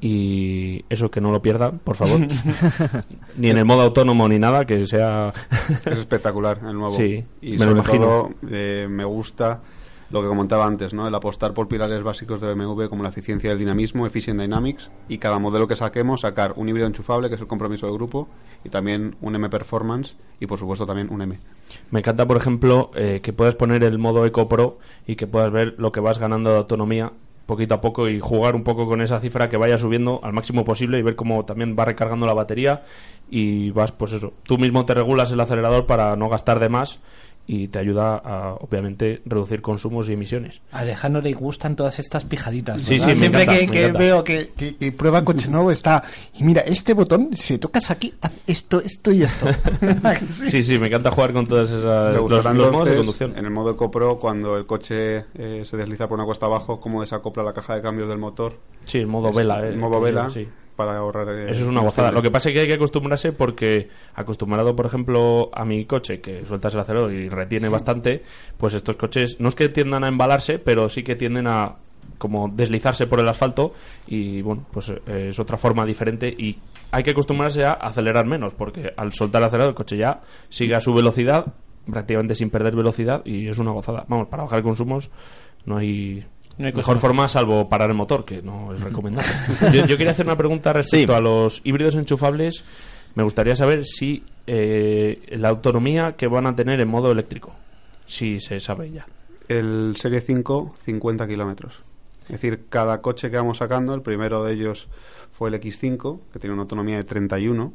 Y 0.00 0.84
eso 0.88 1.10
que 1.10 1.20
no 1.20 1.30
lo 1.30 1.40
pierdan, 1.42 1.78
por 1.78 1.94
favor. 1.96 2.20
ni 3.36 3.50
en 3.50 3.58
el 3.58 3.64
modo 3.64 3.82
autónomo 3.82 4.28
ni 4.28 4.38
nada, 4.38 4.64
que 4.64 4.84
sea. 4.86 5.32
Es 5.84 5.98
espectacular 5.98 6.58
el 6.66 6.74
nuevo. 6.74 6.96
Sí, 6.96 7.22
y 7.40 7.52
me 7.52 7.58
sobre 7.58 7.70
lo 7.70 7.76
imagino. 7.76 8.04
todo 8.04 8.30
eh, 8.50 8.86
me 8.90 9.04
gusta 9.04 9.60
lo 10.12 10.20
que 10.20 10.28
comentaba 10.28 10.66
antes, 10.66 10.92
¿no? 10.92 11.08
El 11.08 11.14
apostar 11.14 11.54
por 11.54 11.68
pilares 11.68 12.02
básicos 12.02 12.40
de 12.40 12.52
BMW 12.52 12.84
como 12.88 13.02
la 13.02 13.08
eficiencia 13.08 13.48
y 13.48 13.52
el 13.52 13.58
dinamismo, 13.58 14.06
Efficient 14.06 14.40
Dynamics, 14.40 14.90
y 15.08 15.18
cada 15.18 15.38
modelo 15.38 15.66
que 15.66 15.74
saquemos 15.74 16.20
sacar 16.20 16.52
un 16.56 16.68
híbrido 16.68 16.86
enchufable, 16.86 17.28
que 17.28 17.36
es 17.36 17.40
el 17.40 17.46
compromiso 17.46 17.86
del 17.86 17.96
grupo, 17.96 18.28
y 18.62 18.68
también 18.68 19.16
un 19.22 19.34
M 19.34 19.48
Performance, 19.48 20.14
y 20.38 20.46
por 20.46 20.58
supuesto 20.58 20.84
también 20.84 21.08
un 21.10 21.22
M. 21.22 21.38
Me 21.90 22.00
encanta, 22.00 22.26
por 22.26 22.36
ejemplo, 22.36 22.90
eh, 22.94 23.20
que 23.22 23.32
puedas 23.32 23.54
poner 23.54 23.82
el 23.84 23.98
modo 23.98 24.26
Eco 24.26 24.48
Pro 24.48 24.78
y 25.06 25.16
que 25.16 25.26
puedas 25.26 25.50
ver 25.50 25.74
lo 25.78 25.92
que 25.92 26.00
vas 26.00 26.18
ganando 26.18 26.50
de 26.50 26.58
autonomía 26.58 27.12
poquito 27.46 27.74
a 27.74 27.80
poco 27.80 28.08
y 28.08 28.20
jugar 28.20 28.54
un 28.54 28.64
poco 28.64 28.86
con 28.86 29.00
esa 29.00 29.18
cifra 29.20 29.48
que 29.48 29.56
vaya 29.56 29.76
subiendo 29.76 30.20
al 30.22 30.32
máximo 30.32 30.64
posible 30.64 30.98
y 30.98 31.02
ver 31.02 31.16
cómo 31.16 31.44
también 31.44 31.76
va 31.78 31.84
recargando 31.84 32.26
la 32.26 32.34
batería 32.34 32.84
y 33.30 33.70
vas, 33.70 33.92
pues 33.92 34.12
eso, 34.12 34.32
tú 34.42 34.58
mismo 34.58 34.84
te 34.84 34.94
regulas 34.94 35.30
el 35.30 35.40
acelerador 35.40 35.86
para 35.86 36.16
no 36.16 36.28
gastar 36.28 36.60
de 36.60 36.68
más 36.68 37.00
y 37.46 37.68
te 37.68 37.78
ayuda 37.80 38.16
a, 38.16 38.54
obviamente, 38.54 39.20
reducir 39.26 39.60
consumos 39.62 40.08
y 40.08 40.12
emisiones. 40.12 40.60
A 40.70 40.80
Alejandro 40.80 41.20
le 41.22 41.32
gustan 41.32 41.74
todas 41.76 41.98
estas 41.98 42.24
pijaditas. 42.24 42.80
Sí, 42.82 42.94
¿verdad? 42.98 43.08
sí, 43.08 43.16
Siempre 43.16 43.42
encanta, 43.42 43.70
que, 43.72 43.92
veo 43.92 44.24
que, 44.24 44.50
que- 44.56 44.76
que 44.76 44.92
prueba 44.92 45.24
coche 45.24 45.48
nuevo 45.48 45.70
está. 45.70 46.02
Y 46.38 46.44
mira, 46.44 46.62
este 46.62 46.94
botón, 46.94 47.30
si 47.32 47.58
tocas 47.58 47.90
aquí, 47.90 48.14
haz 48.20 48.32
esto, 48.46 48.80
esto 48.80 49.10
y 49.12 49.22
esto. 49.22 49.46
Sí, 50.30 50.62
sí, 50.62 50.78
me 50.78 50.86
encanta 50.86 51.10
jugar 51.10 51.32
con 51.32 51.46
todas 51.46 51.70
esas 51.70 52.14
los, 52.16 52.30
modos 52.72 52.88
de 52.88 52.96
conducción. 52.96 53.36
En 53.36 53.44
el 53.44 53.50
modo 53.50 53.72
EcoPro, 53.72 54.18
cuando 54.18 54.56
el 54.56 54.66
coche 54.66 55.24
eh, 55.34 55.62
se 55.64 55.76
desliza 55.76 56.08
por 56.08 56.18
una 56.18 56.24
cuesta 56.26 56.46
abajo, 56.46 56.80
cómo 56.80 57.00
desacopla 57.00 57.42
la 57.42 57.52
caja 57.52 57.74
de 57.74 57.82
cambios 57.82 58.08
del 58.08 58.18
motor. 58.18 58.58
Sí, 58.84 58.98
el 58.98 59.06
modo 59.06 59.30
Es- 59.30 59.36
vela, 59.36 59.66
El 59.66 59.74
eh, 59.74 59.76
modo 59.76 59.98
que 59.98 60.04
vela, 60.06 60.30
sí. 60.30 60.48
Para 60.76 60.96
ahorrar. 60.96 61.28
eh, 61.28 61.50
Eso 61.50 61.62
es 61.62 61.68
una 61.68 61.80
gozada. 61.80 62.10
Lo 62.12 62.22
que 62.22 62.30
pasa 62.30 62.48
es 62.48 62.54
que 62.54 62.60
hay 62.60 62.66
que 62.66 62.74
acostumbrarse 62.74 63.32
porque 63.32 63.88
acostumbrado, 64.14 64.74
por 64.74 64.86
ejemplo, 64.86 65.50
a 65.52 65.64
mi 65.64 65.84
coche, 65.84 66.20
que 66.20 66.44
sueltas 66.46 66.74
el 66.74 66.80
acelerador 66.80 67.12
y 67.12 67.28
retiene 67.28 67.68
bastante, 67.68 68.22
pues 68.56 68.74
estos 68.74 68.96
coches 68.96 69.36
no 69.40 69.48
es 69.48 69.54
que 69.54 69.68
tiendan 69.68 70.04
a 70.04 70.08
embalarse, 70.08 70.58
pero 70.58 70.88
sí 70.88 71.02
que 71.02 71.16
tienden 71.16 71.46
a 71.46 71.76
como 72.18 72.48
deslizarse 72.48 73.06
por 73.06 73.20
el 73.20 73.28
asfalto 73.28 73.72
y 74.06 74.42
bueno, 74.42 74.64
pues 74.72 74.90
eh, 74.90 75.28
es 75.28 75.38
otra 75.40 75.56
forma 75.56 75.84
diferente 75.84 76.28
y 76.28 76.58
hay 76.92 77.02
que 77.02 77.10
acostumbrarse 77.12 77.64
a 77.64 77.72
acelerar 77.72 78.26
menos 78.26 78.54
porque 78.54 78.92
al 78.96 79.12
soltar 79.12 79.42
el 79.42 79.46
acelerador 79.48 79.70
el 79.70 79.76
coche 79.76 79.96
ya 79.96 80.20
sigue 80.48 80.74
a 80.74 80.80
su 80.80 80.94
velocidad 80.94 81.46
prácticamente 81.90 82.34
sin 82.36 82.48
perder 82.50 82.76
velocidad 82.76 83.22
y 83.24 83.48
es 83.48 83.58
una 83.58 83.72
gozada. 83.72 84.04
Vamos, 84.08 84.28
para 84.28 84.44
bajar 84.44 84.62
consumos 84.62 85.10
no 85.64 85.78
hay, 85.78 86.24
No 86.58 86.66
hay 86.66 86.72
mejor 86.72 86.98
forma 86.98 87.28
salvo 87.28 87.68
parar 87.68 87.90
el 87.90 87.96
motor, 87.96 88.24
que 88.24 88.42
no 88.42 88.74
es 88.74 88.80
recomendable. 88.80 89.28
yo, 89.72 89.86
yo 89.86 89.96
quería 89.96 90.12
hacer 90.12 90.26
una 90.26 90.36
pregunta 90.36 90.72
respecto 90.72 91.12
Sí. 91.12 91.16
a 91.16 91.20
los 91.20 91.60
híbridos 91.64 91.94
enchufables. 91.94 92.64
Me 93.14 93.22
gustaría 93.22 93.56
saber 93.56 93.84
si 93.84 94.22
eh, 94.46 95.20
la 95.32 95.48
autonomía 95.50 96.12
que 96.16 96.26
van 96.26 96.46
a 96.46 96.54
tener 96.54 96.80
en 96.80 96.88
modo 96.88 97.10
eléctrico, 97.12 97.52
si 98.06 98.38
se 98.40 98.58
sabe 98.60 98.90
ya. 98.90 99.06
El 99.48 99.94
Serie 99.96 100.20
5, 100.20 100.74
50 100.84 101.26
kilómetros. 101.28 101.74
Es 102.24 102.40
decir, 102.40 102.64
cada 102.68 103.02
coche 103.02 103.30
que 103.30 103.36
vamos 103.36 103.58
sacando, 103.58 103.94
el 103.94 104.00
primero 104.02 104.42
de 104.44 104.54
ellos 104.54 104.88
fue 105.32 105.48
el 105.50 105.56
X5, 105.60 106.20
que 106.32 106.38
tiene 106.38 106.54
una 106.54 106.62
autonomía 106.62 106.96
de 106.96 107.04
31. 107.04 107.72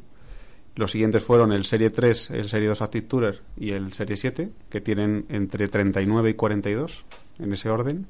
Los 0.74 0.90
siguientes 0.92 1.22
fueron 1.22 1.52
el 1.52 1.64
Serie 1.64 1.90
3, 1.90 2.30
el 2.30 2.48
Serie 2.48 2.68
2 2.68 2.82
Active 2.82 3.06
Tourer 3.06 3.40
y 3.56 3.72
el 3.72 3.92
Serie 3.92 4.16
7, 4.16 4.50
que 4.70 4.80
tienen 4.80 5.26
entre 5.28 5.68
39 5.68 6.30
y 6.30 6.34
42, 6.34 7.04
en 7.40 7.52
ese 7.52 7.68
orden. 7.68 8.06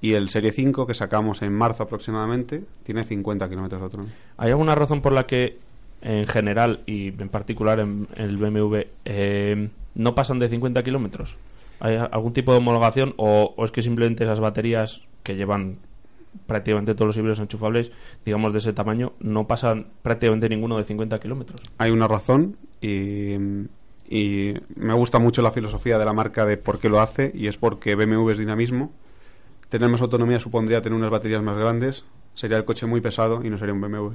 Y 0.00 0.12
el 0.12 0.28
Serie 0.30 0.52
5, 0.52 0.86
que 0.86 0.94
sacamos 0.94 1.42
en 1.42 1.52
marzo 1.52 1.82
aproximadamente, 1.82 2.62
tiene 2.84 3.04
50 3.04 3.48
kilómetros 3.48 3.80
de 3.80 3.84
autonomía. 3.84 4.14
¿Hay 4.36 4.50
alguna 4.50 4.74
razón 4.74 5.00
por 5.00 5.12
la 5.12 5.26
que, 5.26 5.58
en 6.02 6.26
general 6.26 6.80
y 6.86 7.08
en 7.08 7.28
particular 7.28 7.80
en, 7.80 8.06
en 8.14 8.24
el 8.24 8.36
BMW, 8.36 8.76
eh, 9.04 9.68
no 9.94 10.14
pasan 10.14 10.38
de 10.38 10.48
50 10.48 10.82
kilómetros? 10.84 11.36
¿Hay 11.80 11.96
algún 11.96 12.32
tipo 12.32 12.52
de 12.52 12.58
homologación 12.58 13.14
o, 13.16 13.54
o 13.56 13.64
es 13.64 13.70
que 13.70 13.82
simplemente 13.82 14.24
esas 14.24 14.40
baterías 14.40 15.02
que 15.22 15.36
llevan 15.36 15.78
prácticamente 16.46 16.94
todos 16.94 17.08
los 17.08 17.16
híbridos 17.16 17.40
enchufables, 17.40 17.90
digamos 18.24 18.52
de 18.52 18.58
ese 18.58 18.72
tamaño, 18.72 19.12
no 19.20 19.46
pasan 19.46 19.88
prácticamente 20.02 20.48
ninguno 20.48 20.76
de 20.78 20.84
50 20.84 21.18
kilómetros? 21.20 21.60
Hay 21.78 21.90
una 21.90 22.08
razón 22.08 22.56
y, 22.80 23.34
y 24.08 24.54
me 24.76 24.94
gusta 24.94 25.18
mucho 25.18 25.42
la 25.42 25.50
filosofía 25.50 25.98
de 25.98 26.04
la 26.04 26.12
marca 26.12 26.46
de 26.46 26.56
por 26.56 26.78
qué 26.78 26.88
lo 26.88 27.00
hace 27.00 27.30
y 27.34 27.46
es 27.46 27.56
porque 27.56 27.94
BMW 27.94 28.30
es 28.30 28.38
dinamismo. 28.38 28.92
Tener 29.68 29.88
más 29.88 30.00
autonomía 30.00 30.38
supondría 30.40 30.80
tener 30.80 30.96
unas 30.98 31.10
baterías 31.10 31.42
más 31.42 31.56
grandes, 31.56 32.04
sería 32.34 32.56
el 32.56 32.64
coche 32.64 32.86
muy 32.86 33.00
pesado 33.00 33.44
y 33.44 33.50
no 33.50 33.58
sería 33.58 33.74
un 33.74 33.80
BMW. 33.80 34.12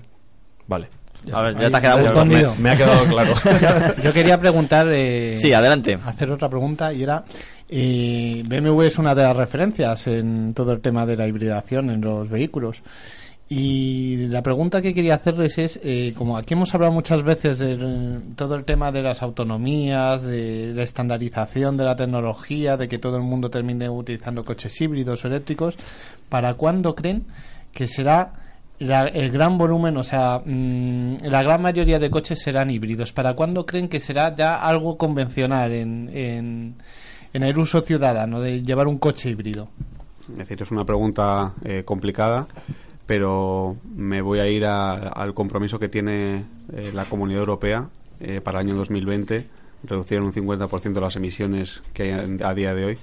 Vale. 0.67 0.87
A 1.31 1.41
ver, 1.41 1.57
ya 1.57 1.69
te 1.69 1.77
ha 1.77 1.81
quedado 1.81 1.99
respondido. 1.99 2.55
Me 2.59 2.71
ha 2.71 2.77
quedado 2.77 3.05
claro. 3.05 3.33
Yo 4.03 4.11
quería 4.13 4.39
preguntar. 4.39 4.87
eh, 4.91 5.35
Sí, 5.37 5.53
adelante. 5.53 5.97
Hacer 6.05 6.31
otra 6.31 6.49
pregunta 6.49 6.91
y 6.93 7.03
era. 7.03 7.23
eh, 7.69 8.43
BMW 8.45 8.81
es 8.83 8.97
una 8.97 9.13
de 9.13 9.23
las 9.23 9.35
referencias 9.35 10.07
en 10.07 10.53
todo 10.53 10.71
el 10.71 10.81
tema 10.81 11.05
de 11.05 11.15
la 11.17 11.27
hibridación 11.27 11.89
en 11.91 12.01
los 12.01 12.29
vehículos. 12.29 12.81
Y 13.55 14.17
la 14.29 14.41
pregunta 14.41 14.81
que 14.81 14.95
quería 14.95 15.13
hacerles 15.13 15.59
es, 15.59 15.79
eh, 15.83 16.15
como 16.17 16.37
aquí 16.37 16.55
hemos 16.55 16.73
hablado 16.73 16.91
muchas 16.91 17.21
veces 17.21 17.59
de 17.59 17.77
eh, 17.79 18.19
todo 18.35 18.55
el 18.55 18.63
tema 18.65 18.91
de 18.91 19.03
las 19.03 19.21
autonomías, 19.21 20.23
de 20.23 20.71
la 20.75 20.81
estandarización 20.81 21.77
de 21.77 21.83
la 21.83 21.95
tecnología, 21.95 22.77
de 22.77 22.87
que 22.87 22.97
todo 22.97 23.15
el 23.17 23.21
mundo 23.21 23.51
termine 23.51 23.87
utilizando 23.89 24.43
coches 24.43 24.81
híbridos 24.81 25.23
o 25.23 25.27
eléctricos, 25.27 25.77
¿para 26.29 26.55
cuándo 26.55 26.95
creen 26.95 27.25
que 27.71 27.87
será 27.87 28.33
la- 28.79 29.05
el 29.05 29.29
gran 29.29 29.59
volumen, 29.59 29.97
o 29.97 30.03
sea, 30.03 30.41
mm, 30.43 31.17
la 31.21 31.43
gran 31.43 31.61
mayoría 31.61 31.99
de 31.99 32.09
coches 32.09 32.39
serán 32.41 32.71
híbridos? 32.71 33.13
¿Para 33.13 33.35
cuándo 33.35 33.67
creen 33.67 33.87
que 33.87 33.99
será 33.99 34.35
ya 34.35 34.55
algo 34.65 34.97
convencional 34.97 35.71
en, 35.73 36.09
en, 36.11 36.75
en 37.33 37.43
el 37.43 37.55
uso 37.59 37.81
ciudadano 37.81 38.39
de 38.39 38.63
llevar 38.63 38.87
un 38.87 38.97
coche 38.97 39.29
híbrido? 39.29 39.69
Es 40.31 40.37
decir, 40.39 40.59
es 40.59 40.71
una 40.71 40.85
pregunta 40.85 41.53
eh, 41.63 41.83
complicada, 41.85 42.47
pero 43.05 43.77
me 43.95 44.21
voy 44.21 44.39
a 44.39 44.47
ir 44.47 44.65
a- 44.65 44.93
al 45.09 45.33
compromiso 45.33 45.79
que 45.79 45.89
tiene 45.89 46.45
eh, 46.73 46.91
la 46.93 47.05
Comunidad 47.05 47.41
Europea 47.41 47.89
eh, 48.19 48.41
para 48.41 48.59
el 48.61 48.67
año 48.67 48.75
2020, 48.77 49.45
reducir 49.83 50.17
en 50.17 50.23
un 50.23 50.33
50% 50.33 50.99
las 51.01 51.15
emisiones 51.15 51.81
que 51.93 52.13
hay 52.13 52.37
a 52.41 52.53
día 52.53 52.73
de 52.73 52.85
hoy. 52.85 52.97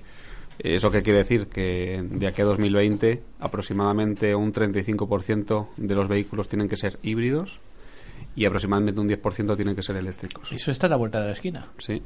¿Eso 0.59 0.91
qué 0.91 1.03
quiere 1.03 1.21
decir? 1.21 1.47
Que 1.47 2.03
de 2.11 2.27
aquí 2.27 2.43
a 2.43 2.45
2020 2.45 3.23
aproximadamente 3.41 4.35
un 4.35 4.53
35% 4.53 5.69
de 5.77 5.95
los 5.95 6.09
vehículos 6.09 6.49
tienen 6.49 6.69
que 6.69 6.77
ser 6.77 6.99
híbridos 7.03 7.61
y 8.37 8.45
aproximadamente 8.45 9.01
un 9.01 9.09
10% 9.09 9.57
tienen 9.57 9.75
que 9.75 9.83
ser 9.83 9.97
eléctricos. 9.97 10.53
Eso 10.53 10.71
está 10.71 10.87
a 10.87 10.91
la 10.91 10.97
vuelta 10.97 11.21
de 11.21 11.27
la 11.29 11.33
esquina. 11.33 11.67
Sí. 11.79 12.03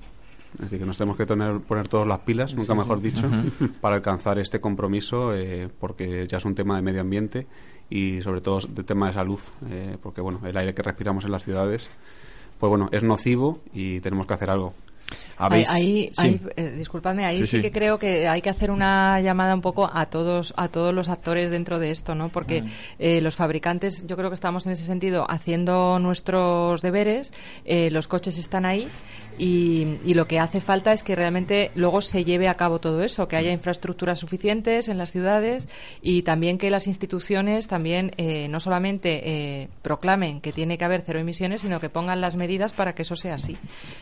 Es 0.54 0.60
decir, 0.60 0.78
que 0.78 0.84
nos 0.86 0.96
tenemos 0.96 1.16
que 1.16 1.26
tener, 1.26 1.58
poner 1.62 1.88
todas 1.88 2.06
las 2.06 2.20
pilas, 2.20 2.54
nunca 2.54 2.74
Sí, 2.74 2.78
mejor 2.78 3.00
sí. 3.02 3.10
dicho, 3.10 3.28
para 3.80 3.96
alcanzar 3.96 4.38
este 4.38 4.60
compromiso, 4.60 5.34
eh, 5.34 5.68
porque 5.80 6.28
ya 6.28 6.36
es 6.38 6.44
un 6.44 6.54
tema 6.54 6.76
de 6.76 6.82
medio 6.82 7.00
ambiente 7.00 7.48
y 7.94 8.20
sobre 8.22 8.40
todo 8.40 8.58
de 8.68 8.82
tema 8.82 9.06
de 9.06 9.12
salud, 9.12 9.38
eh, 9.70 9.96
porque 10.02 10.20
bueno, 10.20 10.40
el 10.44 10.56
aire 10.56 10.74
que 10.74 10.82
respiramos 10.82 11.24
en 11.24 11.30
las 11.32 11.44
ciudades, 11.44 11.88
pues 12.58 12.68
bueno, 12.68 12.88
es 12.92 13.02
nocivo 13.04 13.60
y 13.72 14.00
tenemos 14.00 14.26
que 14.26 14.34
hacer 14.34 14.50
algo. 14.50 14.74
Ahí, 15.36 15.64
ahí- 15.68 16.12
ahí, 16.16 16.40
eh, 16.56 16.70
disculpadme, 16.78 17.26
ahí 17.26 17.36
Sí, 17.38 17.44
sí, 17.46 17.56
sí. 17.58 17.62
que 17.62 17.70
creo 17.70 17.98
que 17.98 18.26
hay 18.26 18.40
que 18.40 18.48
hacer 18.48 18.70
una 18.70 19.20
llamada 19.20 19.54
un 19.54 19.60
poco 19.60 19.88
a 19.92 20.06
todos 20.06 20.54
a 20.56 20.68
todos 20.68 20.94
los 20.94 21.08
actores 21.10 21.50
dentro 21.50 21.78
de 21.78 21.90
esto, 21.90 22.14
¿no? 22.14 22.30
Porque 22.30 22.62
Mm. 22.62 22.66
eh, 22.98 23.20
los 23.20 23.36
fabricantes, 23.36 24.06
yo 24.06 24.16
creo 24.16 24.30
que 24.30 24.34
estamos 24.34 24.66
en 24.66 24.72
ese 24.72 24.84
sentido 24.84 25.26
haciendo 25.30 25.98
nuestros 25.98 26.80
deberes, 26.80 27.34
eh, 27.66 27.90
los 27.92 28.08
coches 28.08 28.38
están 28.38 28.64
ahí 28.64 28.88
y, 29.38 29.98
y 30.04 30.14
lo 30.14 30.26
que 30.26 30.38
hace 30.38 30.60
falta 30.60 30.92
es 30.92 31.02
que 31.02 31.14
realmente 31.16 31.70
luego 31.74 32.00
se 32.00 32.24
lleve 32.24 32.48
a 32.48 32.54
cabo 32.54 32.78
todo 32.80 33.02
eso, 33.02 33.28
que 33.28 33.36
haya 33.36 33.52
infraestructuras 33.52 34.18
suficientes 34.18 34.88
en 34.88 34.98
las 34.98 35.12
ciudades 35.12 35.68
y 36.02 36.22
también 36.22 36.58
que 36.58 36.70
las 36.70 36.86
instituciones 36.86 37.66
también 37.68 38.12
eh, 38.16 38.48
no 38.48 38.60
solamente 38.60 39.22
eh, 39.62 39.68
proclamen 39.82 40.40
que 40.40 40.52
tiene 40.52 40.78
que 40.78 40.84
haber 40.84 41.02
cero 41.04 41.18
emisiones, 41.18 41.60
sino 41.62 41.80
que 41.80 41.88
pongan 41.88 42.20
las 42.20 42.36
medidas 42.36 42.72
para 42.72 42.94
que 42.94 43.02
eso 43.02 43.16
sea 43.16 43.34
así. 43.34 43.56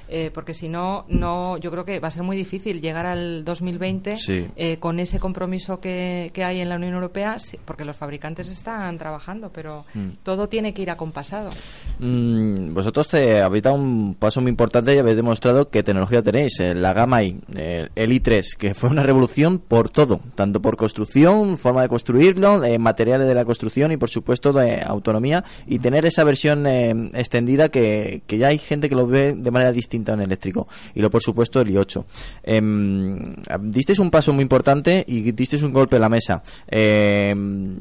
Eh, 0.08 0.30
porque 0.32 0.54
si 0.54 0.68
no, 0.68 1.04
no, 1.08 1.56
yo 1.58 1.70
creo 1.70 1.84
que 1.84 2.00
va 2.00 2.08
a 2.08 2.10
ser 2.10 2.22
muy 2.22 2.36
difícil 2.36 2.80
llegar 2.80 3.06
al 3.06 3.44
2020 3.44 4.16
Sí. 4.16 4.46
eh, 4.56 4.76
con 4.78 5.00
ese 5.00 5.18
compromiso 5.18 5.80
que, 5.80 6.30
que 6.34 6.44
hay 6.44 6.60
en 6.60 6.68
la 6.68 6.76
Unión 6.76 6.94
Europea, 6.94 7.36
porque 7.64 7.84
los 7.84 7.96
fabricantes 7.96 8.48
están 8.48 8.98
trabajando, 8.98 9.50
pero 9.52 9.84
Mm. 9.94 10.08
todo 10.22 10.48
tiene 10.48 10.72
que 10.74 10.82
ir 10.82 10.90
acompasado. 10.90 11.50
Mm, 11.98 12.74
vosotros 12.74 13.08
te 13.08 13.40
habéis 13.40 13.62
dado 13.64 13.76
un 13.76 14.14
paso 14.18 14.40
muy 14.40 14.50
importante 14.50 14.94
y 14.94 14.98
habéis 14.98 15.16
demostrado 15.22 15.70
qué 15.70 15.82
tecnología 15.82 16.22
tenéis. 16.22 16.60
eh, 16.60 16.74
la 16.74 16.92
gama 16.92 17.22
I, 17.22 17.40
eh, 17.54 17.88
el 17.94 18.10
i3, 18.10 18.56
que 18.56 18.74
fue 18.74 18.90
una 18.90 19.02
revolución 19.02 19.58
por 19.58 19.88
todo, 19.88 20.20
tanto 20.34 20.60
por 20.60 20.76
construcción, 20.76 21.58
forma 21.58 21.82
de 21.82 21.88
construirlo, 21.88 22.62
eh, 22.64 22.78
materiales 22.78 23.26
de 23.26 23.34
la 23.34 23.44
construcción 23.44 23.92
y 23.92 23.96
por 23.96 24.10
supuesto 24.10 24.52
de 24.52 24.82
autonomía 24.82 25.44
y 25.66 25.78
tener 25.78 26.04
esa 26.04 26.24
versión 26.24 26.66
eh, 26.66 27.10
extendida 27.14 27.68
que, 27.68 28.22
que 28.26 28.38
ya 28.38 28.48
hay 28.48 28.58
gente 28.58 28.88
que 28.88 28.94
lo 28.94 29.06
ve 29.06 29.34
de 29.34 29.50
manera 29.50 29.72
distinta 29.72 30.12
en 30.12 30.20
eléctrico. 30.20 30.68
Y 30.94 31.00
lo 31.00 31.10
por 31.10 31.22
supuesto 31.22 31.60
el 31.60 31.68
i8. 31.68 32.04
Em, 32.42 33.34
disteis 33.60 33.98
un 33.98 34.10
paso 34.10 34.32
muy 34.32 34.42
importante 34.42 35.04
y 35.06 35.32
disteis 35.32 35.62
un 35.62 35.72
golpe 35.72 35.96
en 35.96 36.02
la 36.02 36.08
mesa. 36.08 36.42
Em, 36.66 37.76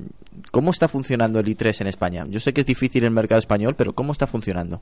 ¿Cómo 0.52 0.72
está 0.72 0.88
funcionando 0.88 1.40
el 1.40 1.46
i3 1.46 1.82
en 1.82 1.88
España? 1.88 2.26
Yo 2.30 2.40
sé 2.40 2.54
que 2.54 2.62
es 2.62 2.68
difícil 2.68 3.04
el 3.04 3.12
mercado 3.12 3.40
español, 3.40 3.76
pero 3.76 3.94
¿cómo 3.94 4.12
está 4.12 4.28
funcionando? 4.28 4.82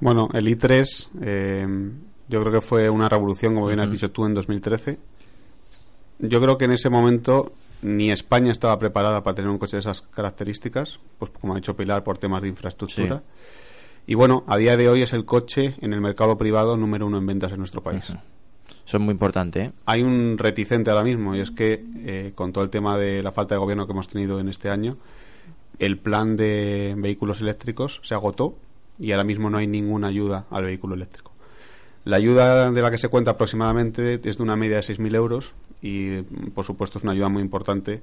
Bueno, 0.00 0.28
el 0.32 0.46
i3 0.46 1.08
eh, 1.22 1.66
yo 2.28 2.40
creo 2.40 2.52
que 2.52 2.60
fue 2.60 2.90
una 2.90 3.08
revolución, 3.08 3.54
como 3.54 3.66
bien 3.66 3.80
has 3.80 3.90
dicho 3.90 4.10
tú, 4.10 4.26
en 4.26 4.34
2013. 4.34 4.98
Yo 6.20 6.40
creo 6.40 6.58
que 6.58 6.66
en 6.66 6.72
ese 6.72 6.90
momento 6.90 7.52
ni 7.82 8.10
España 8.10 8.52
estaba 8.52 8.78
preparada 8.78 9.22
para 9.22 9.36
tener 9.36 9.50
un 9.50 9.58
coche 9.58 9.76
de 9.76 9.80
esas 9.80 10.02
características, 10.02 11.00
pues 11.18 11.30
como 11.30 11.52
ha 11.52 11.56
dicho 11.56 11.76
Pilar, 11.76 12.02
por 12.02 12.18
temas 12.18 12.42
de 12.42 12.48
infraestructura. 12.48 13.22
Y 14.06 14.14
bueno, 14.14 14.44
a 14.46 14.56
día 14.56 14.76
de 14.76 14.88
hoy 14.88 15.02
es 15.02 15.12
el 15.12 15.24
coche 15.24 15.74
en 15.80 15.92
el 15.92 16.00
mercado 16.00 16.36
privado 16.36 16.76
número 16.76 17.06
uno 17.06 17.18
en 17.18 17.26
ventas 17.26 17.52
en 17.52 17.58
nuestro 17.58 17.82
país. 17.82 18.04
Eso 18.84 18.96
es 18.96 19.00
muy 19.02 19.12
importante, 19.12 19.64
¿eh? 19.64 19.72
Hay 19.84 20.02
un 20.02 20.36
reticente 20.38 20.90
ahora 20.90 21.04
mismo 21.04 21.36
y 21.36 21.40
es 21.40 21.50
que 21.50 21.84
eh, 21.98 22.32
con 22.34 22.52
todo 22.52 22.64
el 22.64 22.70
tema 22.70 22.98
de 22.98 23.22
la 23.22 23.32
falta 23.32 23.54
de 23.54 23.58
gobierno 23.58 23.86
que 23.86 23.92
hemos 23.92 24.08
tenido 24.08 24.40
en 24.40 24.48
este 24.48 24.70
año, 24.70 24.96
el 25.78 25.98
plan 25.98 26.36
de 26.36 26.94
vehículos 26.96 27.40
eléctricos 27.40 28.00
se 28.02 28.14
agotó 28.14 28.56
y 28.98 29.12
ahora 29.12 29.24
mismo 29.24 29.50
no 29.50 29.58
hay 29.58 29.66
ninguna 29.66 30.08
ayuda 30.08 30.46
al 30.50 30.64
vehículo 30.64 30.94
eléctrico. 30.94 31.32
La 32.04 32.16
ayuda 32.16 32.70
de 32.70 32.82
la 32.82 32.90
que 32.90 32.98
se 32.98 33.08
cuenta 33.08 33.32
aproximadamente 33.32 34.20
es 34.22 34.38
de 34.38 34.42
una 34.42 34.56
media 34.56 34.76
de 34.76 34.82
6.000 34.82 35.14
euros 35.14 35.52
y, 35.82 36.22
por 36.54 36.64
supuesto, 36.64 36.98
es 36.98 37.04
una 37.04 37.12
ayuda 37.12 37.28
muy 37.28 37.42
importante 37.42 38.00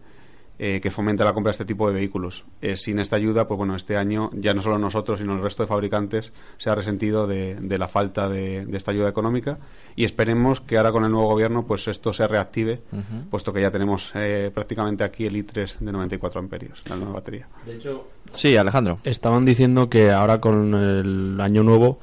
eh, 0.58 0.80
que 0.82 0.90
fomenta 0.92 1.26
la 1.26 1.34
compra 1.34 1.50
de 1.50 1.54
este 1.54 1.66
tipo 1.66 1.88
de 1.88 1.94
vehículos. 1.94 2.46
Eh, 2.62 2.78
sin 2.78 3.00
esta 3.00 3.16
ayuda, 3.16 3.48
pues 3.48 3.58
bueno, 3.58 3.76
este 3.76 3.98
año 3.98 4.30
ya 4.34 4.54
no 4.54 4.62
solo 4.62 4.78
nosotros, 4.78 5.20
sino 5.20 5.34
el 5.36 5.42
resto 5.42 5.64
de 5.64 5.68
fabricantes 5.68 6.32
se 6.58 6.70
ha 6.70 6.76
resentido 6.76 7.28
de, 7.28 7.56
de 7.56 7.78
la 7.78 7.88
falta 7.88 8.30
de, 8.30 8.66
de 8.66 8.78
esta 8.78 8.92
ayuda 8.92 9.10
económica 9.10 9.58
y 9.96 10.04
esperemos 10.06 10.62
que 10.62 10.78
ahora 10.78 10.92
con 10.92 11.04
el 11.04 11.12
nuevo 11.12 11.28
gobierno 11.30 11.66
pues 11.66 11.88
esto 11.88 12.14
se 12.14 12.28
reactive, 12.28 12.82
puesto 13.30 13.54
que 13.54 13.62
ya 13.62 13.72
tenemos 13.72 14.12
eh, 14.16 14.52
prácticamente 14.54 15.04
aquí 15.04 15.26
el 15.26 15.36
i3 15.36 15.80
de 15.80 15.92
94 15.92 16.40
amperios, 16.40 16.84
la 16.90 16.96
nueva 16.96 17.14
batería. 17.14 17.48
De 17.66 17.76
hecho, 17.76 18.08
Sí, 18.34 18.56
Alejandro. 18.58 19.00
Estaban 19.04 19.46
diciendo 19.46 19.90
que 19.90 20.12
ahora 20.12 20.40
con 20.42 20.74
el 20.74 21.40
año 21.40 21.64
nuevo 21.64 22.00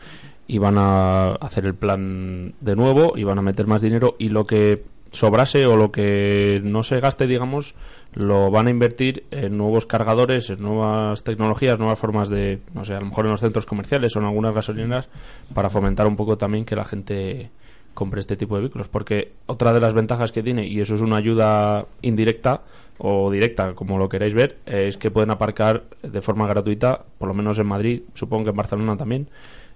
iban 0.47 0.77
a 0.79 1.33
hacer 1.33 1.67
el 1.67 1.75
plan 1.75 2.55
de 2.61 2.77
nuevo, 2.77 3.15
iban 3.17 3.39
a 3.39 3.43
meter 3.43 3.67
más 3.67 3.83
dinero 3.83 4.17
y 4.19 4.29
lo 4.29 4.47
que 4.47 4.85
sobrase 5.13 5.67
o 5.67 5.77
lo 5.77 5.93
que 5.93 6.61
no 6.65 6.83
se 6.83 7.01
gaste, 7.01 7.27
digamos, 7.27 7.75
lo 8.15 8.51
van 8.51 8.67
a 8.67 8.71
invertir 8.71 9.25
en 9.31 9.57
nuevos 9.57 9.87
cargadores, 9.87 10.51
en 10.51 10.63
nuevas 10.63 11.25
tecnologías, 11.25 11.79
nuevas 11.79 11.99
formas 11.99 12.29
de, 12.29 12.61
no 12.75 12.85
sé, 12.85 12.95
a 12.95 13.01
lo 13.01 13.07
mejor 13.07 13.25
en 13.25 13.33
los 13.33 13.41
centros 13.41 13.67
comerciales 13.67 14.15
o 14.15 14.19
en 14.21 14.27
algunas 14.27 14.55
gasolineras 14.55 15.09
para 15.55 15.71
fomentar 15.71 16.07
un 16.07 16.17
poco 16.17 16.37
también 16.37 16.65
que 16.65 16.77
la 16.77 16.85
gente 16.85 17.51
compre 17.95 18.21
este 18.21 18.37
tipo 18.37 18.57
de 18.57 18.63
vehículos. 18.63 18.89
Porque 18.89 19.33
otra 19.47 19.73
de 19.73 19.81
las 19.81 19.95
ventajas 19.95 20.33
que 20.33 20.43
tiene, 20.43 20.67
y 20.67 20.81
eso 20.81 20.95
es 20.95 21.01
una 21.01 21.17
ayuda 21.17 21.87
indirecta 22.03 22.63
o 22.99 23.31
directa, 23.31 23.75
como 23.75 23.99
lo 23.99 24.09
queráis 24.09 24.35
ver, 24.35 24.59
es 24.67 24.97
que 24.97 25.11
pueden 25.11 25.31
aparcar 25.31 25.85
de 26.03 26.21
forma 26.21 26.47
gratuita, 26.47 27.05
por 27.19 27.29
lo 27.29 27.35
menos 27.35 27.59
en 27.59 27.67
Madrid, 27.67 28.03
supongo 28.15 28.45
que 28.45 28.51
en 28.51 28.57
Barcelona 28.57 28.97
también, 28.97 29.29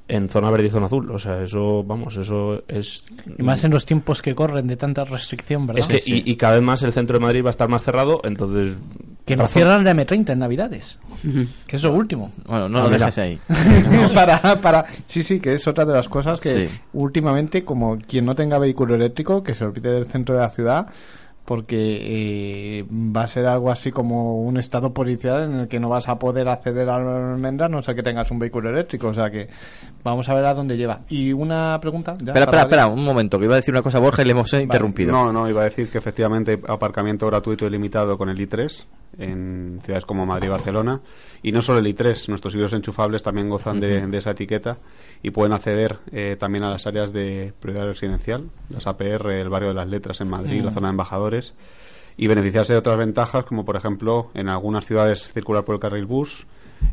en 0.08 0.28
zona 0.28 0.50
verde 0.50 0.66
y 0.66 0.70
zona 0.70 0.86
azul. 0.86 1.10
O 1.10 1.18
sea, 1.18 1.42
eso, 1.42 1.82
vamos, 1.84 2.16
eso 2.16 2.62
es... 2.68 3.04
Y 3.38 3.42
más 3.42 3.64
en 3.64 3.72
los 3.72 3.84
tiempos 3.86 4.22
que 4.22 4.34
corren 4.34 4.66
de 4.66 4.76
tanta 4.76 5.04
restricción, 5.04 5.66
¿verdad? 5.66 5.88
Es 5.90 6.04
que, 6.04 6.10
y, 6.14 6.30
y 6.30 6.36
cada 6.36 6.54
vez 6.54 6.62
más 6.62 6.82
el 6.82 6.92
centro 6.92 7.18
de 7.18 7.24
Madrid 7.24 7.42
va 7.44 7.48
a 7.48 7.50
estar 7.50 7.68
más 7.68 7.82
cerrado, 7.82 8.20
entonces... 8.24 8.76
Que 9.24 9.36
nos 9.36 9.50
cierran 9.50 9.82
la 9.82 9.92
M30 9.92 10.30
en 10.30 10.38
Navidades. 10.38 11.00
Que 11.66 11.74
es 11.76 11.82
lo 11.82 11.92
último. 11.92 12.30
Bueno, 12.46 12.68
no 12.68 12.78
Ah, 12.78 12.82
lo 12.84 12.90
dejes 12.90 13.18
ahí. 13.18 13.40
para, 14.14 14.60
para, 14.60 14.86
sí, 15.06 15.24
sí, 15.24 15.40
que 15.40 15.54
es 15.54 15.66
otra 15.66 15.84
de 15.84 15.92
las 15.94 16.08
cosas 16.08 16.38
que 16.38 16.68
Sí. 16.68 16.74
últimamente, 16.92 17.64
como 17.64 17.98
quien 17.98 18.24
no 18.24 18.36
tenga 18.36 18.58
vehículo 18.58 18.94
eléctrico, 18.94 19.42
que 19.42 19.52
se 19.54 19.64
olvide 19.64 19.90
del 19.90 20.06
centro 20.06 20.36
de 20.36 20.42
la 20.42 20.50
ciudad, 20.50 20.86
porque 21.46 22.80
eh, 22.80 22.84
va 22.90 23.22
a 23.22 23.28
ser 23.28 23.46
algo 23.46 23.70
así 23.70 23.92
como 23.92 24.42
un 24.42 24.58
estado 24.58 24.92
policial 24.92 25.44
en 25.44 25.60
el 25.60 25.68
que 25.68 25.80
no 25.80 25.88
vas 25.88 26.08
a 26.08 26.18
poder 26.18 26.48
acceder 26.48 26.88
a 26.90 26.98
la 26.98 27.32
almendra 27.32 27.68
no 27.68 27.80
ser 27.82 27.94
que 27.94 28.02
tengas 28.02 28.30
un 28.30 28.38
vehículo 28.38 28.68
eléctrico. 28.70 29.08
O 29.08 29.14
sea 29.14 29.30
que 29.30 29.48
vamos 30.04 30.28
a 30.28 30.34
ver 30.34 30.44
a 30.44 30.54
dónde 30.54 30.76
lleva. 30.76 31.00
Y 31.08 31.32
una 31.32 31.78
pregunta. 31.80 32.14
¿ya? 32.14 32.32
Espera, 32.32 32.44
espera, 32.44 32.62
espera, 32.62 32.86
un 32.88 33.04
momento, 33.04 33.38
que 33.38 33.44
iba 33.44 33.54
a 33.54 33.56
decir 33.56 33.72
una 33.72 33.82
cosa 33.82 33.98
a 33.98 34.00
Borja 34.00 34.22
y 34.22 34.26
le 34.26 34.32
hemos 34.32 34.52
interrumpido. 34.52 35.12
No, 35.12 35.32
no, 35.32 35.48
iba 35.48 35.62
a 35.62 35.64
decir 35.64 35.88
que 35.88 35.98
efectivamente 35.98 36.60
aparcamiento 36.66 37.26
gratuito 37.26 37.66
y 37.66 37.70
limitado 37.70 38.18
con 38.18 38.28
el 38.28 38.38
i3 38.38 38.84
en 39.18 39.80
ciudades 39.82 40.04
como 40.04 40.26
Madrid 40.26 40.48
y 40.48 40.50
Barcelona. 40.50 41.00
Y 41.46 41.52
no 41.52 41.62
solo 41.62 41.78
el 41.78 41.86
i3, 41.86 42.26
nuestros 42.28 42.52
híbridos 42.54 42.72
enchufables 42.72 43.22
también 43.22 43.48
gozan 43.48 43.78
de, 43.78 44.04
de 44.04 44.18
esa 44.18 44.32
etiqueta 44.32 44.78
y 45.22 45.30
pueden 45.30 45.52
acceder 45.52 45.96
eh, 46.10 46.34
también 46.36 46.64
a 46.64 46.70
las 46.70 46.88
áreas 46.88 47.12
de 47.12 47.52
prioridad 47.60 47.86
residencial, 47.86 48.50
las 48.68 48.88
APR, 48.88 49.30
el 49.30 49.48
barrio 49.48 49.68
de 49.68 49.74
las 49.76 49.86
letras 49.88 50.20
en 50.20 50.26
Madrid, 50.26 50.60
Mm. 50.62 50.64
la 50.64 50.72
zona 50.72 50.88
de 50.88 50.90
embajadores, 50.90 51.54
y 52.16 52.26
beneficiarse 52.26 52.72
de 52.72 52.80
otras 52.80 52.98
ventajas, 52.98 53.44
como 53.44 53.64
por 53.64 53.76
ejemplo 53.76 54.32
en 54.34 54.48
algunas 54.48 54.86
ciudades 54.86 55.32
circular 55.32 55.64
por 55.64 55.76
el 55.76 55.80
carril 55.80 56.06
bus. 56.06 56.48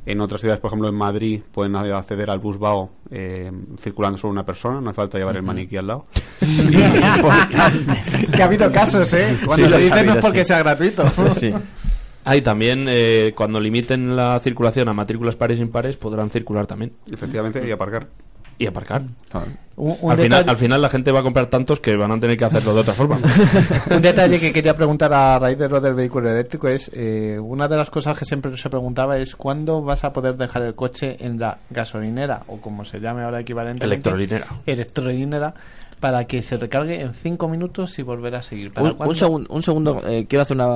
En 0.05 0.21
otras 0.21 0.39
ciudades, 0.39 0.61
por 0.61 0.69
ejemplo 0.69 0.88
en 0.88 0.95
Madrid, 0.95 1.41
pueden 1.51 1.75
acceder 1.75 2.30
al 2.30 2.38
bus 2.39 2.59
BAO 2.59 2.91
eh, 3.09 3.51
circulando 3.80 4.17
solo 4.19 4.31
una 4.34 4.45
persona, 4.45 4.80
no 4.80 4.91
hace 4.91 4.97
falta 4.97 5.17
llevar 5.17 5.35
el 5.35 5.41
maniquí 5.43 5.77
al 5.77 5.88
lado. 5.88 6.05
que 8.35 8.41
ha 8.41 8.45
habido 8.45 8.71
casos, 8.71 9.11
¿eh? 9.13 9.35
Cuando 9.45 9.65
Sí, 9.65 9.71
lo 9.71 9.77
dicen 9.77 10.05
no 10.05 10.13
es 10.13 10.21
porque 10.21 10.43
sí. 10.43 10.47
sea 10.49 10.59
gratuito. 10.59 11.03
Ah, 12.26 12.36
y 12.36 12.41
también 12.41 12.86
eh, 12.90 13.34
cuando 13.36 13.60
limiten 13.60 14.16
la 14.16 14.40
circulación 14.40 14.88
a 14.90 14.94
matrículas 14.94 15.36
pares 15.36 15.60
e 15.60 15.62
impares 15.62 15.98
podrán 15.98 16.30
circular 16.30 16.66
también. 16.68 16.94
Efectivamente, 17.12 17.66
y 17.68 17.72
aparcar. 17.72 18.08
Y 18.60 18.68
aparcar. 18.68 19.02
Un- 19.76 19.98
un 20.02 20.12
al, 20.12 20.18
final, 20.20 20.41
detalle- 20.44 20.50
al 20.52 20.58
final 20.58 20.82
la 20.84 20.90
gente 20.90 21.12
va 21.12 21.22
a 21.22 21.24
comprar 21.24 21.48
tantos 21.48 21.80
que 21.80 21.98
van 21.98 22.12
a 22.12 22.20
tener 22.20 22.38
que 22.38 22.45
hacerlo 22.45 22.76
de 22.76 22.82
otra 22.82 22.94
forma. 22.94 23.18
Un 23.90 24.02
detalle 24.04 24.40
que 24.40 24.54
quería 24.54 24.76
preguntar 24.76 25.12
a 25.12 25.40
raíz 25.40 25.58
de 25.58 25.68
lo 25.68 25.82
del 25.82 25.95
vehículo 25.95 26.30
eléctrico 26.30 26.68
es, 26.68 26.91
eh, 26.94 27.40
una 27.41 27.68
de 27.68 27.76
las 27.78 27.90
cosas 27.90 28.18
que 28.18 28.26
siempre 28.26 28.56
se 28.56 28.70
preguntaba 28.70 29.18
es 29.18 29.36
¿cuándo 29.36 29.82
vas 29.82 30.04
a 30.04 30.14
poder 30.14 30.38
dejar 30.38 30.62
el 30.62 30.76
coche 30.76 31.18
en 31.20 31.40
la 31.40 31.58
gasolinera 31.72 32.44
o 32.48 32.62
como 32.62 32.86
se 32.86 33.00
llame 33.00 33.24
ahora 33.24 33.40
equivalente? 33.40 33.84
Electrolinera. 33.86 34.45
Electrolinera 34.68 35.54
para 36.03 36.25
que 36.27 36.41
se 36.41 36.57
recargue 36.57 36.99
en 36.99 37.13
5 37.13 37.47
minutos 37.47 37.97
y 37.97 38.01
volver 38.01 38.35
a 38.35 38.41
seguir. 38.41 38.73
¿Para 38.73 38.91
Un, 38.91 39.07
un 39.07 39.15
segun- 39.15 39.45
un 39.49 39.63
segundo, 39.63 40.01
eh, 40.05 40.25
quiero 40.27 40.41
hacer 40.43 40.57
una. 40.57 40.67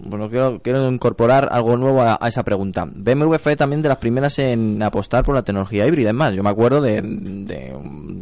Bueno, 0.00 0.30
quiero, 0.30 0.60
quiero 0.62 0.88
incorporar 0.90 1.50
algo 1.52 1.76
nuevo 1.76 2.00
a, 2.00 2.16
a 2.18 2.26
esa 2.28 2.42
pregunta. 2.42 2.88
BMW 2.90 3.34
fue 3.34 3.54
también 3.54 3.82
de 3.82 3.90
las 3.90 3.98
primeras 3.98 4.38
en 4.38 4.82
apostar 4.82 5.24
por 5.26 5.34
la 5.34 5.42
tecnología 5.42 5.86
híbrida. 5.86 6.08
Es 6.08 6.14
más, 6.16 6.32
yo 6.32 6.42
me 6.42 6.48
acuerdo 6.48 6.80
de, 6.80 7.02
de- 7.02 7.74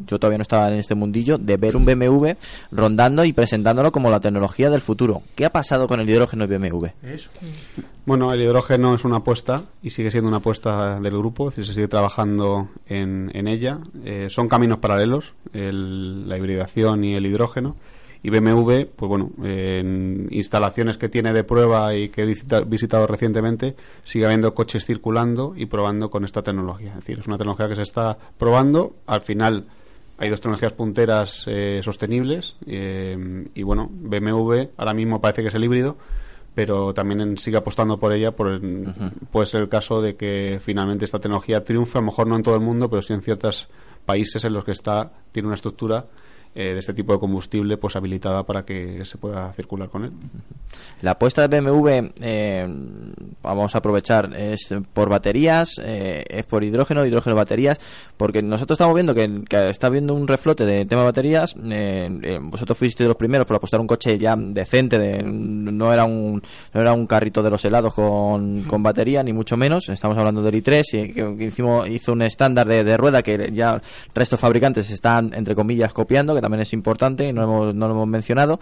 Yo 0.09 0.19
todavía 0.19 0.39
no 0.39 0.43
estaba 0.43 0.67
en 0.67 0.75
este 0.75 0.97
mundillo, 0.97 1.39
de 1.39 1.57
ver 1.57 1.77
un 1.77 1.85
BMW 1.85 2.31
rondando 2.73 3.25
y 3.25 3.33
presentándolo 3.33 3.93
como 3.93 4.11
la 4.11 4.19
tecnología 4.19 4.71
del 4.71 4.81
futuro. 4.81 5.23
¿Qué 5.37 5.45
ha 5.45 5.51
pasado 5.51 5.87
con 5.87 6.01
el 6.01 6.11
hidrógeno 6.11 6.49
de 6.49 6.59
BMW? 6.59 6.87
Bueno, 8.07 8.33
el 8.35 8.43
hidrógeno 8.43 8.95
es 8.95 9.05
una 9.05 9.17
apuesta 9.17 9.65
y 9.83 9.91
sigue 9.91 10.11
siendo 10.11 10.29
una 10.29 10.37
apuesta 10.37 11.01
del 11.01 11.17
grupo, 11.17 11.49
es 11.49 11.57
decir, 11.57 11.67
se 11.69 11.75
sigue 11.75 11.89
trabajando 11.89 12.69
en, 12.87 13.31
en 13.33 13.49
ella. 13.49 13.79
Eh, 14.05 14.27
son 14.29 14.47
caminos 14.49 14.79
paralelos, 14.79 15.33
el- 15.55 16.29
la 16.29 16.37
hibridación 16.37 17.03
y 17.05 17.15
el 17.15 17.25
hidrógeno. 17.25 17.77
Y 18.23 18.31
BMW, 18.31 18.87
pues 18.97 19.09
bueno, 19.09 19.31
en 19.43 20.29
instalaciones 20.31 20.97
que 20.99 21.09
tiene 21.11 21.33
de 21.35 21.45
prueba 21.45 21.95
y 21.95 22.09
que 22.11 22.23
he 22.23 22.27
visita- 22.27 22.61
visitado 22.61 23.07
recientemente, 23.07 23.75
sigue 24.03 24.25
habiendo 24.27 24.55
coches 24.55 24.85
circulando 24.87 25.55
y 25.57 25.67
probando 25.67 26.09
con 26.11 26.25
esta 26.25 26.43
tecnología. 26.43 26.89
Es 26.91 26.97
decir, 26.97 27.19
es 27.21 27.27
una 27.27 27.37
tecnología 27.39 27.69
que 27.69 27.77
se 27.77 27.83
está 27.83 28.17
probando. 28.39 28.95
Al 29.07 29.21
final 29.23 29.65
hay 30.19 30.29
dos 30.31 30.41
tecnologías 30.41 30.73
punteras 30.73 31.45
eh, 31.49 31.81
sostenibles 31.83 32.57
eh, 32.67 33.47
y 33.55 33.63
bueno, 33.63 33.89
BMW 33.91 34.69
ahora 34.79 34.95
mismo 34.95 35.21
parece 35.21 35.43
que 35.43 35.49
es 35.49 35.55
el 35.55 35.65
híbrido, 35.65 35.97
pero 36.55 36.95
también 36.95 37.21
en- 37.21 37.37
sigue 37.39 37.57
apostando 37.57 37.99
por 37.99 38.13
ella. 38.13 38.31
Por 38.33 38.49
el- 38.49 38.93
Puede 39.31 39.47
ser 39.47 39.63
el 39.63 39.69
caso 39.69 40.01
de 40.01 40.15
que 40.17 40.59
finalmente 40.63 41.05
esta 41.05 41.19
tecnología 41.19 41.65
triunfe, 41.65 41.99
a 41.99 42.01
lo 42.01 42.07
mejor 42.07 42.27
no 42.27 42.37
en 42.37 42.43
todo 42.43 42.55
el 42.55 42.61
mundo, 42.61 42.89
pero 42.89 43.03
sí 43.03 43.13
en 43.13 43.21
ciertos 43.23 43.69
países 44.07 44.45
en 44.45 44.53
los 44.53 44.65
que 44.65 44.73
está 44.73 45.11
tiene 45.33 45.47
una 45.49 45.55
estructura 45.57 46.05
eh, 46.55 46.73
de 46.75 46.79
este 46.79 46.95
tipo 46.95 47.13
de 47.13 47.19
combustible 47.19 47.77
pues 47.77 47.97
habilitada 47.97 48.45
para 48.45 48.65
que 48.65 49.05
se 49.05 49.19
pueda 49.19 49.53
circular 49.53 49.89
con 49.89 50.05
él. 50.05 50.13
La 51.03 51.13
apuesta 51.13 51.47
de 51.47 51.61
BMW, 51.61 51.89
eh, 52.21 52.67
vamos 53.43 53.75
a 53.75 53.79
aprovechar, 53.79 54.35
es 54.37 54.75
por 54.93 55.09
baterías, 55.09 55.81
eh, 55.83 56.25
es 56.29 56.47
por 56.47 56.65
hidrógeno, 56.65 57.05
hidrógeno, 57.05 57.37
baterías, 57.37 57.79
porque 58.17 58.43
nosotros 58.43 58.77
estamos 58.77 58.95
viendo 58.95 59.15
que, 59.15 59.45
que 59.49 59.69
está 59.69 59.89
habiendo 59.89 60.15
un 60.15 60.27
reflote 60.27 60.65
de 60.65 60.85
tema 60.87 61.03
de 61.03 61.07
baterías. 61.07 61.55
eh, 61.71 62.39
vosotros 62.41 62.79
fuisteis 62.79 63.09
los 63.09 63.17
primeros 63.17 63.47
por 63.47 63.57
apostar 63.57 63.81
un 63.81 63.87
coche 63.87 64.19
ya 64.19 64.35
decente, 64.37 64.99
de, 64.99 65.23
no 65.23 65.93
era 65.93 66.05
un 66.05 66.43
no 66.73 66.81
era 66.81 66.93
un 66.93 67.07
carrito 67.07 67.43
de 67.43 67.51
los 67.51 67.65
helados 67.65 67.95
con, 67.95 68.63
con 68.63 68.83
batería, 68.83 69.23
ni 69.23 69.33
mucho 69.33 69.57
menos. 69.57 69.89
Estamos 69.89 70.17
hablando 70.17 70.43
del 70.43 70.63
i3, 70.63 70.83
y 70.93 71.13
que, 71.13 71.45
hicimos, 71.45 71.89
hizo 71.89 72.13
un 72.13 72.23
estándar 72.23 72.67
de, 72.67 72.85
de 72.85 72.97
rueda 72.97 73.23
que 73.23 73.51
ya 73.53 73.75
el 73.75 73.81
resto 74.15 74.37
de 74.37 74.41
fabricantes 74.41 74.91
están, 74.91 75.33
entre 75.35 75.55
comillas, 75.55 75.93
copiando, 75.93 76.35
también 76.45 76.61
es 76.61 76.73
importante, 76.73 77.33
no 77.33 77.43
hemos, 77.43 77.75
no 77.75 77.89
lo 77.89 77.95
hemos 77.95 78.09
mencionado 78.09 78.61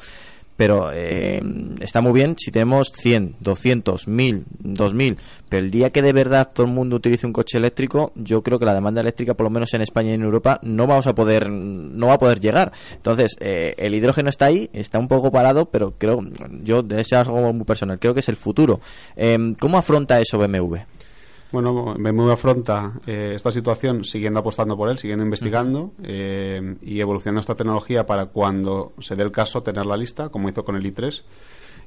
pero 0.56 0.90
eh, 0.92 1.42
está 1.80 2.00
muy 2.00 2.12
bien 2.12 2.36
si 2.38 2.50
tenemos 2.50 2.92
100, 2.94 3.36
200, 3.40 4.06
1000, 4.09 4.44
2000, 4.60 5.18
pero 5.48 5.64
el 5.64 5.70
día 5.70 5.90
que 5.90 6.02
de 6.02 6.12
verdad 6.12 6.50
todo 6.52 6.66
el 6.66 6.72
mundo 6.72 6.96
utilice 6.96 7.26
un 7.26 7.32
coche 7.32 7.59
eléctrico, 7.59 8.12
yo 8.14 8.42
creo 8.42 8.59
que 8.59 8.64
la 8.64 8.74
demanda 8.74 9.00
eléctrica, 9.00 9.34
por 9.34 9.44
lo 9.44 9.50
menos 9.50 9.72
en 9.74 9.82
España 9.82 10.10
y 10.10 10.14
en 10.14 10.22
Europa, 10.22 10.60
no 10.62 10.86
vamos 10.86 11.06
a 11.06 11.14
poder, 11.14 11.48
no 11.50 12.09
va 12.09 12.14
a 12.14 12.18
poder 12.18 12.40
llegar. 12.40 12.72
Entonces, 12.92 13.36
eh, 13.40 13.74
el 13.78 13.94
hidrógeno 13.94 14.28
está 14.28 14.46
ahí, 14.46 14.70
está 14.72 14.98
un 14.98 15.09
poco 15.09 15.30
parado, 15.30 15.66
pero 15.66 15.94
creo, 15.98 16.20
yo, 16.62 16.82
de 16.82 17.00
es 17.00 17.12
algo 17.12 17.52
muy 17.52 17.64
personal, 17.64 17.98
creo 17.98 18.14
que 18.14 18.20
es 18.20 18.28
el 18.28 18.36
futuro. 18.36 18.80
Eh, 19.16 19.54
¿Cómo 19.59 19.78
afronta 19.78 20.20
eso 20.20 20.38
BMW? 20.38 20.76
Bueno, 21.52 21.94
BMW 21.98 22.30
afronta 22.30 22.94
eh, 23.06 23.32
esta 23.34 23.52
situación 23.52 24.04
siguiendo 24.04 24.40
apostando 24.40 24.74
por 24.74 24.88
él, 24.88 24.96
siguiendo 24.96 25.22
investigando 25.22 25.92
eh, 26.02 26.76
y 26.80 26.98
evolucionando 26.98 27.40
esta 27.40 27.54
tecnología 27.54 28.06
para 28.06 28.26
cuando 28.26 28.94
se 28.98 29.16
dé 29.16 29.22
el 29.22 29.30
caso 29.30 29.62
tenerla 29.62 29.98
lista, 29.98 30.30
como 30.30 30.48
hizo 30.48 30.64
con 30.64 30.76
el 30.76 30.82
i3. 30.82 31.22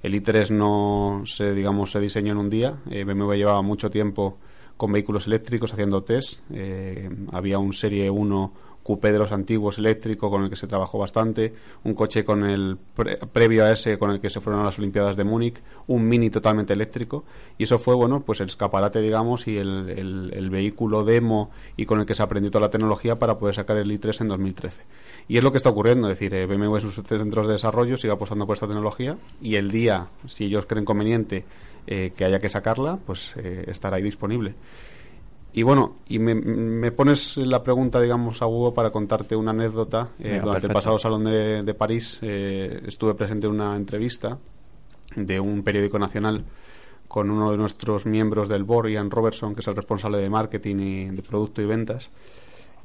El 0.03 0.13
i3 0.13 0.51
no 0.51 1.23
se, 1.25 1.53
digamos, 1.53 1.89
se 1.89 1.99
diseñó 1.99 2.33
en 2.33 2.37
un 2.37 2.49
día. 2.51 2.75
Eh, 2.91 3.05
BMW 3.05 3.33
llevaba 3.33 3.63
mucho 3.63 3.89
tiempo 3.89 4.37
con 4.77 4.91
vehículos 4.91 5.25
eléctricos 5.25 5.73
haciendo 5.73 6.03
test. 6.03 6.41
Eh, 6.51 7.09
había 7.31 7.57
un 7.57 7.73
Serie 7.73 8.11
1 8.11 8.53
coupé 8.85 9.11
de 9.11 9.17
los 9.17 9.31
antiguos 9.31 9.79
eléctrico 9.79 10.29
con 10.29 10.43
el 10.43 10.49
que 10.49 10.55
se 10.55 10.67
trabajó 10.67 10.99
bastante, 10.99 11.53
un 11.83 11.95
coche 11.95 12.23
con 12.23 12.43
el 12.45 12.77
pre- 12.95 13.17
previo 13.17 13.65
a 13.65 13.71
ese 13.71 13.97
con 13.97 14.11
el 14.11 14.19
que 14.21 14.29
se 14.29 14.39
fueron 14.41 14.61
a 14.61 14.65
las 14.65 14.77
Olimpiadas 14.77 15.15
de 15.17 15.23
Múnich, 15.23 15.59
un 15.87 16.07
Mini 16.07 16.29
totalmente 16.29 16.73
eléctrico 16.73 17.23
y 17.57 17.63
eso 17.63 17.79
fue 17.79 17.95
bueno 17.95 18.21
pues 18.21 18.41
el 18.41 18.47
escaparate 18.49 19.01
digamos 19.01 19.47
y 19.47 19.57
el, 19.57 19.89
el- 20.33 20.49
vehículo 20.51 21.03
demo 21.03 21.49
y 21.75 21.85
con 21.87 21.99
el 21.99 22.05
que 22.05 22.13
se 22.15 22.21
aprendió 22.23 22.51
toda 22.51 22.67
la 22.67 22.69
tecnología 22.71 23.17
para 23.17 23.39
poder 23.39 23.55
sacar 23.55 23.77
el 23.77 23.89
i3 23.91 24.21
en 24.21 24.27
2013 24.27 24.83
y 25.27 25.37
es 25.37 25.43
lo 25.43 25.51
que 25.51 25.57
está 25.57 25.69
ocurriendo, 25.71 26.07
es 26.09 26.19
decir, 26.19 26.33
eh, 26.35 26.45
BMW 26.45 26.79
sus 26.79 26.93
centros 26.93 27.47
de 27.47 27.53
desarrollo 27.53 27.97
sigue 27.97 28.13
apostando 28.13 28.45
por 28.45 28.55
esta 28.55 28.67
tecnología 28.67 29.17
y 29.41 29.55
el 29.55 29.71
día, 29.71 30.07
si 30.27 30.45
ellos 30.45 30.67
creen 30.67 30.85
conveniente 30.85 31.43
eh, 31.87 32.13
que 32.15 32.25
haya 32.25 32.39
que 32.39 32.49
sacarla, 32.49 32.99
pues 33.05 33.33
eh, 33.37 33.65
estará 33.67 33.97
ahí 33.97 34.03
disponible. 34.03 34.53
Y 35.57 35.63
bueno, 35.63 35.95
y 36.09 36.19
me, 36.19 36.35
me 36.35 36.91
pones 36.91 37.37
la 37.37 37.63
pregunta, 37.63 38.01
digamos, 38.01 38.41
a 38.41 38.45
Hugo 38.45 38.73
para 38.73 38.89
contarte 38.89 39.37
una 39.37 39.51
anécdota. 39.51 40.09
Eh, 40.19 40.37
durante 40.43 40.67
el 40.67 40.73
pasado 40.73 40.99
Salón 40.99 41.23
de, 41.23 41.63
de 41.63 41.73
París 41.73 42.19
eh, 42.21 42.81
estuve 42.85 43.13
presente 43.13 43.47
en 43.47 43.53
una 43.53 43.77
entrevista 43.77 44.37
de 45.15 45.39
un 45.39 45.63
periódico 45.63 45.97
nacional 45.97 46.43
con 47.07 47.31
uno 47.31 47.51
de 47.51 47.57
nuestros 47.57 48.05
miembros 48.05 48.49
del 48.49 48.65
board, 48.65 48.89
Ian 48.89 49.09
Robertson, 49.09 49.55
que 49.55 49.61
es 49.61 49.67
el 49.69 49.77
responsable 49.77 50.17
de 50.17 50.29
marketing 50.29 50.75
y 50.75 51.05
de 51.11 51.21
producto 51.21 51.61
y 51.61 51.65
ventas. 51.65 52.09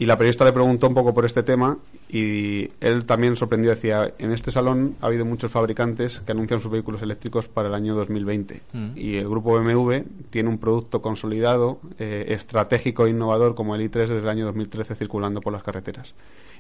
Y 0.01 0.07
la 0.07 0.17
periodista 0.17 0.47
le 0.47 0.53
preguntó 0.53 0.89
un 0.89 0.95
poco 0.95 1.13
por 1.13 1.27
este 1.27 1.43
tema 1.43 1.77
y 2.09 2.71
él 2.81 3.05
también 3.05 3.37
sorprendió, 3.37 3.71
decía, 3.71 4.15
en 4.19 4.33
este 4.33 4.51
salón 4.51 4.97
ha 5.03 5.07
habido 5.07 5.27
muchos 5.27 5.53
fabricantes 5.53 6.21
que 6.21 6.33
anuncian 6.33 6.59
sus 6.59 6.73
vehículos 6.73 7.03
eléctricos 7.03 7.49
para 7.49 7.69
el 7.69 7.75
año 7.75 7.95
2020 7.95 8.63
Mm. 8.73 8.93
y 8.97 9.17
el 9.17 9.29
grupo 9.29 9.53
BMW 9.61 10.05
tiene 10.31 10.49
un 10.49 10.57
producto 10.57 11.03
consolidado, 11.03 11.81
eh, 11.99 12.25
estratégico 12.29 13.05
e 13.07 13.11
innovador 13.11 13.55
como 13.55 13.75
el 13.75 13.83
i3 13.83 14.09
desde 14.09 14.17
el 14.21 14.29
año 14.31 14.47
2013 14.47 14.95
circulando 14.95 15.43
por 15.43 15.53
las 15.53 15.63
carreteras. 15.63 16.15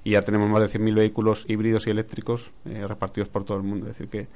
Y 0.04 0.10
ya 0.10 0.22
tenemos 0.22 0.50
más 0.50 0.60
de 0.60 0.78
100.000 0.78 0.94
vehículos 0.94 1.46
híbridos 1.48 1.86
y 1.86 1.90
eléctricos 1.90 2.50
eh, 2.66 2.84
repartidos 2.86 3.28
por 3.30 3.44
todo 3.44 3.56
el 3.56 3.62
mundo. 3.62 3.86
Es 3.86 3.96
decir, 3.96 4.08
que 4.08 4.28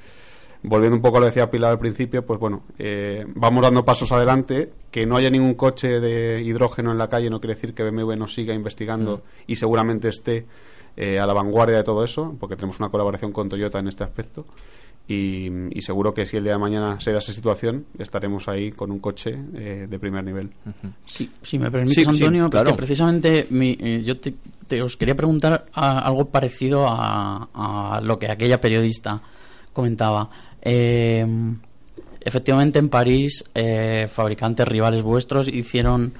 volviendo 0.64 0.96
un 0.96 1.02
poco 1.02 1.18
a 1.18 1.20
lo 1.20 1.26
que 1.26 1.30
decía 1.30 1.50
Pilar 1.50 1.70
al 1.72 1.78
principio, 1.78 2.24
pues 2.26 2.40
bueno, 2.40 2.62
eh, 2.78 3.24
vamos 3.34 3.62
dando 3.62 3.84
pasos 3.84 4.10
adelante. 4.12 4.70
Que 4.90 5.06
no 5.06 5.16
haya 5.16 5.30
ningún 5.30 5.54
coche 5.54 6.00
de 6.00 6.42
hidrógeno 6.42 6.92
en 6.92 6.98
la 6.98 7.08
calle 7.08 7.28
no 7.30 7.40
quiere 7.40 7.54
decir 7.54 7.74
que 7.74 7.82
BMW 7.82 8.14
no 8.16 8.28
siga 8.28 8.54
investigando 8.54 9.22
y 9.46 9.56
seguramente 9.56 10.08
esté 10.08 10.46
eh, 10.96 11.18
a 11.18 11.26
la 11.26 11.32
vanguardia 11.32 11.78
de 11.78 11.82
todo 11.84 12.04
eso, 12.04 12.36
porque 12.38 12.54
tenemos 12.54 12.78
una 12.78 12.88
colaboración 12.90 13.32
con 13.32 13.48
Toyota 13.48 13.78
en 13.80 13.88
este 13.88 14.04
aspecto. 14.04 14.44
Y, 15.06 15.50
y 15.76 15.82
seguro 15.82 16.14
que 16.14 16.24
si 16.24 16.38
el 16.38 16.44
día 16.44 16.54
de 16.54 16.58
mañana 16.58 16.98
se 16.98 17.12
da 17.12 17.18
esa 17.18 17.32
situación, 17.32 17.84
estaremos 17.98 18.48
ahí 18.48 18.70
con 18.72 18.90
un 18.90 19.00
coche 19.00 19.36
eh, 19.54 19.86
de 19.90 19.98
primer 19.98 20.24
nivel. 20.24 20.50
Sí, 21.04 21.30
si 21.42 21.58
me 21.58 21.70
permites, 21.70 21.96
Sí, 21.96 22.04
sí, 22.04 22.08
Antonio, 22.24 22.48
claro. 22.48 22.70
porque 22.70 22.78
precisamente 22.78 23.46
mi- 23.50 23.76
eh, 23.78 24.02
yo 24.02 24.18
te, 24.18 24.32
te- 24.66 24.80
os 24.80 24.96
quería 24.96 25.14
preguntar 25.14 25.66
a- 25.74 25.98
algo 25.98 26.26
parecido 26.30 26.86
a, 26.88 27.48
a 27.52 28.00
lo 28.00 28.18
que 28.18 28.30
aquella 28.30 28.60
periodista 28.62 29.20
comentaba. 29.74 30.30
Eh, 30.64 31.26
efectivamente, 32.20 32.78
en 32.78 32.88
París, 32.88 33.44
eh, 33.54 34.08
fabricantes 34.10 34.66
rivales 34.66 35.02
vuestros 35.02 35.46
hicieron 35.48 36.14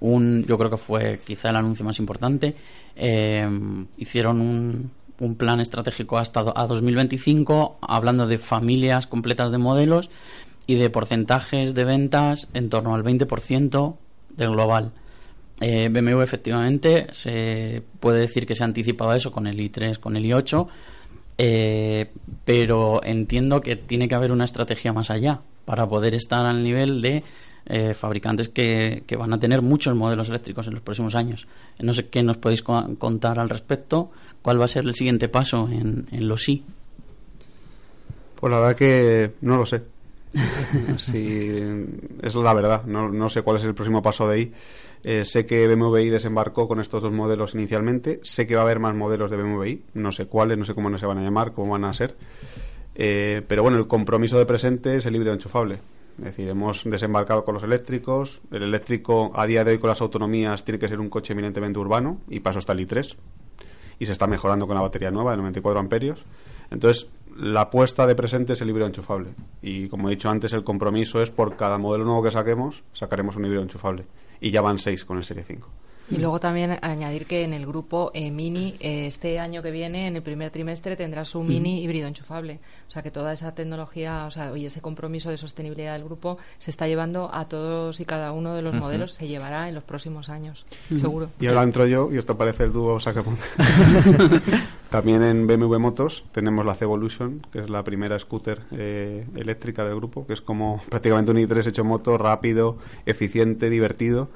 un, 0.00 0.44
yo 0.46 0.58
creo 0.58 0.70
que 0.70 0.76
fue 0.76 1.20
quizá 1.24 1.50
el 1.50 1.56
anuncio 1.56 1.84
más 1.84 1.98
importante, 1.98 2.54
eh, 2.94 3.48
hicieron 3.96 4.40
un, 4.40 4.90
un 5.20 5.34
plan 5.36 5.60
estratégico 5.60 6.18
hasta 6.18 6.52
a 6.54 6.66
2025, 6.66 7.78
hablando 7.80 8.26
de 8.26 8.38
familias 8.38 9.06
completas 9.06 9.50
de 9.50 9.58
modelos 9.58 10.10
y 10.66 10.74
de 10.74 10.90
porcentajes 10.90 11.74
de 11.74 11.84
ventas 11.84 12.48
en 12.54 12.68
torno 12.68 12.94
al 12.94 13.02
20% 13.02 13.96
del 14.36 14.50
global. 14.50 14.92
Eh, 15.60 15.88
BMW 15.88 16.20
efectivamente 16.20 17.06
se 17.12 17.82
puede 18.00 18.20
decir 18.20 18.46
que 18.46 18.54
se 18.54 18.62
ha 18.62 18.66
anticipado 18.66 19.10
a 19.12 19.16
eso 19.16 19.32
con 19.32 19.46
el 19.46 19.58
i3, 19.58 19.98
con 19.98 20.16
el 20.16 20.24
i8, 20.24 20.66
eh, 21.38 22.10
pero 22.44 23.02
entiendo 23.04 23.60
que 23.60 23.76
tiene 23.76 24.08
que 24.08 24.14
haber 24.14 24.32
una 24.32 24.44
estrategia 24.44 24.92
más 24.92 25.10
allá 25.10 25.40
para 25.64 25.86
poder 25.88 26.14
estar 26.14 26.46
al 26.46 26.62
nivel 26.62 27.02
de 27.02 27.22
eh, 27.66 27.94
fabricantes 27.94 28.48
que, 28.48 29.02
que 29.06 29.16
van 29.16 29.32
a 29.34 29.38
tener 29.40 29.60
muchos 29.62 29.94
modelos 29.96 30.28
eléctricos 30.28 30.66
en 30.68 30.74
los 30.74 30.82
próximos 30.82 31.14
años. 31.14 31.46
No 31.80 31.92
sé 31.92 32.06
qué 32.08 32.22
nos 32.22 32.36
podéis 32.36 32.62
co- 32.62 32.94
contar 32.98 33.38
al 33.40 33.48
respecto, 33.50 34.10
cuál 34.42 34.60
va 34.60 34.66
a 34.66 34.68
ser 34.68 34.84
el 34.84 34.94
siguiente 34.94 35.28
paso 35.28 35.68
en, 35.70 36.06
en 36.12 36.28
los 36.28 36.48
I. 36.48 36.62
Pues 38.38 38.50
la 38.50 38.60
verdad 38.60 38.76
que 38.76 39.32
no 39.40 39.56
lo 39.56 39.66
sé. 39.66 39.82
Sí, 40.98 41.58
es 42.22 42.34
la 42.34 42.54
verdad. 42.54 42.84
No, 42.84 43.08
no 43.08 43.28
sé 43.28 43.42
cuál 43.42 43.56
es 43.56 43.64
el 43.64 43.74
próximo 43.74 44.02
paso 44.02 44.28
de 44.28 44.34
ahí. 44.36 44.52
Eh, 45.08 45.24
sé 45.24 45.46
que 45.46 45.68
BMW 45.68 45.98
I 45.98 46.10
desembarcó 46.10 46.66
con 46.66 46.80
estos 46.80 47.00
dos 47.00 47.12
modelos 47.12 47.54
inicialmente. 47.54 48.18
Sé 48.24 48.44
que 48.44 48.56
va 48.56 48.62
a 48.62 48.64
haber 48.64 48.80
más 48.80 48.92
modelos 48.92 49.30
de 49.30 49.36
BMW 49.36 49.64
I. 49.64 49.82
No 49.94 50.10
sé 50.10 50.26
cuáles, 50.26 50.58
no 50.58 50.64
sé 50.64 50.74
cómo 50.74 50.98
se 50.98 51.06
van 51.06 51.18
a 51.18 51.22
llamar, 51.22 51.52
cómo 51.52 51.70
van 51.70 51.84
a 51.84 51.94
ser. 51.94 52.16
Eh, 52.96 53.40
pero 53.46 53.62
bueno, 53.62 53.78
el 53.78 53.86
compromiso 53.86 54.36
de 54.36 54.46
presente 54.46 54.96
es 54.96 55.06
el 55.06 55.14
híbrido 55.14 55.32
enchufable. 55.32 55.78
Es 56.18 56.24
decir, 56.24 56.48
hemos 56.48 56.82
desembarcado 56.82 57.44
con 57.44 57.54
los 57.54 57.62
eléctricos. 57.62 58.40
El 58.50 58.64
eléctrico, 58.64 59.30
a 59.36 59.46
día 59.46 59.62
de 59.62 59.70
hoy, 59.70 59.78
con 59.78 59.90
las 59.90 60.00
autonomías, 60.00 60.64
tiene 60.64 60.80
que 60.80 60.88
ser 60.88 60.98
un 60.98 61.08
coche 61.08 61.34
eminentemente 61.34 61.78
urbano. 61.78 62.20
Y 62.28 62.40
paso 62.40 62.58
está 62.58 62.72
el 62.72 62.80
i3 62.80 63.14
y 64.00 64.06
se 64.06 64.12
está 64.12 64.26
mejorando 64.26 64.66
con 64.66 64.74
la 64.74 64.82
batería 64.82 65.12
nueva 65.12 65.30
de 65.30 65.36
94 65.36 65.78
amperios. 65.78 66.24
Entonces, 66.72 67.06
la 67.36 67.60
apuesta 67.60 68.08
de 68.08 68.16
presente 68.16 68.54
es 68.54 68.60
el 68.60 68.70
híbrido 68.70 68.88
enchufable. 68.88 69.28
Y 69.62 69.86
como 69.86 70.08
he 70.08 70.16
dicho 70.16 70.28
antes, 70.30 70.52
el 70.52 70.64
compromiso 70.64 71.22
es 71.22 71.30
por 71.30 71.54
cada 71.54 71.78
modelo 71.78 72.04
nuevo 72.04 72.24
que 72.24 72.32
saquemos, 72.32 72.82
sacaremos 72.92 73.36
un 73.36 73.44
híbrido 73.44 73.62
enchufable. 73.62 74.04
Y 74.40 74.50
ya 74.50 74.60
van 74.60 74.78
seis 74.78 75.04
con 75.04 75.18
el 75.18 75.24
Serie 75.24 75.44
5. 75.44 75.68
Y 76.10 76.18
luego 76.18 76.38
también 76.38 76.78
añadir 76.82 77.26
que 77.26 77.42
en 77.42 77.52
el 77.52 77.66
grupo 77.66 78.10
eh, 78.14 78.30
Mini, 78.30 78.74
eh, 78.80 79.06
este 79.06 79.38
año 79.38 79.62
que 79.62 79.70
viene, 79.70 80.06
en 80.06 80.16
el 80.16 80.22
primer 80.22 80.50
trimestre, 80.50 80.96
tendrá 80.96 81.24
su 81.24 81.42
Mini 81.42 81.82
híbrido 81.82 82.06
enchufable. 82.06 82.60
O 82.88 82.90
sea 82.90 83.02
que 83.02 83.10
toda 83.10 83.32
esa 83.32 83.54
tecnología, 83.54 84.24
o 84.26 84.30
sea, 84.30 84.56
y 84.56 84.66
ese 84.66 84.80
compromiso 84.80 85.30
de 85.30 85.38
sostenibilidad 85.38 85.94
del 85.94 86.04
grupo 86.04 86.38
se 86.58 86.70
está 86.70 86.86
llevando 86.86 87.32
a 87.32 87.48
todos 87.48 87.98
y 88.00 88.04
cada 88.04 88.32
uno 88.32 88.54
de 88.54 88.62
los 88.62 88.74
modelos, 88.74 89.12
se 89.12 89.26
llevará 89.26 89.68
en 89.68 89.74
los 89.74 89.84
próximos 89.84 90.28
años, 90.28 90.64
seguro. 91.00 91.30
Y 91.40 91.46
ahora 91.48 91.62
entro 91.62 91.86
yo, 91.86 92.10
y 92.12 92.18
esto 92.18 92.36
parece 92.36 92.64
el 92.64 92.72
dúo 92.72 93.00
Sacapón. 93.00 93.36
También 94.90 95.22
en 95.22 95.46
BMW 95.46 95.78
Motos 95.78 96.24
tenemos 96.32 96.64
la 96.64 96.74
C-Evolution, 96.74 97.42
que 97.52 97.60
es 97.60 97.68
la 97.68 97.82
primera 97.82 98.18
scooter 98.18 98.62
eh, 98.70 99.26
eléctrica 99.34 99.84
del 99.84 99.96
grupo, 99.96 100.26
que 100.26 100.32
es 100.32 100.40
como 100.40 100.80
prácticamente 100.88 101.32
un 101.32 101.38
i3 101.38 101.66
hecho 101.66 101.84
moto, 101.84 102.16
rápido, 102.16 102.78
eficiente, 103.04 103.68
divertido. 103.68 104.28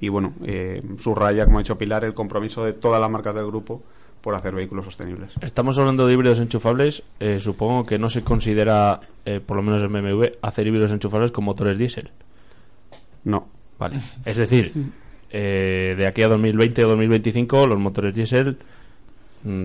Y 0.00 0.08
bueno, 0.08 0.34
eh, 0.44 0.82
subraya, 0.98 1.44
como 1.46 1.58
ha 1.58 1.62
dicho 1.62 1.78
Pilar, 1.78 2.04
el 2.04 2.14
compromiso 2.14 2.64
de 2.64 2.72
todas 2.72 3.00
las 3.00 3.10
marcas 3.10 3.34
del 3.34 3.46
grupo 3.46 3.82
por 4.20 4.34
hacer 4.34 4.54
vehículos 4.54 4.84
sostenibles. 4.84 5.32
Estamos 5.40 5.78
hablando 5.78 6.06
de 6.06 6.14
híbridos 6.14 6.40
enchufables. 6.40 7.02
eh, 7.20 7.38
supongo 7.38 7.86
que 7.86 7.98
no 7.98 8.10
se 8.10 8.22
considera, 8.22 9.00
eh, 9.24 9.40
por 9.44 9.56
lo 9.56 9.62
menos 9.62 9.82
en 9.82 9.92
BMW, 9.92 10.24
hacer 10.42 10.66
híbridos 10.66 10.90
enchufables 10.90 11.30
con 11.30 11.44
motores 11.44 11.78
diésel. 11.78 12.10
No. 13.24 13.46
Vale. 13.78 14.00
Es 14.24 14.36
decir, 14.36 14.72
eh, 15.30 15.94
de 15.96 16.06
aquí 16.06 16.22
a 16.22 16.28
2020 16.28 16.84
o 16.84 16.88
2025, 16.88 17.66
los 17.66 17.78
motores 17.78 18.14
diésel 18.14 18.58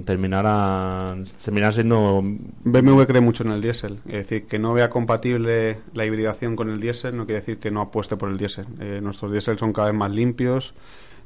terminarán, 0.05 1.25
terminarán 1.43 1.73
siendo. 1.73 2.21
BMW 2.63 3.03
cree 3.03 3.21
mucho 3.21 3.43
en 3.43 3.51
el 3.51 3.61
diésel. 3.61 3.99
Es 4.05 4.13
decir, 4.13 4.45
que 4.45 4.59
no 4.59 4.73
vea 4.73 4.89
compatible 4.89 5.79
la 5.93 6.05
hibridación 6.05 6.55
con 6.55 6.69
el 6.69 6.79
diésel 6.79 7.17
no 7.17 7.25
quiere 7.25 7.41
decir 7.41 7.57
que 7.59 7.71
no 7.71 7.81
apueste 7.81 8.17
por 8.17 8.29
el 8.29 8.37
diésel. 8.37 8.65
Eh, 8.79 8.99
nuestros 9.01 9.31
diésel 9.31 9.57
son 9.57 9.73
cada 9.73 9.87
vez 9.87 9.97
más 9.97 10.11
limpios, 10.11 10.73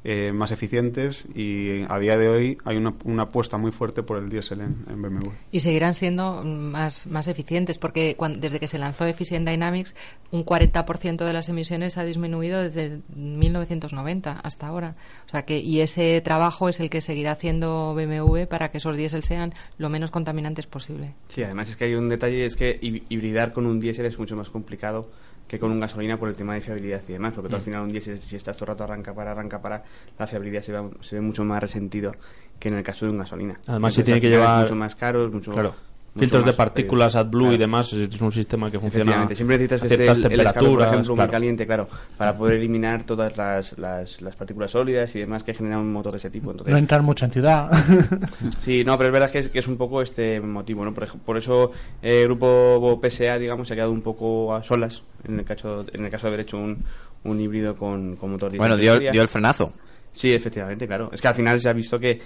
eh, 0.07 0.31
más 0.31 0.51
eficientes 0.51 1.25
y 1.33 1.81
a 1.89 1.97
día 1.97 2.15
de 2.15 2.29
hoy 2.29 2.57
hay 2.63 2.77
una, 2.77 2.93
una 3.05 3.23
apuesta 3.23 3.57
muy 3.57 3.71
fuerte 3.71 4.03
por 4.03 4.17
el 4.17 4.29
diésel 4.29 4.61
en, 4.61 4.85
en 4.87 5.01
BMW. 5.01 5.29
Y 5.51 5.61
seguirán 5.61 5.95
siendo 5.95 6.43
más, 6.43 7.07
más 7.07 7.27
eficientes 7.27 7.79
porque 7.79 8.15
cuan- 8.15 8.39
desde 8.39 8.59
que 8.59 8.67
se 8.67 8.77
lanzó 8.77 9.05
Efficient 9.07 9.47
Dynamics, 9.49 9.95
un 10.31 10.45
40% 10.45 11.25
de 11.25 11.33
las 11.33 11.49
emisiones 11.49 11.97
ha 11.97 12.03
disminuido 12.05 12.61
desde 12.61 12.99
1990 13.15 14.31
hasta 14.43 14.67
ahora. 14.67 14.95
O 15.27 15.29
sea 15.29 15.43
que, 15.45 15.59
y 15.59 15.81
ese 15.81 16.21
trabajo 16.21 16.69
es 16.69 16.79
el 16.79 16.89
que 16.89 17.01
seguirá 17.01 17.31
haciendo 17.31 17.93
BMW 17.95 18.45
para 18.47 18.69
que 18.71 18.77
esos 18.77 18.95
diésel 18.97 19.23
sean 19.23 19.53
lo 19.77 19.89
menos 19.89 20.11
contaminantes 20.11 20.67
posible. 20.67 21.13
Sí, 21.29 21.43
además 21.43 21.69
es 21.69 21.75
que 21.77 21.85
hay 21.85 21.95
un 21.95 22.09
detalle, 22.09 22.45
es 22.45 22.55
que 22.55 22.79
hib- 22.81 23.03
hibridar 23.09 23.53
con 23.53 23.65
un 23.65 23.79
diésel 23.79 24.05
es 24.05 24.19
mucho 24.19 24.35
más 24.35 24.49
complicado 24.49 25.09
que 25.47 25.59
con 25.59 25.71
un 25.71 25.79
gasolina 25.79 26.17
por 26.17 26.27
el 26.29 26.35
tema 26.35 26.53
de 26.55 26.61
fiabilidad 26.61 27.01
y 27.07 27.13
demás, 27.13 27.33
porque 27.33 27.49
tú 27.49 27.55
al 27.55 27.61
Mm. 27.61 27.65
final 27.65 27.81
un 27.83 27.89
diésel, 27.91 28.19
si 28.21 28.35
estás 28.35 28.57
todo 28.57 28.65
el 28.65 28.69
rato 28.69 28.83
arranca 28.83 29.13
para, 29.13 29.31
arranca 29.31 29.61
para, 29.61 29.83
la 30.17 30.25
fiabilidad 30.27 30.61
se 30.61 30.71
ve, 30.71 30.89
se 31.01 31.15
ve 31.15 31.21
mucho 31.21 31.43
más 31.45 31.61
resentido 31.61 32.13
que 32.59 32.69
en 32.69 32.75
el 32.75 32.83
caso 32.83 33.05
de 33.05 33.11
un 33.11 33.17
gasolina. 33.19 33.55
Además, 33.67 33.93
si 33.93 34.03
tiene 34.03 34.19
que 34.21 34.29
llevar. 34.29 34.61
mucho 34.63 34.75
más 34.75 34.95
caro, 34.95 35.25
es 35.27 35.31
mucho, 35.33 35.51
Claro. 35.51 35.73
Filtros 36.17 36.43
de 36.43 36.47
más 36.51 36.55
partículas. 36.55 37.15
AdBlue 37.15 37.43
y 37.43 37.47
Claro. 37.49 37.57
demás, 37.59 37.93
es 37.93 38.21
un 38.21 38.31
sistema 38.31 38.71
que 38.71 38.79
funciona. 38.79 39.03
Efectivamente, 39.03 39.35
siempre 39.35 39.57
necesitas 39.57 39.81
que 39.81 39.85
a 39.85 39.89
esté 39.89 40.03
ciertas 40.03 40.17
el, 40.17 40.23
el 40.39 40.47
escalón, 40.47 40.53
por 40.53 40.79
temperaturas, 40.79 40.91
ejemplo, 40.91 41.11
muy 41.13 41.17
claro. 41.17 41.31
caliente, 41.31 41.65
claro, 41.67 41.87
para 42.17 42.37
poder 42.37 42.55
eliminar 42.57 43.03
todas 43.03 43.35
las, 43.37 43.77
las, 43.77 44.21
las 44.21 44.35
partículas 44.35 44.71
sólidas 44.71 45.13
y 45.15 45.19
demás 45.19 45.43
que 45.43 45.53
generan 45.53 45.79
un 45.79 45.91
motor 45.91 46.13
de 46.13 46.19
ese 46.19 46.29
tipo. 46.29 46.51
Entonces, 46.51 46.71
No 46.71 46.77
entrar 46.77 47.01
mucho 47.01 47.25
en 47.25 47.31
ciudad. 47.31 47.69
Sí, 48.59 48.83
no, 48.83 48.97
pero 48.97 49.09
es 49.09 49.13
verdad 49.13 49.31
que 49.31 49.39
es, 49.39 49.49
que 49.49 49.59
es 49.59 49.67
un 49.67 49.77
poco 49.77 50.01
este 50.01 50.39
motivo, 50.39 50.85
¿no? 50.85 50.93
Por, 50.93 51.07
por 51.19 51.37
eso 51.37 51.71
eh, 52.01 52.21
el 52.21 52.25
grupo 52.27 52.99
PSA, 53.03 53.37
digamos, 53.37 53.67
se 53.67 53.73
ha 53.73 53.75
quedado 53.77 53.91
un 53.91 54.01
poco 54.01 54.55
a 54.55 54.63
solas 54.63 55.03
en 55.27 55.39
el 55.39 55.45
caso, 55.45 55.85
en 55.91 56.05
el 56.05 56.11
caso 56.11 56.27
de 56.27 56.33
haber 56.33 56.39
hecho 56.45 56.57
un, 56.57 56.83
un 57.25 57.39
híbrido 57.41 57.75
con, 57.75 58.15
con 58.15 58.31
motor 58.31 58.55
Bueno, 58.55 58.77
dio, 58.77 58.97
dio 58.99 59.21
el 59.21 59.27
frenazo. 59.27 59.73
Sí, 60.11 60.33
efectivamente, 60.33 60.87
claro. 60.87 61.09
Es 61.11 61.21
que 61.21 61.27
al 61.27 61.35
final 61.35 61.59
se 61.59 61.67
ha 61.69 61.73
visto 61.73 61.99
que 61.99 62.21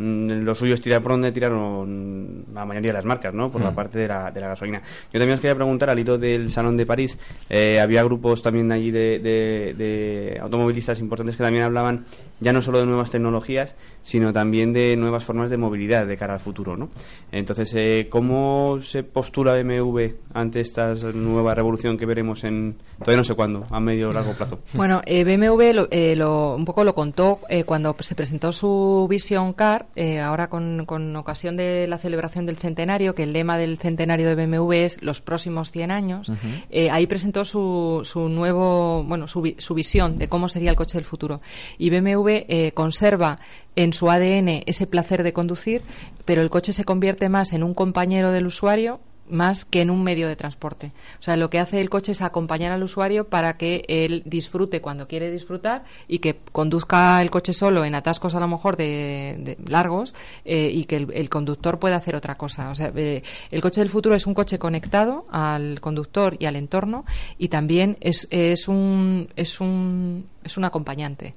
lo 0.00 0.54
suyo 0.54 0.74
es 0.74 0.80
tirar 0.80 1.02
por 1.02 1.12
donde 1.12 1.30
tiraron 1.32 2.44
la 2.54 2.64
mayoría 2.64 2.90
de 2.90 2.94
las 2.94 3.04
marcas, 3.04 3.34
¿no? 3.34 3.50
Por 3.50 3.60
la 3.60 3.70
Mm. 3.70 3.74
parte 3.74 3.98
de 3.98 4.08
la, 4.08 4.30
de 4.30 4.40
la 4.40 4.48
gasolina. 4.48 4.80
Yo 5.12 5.18
también 5.20 5.34
os 5.34 5.40
quería 5.40 5.54
preguntar, 5.54 5.90
al 5.90 5.98
hilo 5.98 6.16
del 6.18 6.50
Salón 6.50 6.76
de 6.76 6.86
París, 6.86 7.18
eh, 7.48 7.78
había 7.80 8.02
grupos 8.02 8.42
también 8.42 8.70
allí 8.72 8.90
de, 8.90 9.18
de- 9.18 9.74
de 9.76 10.38
automovilistas 10.40 10.98
importantes 11.00 11.36
que 11.36 11.42
también 11.42 11.64
hablaban 11.64 12.04
ya 12.40 12.52
no 12.54 12.62
solo 12.62 12.80
de 12.80 12.86
nuevas 12.86 13.10
tecnologías, 13.10 13.74
sino 14.02 14.32
también 14.32 14.72
de 14.72 14.96
nuevas 14.96 15.24
formas 15.24 15.50
de 15.50 15.58
movilidad 15.58 16.06
de 16.06 16.16
cara 16.16 16.34
al 16.34 16.40
futuro, 16.40 16.76
¿no? 16.76 16.88
Entonces, 17.32 17.72
eh, 17.76 18.06
¿cómo 18.10 18.78
se 18.80 19.02
postula 19.02 19.54
BMW 19.62 20.06
ante 20.32 20.60
esta 20.60 20.94
nueva 21.12 21.54
revolución 21.54 21.98
que 21.98 22.06
veremos 22.06 22.42
en, 22.44 22.76
todavía 22.98 23.18
no 23.18 23.24
sé 23.24 23.34
cuándo, 23.34 23.66
a 23.70 23.78
medio 23.80 24.08
o 24.08 24.12
largo 24.14 24.32
plazo? 24.32 24.58
Bueno, 24.72 25.02
eh, 25.04 25.24
BMW 25.24 25.72
lo, 25.74 25.88
eh, 25.90 26.16
lo- 26.16 26.54
un 26.56 26.64
poco 26.64 26.82
lo 26.84 26.94
contó 26.94 27.40
eh, 27.50 27.64
cuando 27.64 27.94
se 28.00 28.14
presentó 28.14 28.52
su 28.52 29.06
Vision 29.10 29.52
Car, 29.52 29.86
eh, 29.96 30.20
ahora 30.20 30.48
con, 30.48 30.86
con 30.86 31.14
ocasión 31.16 31.56
de 31.56 31.86
la 31.86 31.98
celebración 31.98 32.46
del 32.46 32.56
centenario, 32.56 33.14
que 33.14 33.24
el 33.24 33.32
lema 33.32 33.58
del 33.58 33.78
centenario 33.78 34.28
de 34.28 34.46
BMW 34.46 34.72
es 34.72 35.02
los 35.02 35.20
próximos 35.20 35.70
100 35.70 35.90
años. 35.90 36.30
Eh, 36.70 36.90
ahí 36.90 37.06
presentó 37.06 37.44
su, 37.44 38.02
su 38.04 38.28
nuevo, 38.28 39.02
bueno, 39.04 39.26
su, 39.28 39.54
su 39.58 39.74
visión 39.74 40.18
de 40.18 40.28
cómo 40.28 40.48
sería 40.48 40.70
el 40.70 40.76
coche 40.76 40.98
del 40.98 41.04
futuro. 41.04 41.40
Y 41.78 41.90
BMW 41.90 42.28
eh, 42.48 42.72
conserva 42.74 43.38
en 43.76 43.92
su 43.92 44.10
ADN 44.10 44.62
ese 44.66 44.86
placer 44.86 45.22
de 45.22 45.32
conducir, 45.32 45.82
pero 46.24 46.42
el 46.42 46.50
coche 46.50 46.72
se 46.72 46.84
convierte 46.84 47.28
más 47.28 47.52
en 47.52 47.62
un 47.62 47.74
compañero 47.74 48.30
del 48.32 48.46
usuario 48.46 49.00
más 49.30 49.64
que 49.64 49.80
en 49.80 49.90
un 49.90 50.02
medio 50.02 50.28
de 50.28 50.36
transporte. 50.36 50.92
O 51.18 51.22
sea, 51.22 51.36
lo 51.36 51.50
que 51.50 51.58
hace 51.58 51.80
el 51.80 51.90
coche 51.90 52.12
es 52.12 52.22
acompañar 52.22 52.72
al 52.72 52.82
usuario 52.82 53.28
para 53.28 53.56
que 53.56 53.84
él 53.88 54.22
disfrute 54.26 54.80
cuando 54.80 55.08
quiere 55.08 55.30
disfrutar 55.30 55.84
y 56.08 56.18
que 56.18 56.36
conduzca 56.52 57.20
el 57.22 57.30
coche 57.30 57.52
solo 57.52 57.84
en 57.84 57.94
atascos 57.94 58.34
a 58.34 58.40
lo 58.40 58.48
mejor 58.48 58.76
de, 58.76 59.56
largos 59.66 60.14
eh, 60.44 60.70
y 60.72 60.84
que 60.84 60.96
el, 60.96 61.28
conductor 61.28 61.78
pueda 61.78 61.96
hacer 61.96 62.16
otra 62.16 62.36
cosa. 62.36 62.70
O 62.70 62.74
sea, 62.74 62.92
eh, 62.94 63.22
el 63.50 63.60
coche 63.60 63.80
del 63.80 63.90
futuro 63.90 64.14
es 64.14 64.26
un 64.26 64.34
coche 64.34 64.58
conectado 64.58 65.26
al 65.30 65.80
conductor 65.80 66.36
y 66.38 66.46
al 66.46 66.56
entorno 66.56 67.04
y 67.38 67.48
también 67.48 67.96
es, 68.00 68.26
es 68.30 68.68
un 68.68 69.28
es 69.36 69.60
un 69.60 70.26
es 70.44 70.56
un 70.56 70.64
acompañante 70.64 71.34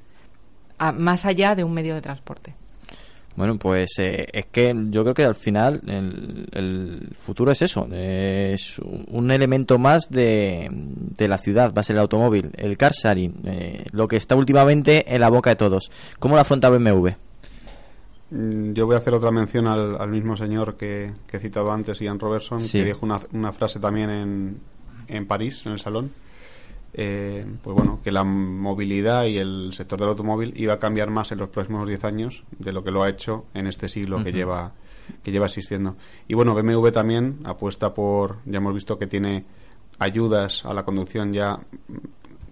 más 0.92 1.26
allá 1.26 1.56
de 1.56 1.64
un 1.64 1.74
medio 1.74 1.96
de 1.96 2.02
transporte. 2.02 2.56
Bueno, 3.36 3.58
pues 3.58 3.98
eh, 3.98 4.28
es 4.32 4.46
que 4.46 4.76
yo 4.92 5.02
creo 5.04 5.16
que 5.16 5.24
al 5.26 5.34
final 5.34 5.82
el, 5.88 6.48
el 6.52 7.16
futuro 7.18 7.52
es 7.52 7.64
eso, 7.64 7.88
eh, 7.92 8.52
es 8.54 8.78
un- 8.80 9.32
elemento 9.32 9.80
más 9.80 10.10
de, 10.12 10.70
de 10.72 11.28
la 11.28 11.40
ciudad, 11.40 11.74
va 11.76 11.82
a 11.82 11.84
ser 11.84 11.96
el 11.96 12.02
automóvil, 12.02 12.52
el 12.56 12.78
car 12.78 12.92
sharing, 12.92 13.34
eh, 13.46 13.86
lo 13.92 14.08
que 14.08 14.18
está 14.18 14.36
últimamente 14.36 15.12
en 15.16 15.20
la 15.22 15.30
boca 15.30 15.50
de 15.50 15.56
todos. 15.56 15.92
¿Cómo 16.20 16.36
lo 16.36 16.42
afronta 16.42 16.70
BMW? 16.70 17.10
Mm, 18.30 18.74
Yo 18.74 18.86
voy 18.86 18.96
a 18.96 19.00
hacer 19.00 19.14
otra 19.14 19.32
mención 19.32 19.68
al, 19.68 20.00
al 20.00 20.10
mismo 20.10 20.36
señor 20.38 20.76
que, 20.76 21.12
que 21.28 21.38
he 21.38 21.40
citado 21.40 21.72
antes, 21.72 22.00
Ian 22.00 22.20
Robertson, 22.20 22.60
Sí. 22.60 22.80
que 22.80 22.86
dijo 22.86 23.00
una, 23.06 23.20
una 23.32 23.52
frase 23.52 23.80
también 23.80 24.10
en, 24.10 24.58
en 25.08 25.26
París, 25.28 25.66
en 25.66 25.74
el 25.74 25.80
salón. 25.80 26.12
Eh, 26.94 27.46
pues 27.62 27.76
bueno, 27.76 28.00
que 28.04 28.12
la 28.12 28.24
movilidad 28.24 29.26
y 29.26 29.38
el 29.38 29.74
sector 29.74 30.00
del 30.00 30.10
automóvil 30.10 30.54
iba 30.56 30.74
a 30.74 30.80
cambiar 30.80 31.10
más 31.10 31.32
en 31.32 31.40
los 31.40 31.50
próximos 31.50 31.88
10 31.88 32.04
años 32.06 32.44
de 32.60 32.72
lo 32.72 32.84
que 32.84 32.92
lo 32.92 33.04
ha 33.04 33.10
hecho 33.10 33.46
en 33.54 33.68
este 33.68 33.88
siglo 33.90 34.24
que 34.24 34.32
lleva 34.32 34.74
que 35.22 35.32
lleva 35.32 35.48
existiendo. 35.48 35.98
Y 36.28 36.34
bueno, 36.34 36.54
BMW 36.54 36.90
también 36.90 37.40
apuesta 37.44 37.94
por, 37.94 38.38
ya 38.46 38.58
hemos 38.58 38.74
visto 38.74 38.98
que 38.98 39.08
tiene 39.08 39.44
ayudas 40.00 40.66
a 40.66 40.74
la 40.74 40.84
conducción 40.86 41.34
ya 41.34 41.60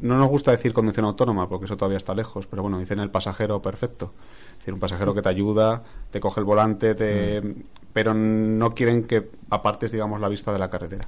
no 0.02 0.18
nos 0.18 0.30
gusta 0.30 0.52
decir 0.52 0.74
conducción 0.74 1.06
autónoma 1.06 1.48
porque 1.48 1.66
eso 1.66 1.78
todavía 1.78 1.98
está 1.98 2.14
lejos, 2.14 2.48
pero 2.48 2.64
bueno, 2.64 2.80
dicen 2.80 3.00
el 3.00 3.12
pasajero 3.12 3.62
perfecto. 3.62 4.14
Es 4.54 4.60
decir, 4.60 4.74
un 4.74 4.80
pasajero 4.80 5.14
que 5.14 5.22
te 5.22 5.30
ayuda, 5.30 5.84
te 6.10 6.20
coge 6.20 6.40
el 6.40 6.46
volante, 6.46 6.96
te... 6.96 7.42
pero 7.94 8.14
no 8.14 8.74
quieren 8.74 9.04
que 9.04 9.30
apartes, 9.50 9.92
digamos, 9.92 10.20
la 10.20 10.28
vista 10.28 10.52
de 10.52 10.60
la 10.60 10.70
carretera. 10.70 11.08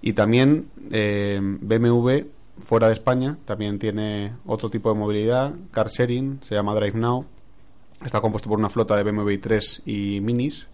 Y 0.00 0.12
también 0.12 0.68
eh, 0.90 1.40
BMW, 1.40 2.26
fuera 2.60 2.88
de 2.88 2.94
España, 2.94 3.38
también 3.44 3.78
tiene 3.78 4.34
otro 4.46 4.70
tipo 4.70 4.92
de 4.92 4.98
movilidad, 4.98 5.54
car 5.70 5.88
sharing, 5.88 6.40
se 6.44 6.54
llama 6.54 6.74
Drive 6.74 6.98
Now. 6.98 7.24
Está 8.04 8.20
compuesto 8.20 8.48
por 8.48 8.58
una 8.58 8.68
flota 8.68 8.96
de 8.96 9.02
BMW 9.02 9.30
i3 9.30 9.82
y 9.86 10.20
Minis. 10.20 10.68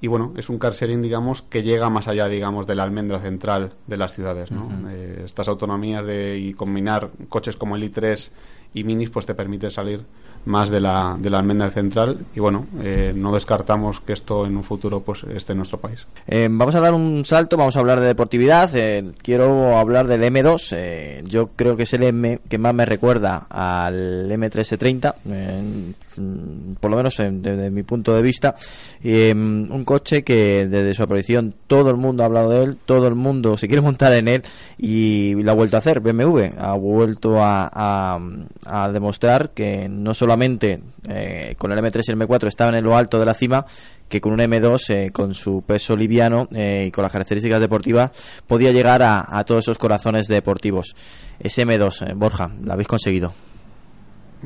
Y 0.00 0.08
bueno, 0.08 0.32
es 0.36 0.48
un 0.48 0.58
car 0.58 0.72
sharing, 0.72 1.00
digamos, 1.00 1.42
que 1.42 1.62
llega 1.62 1.88
más 1.88 2.08
allá, 2.08 2.26
digamos, 2.28 2.66
de 2.66 2.74
la 2.74 2.82
almendra 2.82 3.20
central 3.20 3.70
de 3.86 3.96
las 3.96 4.12
ciudades, 4.12 4.50
¿no? 4.50 4.68
Eh, 4.90 5.22
estas 5.24 5.46
autonomías 5.48 6.04
de 6.04 6.38
y 6.38 6.54
combinar 6.54 7.10
coches 7.28 7.56
como 7.56 7.76
el 7.76 7.92
i3 7.92 8.30
y 8.74 8.84
Minis, 8.84 9.10
pues 9.10 9.26
te 9.26 9.34
permite 9.34 9.70
salir 9.70 10.04
más 10.44 10.70
de 10.70 10.80
la, 10.80 11.16
de 11.18 11.30
la 11.30 11.38
almendra 11.38 11.70
central. 11.70 12.18
Y 12.34 12.40
bueno, 12.40 12.66
eh, 12.82 13.12
no 13.14 13.32
descartamos 13.34 14.00
que 14.00 14.12
esto 14.12 14.44
en 14.46 14.56
un 14.56 14.62
futuro 14.62 15.00
pues 15.00 15.24
esté 15.24 15.52
en 15.52 15.58
nuestro 15.58 15.78
país. 15.78 16.06
Eh, 16.26 16.48
vamos 16.50 16.74
a 16.74 16.80
dar 16.80 16.94
un 16.94 17.24
salto, 17.24 17.56
vamos 17.56 17.76
a 17.76 17.80
hablar 17.80 18.00
de 18.00 18.06
deportividad. 18.06 18.70
eh, 18.74 19.12
quiero 19.22 19.76
hablar 19.78 20.06
del 20.06 20.22
M2. 20.22 20.74
eh, 20.76 21.22
yo 21.26 21.50
creo 21.56 21.76
que 21.76 21.84
es 21.84 21.92
el 21.94 22.02
M 22.02 22.40
que 22.48 22.58
más 22.58 22.74
me 22.74 22.84
recuerda 22.86 23.46
al 23.50 24.30
M330, 24.30 25.14
eh, 25.30 25.92
mm, 26.16 26.74
por 26.80 26.90
lo 26.90 26.96
menos 26.96 27.16
desde 27.18 27.70
mi 27.70 27.82
punto 27.82 28.14
de 28.14 28.22
vista. 28.22 28.54
Eh, 29.02 29.32
un 29.34 29.84
coche 29.84 30.22
que 30.22 30.66
desde 30.66 30.94
su 30.94 31.02
aparición 31.02 31.54
todo 31.66 31.90
el 31.90 31.96
mundo 31.96 32.22
ha 32.22 32.26
hablado 32.26 32.50
de 32.50 32.64
él, 32.64 32.76
todo 32.84 33.06
el 33.08 33.14
mundo 33.14 33.56
se 33.56 33.66
quiere 33.68 33.80
montar 33.82 34.12
en 34.12 34.28
él 34.28 34.42
y 34.78 35.34
lo 35.42 35.52
ha 35.52 35.54
vuelto 35.54 35.76
a 35.76 35.78
hacer. 35.80 36.00
BMW 36.00 36.50
ha 36.58 36.74
vuelto 36.74 37.42
a, 37.42 37.68
a- 37.72 38.18
a 38.66 38.88
demostrar 38.90 39.50
que 39.50 39.88
no 39.88 40.14
solamente 40.32 40.80
eh, 41.06 41.54
con 41.58 41.72
el 41.72 41.78
M3 41.78 42.02
y 42.08 42.12
el 42.12 42.18
M4 42.18 42.46
estaban 42.46 42.74
en 42.74 42.84
lo 42.84 42.96
alto 42.96 43.18
de 43.18 43.26
la 43.26 43.34
cima, 43.34 43.66
que 44.08 44.18
con 44.18 44.32
un 44.32 44.38
M2 44.38 44.88
eh, 44.88 45.10
con 45.12 45.34
su 45.34 45.60
peso 45.60 45.94
liviano 45.94 46.48
eh, 46.52 46.86
y 46.88 46.90
con 46.90 47.02
las 47.02 47.12
características 47.12 47.60
deportivas 47.60 48.10
podía 48.46 48.72
llegar 48.72 49.02
a, 49.02 49.26
a 49.28 49.44
todos 49.44 49.64
esos 49.64 49.76
corazones 49.76 50.28
deportivos. 50.28 50.96
Ese 51.38 51.66
M2, 51.66 52.08
eh, 52.08 52.14
Borja, 52.14 52.50
lo 52.62 52.72
habéis 52.72 52.88
conseguido. 52.88 53.34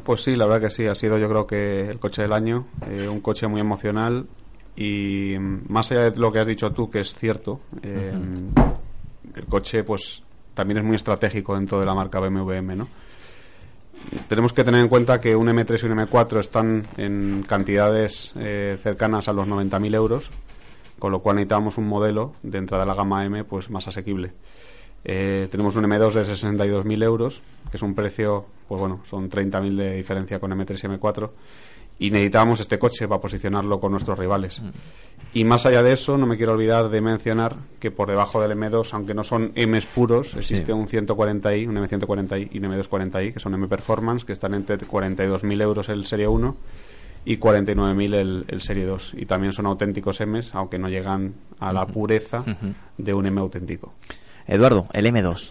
Pues 0.03 0.23
sí, 0.23 0.35
la 0.35 0.47
verdad 0.47 0.69
que 0.69 0.75
sí, 0.75 0.87
ha 0.87 0.95
sido 0.97 1.19
yo 1.19 1.29
creo 1.29 1.47
que 1.47 1.83
el 1.83 2.01
coche 2.01 2.23
del 2.23 2.33
año, 2.33 2.67
eh, 2.91 3.07
un 3.09 3.21
coche 3.21 3.47
muy 3.47 3.61
emocional 3.61 4.27
y 4.75 5.37
mm, 5.39 5.67
más 5.69 5.93
allá 5.93 6.11
de 6.11 6.19
lo 6.19 6.33
que 6.33 6.41
has 6.41 6.47
dicho 6.49 6.73
tú, 6.73 6.91
que 6.91 6.99
es 6.99 7.15
cierto, 7.15 7.61
eh, 7.85 8.13
el 9.37 9.47
coche 9.47 9.85
pues 9.85 10.25
también 10.53 10.79
es 10.79 10.85
muy 10.85 10.97
estratégico 10.97 11.55
dentro 11.55 11.79
de 11.79 11.87
la 11.87 11.95
marca 11.95 12.19
BMW, 12.19 12.75
¿no? 12.75 12.89
Tenemos 14.29 14.53
que 14.53 14.65
tener 14.65 14.81
en 14.81 14.89
cuenta 14.89 15.21
que 15.21 15.37
un 15.37 15.49
M3 15.49 15.83
y 15.83 15.87
un 15.87 15.99
M4 15.99 16.41
están 16.41 16.87
en 16.97 17.45
cantidades 17.47 18.33
eh, 18.37 18.79
cercanas 18.83 19.29
a 19.29 19.33
los 19.33 19.49
90.000 19.49 19.95
euros, 19.95 20.31
con 20.99 21.13
lo 21.13 21.21
cual 21.21 21.37
necesitamos 21.37 21.79
un 21.79 21.89
modelo 21.89 22.33
de 22.43 22.59
entrada 22.59 22.85
de 22.85 22.89
la 22.89 22.95
gama 22.95 23.25
M 23.25 23.45
pues 23.45 23.71
más 23.71 23.89
asequible. 23.89 24.33
Eh, 25.05 25.49
tenemos 25.51 25.77
un 25.77 25.85
M2 25.85 26.13
de 26.13 26.23
62.000 26.23 27.03
euros, 27.05 27.43
que 27.71 27.77
es 27.77 27.83
un 27.83 27.95
precio, 27.95 28.47
pues 28.69 28.81
bueno, 28.81 29.01
son 29.09 29.31
30.000 29.31 29.77
de 29.77 29.97
diferencia 29.97 30.41
con 30.41 30.51
M3 30.51 30.73
y 30.73 30.99
M4, 30.99 31.31
y 31.99 32.11
necesitábamos 32.11 32.61
este 32.61 32.79
coche 32.79 33.09
para 33.09 33.21
posicionarlo 33.21 33.81
con 33.81 33.91
nuestros 33.93 34.19
rivales. 34.19 34.61
Y 35.33 35.45
más 35.45 35.65
allá 35.67 35.83
de 35.83 35.93
eso, 35.93 36.17
no 36.19 36.27
me 36.27 36.37
quiero 36.37 36.53
olvidar 36.53 36.89
de 36.91 37.01
mencionar 37.01 37.57
que 37.81 37.91
por 37.91 38.09
debajo 38.09 38.41
del 38.41 38.53
M2, 38.57 38.89
aunque 38.93 39.15
no 39.15 39.25
son 39.25 39.53
M's 39.55 39.87
puros, 39.87 40.35
existe 40.35 40.67
Sí. 40.67 40.73
un 40.73 40.87
140i, 40.89 41.67
un 41.69 41.77
M140i 41.77 42.49
y 42.53 42.59
un 42.59 42.65
M240i, 42.73 43.33
que 43.33 43.41
son 43.41 43.55
M 43.55 43.67
Performance, 43.69 44.25
que 44.25 44.33
están 44.33 44.55
entre 44.55 44.77
42.000 44.79 45.63
euros 45.63 45.89
el 45.89 46.07
Serie 46.07 46.29
1 46.29 46.57
y 47.25 47.39
49.000 47.39 48.15
el, 48.15 48.45
el 48.49 48.61
Serie 48.63 48.85
2. 48.87 49.15
Y 49.17 49.27
también 49.27 49.53
son 49.53 49.67
auténticos 49.67 50.21
M's, 50.21 50.55
aunque 50.55 50.79
no 50.79 50.89
llegan 50.89 51.35
a 51.61 51.73
la 51.73 51.87
pureza 51.87 52.45
de 52.99 53.15
un 53.15 53.27
M 53.27 53.41
auténtico. 53.41 53.95
Eduardo, 54.47 54.87
el 54.93 55.07
M2. 55.07 55.51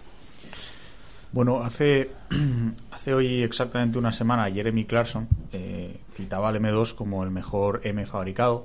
Bueno, 1.32 1.60
hace, 1.60 2.10
hace 3.06 3.14
hoy 3.14 3.42
exactamente 3.44 4.00
una 4.00 4.10
semana 4.10 4.50
Jeremy 4.50 4.84
Clarkson 4.84 5.28
eh, 5.52 5.96
citaba 6.16 6.48
al 6.48 6.60
M2 6.60 6.92
como 6.96 7.22
el 7.22 7.30
mejor 7.30 7.80
M 7.84 8.04
fabricado. 8.04 8.64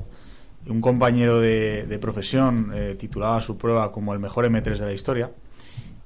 Un 0.65 0.81
compañero 0.81 1.39
de, 1.39 1.99
profesión 2.01 2.71
eh, 2.73 2.95
titulaba 2.97 3.39
su 3.39 3.59
prueba 3.59 3.91
como 3.91 4.15
el 4.15 4.19
mejor 4.19 4.47
M3 4.49 4.79
de 4.79 4.85
la 4.85 4.93
historia. 4.93 5.29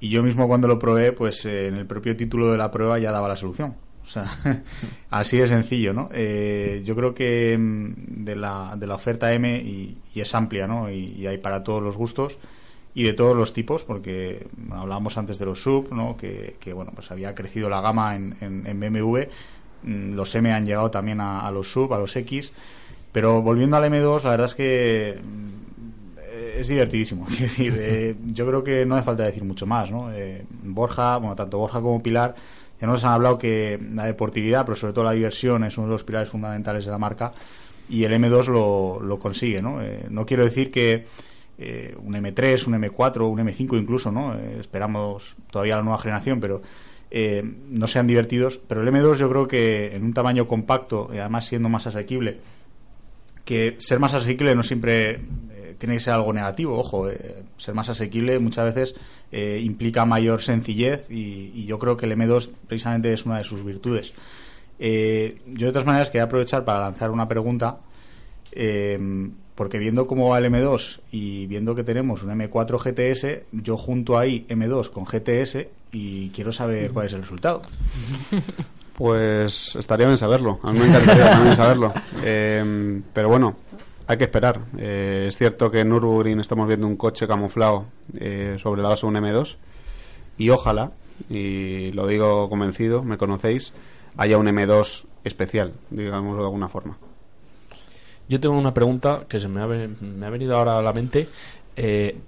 Y 0.00 0.10
yo 0.10 0.22
mismo 0.22 0.46
cuando 0.48 0.68
lo 0.68 0.78
probé, 0.78 1.12
pues 1.12 1.46
eh, 1.46 1.68
en 1.68 1.76
el 1.76 1.86
propio 1.86 2.14
título 2.14 2.52
de 2.52 2.58
la 2.58 2.70
prueba 2.70 2.98
ya 2.98 3.10
daba 3.10 3.26
la 3.26 3.38
solución. 3.38 3.74
Así 5.10 5.38
de 5.38 5.48
sencillo, 5.48 5.94
¿no? 5.94 6.10
Eh, 6.12 6.82
yo 6.84 6.94
creo 6.94 7.14
que 7.14 7.56
mm, 7.56 8.22
de 8.22 8.36
la, 8.36 8.76
de 8.76 8.86
la 8.86 8.96
oferta 8.96 9.32
M, 9.32 9.56
y, 9.56 9.96
y 10.14 10.20
es 10.20 10.34
amplia, 10.34 10.66
¿no? 10.66 10.90
Y, 10.90 11.14
y 11.16 11.26
hay 11.26 11.38
para 11.38 11.62
todos 11.62 11.82
los 11.82 11.96
gustos 11.96 12.36
y 12.96 13.02
de 13.04 13.12
todos 13.12 13.36
los 13.36 13.52
tipos, 13.52 13.84
porque 13.84 14.46
hablábamos 14.72 15.18
antes 15.18 15.38
de 15.38 15.44
los 15.44 15.62
sub, 15.62 15.92
¿no? 15.92 16.16
Que, 16.16 16.56
que, 16.58 16.72
bueno, 16.72 16.92
pues 16.94 17.10
había 17.10 17.34
crecido 17.34 17.68
la 17.68 17.82
gama 17.82 18.16
en, 18.16 18.34
en- 18.40 18.66
en 18.66 18.80
BMW. 18.80 19.28
Mm, 19.82 20.14
Los 20.14 20.34
M 20.34 20.50
han 20.50 20.64
llegado 20.64 20.90
también 20.90 21.20
a, 21.20 21.50
los 21.50 21.70
sub, 21.70 21.92
a 21.92 21.98
los 21.98 22.16
X. 22.16 22.52
Pero 23.12 23.42
volviendo 23.42 23.76
al 23.76 23.84
M2, 23.84 24.24
la 24.24 24.30
verdad 24.30 24.46
es 24.46 24.54
que 24.54 25.18
mm, 25.22 26.18
es 26.58 26.68
divertidísimo. 26.68 27.26
Eh, 27.58 28.16
yo 28.32 28.46
creo 28.46 28.64
que 28.64 28.86
no 28.86 28.94
hace 28.96 29.04
falta 29.04 29.24
decir 29.24 29.44
mucho 29.44 29.66
más, 29.66 29.90
¿no? 29.90 30.10
Eh, 30.12 30.44
Borja, 30.62 31.18
bueno, 31.18 31.36
tanto 31.36 31.58
Borja 31.58 31.80
como 31.80 32.02
Pilar 32.02 32.34
ya 32.80 32.86
nos 32.86 33.04
han 33.04 33.12
hablado 33.12 33.38
que 33.38 33.78
la 33.94 34.04
deportividad, 34.04 34.64
pero 34.66 34.76
sobre 34.76 34.92
todo 34.92 35.04
la 35.04 35.12
diversión, 35.12 35.64
es 35.64 35.78
uno 35.78 35.86
de 35.86 35.92
los 35.92 36.04
pilares 36.04 36.28
fundamentales 36.28 36.84
de 36.84 36.90
la 36.90 36.98
marca 36.98 37.32
y 37.88 38.04
el 38.04 38.12
M2 38.12 38.48
lo, 38.48 39.00
lo 39.00 39.18
consigue, 39.18 39.62
¿no? 39.62 39.80
Eh, 39.82 40.06
no 40.10 40.26
quiero 40.26 40.44
decir 40.44 40.70
que 40.70 41.06
eh, 41.58 41.96
un 42.02 42.12
M3, 42.12 42.66
un 42.66 42.74
M4, 42.74 43.30
un 43.30 43.38
M5 43.38 43.78
incluso, 43.78 44.10
¿no? 44.10 44.34
Eh, 44.34 44.58
esperamos 44.60 45.36
todavía 45.50 45.76
la 45.76 45.82
nueva 45.82 45.98
generación, 45.98 46.40
pero 46.40 46.62
eh, 47.10 47.42
no 47.70 47.86
sean 47.86 48.06
divertidos. 48.06 48.58
Pero 48.68 48.82
el 48.82 48.88
M2 48.88 49.16
yo 49.16 49.30
creo 49.30 49.46
que 49.46 49.94
en 49.96 50.04
un 50.04 50.12
tamaño 50.12 50.46
compacto 50.46 51.08
además 51.12 51.46
siendo 51.46 51.68
más 51.68 51.86
asequible, 51.86 52.40
que 53.44 53.76
ser 53.78 54.00
más 54.00 54.12
asequible 54.12 54.54
no 54.54 54.62
siempre 54.62 55.20
eh, 55.52 55.76
tiene 55.78 55.94
que 55.94 56.00
ser 56.00 56.14
algo 56.14 56.32
negativo, 56.32 56.78
ojo, 56.78 57.08
ser 57.56 57.74
más 57.74 57.88
asequible 57.88 58.38
muchas 58.38 58.74
veces 58.74 58.94
implica 59.32 60.06
mayor 60.06 60.40
sencillez 60.40 61.10
y, 61.10 61.52
y 61.54 61.66
yo 61.66 61.78
creo 61.78 61.96
que 61.96 62.06
el 62.06 62.12
M2 62.12 62.50
precisamente 62.66 63.12
es 63.12 63.26
una 63.26 63.38
de 63.38 63.44
sus 63.44 63.64
virtudes. 63.64 64.14
Yo 64.78 64.86
de 64.86 65.72
todas 65.72 65.86
maneras 65.86 66.08
quería 66.08 66.24
aprovechar 66.24 66.64
para 66.64 66.80
lanzar 66.80 67.10
una 67.10 67.28
pregunta, 67.28 67.78
porque 69.56 69.78
viendo 69.78 70.06
cómo 70.06 70.28
va 70.28 70.38
el 70.38 70.44
M2 70.44 71.00
y 71.10 71.46
viendo 71.46 71.74
que 71.74 71.82
tenemos 71.82 72.22
un 72.22 72.30
M4 72.30 72.78
GTS, 72.78 73.46
yo 73.52 73.76
junto 73.76 74.18
ahí 74.18 74.46
M2 74.48 74.90
con 74.90 75.04
GTS 75.04 75.66
y 75.92 76.28
quiero 76.30 76.52
saber 76.52 76.92
cuál 76.92 77.06
es 77.06 77.12
el 77.12 77.22
resultado. 77.22 77.62
Pues 78.96 79.76
estaría 79.76 80.06
bien 80.06 80.16
saberlo. 80.16 80.58
A 80.62 80.72
mí 80.72 80.78
me 80.78 80.86
encantaría 80.86 81.30
también 81.30 81.54
saberlo. 81.56 81.92
Eh, 82.22 83.02
pero 83.12 83.28
bueno, 83.28 83.54
hay 84.06 84.16
que 84.16 84.24
esperar. 84.24 84.60
Eh, 84.78 85.26
es 85.28 85.36
cierto 85.36 85.70
que 85.70 85.80
en 85.80 85.90
Nürburgring 85.90 86.40
estamos 86.40 86.66
viendo 86.66 86.86
un 86.86 86.96
coche 86.96 87.26
camuflado 87.26 87.84
eh, 88.18 88.56
sobre 88.58 88.80
la 88.80 88.88
base 88.88 89.06
de 89.06 89.08
un 89.08 89.16
M2 89.16 89.56
y 90.38 90.50
ojalá, 90.50 90.92
y 91.28 91.92
lo 91.92 92.06
digo 92.06 92.48
convencido, 92.48 93.02
me 93.02 93.18
conocéis, 93.18 93.74
haya 94.16 94.38
un 94.38 94.46
M2 94.46 95.04
especial, 95.24 95.74
digámoslo 95.90 96.38
de 96.38 96.46
alguna 96.46 96.68
forma. 96.68 96.96
Yo 98.28 98.40
tengo 98.40 98.58
una 98.58 98.74
pregunta 98.74 99.24
que 99.28 99.38
se 99.38 99.48
me 99.48 99.60
ha, 99.62 99.66
me 99.66 100.26
ha 100.26 100.30
venido 100.30 100.56
ahora 100.56 100.78
a 100.78 100.82
la 100.82 100.92
mente. 100.92 101.28
Eh, 101.76 102.18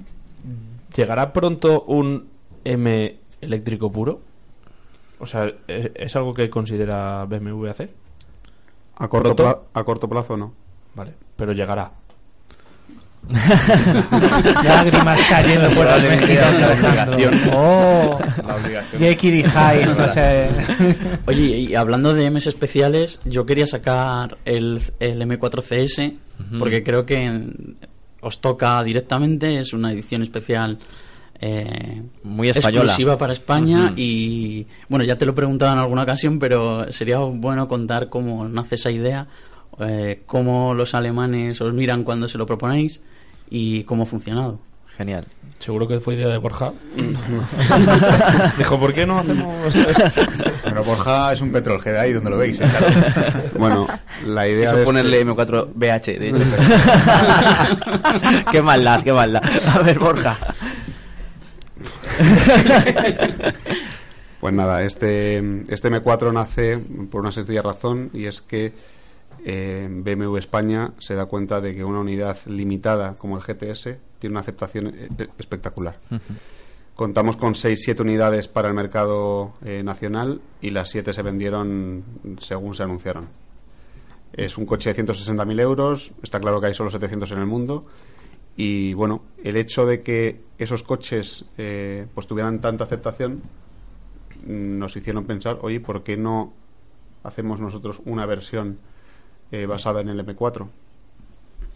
¿Llegará 0.94 1.32
pronto 1.32 1.82
un 1.82 2.28
M 2.64 3.16
eléctrico 3.40 3.90
puro? 3.90 4.20
O 5.18 5.26
sea, 5.26 5.52
¿es, 5.66 5.90
es 5.94 6.16
algo 6.16 6.34
que 6.34 6.48
considera 6.48 7.24
BMW 7.24 7.66
hacer? 7.66 7.90
A 8.96 9.08
corto, 9.08 9.68
a 9.72 9.84
corto 9.84 10.08
plazo 10.08 10.36
no. 10.36 10.52
Vale, 10.94 11.14
pero 11.36 11.52
llegará. 11.52 11.92
Lágrimas 14.64 15.20
cayendo 15.28 15.68
por 15.70 15.84
las 15.86 16.00
Probablemente 16.00 16.26
mejillas 16.26 16.58
de 16.58 16.64
Alejandro. 16.64 17.30
Oh, 17.54 18.18
La 18.46 18.56
obligación. 18.56 19.00
Jekyll 19.02 19.34
y 19.34 19.42
Hyde, 19.44 19.94
no 19.96 20.08
sé. 20.08 20.48
Oye, 21.26 21.42
y 21.58 21.74
hablando 21.74 22.14
de 22.14 22.30
Ms 22.30 22.46
especiales, 22.46 23.20
yo 23.24 23.44
quería 23.46 23.66
sacar 23.66 24.38
el, 24.44 24.80
el 25.00 25.20
M4CS 25.22 26.14
Ujú. 26.40 26.58
porque 26.58 26.82
creo 26.82 27.04
que 27.04 27.16
en- 27.24 27.76
os 28.20 28.40
toca 28.40 28.82
directamente, 28.82 29.60
es 29.60 29.72
una 29.72 29.92
edición 29.92 30.22
especial 30.22 30.78
eh, 31.40 32.02
Muy 32.24 32.48
española. 32.48 32.84
exclusiva 32.86 33.16
para 33.16 33.32
España 33.32 33.92
y 33.96 34.66
bueno, 34.88 35.04
ya 35.04 35.16
te 35.16 35.24
lo 35.24 35.32
he 35.32 35.34
preguntado 35.34 35.72
en 35.72 35.78
alguna 35.78 36.02
ocasión, 36.02 36.38
pero 36.40 36.92
sería 36.92 37.18
bueno 37.18 37.68
contar 37.68 38.08
cómo 38.08 38.48
nace 38.48 38.74
esa 38.74 38.90
idea, 38.90 39.28
eh, 39.78 40.22
cómo 40.26 40.74
los 40.74 40.94
alemanes 40.94 41.60
os 41.60 41.72
miran 41.72 42.02
cuando 42.02 42.26
se 42.26 42.38
lo 42.38 42.44
proponéis 42.46 43.00
y 43.50 43.84
cómo 43.84 44.02
ha 44.04 44.06
funcionado. 44.06 44.58
Genial. 44.96 45.26
Seguro 45.60 45.86
que 45.86 46.00
fue 46.00 46.14
idea 46.14 46.28
de 46.28 46.38
Borja. 46.38 46.72
Dijo, 48.58 48.80
¿por 48.80 48.92
qué 48.92 49.06
no 49.06 49.18
hacemos...? 49.20 49.74
Pero 50.64 50.84
Borja 50.84 51.32
es 51.32 51.40
un 51.40 51.52
petrolhead 51.52 51.96
ahí 51.96 52.12
donde 52.12 52.30
lo 52.30 52.36
veis. 52.36 52.60
¿eh? 52.60 52.64
Claro. 52.68 52.86
Bueno, 53.58 53.86
la 54.26 54.48
idea 54.48 54.70
Eso 54.70 54.78
de 54.78 54.84
ponerle 54.84 55.20
este- 55.20 55.30
M4 55.32 55.68
BH, 55.74 56.18
de 56.18 56.28
hecho. 56.30 56.38
qué 58.50 58.60
maldad, 58.62 59.02
qué 59.04 59.12
maldad. 59.12 59.42
A 59.72 59.78
ver, 59.80 59.98
Borja. 59.98 60.36
Pues 64.40 64.54
nada, 64.54 64.82
este, 64.84 65.38
este 65.68 65.90
M4 65.90 66.32
nace 66.32 66.78
por 67.10 67.20
una 67.20 67.32
sencilla 67.32 67.62
razón 67.62 68.10
y 68.12 68.26
es 68.26 68.40
que 68.40 68.72
eh, 69.44 69.88
BMW 69.90 70.36
España 70.36 70.92
se 70.98 71.14
da 71.14 71.26
cuenta 71.26 71.60
de 71.60 71.74
que 71.74 71.84
una 71.84 72.00
unidad 72.00 72.38
limitada 72.46 73.14
como 73.14 73.36
el 73.36 73.42
GTS 73.42 73.96
tiene 74.18 74.32
una 74.32 74.40
aceptación 74.40 74.88
eh, 74.88 75.08
eh, 75.18 75.28
espectacular. 75.38 75.98
Contamos 76.98 77.36
con 77.36 77.54
6-7 77.54 78.00
unidades 78.00 78.48
para 78.48 78.66
el 78.66 78.74
mercado 78.74 79.52
eh, 79.64 79.84
nacional 79.84 80.40
y 80.60 80.70
las 80.70 80.90
7 80.90 81.12
se 81.12 81.22
vendieron 81.22 82.02
según 82.40 82.74
se 82.74 82.82
anunciaron. 82.82 83.28
Es 84.32 84.58
un 84.58 84.66
coche 84.66 84.92
de 84.92 85.04
160.000 85.04 85.60
euros, 85.60 86.10
está 86.24 86.40
claro 86.40 86.60
que 86.60 86.66
hay 86.66 86.74
solo 86.74 86.90
700 86.90 87.30
en 87.30 87.38
el 87.38 87.46
mundo 87.46 87.84
y 88.56 88.94
bueno, 88.94 89.22
el 89.44 89.56
hecho 89.56 89.86
de 89.86 90.02
que 90.02 90.40
esos 90.58 90.82
coches 90.82 91.44
eh, 91.56 92.08
pues 92.12 92.26
tuvieran 92.26 92.60
tanta 92.60 92.82
aceptación 92.82 93.42
mm, 94.44 94.78
nos 94.78 94.96
hicieron 94.96 95.24
pensar, 95.24 95.60
oye, 95.62 95.78
¿por 95.78 96.02
qué 96.02 96.16
no 96.16 96.52
hacemos 97.22 97.60
nosotros 97.60 98.02
una 98.06 98.26
versión 98.26 98.80
eh, 99.52 99.66
basada 99.66 100.00
en 100.00 100.08
el 100.08 100.24
M4? 100.24 100.68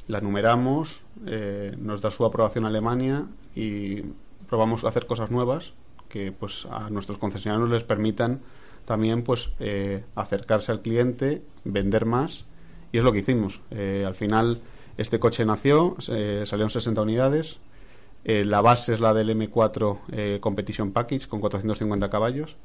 La 0.09 0.20
numeramos, 0.20 1.01
eh, 1.27 1.74
nos 1.78 2.01
da 2.01 2.11
su 2.11 2.24
aprobación 2.24 2.65
a 2.65 2.69
Alemania 2.69 3.27
y 3.55 4.03
probamos 4.49 4.85
a 4.85 4.89
hacer 4.89 5.07
cosas 5.07 5.31
nuevas 5.31 5.73
que 6.09 6.32
pues 6.32 6.66
a 6.70 6.90
nuestros 6.90 7.19
concesionarios 7.19 7.70
les 7.70 7.85
permitan 7.85 8.40
también 8.85 9.23
pues 9.23 9.53
eh, 9.61 10.05
acercarse 10.15 10.73
al 10.73 10.82
cliente, 10.82 11.43
vender 11.65 12.05
más 12.05 12.44
y 12.93 12.99
es 12.99 13.05
lo 13.05 13.12
que 13.12 13.20
hicimos. 13.20 13.61
Eh, 13.70 14.05
al 14.07 14.15
final 14.15 14.61
este 14.99 15.19
coche 15.19 15.47
nació, 15.47 15.97
salieron 15.99 16.69
60 16.69 17.01
unidades, 17.01 17.61
la 18.24 18.61
base 18.61 18.94
es 18.94 19.01
la 19.01 19.15
del 19.15 19.31
M4 19.31 19.99
eh, 20.12 20.39
Competition 20.40 20.93
Package 20.93 21.27
con 21.27 21.40
450 21.40 22.09
caballos 22.09 22.57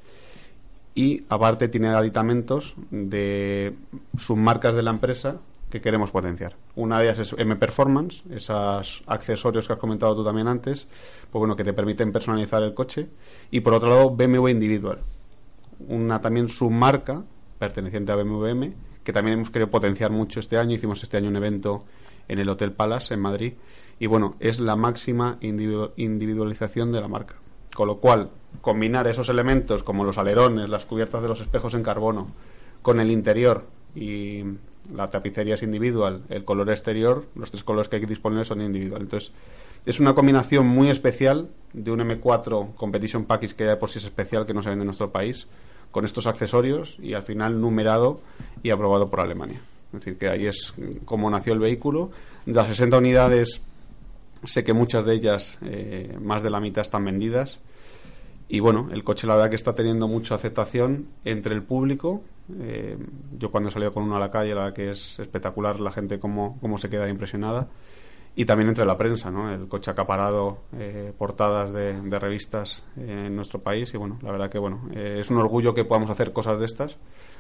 y 0.97 1.23
aparte 1.29 1.67
tiene 1.67 1.89
aditamentos 1.89 2.73
de 2.89 3.75
submarcas 4.17 4.73
de 4.73 4.81
la 4.81 4.89
empresa 4.89 5.37
que 5.69 5.79
queremos 5.79 6.09
potenciar. 6.09 6.55
Una 6.75 6.97
de 6.97 7.05
ellas 7.05 7.19
es 7.19 7.35
M 7.37 7.55
Performance, 7.55 8.23
esos 8.31 9.03
accesorios 9.05 9.67
que 9.67 9.73
has 9.73 9.79
comentado 9.79 10.15
tú 10.15 10.25
también 10.25 10.47
antes, 10.47 10.87
pues 11.29 11.39
bueno, 11.39 11.55
que 11.55 11.63
te 11.63 11.73
permiten 11.73 12.11
personalizar 12.11 12.63
el 12.63 12.73
coche. 12.73 13.09
Y 13.51 13.59
por 13.59 13.75
otro 13.75 13.89
lado, 13.89 14.09
BMW 14.09 14.47
Individual, 14.47 14.97
una 15.87 16.19
también 16.19 16.49
submarca 16.49 17.23
perteneciente 17.59 18.11
a 18.11 18.15
BMW, 18.15 18.71
que 19.03 19.13
también 19.13 19.37
hemos 19.37 19.51
querido 19.51 19.69
potenciar 19.69 20.09
mucho 20.09 20.39
este 20.39 20.57
año. 20.57 20.73
Hicimos 20.73 21.03
este 21.03 21.17
año 21.17 21.29
un 21.29 21.35
evento 21.35 21.85
en 22.27 22.39
el 22.39 22.49
Hotel 22.49 22.71
Palace 22.71 23.13
en 23.13 23.19
Madrid. 23.19 23.53
Y 23.99 24.07
bueno, 24.07 24.35
es 24.39 24.59
la 24.59 24.75
máxima 24.75 25.37
individu- 25.41 25.91
individualización 25.95 26.91
de 26.91 27.01
la 27.01 27.07
marca. 27.07 27.35
Con 27.75 27.87
lo 27.87 27.97
cual, 27.99 28.31
combinar 28.61 29.07
esos 29.07 29.29
elementos 29.29 29.83
como 29.83 30.03
los 30.03 30.17
alerones, 30.17 30.69
las 30.69 30.85
cubiertas 30.85 31.21
de 31.21 31.27
los 31.27 31.41
espejos 31.41 31.73
en 31.73 31.83
carbono, 31.83 32.27
con 32.81 32.99
el 32.99 33.11
interior 33.11 33.65
y 33.95 34.43
la 34.93 35.07
tapicería 35.07 35.55
es 35.55 35.63
individual, 35.63 36.23
el 36.29 36.45
color 36.45 36.69
exterior, 36.69 37.25
los 37.35 37.51
tres 37.51 37.63
colores 37.63 37.89
que 37.89 37.97
hay 37.97 38.05
disponibles 38.05 38.47
son 38.47 38.61
individual. 38.61 39.01
Entonces, 39.01 39.31
es 39.85 39.99
una 39.99 40.13
combinación 40.13 40.67
muy 40.67 40.89
especial 40.89 41.49
de 41.73 41.91
un 41.91 41.99
M4 41.99 42.75
Competition 42.75 43.25
Package 43.25 43.55
que 43.55 43.63
ya 43.65 43.71
de 43.71 43.77
por 43.77 43.89
sí 43.89 43.99
es 43.99 44.05
especial, 44.05 44.45
que 44.45 44.53
no 44.53 44.61
se 44.61 44.69
vende 44.69 44.83
en 44.83 44.87
nuestro 44.87 45.11
país, 45.11 45.47
con 45.91 46.05
estos 46.05 46.27
accesorios 46.27 46.97
y 46.99 47.13
al 47.13 47.23
final 47.23 47.59
numerado 47.59 48.21
y 48.63 48.69
aprobado 48.69 49.09
por 49.09 49.19
Alemania. 49.19 49.61
Es 49.93 49.99
decir, 49.99 50.17
que 50.17 50.27
ahí 50.27 50.45
es 50.45 50.73
como 51.05 51.29
nació 51.29 51.53
el 51.53 51.59
vehículo. 51.59 52.11
De 52.45 52.53
las 52.53 52.67
60 52.67 52.97
unidades, 52.97 53.61
sé 54.43 54.63
que 54.63 54.73
muchas 54.73 55.05
de 55.05 55.13
ellas, 55.13 55.57
eh, 55.63 56.17
más 56.21 56.43
de 56.43 56.49
la 56.49 56.59
mitad, 56.59 56.81
están 56.81 57.05
vendidas. 57.05 57.59
Y 58.49 58.59
bueno, 58.61 58.87
el 58.91 59.03
coche 59.03 59.27
la 59.27 59.35
verdad 59.35 59.49
que 59.49 59.57
está 59.57 59.75
teniendo 59.75 60.07
mucha 60.07 60.35
aceptación 60.35 61.07
entre 61.25 61.53
el 61.53 61.63
público. 61.63 62.21
Eh, 62.59 62.97
yo 63.37 63.51
cuando 63.51 63.69
he 63.69 63.71
salido 63.71 63.93
con 63.93 64.03
uno 64.03 64.15
a 64.15 64.19
la 64.19 64.31
calle, 64.31 64.55
la 64.55 64.61
verdad 64.61 64.75
que 64.75 64.91
es 64.91 65.19
espectacular 65.19 65.79
la 65.79 65.91
gente 65.91 66.17
cómo, 66.19 66.57
cómo 66.61 66.77
se 66.77 66.89
queda 66.89 67.09
impresionada. 67.09 67.67
Y 68.37 68.45
también 68.45 68.69
entre 68.69 68.85
la 68.85 68.97
prensa, 68.97 69.31
¿no? 69.31 69.51
El 69.51 69.67
coche 69.67 69.89
acaparado, 69.89 70.59
eh, 70.77 71.11
portadas 71.17 71.73
de, 71.73 71.99
de 71.99 72.19
revistas 72.19 72.83
en 72.95 73.35
nuestro 73.35 73.59
país. 73.59 73.93
Y 73.93 73.97
bueno, 73.97 74.19
la 74.21 74.31
verdad 74.31 74.49
que 74.49 74.59
bueno, 74.59 74.89
eh, 74.93 75.17
es 75.19 75.29
un 75.31 75.37
orgullo 75.37 75.73
que 75.73 75.83
podamos 75.83 76.09
hacer 76.09 76.31
cosas 76.31 76.59
de 76.59 76.67
estas, 76.67 76.97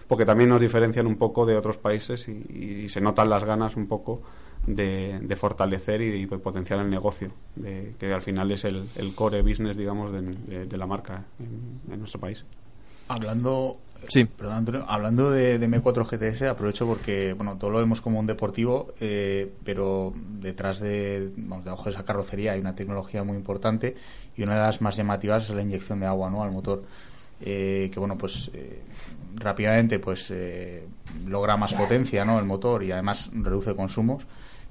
porque 0.07 0.25
también 0.25 0.49
nos 0.49 0.61
diferencian 0.61 1.07
un 1.07 1.17
poco 1.17 1.45
de 1.45 1.55
otros 1.57 1.77
países 1.77 2.27
y, 2.27 2.83
y 2.85 2.89
se 2.89 3.01
notan 3.01 3.29
las 3.29 3.43
ganas 3.43 3.75
un 3.75 3.87
poco 3.87 4.21
de, 4.65 5.19
de 5.21 5.35
fortalecer 5.35 6.01
y 6.01 6.25
de 6.25 6.37
potenciar 6.39 6.79
el 6.79 6.89
negocio, 6.89 7.31
de, 7.55 7.93
que 7.99 8.13
al 8.13 8.21
final 8.21 8.51
es 8.51 8.65
el, 8.65 8.87
el 8.95 9.13
core 9.15 9.41
business, 9.41 9.77
digamos, 9.77 10.11
de, 10.11 10.21
de- 10.21 10.65
de 10.65 10.77
la 10.77 10.85
marca 10.87 11.23
en, 11.39 11.93
en 11.93 11.99
nuestro 11.99 12.19
país. 12.19 12.43
Hablando, 13.09 13.77
Sí. 14.09 14.25
perdón, 14.25 14.57
Antonio, 14.57 14.85
hablando 14.87 15.31
de, 15.31 15.57
de 15.59 15.67
M4 15.67 16.05
GTS, 16.05 16.43
aprovecho 16.49 16.85
porque, 16.85 17.33
bueno, 17.33 17.57
todo 17.57 17.71
lo 17.71 17.79
vemos 17.79 18.01
como 18.01 18.19
un 18.19 18.27
deportivo, 18.27 18.93
eh, 18.99 19.51
pero 19.63 20.13
detrás 20.41 20.79
de, 20.79 21.31
vamos, 21.37 21.63
debajo 21.65 21.85
de 21.85 21.91
esa 21.91 22.03
carrocería 22.05 22.51
hay 22.51 22.59
una 22.59 22.75
tecnología 22.75 23.23
muy 23.23 23.37
importante 23.37 23.95
y 24.35 24.43
una 24.43 24.53
de 24.55 24.59
las 24.59 24.81
más 24.81 24.97
llamativas 24.97 25.45
es 25.49 25.55
la 25.55 25.61
inyección 25.61 25.99
de 25.99 26.05
agua, 26.05 26.29
¿no? 26.29 26.43
Al 26.43 26.51
motor, 26.51 26.83
eh, 27.41 27.89
que 27.91 27.99
bueno, 27.99 28.17
pues 28.17 28.49
eh, 28.53 28.81
rápidamente, 29.35 29.99
pues 29.99 30.31
eh, 30.31 30.87
logra 31.25 31.57
más 31.57 31.73
potencia, 31.73 32.25
¿no? 32.25 32.39
El 32.39 32.45
motor 32.45 32.83
y 32.83 32.91
además 32.91 33.29
reduce 33.33 33.75
consumos. 33.75 34.25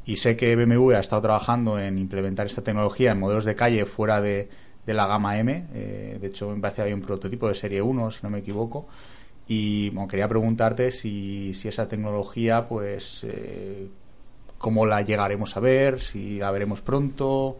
Y 0.04 0.16
sé 0.16 0.36
que 0.36 0.54
BMW 0.54 0.92
ha 0.92 1.00
estado 1.00 1.22
trabajando 1.22 1.78
en 1.78 1.98
implementar 1.98 2.46
esta 2.46 2.62
tecnología 2.62 3.12
en 3.12 3.18
modelos 3.18 3.44
de 3.44 3.56
calle 3.56 3.86
fuera 3.86 4.20
de, 4.20 4.48
de 4.86 4.94
la 4.94 5.06
gama 5.06 5.38
M. 5.38 5.66
eh, 5.74 6.18
de 6.20 6.26
hecho, 6.28 6.48
me 6.50 6.60
parece 6.60 6.76
que 6.76 6.82
había 6.82 6.94
un 6.94 7.02
prototipo 7.02 7.48
de 7.48 7.54
serie 7.54 7.82
1, 7.82 8.12
si 8.12 8.18
no 8.22 8.30
me 8.30 8.38
equivoco. 8.38 8.86
Y 9.48 9.90
bueno, 9.90 10.08
quería 10.08 10.28
preguntarte 10.28 10.92
si, 10.92 11.54
si 11.54 11.68
esa 11.68 11.88
tecnología, 11.88 12.68
pues, 12.68 13.22
eh, 13.24 13.88
cómo 14.58 14.86
la 14.86 15.02
llegaremos 15.02 15.56
a 15.56 15.60
ver, 15.60 16.00
si 16.00 16.38
la 16.38 16.50
veremos 16.50 16.80
pronto, 16.80 17.58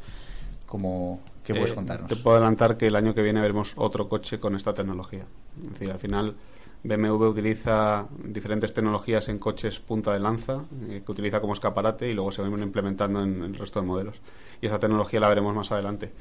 cómo, 0.66 1.20
¿qué 1.46 1.54
puedes 1.54 1.70
Eh, 1.70 1.74
contarnos? 1.74 2.08
Te 2.08 2.16
puedo 2.16 2.36
adelantar 2.36 2.76
que 2.76 2.88
el 2.88 2.96
año 2.96 3.14
que 3.14 3.22
viene 3.22 3.40
veremos 3.40 3.72
otro 3.76 4.08
coche 4.08 4.38
con 4.38 4.54
esta 4.54 4.74
tecnología. 4.74 5.24
Es 5.64 5.70
decir, 5.72 5.90
al 5.90 5.98
final 5.98 6.34
BMW 6.84 7.24
utiliza 7.28 8.06
diferentes 8.22 8.72
tecnologías 8.74 9.28
en 9.28 9.38
coches 9.38 9.80
punta 9.80 10.12
de 10.12 10.20
lanza, 10.20 10.64
eh, 10.88 11.02
que 11.04 11.12
utiliza 11.12 11.40
como 11.40 11.52
escaparate 11.54 12.08
y 12.10 12.14
luego 12.14 12.30
se 12.30 12.42
van 12.42 12.62
implementando 12.62 13.22
en, 13.22 13.36
en 13.36 13.54
el 13.54 13.58
resto 13.58 13.80
de 13.80 13.86
modelos. 13.86 14.20
Y 14.60 14.66
esa 14.66 14.78
tecnología 14.78 15.18
la 15.20 15.28
veremos 15.28 15.54
más 15.54 15.72
adelante. 15.72 16.12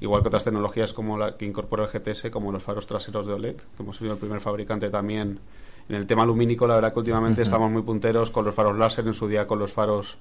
Igual 0.00 0.22
que 0.22 0.28
otras 0.28 0.44
tecnologías 0.44 0.92
como 0.92 1.16
la 1.16 1.36
que 1.36 1.44
incorpora 1.44 1.84
el 1.84 1.88
GTS, 1.88 2.30
como 2.30 2.52
los 2.52 2.62
faros 2.62 2.86
traseros 2.86 3.26
de 3.26 3.32
OLED, 3.34 3.56
que 3.56 3.82
hemos 3.82 3.96
sido 3.96 4.12
el 4.12 4.18
primer 4.18 4.40
fabricante 4.40 4.90
también 4.90 5.38
en 5.88 5.96
el 5.96 6.06
tema 6.06 6.24
lumínico. 6.24 6.66
La 6.66 6.74
verdad 6.74 6.92
que 6.92 6.98
últimamente 7.00 7.42
estamos 7.42 7.70
muy 7.70 7.82
punteros 7.82 8.30
con 8.30 8.44
los 8.44 8.54
faros 8.54 8.76
láser, 8.76 9.06
en 9.06 9.14
su 9.14 9.28
día 9.28 9.46
con 9.46 9.58
los 9.58 9.72
faros 9.72 10.18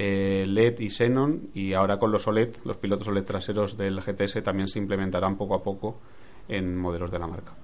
eh, 0.00 0.44
LED 0.46 0.78
y 0.78 0.90
Xenon 0.90 1.50
y 1.54 1.72
ahora 1.72 1.98
con 1.98 2.12
los 2.12 2.28
OLED, 2.28 2.58
los 2.64 2.76
pilotos 2.76 3.08
OLED 3.08 3.24
traseros 3.24 3.76
del 3.76 4.00
GTS 4.00 4.44
también 4.44 4.68
se 4.68 4.78
implementarán 4.78 5.36
poco 5.36 5.56
a 5.56 5.62
poco 5.64 5.98
en 6.46 6.76
modelos 6.76 7.10
de 7.10 7.18
la 7.18 7.26
marca. 7.26 7.56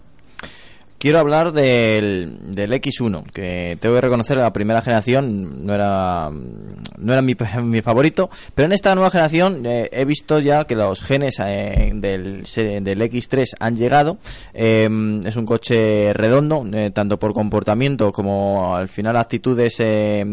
Quiero 1.05 1.19
hablar 1.19 1.53
del, 1.53 2.39
del 2.55 2.73
X1, 2.73 3.25
que 3.31 3.77
tengo 3.79 3.95
que 3.95 4.01
reconocer 4.01 4.39
la 4.39 4.55
primera 4.55 4.81
generación 4.81 5.67
no 5.67 5.75
era 5.75 6.31
no 6.31 7.13
era 7.13 7.21
mi, 7.21 7.37
mi 7.63 7.83
favorito, 7.83 8.31
pero 8.55 8.65
en 8.65 8.73
esta 8.73 8.95
nueva 8.95 9.11
generación 9.11 9.67
eh, 9.67 9.91
he 9.93 10.07
visto 10.07 10.39
ya 10.41 10.65
que 10.65 10.75
los 10.75 11.03
genes 11.03 11.37
eh, 11.45 11.91
del, 11.95 12.45
del 12.45 13.01
X3 13.03 13.45
han 13.61 13.77
llegado. 13.77 14.17
Eh, 14.55 14.89
es 15.27 15.37
un 15.37 15.45
coche 15.45 16.15
redondo, 16.15 16.65
eh, 16.73 16.91
tanto 16.91 17.19
por 17.19 17.35
comportamiento 17.35 18.11
como 18.11 18.75
al 18.75 18.89
final 18.89 19.19
actitudes 19.19 19.77
eh, 19.81 20.25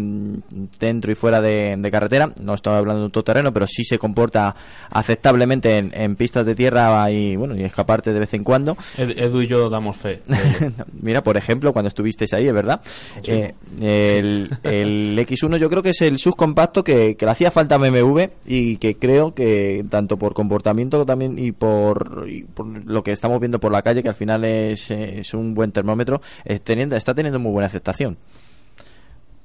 dentro 0.79 1.11
y 1.11 1.15
fuera 1.15 1.41
de, 1.41 1.89
carretera. 1.91 2.31
No 2.41 2.53
estoy 2.53 2.75
hablando 2.75 3.01
de 3.01 3.05
un 3.07 3.11
todoterreno, 3.11 3.51
pero 3.51 3.67
sí 3.67 3.83
se 3.83 3.97
comporta 3.97 4.55
aceptablemente 4.89 5.77
en, 5.79 5.91
en 5.93 6.15
pistas 6.15 6.45
de 6.45 6.55
tierra 6.55 7.11
y 7.11 7.35
bueno 7.35 7.57
y 7.57 7.63
escaparte 7.65 8.13
de 8.13 8.19
vez 8.19 8.33
en 8.35 8.45
cuando. 8.45 8.77
Ed- 8.97 9.19
Edu 9.19 9.41
y 9.41 9.47
yo 9.49 9.69
damos 9.69 9.97
fe. 9.97 10.21
Mira, 11.01 11.23
por 11.23 11.37
ejemplo, 11.37 11.73
cuando 11.73 11.87
estuvisteis 11.87 12.33
ahí, 12.33 12.47
es 12.47 12.53
verdad. 12.53 12.81
Eh, 13.23 13.53
el, 13.79 14.49
el 14.63 15.17
X1 15.19 15.57
yo 15.57 15.69
creo 15.69 15.83
que 15.83 15.89
es 15.89 16.01
el 16.01 16.17
subcompacto 16.17 16.83
que, 16.83 17.15
que 17.15 17.25
le 17.25 17.31
hacía 17.31 17.51
falta 17.51 17.75
a 17.75 17.77
BMW 17.77 18.21
y 18.45 18.77
que 18.77 18.97
creo 18.97 19.33
que 19.33 19.85
tanto 19.89 20.17
por 20.17 20.33
comportamiento 20.33 21.05
también 21.05 21.37
y 21.37 21.51
por, 21.51 22.25
y 22.27 22.43
por 22.43 22.65
lo 22.65 23.03
que 23.03 23.11
estamos 23.11 23.39
viendo 23.39 23.59
por 23.59 23.71
la 23.71 23.81
calle, 23.81 24.03
que 24.03 24.09
al 24.09 24.15
final 24.15 24.43
es, 24.45 24.91
es 24.91 25.33
un 25.33 25.53
buen 25.53 25.71
termómetro, 25.71 26.21
es 26.45 26.61
teniendo, 26.61 26.95
está 26.95 27.13
teniendo 27.13 27.39
muy 27.39 27.51
buena 27.51 27.67
aceptación. 27.67 28.17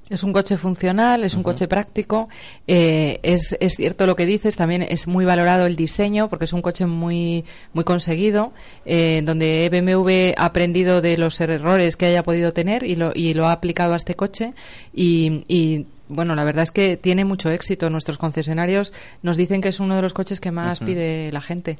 Es 0.09 0.23
un 0.23 0.31
coche 0.31 0.55
funcional, 0.55 1.23
es 1.23 1.33
un 1.33 1.43
coche 1.43 1.67
práctico. 1.67 2.29
eh, 2.65 3.19
es, 3.23 3.57
es 3.59 3.75
cierto 3.75 4.05
lo 4.05 4.15
que 4.15 4.25
dices, 4.25 4.55
también 4.55 4.81
es 4.81 5.05
muy 5.07 5.25
valorado 5.25 5.65
el 5.65 5.75
diseño 5.75 6.29
porque 6.29 6.45
es 6.45 6.53
un 6.53 6.61
coche 6.61 6.85
muy, 6.85 7.43
muy 7.73 7.83
conseguido, 7.83 8.53
eh, 8.85 9.21
donde 9.23 9.69
BMW 9.69 10.33
ha 10.41 10.45
aprendido 10.45 11.01
de 11.01 11.17
los 11.17 11.39
errores 11.41 11.97
que 11.97 12.05
haya 12.05 12.23
podido 12.23 12.53
tener 12.53 12.83
y 12.83 12.95
lo, 12.95 13.11
y 13.13 13.33
lo 13.33 13.47
ha 13.47 13.51
aplicado 13.51 13.93
a 13.93 13.97
este 13.97 14.15
coche. 14.15 14.53
Y, 14.93 15.43
y, 15.47 15.87
bueno, 16.07 16.35
la 16.35 16.45
verdad 16.45 16.63
es 16.63 16.71
que 16.71 16.95
tiene 16.95 17.25
mucho 17.25 17.51
éxito. 17.51 17.89
Nuestros 17.89 18.17
concesionarios 18.17 18.93
nos 19.23 19.35
dicen 19.35 19.61
que 19.61 19.69
es 19.69 19.79
uno 19.81 19.95
de 19.97 20.01
los 20.01 20.13
coches 20.13 20.39
que 20.39 20.51
más 20.51 20.79
pide 20.79 21.31
la 21.33 21.41
gente. 21.41 21.79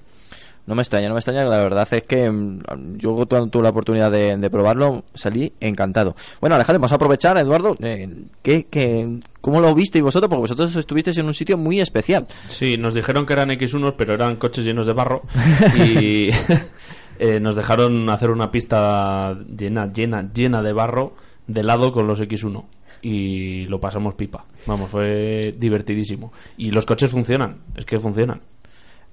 No 0.67 0.75
me 0.75 0.81
extraña, 0.81 1.07
no 1.07 1.13
me 1.13 1.19
extraña, 1.19 1.45
la 1.45 1.63
verdad 1.63 1.87
es 1.91 2.03
que 2.03 2.29
mm, 2.29 2.97
yo 2.97 3.15
cuando 3.15 3.47
tuve 3.47 3.63
la 3.63 3.69
oportunidad 3.69 4.11
de, 4.11 4.35
de 4.35 4.49
probarlo 4.49 5.05
salí 5.13 5.53
encantado. 5.61 6.15
Bueno, 6.41 6.55
Alejandro, 6.55 6.81
vamos 6.81 6.91
a 6.91 6.95
aprovechar, 6.95 7.37
Eduardo, 7.37 7.77
eh, 7.79 8.25
¿qué, 8.41 8.67
qué, 8.69 9.19
¿cómo 9.39 9.61
lo 9.61 9.73
visteis 9.73 10.03
vosotros? 10.03 10.29
Porque 10.29 10.41
vosotros 10.41 10.75
estuvisteis 10.75 11.17
en 11.19 11.25
un 11.25 11.33
sitio 11.33 11.57
muy 11.57 11.79
especial. 11.79 12.27
Sí, 12.49 12.75
nos 12.77 12.93
dijeron 12.93 13.25
que 13.25 13.33
eran 13.33 13.49
X1, 13.49 13.95
pero 13.97 14.13
eran 14.13 14.35
coches 14.35 14.65
llenos 14.65 14.85
de 14.85 14.93
barro 14.93 15.21
y 15.77 16.29
eh, 17.19 17.39
nos 17.39 17.55
dejaron 17.55 18.09
hacer 18.09 18.29
una 18.29 18.51
pista 18.51 19.37
llena, 19.47 19.91
llena, 19.91 20.29
llena 20.33 20.61
de 20.61 20.73
barro 20.73 21.15
de 21.47 21.63
lado 21.63 21.93
con 21.93 22.07
los 22.07 22.19
X1 22.19 22.65
y 23.01 23.65
lo 23.65 23.79
pasamos 23.79 24.15
pipa. 24.15 24.45
Vamos, 24.65 24.89
fue 24.89 25.55
divertidísimo. 25.57 26.33
Y 26.57 26.71
los 26.71 26.85
coches 26.85 27.11
funcionan, 27.11 27.57
es 27.75 27.85
que 27.85 27.99
funcionan. 27.99 28.41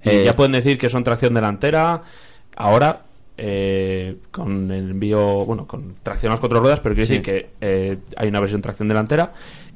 Y 0.05 0.09
Eh, 0.11 0.25
ya 0.25 0.35
pueden 0.37 0.53
decir 0.53 0.77
que 0.79 0.89
son 0.89 1.03
tracción 1.05 1.35
delantera. 1.35 2.03
Ahora, 2.57 3.03
eh, 3.37 4.17
con 4.31 4.71
el 4.71 4.91
envío, 4.91 5.45
bueno, 5.45 5.67
con 5.67 5.97
tracción 6.03 6.31
a 6.31 6.35
las 6.35 6.41
cuatro 6.41 6.61
ruedas, 6.61 6.81
pero 6.81 6.95
quiero 6.95 7.07
Sí. 7.07 7.19
decir 7.19 7.23
que 7.25 7.51
eh, 7.61 7.99
hay 8.17 8.29
una 8.29 8.41
versión 8.41 8.61
tracción 8.63 8.87
delantera 8.89 9.33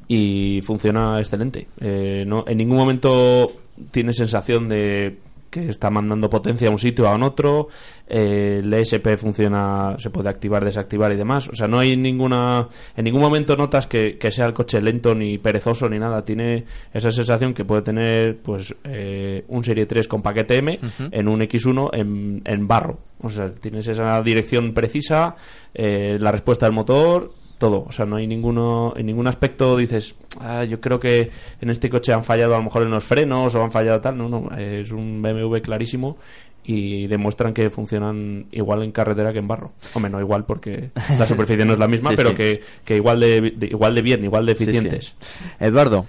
y 0.06 0.60
funciona 0.64 1.18
excelente. 1.18 1.66
Eh, 1.80 2.24
no, 2.26 2.44
en 2.46 2.56
ningún 2.58 2.76
momento 2.76 3.46
tiene 3.90 4.12
sensación 4.12 4.68
de 4.68 5.18
que 5.50 5.68
está 5.68 5.90
mandando 5.90 6.28
potencia 6.28 6.68
a 6.68 6.70
un 6.70 6.78
sitio 6.78 7.08
a 7.08 7.14
un 7.14 7.22
otro. 7.22 7.68
Eh, 8.06 8.60
el 8.62 8.72
ESP 8.72 9.16
funciona, 9.16 9.96
se 9.98 10.10
puede 10.10 10.28
activar, 10.28 10.64
desactivar 10.64 11.12
y 11.12 11.16
demás. 11.16 11.48
O 11.48 11.54
sea, 11.54 11.68
no 11.68 11.78
hay 11.78 11.96
ninguna. 11.96 12.68
En 12.96 13.04
ningún 13.04 13.20
momento 13.20 13.56
notas 13.56 13.86
que, 13.86 14.18
que 14.18 14.30
sea 14.30 14.46
el 14.46 14.54
coche 14.54 14.80
lento 14.80 15.14
ni 15.14 15.38
perezoso 15.38 15.88
ni 15.88 15.98
nada. 15.98 16.24
Tiene 16.24 16.64
esa 16.92 17.10
sensación 17.10 17.54
que 17.54 17.64
puede 17.64 17.82
tener, 17.82 18.38
pues, 18.38 18.74
eh, 18.84 19.44
un 19.48 19.64
Serie 19.64 19.86
3 19.86 20.08
con 20.08 20.22
paquete 20.22 20.58
M 20.58 20.78
en 21.10 21.28
un 21.28 21.40
X1 21.40 21.90
en, 21.92 22.42
en 22.44 22.68
barro. 22.68 22.98
O 23.20 23.30
sea, 23.30 23.50
tienes 23.50 23.86
esa 23.88 24.22
dirección 24.22 24.72
precisa, 24.72 25.36
eh, 25.74 26.18
la 26.20 26.30
respuesta 26.30 26.66
del 26.66 26.74
motor, 26.74 27.32
todo. 27.58 27.84
O 27.88 27.92
sea, 27.92 28.06
no 28.06 28.16
hay 28.16 28.26
ninguno, 28.26 28.94
en 28.96 29.06
ningún 29.06 29.26
aspecto 29.26 29.76
dices, 29.76 30.14
"Ah, 30.40 30.64
yo 30.64 30.80
creo 30.80 30.98
que 31.00 31.30
en 31.60 31.70
este 31.70 31.90
coche 31.90 32.12
han 32.12 32.24
fallado 32.24 32.54
a 32.54 32.58
lo 32.58 32.64
mejor 32.64 32.82
en 32.82 32.90
los 32.90 33.04
frenos 33.04 33.54
o 33.54 33.62
han 33.62 33.70
fallado 33.72 34.00
tal. 34.00 34.16
No, 34.16 34.28
no, 34.28 34.48
es 34.56 34.90
un 34.92 35.20
BMW 35.22 35.60
clarísimo 35.60 36.16
y 36.64 37.06
demuestran 37.06 37.54
que 37.54 37.70
funcionan 37.70 38.46
igual 38.52 38.82
en 38.82 38.92
carretera 38.92 39.32
que 39.32 39.38
en 39.38 39.48
barro. 39.48 39.72
Hombre, 39.94 40.10
no 40.10 40.20
igual 40.20 40.44
porque 40.44 40.90
la 41.18 41.24
superficie 41.26 41.64
no 41.64 41.72
es 41.72 41.78
la 41.78 41.88
misma, 41.88 42.10
Sí, 42.10 42.16
pero 42.16 42.30
sí. 42.30 42.36
Que, 42.36 42.60
que 42.84 42.96
igual 42.96 43.20
de, 43.20 43.52
de- 43.56 43.66
igual 43.68 43.94
de 43.94 44.02
bien, 44.02 44.22
igual 44.24 44.44
de 44.46 44.54
Sí, 44.54 44.64
sí. 44.64 44.70
eficientes. 44.70 45.14
Eduardo. 45.58 46.06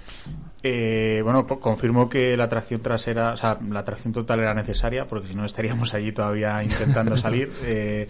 Eh, 0.61 1.21
bueno, 1.23 1.47
confirmo 1.47 2.09
que 2.09 2.35
la 2.35 2.49
tracción 2.49 2.81
trasera, 2.81 3.31
o 3.33 3.37
sea, 3.37 3.57
la 3.69 3.85
tracción 3.85 4.13
total 4.13 4.41
era 4.41 4.53
necesaria, 4.53 5.07
porque 5.07 5.29
si 5.29 5.35
no 5.35 5.45
estaríamos 5.45 5.93
allí 5.93 6.11
todavía 6.11 6.61
intentando 6.63 7.15
salir. 7.15 7.49
Eh, 7.65 8.09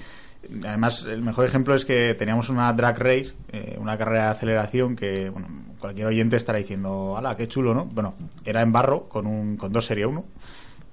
además, 0.65 1.05
el 1.09 1.21
mejor 1.21 1.45
ejemplo 1.45 1.75
es 1.75 1.85
que 1.85 2.15
teníamos 2.15 2.49
una 2.49 2.71
drag 2.73 2.97
race, 2.99 3.33
eh, 3.51 3.77
una 3.79 3.97
carrera 3.97 4.25
de 4.25 4.29
aceleración 4.31 4.95
que, 4.95 5.29
bueno, 5.29 5.47
cualquier 5.79 6.07
oyente 6.07 6.35
estará 6.35 6.59
diciendo, 6.59 7.15
¡hala, 7.17 7.35
qué 7.37 7.47
chulo, 7.47 7.73
¿no? 7.73 7.85
Bueno, 7.85 8.15
era 8.45 8.61
en 8.61 8.71
barro, 8.71 9.07
con, 9.09 9.27
un, 9.27 9.57
con 9.57 9.71
dos 9.71 9.85
Serie 9.85 10.05
1. 10.05 10.23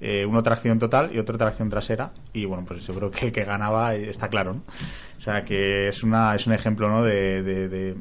eh, 0.01 0.27
uno 0.27 0.43
tracción 0.43 0.78
total 0.78 1.10
y 1.14 1.18
otro 1.18 1.39
tracción 1.39 1.70
trasera 1.70 2.12
y 2.35 2.44
bueno 2.44 2.66
pues 2.68 2.86
yo 2.86 2.93
creo 2.94 3.10
que 3.10 3.27
el 3.28 3.32
que 3.32 3.44
ganaba 3.44 3.94
está 3.94 4.28
claro 4.28 4.52
¿no? 4.52 4.62
o 5.16 5.20
sea 5.23 5.43
que 5.43 5.89
es 5.89 6.02
una 6.02 6.35
es 6.35 6.47
un 6.47 6.52
ejemplo 6.52 6.90
¿no? 6.90 7.02
de- 7.02 7.97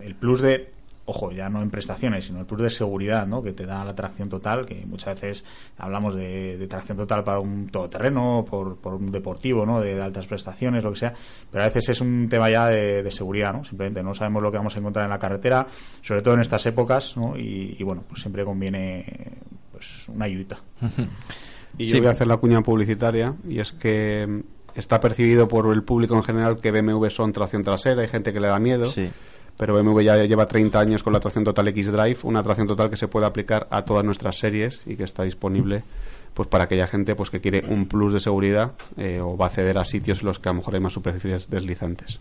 el 0.00 0.14
plus 0.16 0.42
de 0.42 0.70
ojo 1.10 1.30
ya 1.32 1.48
no 1.48 1.62
en 1.62 1.70
prestaciones 1.70 2.26
sino 2.26 2.40
el 2.40 2.46
plus 2.46 2.62
de 2.62 2.70
seguridad 2.70 3.26
¿no? 3.26 3.42
que 3.42 3.52
te 3.52 3.66
da 3.66 3.84
la 3.84 3.94
tracción 3.94 4.28
total 4.28 4.66
que 4.66 4.84
muchas 4.86 5.20
veces 5.20 5.44
hablamos 5.78 6.14
de, 6.14 6.56
de 6.56 6.66
tracción 6.66 6.96
total 6.96 7.24
para 7.24 7.40
un 7.40 7.68
todoterreno 7.68 8.44
por, 8.48 8.76
por 8.78 8.94
un 8.94 9.10
deportivo 9.10 9.66
¿no? 9.66 9.80
de, 9.80 10.00
altas 10.00 10.26
prestaciones 10.26 10.82
lo 10.82 10.92
que 10.92 10.98
sea 10.98 11.14
pero 11.50 11.64
a 11.64 11.66
veces 11.66 11.88
es 11.90 12.00
un 12.00 12.28
tema 12.28 12.50
ya 12.50 12.68
de, 12.68 13.02
de 13.02 13.10
seguridad 13.10 13.52
¿no? 13.52 13.64
simplemente 13.64 14.02
no 14.02 14.14
sabemos 14.14 14.42
lo 14.42 14.50
que 14.50 14.56
vamos 14.56 14.74
a 14.76 14.78
encontrar 14.78 15.04
en 15.04 15.10
la 15.10 15.18
carretera 15.18 15.66
sobre 16.02 16.22
todo 16.22 16.34
en 16.34 16.40
estas 16.40 16.64
épocas 16.66 17.16
¿no? 17.16 17.36
y, 17.36 17.76
y 17.78 17.82
bueno 17.82 18.04
pues 18.08 18.20
siempre 18.20 18.44
conviene 18.44 19.04
pues 19.72 20.08
una 20.08 20.24
ayudita 20.24 20.58
Y 21.78 21.86
yo 21.86 21.98
voy 21.98 22.08
a 22.08 22.10
hacer 22.10 22.26
la 22.26 22.36
cuña 22.36 22.62
publicitaria 22.62 23.34
y 23.48 23.60
es 23.60 23.72
que 23.72 24.26
mm, 24.26 24.40
está 24.78 25.00
percibido 25.00 25.48
por 25.48 25.72
el 25.72 25.82
público 25.82 26.14
en 26.14 26.22
general 26.22 26.58
que 26.58 26.70
BMW 26.70 27.08
son 27.08 27.32
tracción 27.32 27.62
trasera, 27.62 28.02
hay 28.02 28.08
gente 28.08 28.32
que 28.32 28.40
le 28.40 28.48
da 28.48 28.58
miedo. 28.58 28.86
Pero 29.60 29.74
BMW 29.74 30.00
ya 30.00 30.16
lleva 30.24 30.48
30 30.48 30.80
años 30.80 31.02
con 31.02 31.12
la 31.12 31.20
tracción 31.20 31.44
total 31.44 31.68
X-Drive, 31.68 32.20
una 32.22 32.42
tracción 32.42 32.66
total 32.66 32.88
que 32.88 32.96
se 32.96 33.08
puede 33.08 33.26
aplicar 33.26 33.68
a 33.70 33.84
todas 33.84 34.02
nuestras 34.06 34.38
series 34.38 34.82
y 34.86 34.96
que 34.96 35.04
está 35.04 35.22
disponible 35.24 35.82
pues 36.32 36.48
para 36.48 36.64
aquella 36.64 36.86
gente 36.86 37.14
pues 37.14 37.28
que 37.28 37.42
quiere 37.42 37.64
un 37.68 37.84
plus 37.84 38.14
de 38.14 38.20
seguridad 38.20 38.72
eh, 38.96 39.20
o 39.20 39.36
va 39.36 39.44
a 39.44 39.48
acceder 39.48 39.76
a 39.76 39.84
sitios 39.84 40.20
en 40.20 40.28
los 40.28 40.38
que 40.38 40.48
a 40.48 40.52
lo 40.52 40.60
mejor 40.60 40.76
hay 40.76 40.80
más 40.80 40.94
superficies 40.94 41.50
deslizantes. 41.50 42.20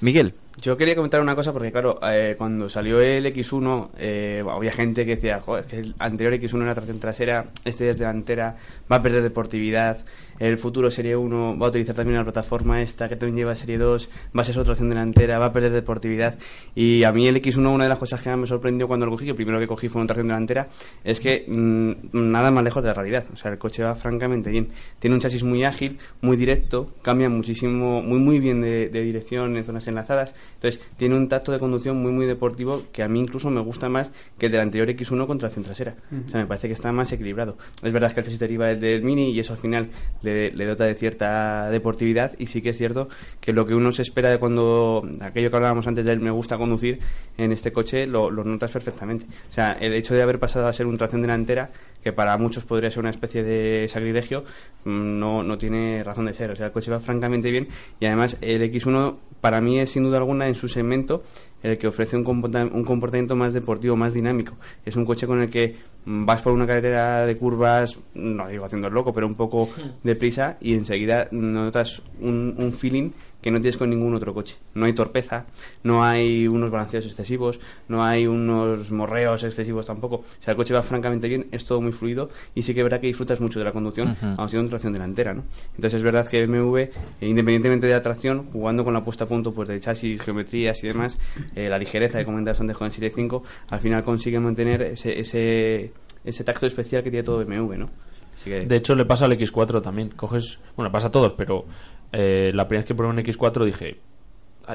Miguel. 0.00 0.34
Yo 0.60 0.76
quería 0.76 0.96
comentar 0.96 1.20
una 1.20 1.36
cosa 1.36 1.52
porque, 1.52 1.70
claro, 1.70 2.00
eh, 2.02 2.34
cuando 2.36 2.68
salió 2.68 3.00
el 3.00 3.26
X1, 3.26 3.90
eh, 3.96 4.42
había 4.48 4.72
gente 4.72 5.04
que 5.06 5.14
decía, 5.14 5.40
joder, 5.40 5.66
que 5.66 5.78
el 5.78 5.94
anterior 6.00 6.34
X1 6.34 6.62
era 6.62 6.74
tracción 6.74 6.98
trasera, 6.98 7.44
este 7.64 7.88
es 7.88 7.96
delantera, 7.96 8.56
va 8.90 8.96
a 8.96 9.02
perder 9.02 9.22
deportividad, 9.22 10.04
el 10.38 10.58
futuro 10.58 10.90
Serie 10.90 11.16
1 11.16 11.58
va 11.58 11.66
a 11.66 11.68
utilizar 11.68 11.94
también 11.94 12.16
la 12.16 12.24
plataforma 12.24 12.80
esta 12.80 13.08
que 13.08 13.16
también 13.16 13.36
lleva 13.36 13.56
Serie 13.56 13.78
2, 13.78 14.08
va 14.36 14.42
a 14.42 14.44
ser 14.44 14.54
su 14.54 14.64
tracción 14.64 14.88
delantera, 14.88 15.38
va 15.38 15.46
a 15.46 15.52
perder 15.52 15.72
deportividad. 15.72 16.38
Y 16.74 17.02
a 17.04 17.12
mí 17.12 17.26
el 17.26 17.36
X1, 17.42 17.68
una 17.68 17.84
de 17.84 17.90
las 17.90 17.98
cosas 17.98 18.22
que 18.22 18.34
me 18.36 18.46
sorprendió 18.46 18.86
cuando 18.86 19.06
lo 19.06 19.12
cogí, 19.12 19.24
que 19.24 19.30
el 19.30 19.36
primero 19.36 19.58
que 19.58 19.66
cogí 19.66 19.88
fue 19.88 20.00
una 20.00 20.06
tracción 20.06 20.28
delantera, 20.28 20.68
es 21.04 21.20
que 21.20 21.44
mm, 21.48 22.30
nada 22.30 22.50
más 22.50 22.62
lejos 22.62 22.82
de 22.82 22.88
la 22.88 22.94
realidad. 22.94 23.24
O 23.32 23.36
sea, 23.36 23.50
el 23.50 23.58
coche 23.58 23.82
va 23.82 23.94
francamente 23.94 24.50
bien. 24.50 24.68
Tiene 24.98 25.14
un 25.14 25.20
chasis 25.20 25.42
muy 25.42 25.64
ágil, 25.64 25.98
muy 26.20 26.36
directo, 26.36 26.92
cambia 27.02 27.28
muchísimo, 27.28 28.02
muy 28.02 28.18
muy 28.18 28.38
bien 28.38 28.60
de, 28.60 28.88
de 28.88 29.02
dirección 29.02 29.56
en 29.56 29.64
zonas 29.64 29.87
enlazadas. 29.88 30.34
Entonces, 30.54 30.80
tiene 30.96 31.16
un 31.16 31.28
tacto 31.28 31.52
de 31.52 31.58
conducción 31.58 31.96
muy 32.00 32.12
muy 32.12 32.26
deportivo 32.26 32.80
que 32.92 33.02
a 33.02 33.08
mí 33.08 33.20
incluso 33.20 33.50
me 33.50 33.60
gusta 33.60 33.88
más 33.88 34.10
que 34.38 34.46
el 34.46 34.52
del 34.52 34.60
anterior 34.60 34.88
X1 34.88 35.26
con 35.26 35.38
tracción 35.38 35.64
trasera. 35.64 35.94
O 36.26 36.28
sea, 36.28 36.40
me 36.40 36.46
parece 36.46 36.68
que 36.68 36.74
está 36.74 36.92
más 36.92 37.10
equilibrado. 37.12 37.56
Es 37.82 37.92
verdad 37.92 38.12
que 38.12 38.20
el 38.20 38.26
chasis 38.26 38.38
deriva 38.38 38.66
del 38.74 39.02
Mini 39.02 39.30
y 39.30 39.40
eso 39.40 39.52
al 39.52 39.58
final 39.58 39.88
le, 40.22 40.50
le 40.52 40.66
dota 40.66 40.84
de 40.84 40.94
cierta 40.94 41.70
deportividad 41.70 42.32
y 42.38 42.46
sí 42.46 42.62
que 42.62 42.70
es 42.70 42.78
cierto 42.78 43.08
que 43.40 43.52
lo 43.52 43.66
que 43.66 43.74
uno 43.74 43.92
se 43.92 44.02
espera 44.02 44.30
de 44.30 44.38
cuando 44.38 45.06
aquello 45.20 45.50
que 45.50 45.56
hablábamos 45.56 45.86
antes 45.86 46.04
del 46.04 46.20
me 46.20 46.30
gusta 46.30 46.58
conducir 46.58 47.00
en 47.36 47.52
este 47.52 47.72
coche 47.72 48.06
lo, 48.06 48.30
lo 48.30 48.44
notas 48.44 48.70
perfectamente. 48.70 49.26
O 49.50 49.52
sea, 49.52 49.72
el 49.72 49.94
hecho 49.94 50.14
de 50.14 50.22
haber 50.22 50.38
pasado 50.38 50.66
a 50.66 50.72
ser 50.72 50.86
un 50.86 50.98
tracción 50.98 51.22
delantera, 51.22 51.70
que 52.08 52.12
para 52.14 52.38
muchos 52.38 52.64
podría 52.64 52.90
ser 52.90 53.00
una 53.00 53.10
especie 53.10 53.42
de 53.42 53.86
sacrilegio, 53.88 54.42
mm, 54.84 55.18
no, 55.18 55.42
no 55.42 55.58
tiene 55.58 56.02
razón 56.02 56.24
de 56.24 56.32
ser. 56.32 56.50
O 56.50 56.56
sea, 56.56 56.66
el 56.66 56.72
coche 56.72 56.90
va 56.90 57.00
francamente 57.00 57.50
bien 57.50 57.68
y 58.00 58.06
además 58.06 58.38
el 58.40 58.62
X1 58.62 59.16
para 59.42 59.60
mí 59.60 59.78
es 59.78 59.90
sin 59.90 60.04
duda 60.04 60.16
alguna 60.16 60.48
en 60.48 60.54
su 60.54 60.68
segmento 60.68 61.22
el 61.62 61.76
que 61.76 61.86
ofrece 61.86 62.16
un, 62.16 62.24
un 62.26 62.84
comportamiento 62.84 63.36
más 63.36 63.52
deportivo, 63.52 63.94
más 63.94 64.14
dinámico. 64.14 64.56
Es 64.86 64.96
un 64.96 65.04
coche 65.04 65.26
con 65.26 65.42
el 65.42 65.50
que 65.50 65.76
mm, 66.06 66.24
vas 66.24 66.40
por 66.40 66.54
una 66.54 66.66
carretera 66.66 67.26
de 67.26 67.36
curvas, 67.36 67.98
no 68.14 68.48
digo 68.48 68.64
haciendo 68.64 68.88
el 68.88 68.94
loco, 68.94 69.12
pero 69.12 69.26
un 69.26 69.34
poco 69.34 69.68
deprisa 70.02 70.56
y 70.62 70.72
enseguida 70.74 71.28
notas 71.30 72.00
un, 72.20 72.54
un 72.56 72.72
feeling 72.72 73.10
que 73.48 73.52
no 73.52 73.60
tienes 73.60 73.76
con 73.76 73.90
ningún 73.90 74.14
otro 74.14 74.32
coche. 74.34 74.56
No 74.74 74.84
hay 74.86 74.92
torpeza, 74.92 75.46
no 75.82 76.04
hay 76.04 76.46
unos 76.46 76.70
balanceos 76.70 77.06
excesivos, 77.06 77.58
no 77.88 78.04
hay 78.04 78.26
unos 78.26 78.90
morreos 78.90 79.42
excesivos 79.44 79.86
tampoco. 79.86 80.16
O 80.16 80.24
sea, 80.42 80.52
el 80.52 80.56
coche 80.56 80.74
va 80.74 80.82
francamente 80.82 81.28
bien, 81.28 81.46
es 81.52 81.64
todo 81.64 81.80
muy 81.80 81.92
fluido 81.92 82.28
y 82.54 82.62
sí 82.62 82.74
que 82.74 82.80
es 82.80 82.84
verdad 82.84 83.00
que 83.00 83.06
disfrutas 83.08 83.40
mucho 83.40 83.58
de 83.58 83.64
la 83.64 83.72
conducción, 83.72 84.10
Ujú. 84.10 84.26
aun 84.36 84.48
siendo 84.48 84.64
en 84.66 84.68
tracción 84.70 84.92
delantera, 84.92 85.34
¿no? 85.34 85.42
Entonces 85.74 85.94
es 85.94 86.02
verdad 86.02 86.28
que 86.28 86.46
BMW, 86.46 86.90
independientemente 87.20 87.86
de 87.86 87.92
la 87.94 88.02
tracción, 88.02 88.46
jugando 88.52 88.84
con 88.84 88.94
la 88.94 89.04
puesta 89.04 89.24
a 89.24 89.26
punto 89.26 89.52
pues 89.52 89.68
de 89.68 89.80
chasis, 89.80 90.20
geometrías 90.20 90.82
y 90.84 90.88
demás, 90.88 91.18
eh, 91.54 91.68
la 91.68 91.78
ligereza 91.78 92.18
que 92.18 92.24
comentabas 92.24 92.60
antes 92.60 92.76
con 92.76 92.86
el 92.86 92.92
Serie 92.92 93.10
5, 93.14 93.42
al 93.70 93.80
final 93.80 94.02
consigue 94.04 94.38
mantener 94.40 94.82
ese, 94.82 95.18
ese, 95.18 95.92
ese 96.24 96.44
tacto 96.44 96.66
especial 96.66 97.02
que 97.02 97.10
tiene 97.10 97.22
todo 97.24 97.44
BMW, 97.44 97.76
¿no? 97.78 97.90
Así 98.34 98.50
que- 98.50 98.66
De 98.66 98.76
hecho, 98.76 98.94
le 98.94 99.04
pasa 99.04 99.24
al 99.24 99.32
X4 99.32 99.82
también. 99.82 100.10
Coges, 100.10 100.58
bueno, 100.76 100.92
pasa 100.92 101.08
a 101.08 101.10
todos, 101.10 101.32
pero 101.36 101.64
eh, 102.12 102.52
la 102.54 102.66
primera 102.66 102.82
vez 102.82 102.86
que 102.86 102.94
probé 102.94 103.10
un 103.10 103.18
X4 103.18 103.64
dije, 103.64 103.98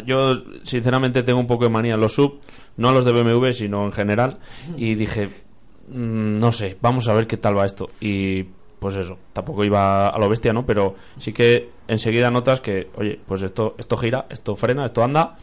yo 0.06 0.44
sinceramente 0.64 1.24
tengo 1.24 1.40
un 1.40 1.48
poco 1.48 1.66
de 1.66 1.70
manía 1.70 1.98
los 1.98 2.14
sub, 2.14 2.40
no 2.78 2.90
a 2.90 2.92
los 2.92 3.06
de 3.06 3.12
BMW, 3.12 3.52
sino 3.54 3.86
en 3.86 3.92
general, 3.92 4.40
y 4.76 4.96
dije, 4.96 5.30
mm, 5.88 6.40
no 6.40 6.52
sé, 6.52 6.78
vamos 6.82 7.08
a 7.08 7.14
ver 7.14 7.28
qué 7.28 7.38
tal 7.38 7.58
va 7.58 7.66
esto. 7.66 7.90
Y 8.00 8.44
pues 8.80 8.96
eso, 8.96 9.18
tampoco 9.32 9.64
iba 9.64 10.10
a 10.10 10.20
lo 10.20 10.28
bestia, 10.28 10.52
¿no? 10.52 10.66
Pero 10.66 10.96
sí 11.18 11.32
que 11.32 11.70
enseguida 11.88 12.30
notas 12.30 12.60
que, 12.60 12.90
oye, 12.96 13.20
pues 13.26 13.44
esto, 13.44 13.76
esto 13.78 13.96
gira, 13.98 14.26
esto 14.30 14.56
frena, 14.56 14.86
esto 14.86 15.04
anda. 15.04 15.38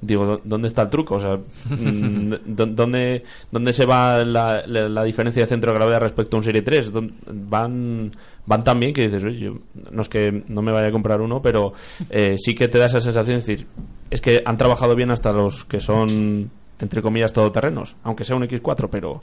Digo, 0.00 0.26
¿dó- 0.26 0.40
¿dónde 0.44 0.68
está 0.68 0.82
el 0.82 0.90
truco? 0.90 1.14
O 1.16 1.20
sea, 1.20 1.36
mm, 1.36 2.32
¿dó- 2.46 2.66
¿dónde, 2.66 3.22
¿dónde 3.50 3.72
se 3.72 3.86
va 3.86 4.24
la, 4.24 4.62
la- 4.66 4.88
la 4.88 5.04
diferencia 5.04 5.42
de 5.42 5.48
centro 5.48 5.72
de 5.72 5.78
gravedad 5.78 6.00
respecto 6.00 6.36
a 6.36 6.38
un 6.40 6.44
Serie 6.44 6.62
3? 6.62 6.92
¿Dónde- 6.92 7.14
Van, 7.26 8.12
van 8.44 8.62
tan 8.64 8.78
bien 8.78 8.92
que 8.92 9.02
dices, 9.08 9.24
oye, 9.24 9.38
yo- 9.38 9.58
no 9.90 10.02
es 10.02 10.08
que 10.08 10.44
no 10.48 10.62
me 10.62 10.72
vaya 10.72 10.88
a 10.88 10.92
comprar 10.92 11.20
uno, 11.20 11.40
pero 11.40 11.72
eh, 12.10 12.34
sí 12.38 12.54
que 12.54 12.68
te 12.68 12.78
da 12.78 12.86
esa 12.86 13.00
sensación 13.00 13.36
de 13.40 13.46
decir, 13.46 13.66
es 14.10 14.20
que 14.20 14.42
han 14.44 14.56
trabajado 14.56 14.94
bien 14.94 15.10
hasta 15.10 15.32
los 15.32 15.64
que 15.64 15.80
son, 15.80 16.50
entre 16.78 17.00
comillas, 17.02 17.32
todoterrenos, 17.32 17.96
aunque 18.04 18.24
sea 18.24 18.36
un 18.36 18.42
X4, 18.44 18.88
pero 18.90 19.22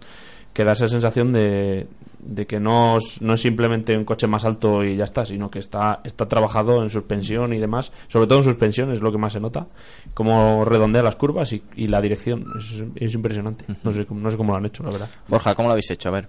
que 0.54 0.64
da 0.64 0.74
esa 0.74 0.88
sensación 0.88 1.34
de, 1.34 1.88
de 2.20 2.46
que 2.46 2.60
no 2.60 2.98
es, 2.98 3.22
no 3.22 3.34
es 3.34 3.42
simplemente 3.42 3.98
un 3.98 4.06
coche 4.06 4.28
más 4.28 4.46
alto 4.46 4.84
y 4.84 4.96
ya 4.96 5.04
está, 5.04 5.26
sino 5.26 5.50
que 5.50 5.60
está, 5.60 6.02
está 6.04 6.28
trabajado 6.28 6.84
en 6.84 6.90
suspensión 6.92 7.54
y 7.54 7.58
demás, 7.60 7.92
sobre 8.08 8.28
todo 8.28 8.38
en 8.38 8.44
suspensión 8.44 8.92
es 8.92 9.02
lo 9.02 9.12
que 9.12 9.18
más 9.18 9.34
se 9.34 9.40
nota, 9.40 9.66
cómo 10.14 10.64
redondea 10.66 11.02
las 11.04 11.16
curvas 11.16 11.52
y, 11.54 11.64
y 11.76 11.88
la 11.88 12.02
dirección, 12.02 12.46
es, 12.60 12.84
es 12.96 13.14
impresionante, 13.14 13.66
no 13.84 13.92
sé, 13.92 14.06
cómo- 14.06 14.22
no 14.22 14.30
sé 14.30 14.38
cómo 14.38 14.52
lo 14.54 14.58
han 14.60 14.66
hecho, 14.68 14.84
la 14.84 14.92
verdad. 14.92 15.10
Borja, 15.28 15.56
¿cómo 15.56 15.68
lo 15.68 15.72
habéis 15.74 15.90
hecho? 15.92 16.10
A 16.10 16.12
ver. 16.14 16.28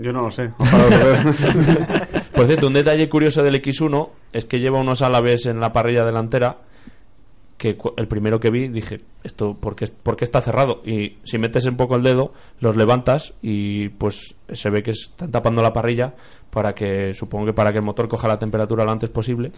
Yo 0.00 0.12
no 0.12 0.22
lo 0.22 0.30
sé. 0.32 0.50
Por 2.34 2.46
cierto, 2.46 2.66
un 2.66 2.72
detalle 2.74 3.08
curioso 3.08 3.42
del 3.42 3.60
X1 3.62 4.08
es 4.32 4.44
que 4.44 4.58
lleva 4.60 4.78
unos 4.80 5.02
álabes 5.02 5.46
en 5.46 5.60
la 5.60 5.72
parrilla 5.72 6.04
delantera 6.04 6.58
que 7.58 7.76
el 7.96 8.08
primero 8.08 8.38
que 8.38 8.50
vi 8.50 8.68
dije, 8.68 9.00
esto 9.24 9.54
¿por 9.54 9.74
qué, 9.74 9.86
por 10.02 10.16
qué 10.16 10.24
está 10.24 10.40
cerrado? 10.40 10.80
Y 10.86 11.18
si 11.24 11.38
metes 11.38 11.66
un 11.66 11.76
poco 11.76 11.96
el 11.96 12.02
dedo, 12.04 12.32
los 12.60 12.76
levantas 12.76 13.34
y 13.42 13.88
pues 13.90 14.36
se 14.50 14.70
ve 14.70 14.82
que 14.82 14.92
están 14.92 15.32
tapando 15.32 15.60
la 15.60 15.72
parrilla 15.72 16.14
para 16.50 16.74
que, 16.74 17.12
supongo 17.14 17.46
que 17.46 17.52
para 17.52 17.72
que 17.72 17.78
el 17.78 17.84
motor 17.84 18.08
coja 18.08 18.28
la 18.28 18.38
temperatura 18.38 18.84
lo 18.84 18.92
antes 18.92 19.10
posible 19.10 19.50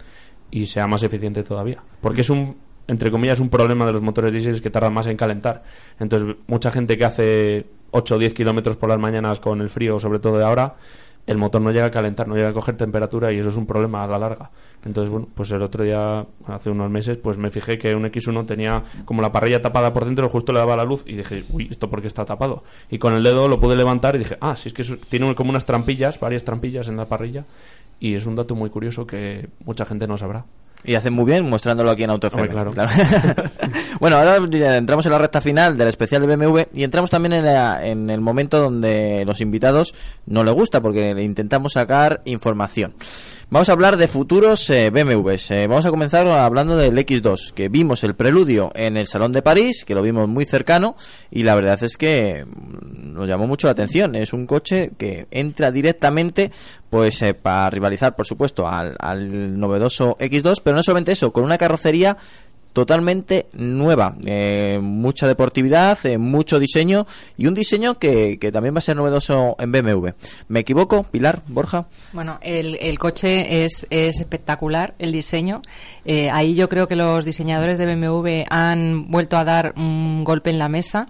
y 0.51 0.67
sea 0.67 0.87
más 0.87 1.03
eficiente 1.03 1.43
todavía. 1.43 1.83
Porque 2.01 2.23
es 2.23 2.31
un, 2.31 2.57
entre 2.89 3.11
comillas, 3.11 3.39
un 3.39 3.51
problema 3.51 3.85
de 3.85 3.93
los 3.93 4.03
motores 4.03 4.33
diésel 4.33 4.63
que 4.63 4.71
tardan 4.71 4.95
más 4.95 5.07
en 5.07 5.19
calentar. 5.19 5.63
Entonces, 5.99 6.37
mucha 6.47 6.73
gente 6.73 6.97
que 6.97 7.05
hace 7.05 7.67
8 7.91 8.15
o 8.15 8.19
10 8.19 8.33
kilómetros 8.33 8.77
por 8.77 8.89
las 8.89 8.99
mañanas 8.99 9.41
con 9.41 9.61
el 9.61 9.69
frío, 9.69 9.99
sobre 9.99 10.21
todo 10.21 10.39
de 10.39 10.45
ahora, 10.45 10.75
el 11.31 11.39
motor 11.39 11.63
no 11.63 11.71
llega 11.71 11.87
a 11.87 11.91
calentar, 11.93 12.27
no 12.27 12.35
llega 12.35 12.49
a 12.49 12.53
coger 12.53 12.77
temperatura 12.77 13.33
y 13.33 13.39
eso 13.39 13.51
es 13.51 13.57
un 13.57 13.65
problema 13.65 14.03
a 14.03 14.09
la 14.09 14.19
larga. 14.19 14.51
Entonces, 14.85 15.11
bueno, 15.11 15.29
pues 15.33 15.49
el 15.53 15.63
otro 15.63 15.85
día, 15.85 16.27
hace 16.49 16.71
unos 16.71 16.91
meses, 16.91 17.19
pues 17.19 17.39
me 17.39 17.51
fijé 17.51 17.79
que 17.79 17.95
un 17.95 18.03
X1 18.03 18.47
tenía 18.47 18.83
como 19.05 19.23
la 19.23 19.31
parrilla 19.31 19.63
tapada 19.63 19.93
por 19.93 20.07
dentro, 20.07 20.29
justo 20.29 20.53
le 20.53 20.59
daba 20.59 20.75
la 20.75 20.83
luz 20.83 21.05
y 21.07 21.15
dije, 21.15 21.45
uy, 21.53 21.69
¿esto 21.71 21.89
por 21.89 22.01
qué 22.01 22.09
está 22.09 22.25
tapado? 22.25 22.65
Y 22.91 22.99
con 22.99 23.15
el 23.15 23.23
dedo 23.23 23.47
lo 23.47 23.61
pude 23.61 23.77
levantar 23.77 24.17
y 24.17 24.19
dije, 24.19 24.39
ah, 24.41 24.57
si 24.57 24.71
es 24.71 24.75
que 24.75 24.83
tiene 25.09 25.33
como 25.37 25.51
unas 25.51 25.65
trampillas, 25.65 26.19
varias 26.19 26.43
trampillas 26.43 26.89
en 26.89 26.97
la 26.97 27.05
parrilla 27.05 27.45
y 28.01 28.17
es 28.17 28.27
un 28.27 28.35
dato 28.35 28.57
muy 28.57 28.71
curioso 28.71 29.07
que 29.07 29.51
mucha 29.65 29.85
gente 29.85 30.09
no 30.09 30.17
sabrá. 30.17 30.47
Y 30.83 30.95
hacen 30.97 31.13
muy 31.13 31.27
bien 31.27 31.49
mostrándolo 31.49 31.91
aquí 31.91 32.03
en 32.03 32.11
Auto 32.11 32.27
FM. 32.27 32.49
Hombre, 32.49 32.73
claro. 32.73 32.91
bueno, 34.01 34.17
ahora 34.17 34.39
ya 34.51 34.77
entramos 34.77 35.07
en 35.07 35.13
la 35.13 35.19
recta 35.19 35.41
final 35.41 35.77
del 35.77 35.89
especial 35.89 36.27
de 36.27 36.35
BMW 36.37 36.61
y 36.75 36.83
entramos 36.85 37.11
también 37.11 37.35
en, 37.35 37.45
la- 37.45 37.87
en 37.87 38.11
el 38.11 38.21
momento 38.21 38.59
donde 38.59 39.23
los 39.27 39.41
invitados 39.41 39.95
no 40.27 40.43
le 40.43 40.51
gusta 40.51 40.81
porque 40.81 41.15
le 41.15 41.23
intentamos 41.23 41.75
sacar 41.75 42.23
información. 42.25 42.95
Vamos 43.53 43.69
a 43.69 43.73
hablar 43.73 43.97
de 43.97 44.07
futuros 44.07 44.71
eh, 44.71 44.91
BMWs. 44.91 45.51
Eh, 45.51 45.67
vamos 45.67 45.85
a 45.85 45.91
comenzar 45.91 46.25
hablando 46.29 46.77
del 46.77 46.97
X2, 46.97 47.53
que 47.53 47.69
vimos 47.69 48.05
el 48.05 48.15
preludio 48.15 48.71
en 48.77 48.97
el 48.97 49.09
Salón 49.09 49.33
de 49.33 49.43
París, 49.43 49.85
que 49.85 49.97
lo 49.97 50.03
vimos 50.03 50.29
muy 50.29 50.45
cercano, 50.45 50.95
y 51.33 51.43
la 51.43 51.57
verdad 51.57 51.83
es 51.83 51.97
que 51.97 52.45
mm, 52.47 53.13
nos 53.13 53.27
llamó 53.27 53.49
mucho 53.49 53.67
la 53.67 53.73
atención. 53.73 54.15
Es 54.15 54.33
un 54.33 54.47
coche 54.47 54.93
que 54.97 55.27
entra 55.33 55.73
directamente, 55.73 56.53
pues, 56.91 57.21
eh, 57.23 57.35
para 57.35 57.69
rivalizar, 57.71 58.15
por 58.15 58.25
supuesto, 58.25 58.69
al, 58.69 58.95
al 59.01 59.59
novedoso 59.59 60.17
X2, 60.21 60.61
pero 60.63 60.77
no 60.77 60.85
solamente 60.85 61.11
eso, 61.11 61.33
con 61.33 61.43
una 61.43 61.59
carrocería 61.59 62.17
totalmente 62.73 63.47
nueva, 63.53 64.15
eh, 64.25 64.79
mucha 64.81 65.27
deportividad, 65.27 65.99
eh, 66.05 66.19
mucho 66.19 66.59
diseño 66.59 67.07
y 67.37 67.47
un 67.47 67.55
diseño 67.55 67.99
que, 67.99 68.39
que 68.39 68.53
también 68.53 68.75
va 68.75 68.79
a 68.79 68.83
ser 68.83 68.97
novedoso 68.97 69.57
en 69.59 69.73
BMW. 69.73 70.09
¿Me 70.49 70.61
equivoco, 70.61 71.03
Pilar, 71.05 71.43
Borja? 71.49 71.87
Bueno, 72.13 72.39
el, 72.43 72.77
el 72.81 72.99
coche 72.99 73.65
es, 73.65 73.87
es 73.91 74.21
espectacular, 74.21 74.95
el 74.99 75.13
diseño. 75.13 75.63
Eh, 76.05 76.31
ahí 76.31 76.55
yo 76.55 76.69
creo 76.69 76.87
que 76.89 76.97
los 76.97 77.25
diseñadores 77.25 77.77
de 77.79 77.87
BMW 77.87 78.45
han 78.49 79.11
vuelto 79.11 79.37
a 79.37 79.45
dar 79.45 79.75
un 79.77 80.25
golpe 80.25 80.51
en 80.51 80.59
la 80.59 80.69
mesa. 80.69 81.09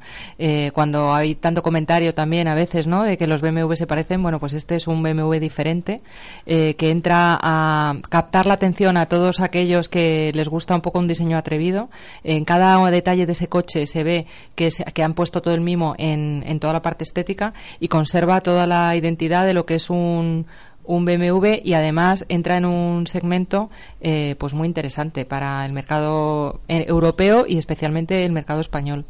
Cuando 0.72 1.12
hay 1.12 1.34
tanto 1.34 1.62
comentario 1.62 2.14
también 2.14 2.48
a 2.48 2.54
veces, 2.54 2.86
¿no? 2.86 3.04
De 3.04 3.18
que 3.18 3.26
los 3.26 3.40
BMW 3.40 3.74
se 3.74 3.86
parecen, 3.86 4.22
bueno, 4.22 4.40
pues 4.40 4.52
este 4.52 4.76
es 4.76 4.86
un 4.86 5.02
BMW 5.02 5.36
diferente 5.36 6.00
que 6.46 6.74
entra 6.78 7.38
a 7.40 7.94
captar 8.08 8.46
la 8.46 8.54
atención 8.54 8.96
a 8.96 9.06
todos 9.06 9.40
aquellos 9.40 9.88
que 9.88 10.32
les 10.34 10.48
gusta 10.48 10.74
un 10.74 10.80
poco 10.80 10.98
un 10.98 11.06
diseño 11.06 11.36
atrevido. 11.50 11.90
En 12.22 12.44
cada 12.44 12.78
detalle 12.90 13.26
de 13.26 13.32
ese 13.32 13.48
coche 13.48 13.86
se 13.86 14.04
ve 14.04 14.26
que, 14.54 14.70
se- 14.70 14.84
que 14.84 15.02
han 15.02 15.14
puesto 15.14 15.42
todo 15.42 15.54
el 15.54 15.60
mimo 15.60 15.94
en, 15.98 16.44
en 16.46 16.60
toda 16.60 16.72
la 16.72 16.82
parte 16.82 17.02
estética 17.04 17.52
y 17.80 17.88
conserva 17.88 18.40
toda 18.40 18.66
la 18.66 18.94
identidad 18.94 19.44
de 19.46 19.54
lo 19.54 19.66
que 19.66 19.74
es 19.74 19.90
un 19.90 20.46
un 20.82 21.04
BMW 21.04 21.60
y 21.62 21.74
además 21.74 22.24
entra 22.28 22.56
en 22.56 22.64
un 22.64 23.06
segmento 23.06 23.70
eh, 24.00 24.34
pues 24.38 24.54
muy 24.54 24.66
interesante 24.66 25.24
para 25.24 25.64
el 25.64 25.72
mercado 25.72 26.60
eh, 26.66 26.84
europeo 26.88 27.44
y 27.46 27.58
especialmente 27.58 28.24
el 28.24 28.32
mercado 28.32 28.60
español. 28.60 29.04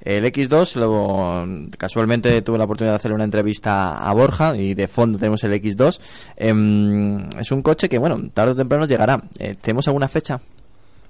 El 0.00 0.24
X2, 0.24 0.76
lo- 0.76 1.46
casualmente 1.78 2.42
tuve 2.42 2.58
la 2.58 2.64
oportunidad 2.64 2.92
de 2.94 2.96
hacer 2.96 3.12
una 3.12 3.24
entrevista 3.24 3.98
a 3.98 4.12
Borja 4.14 4.56
y 4.56 4.74
de 4.74 4.88
fondo 4.88 5.18
tenemos 5.18 5.44
el 5.44 5.52
X2. 5.52 6.00
Em, 6.36 7.28
es 7.38 7.52
un 7.52 7.62
coche 7.62 7.88
que, 7.88 7.98
bueno, 7.98 8.18
tarde 8.32 8.52
o 8.52 8.56
temprano 8.56 8.86
llegará. 8.86 9.20
Eh, 9.38 9.54
¿Tenemos 9.60 9.86
alguna 9.86 10.08
fecha? 10.08 10.40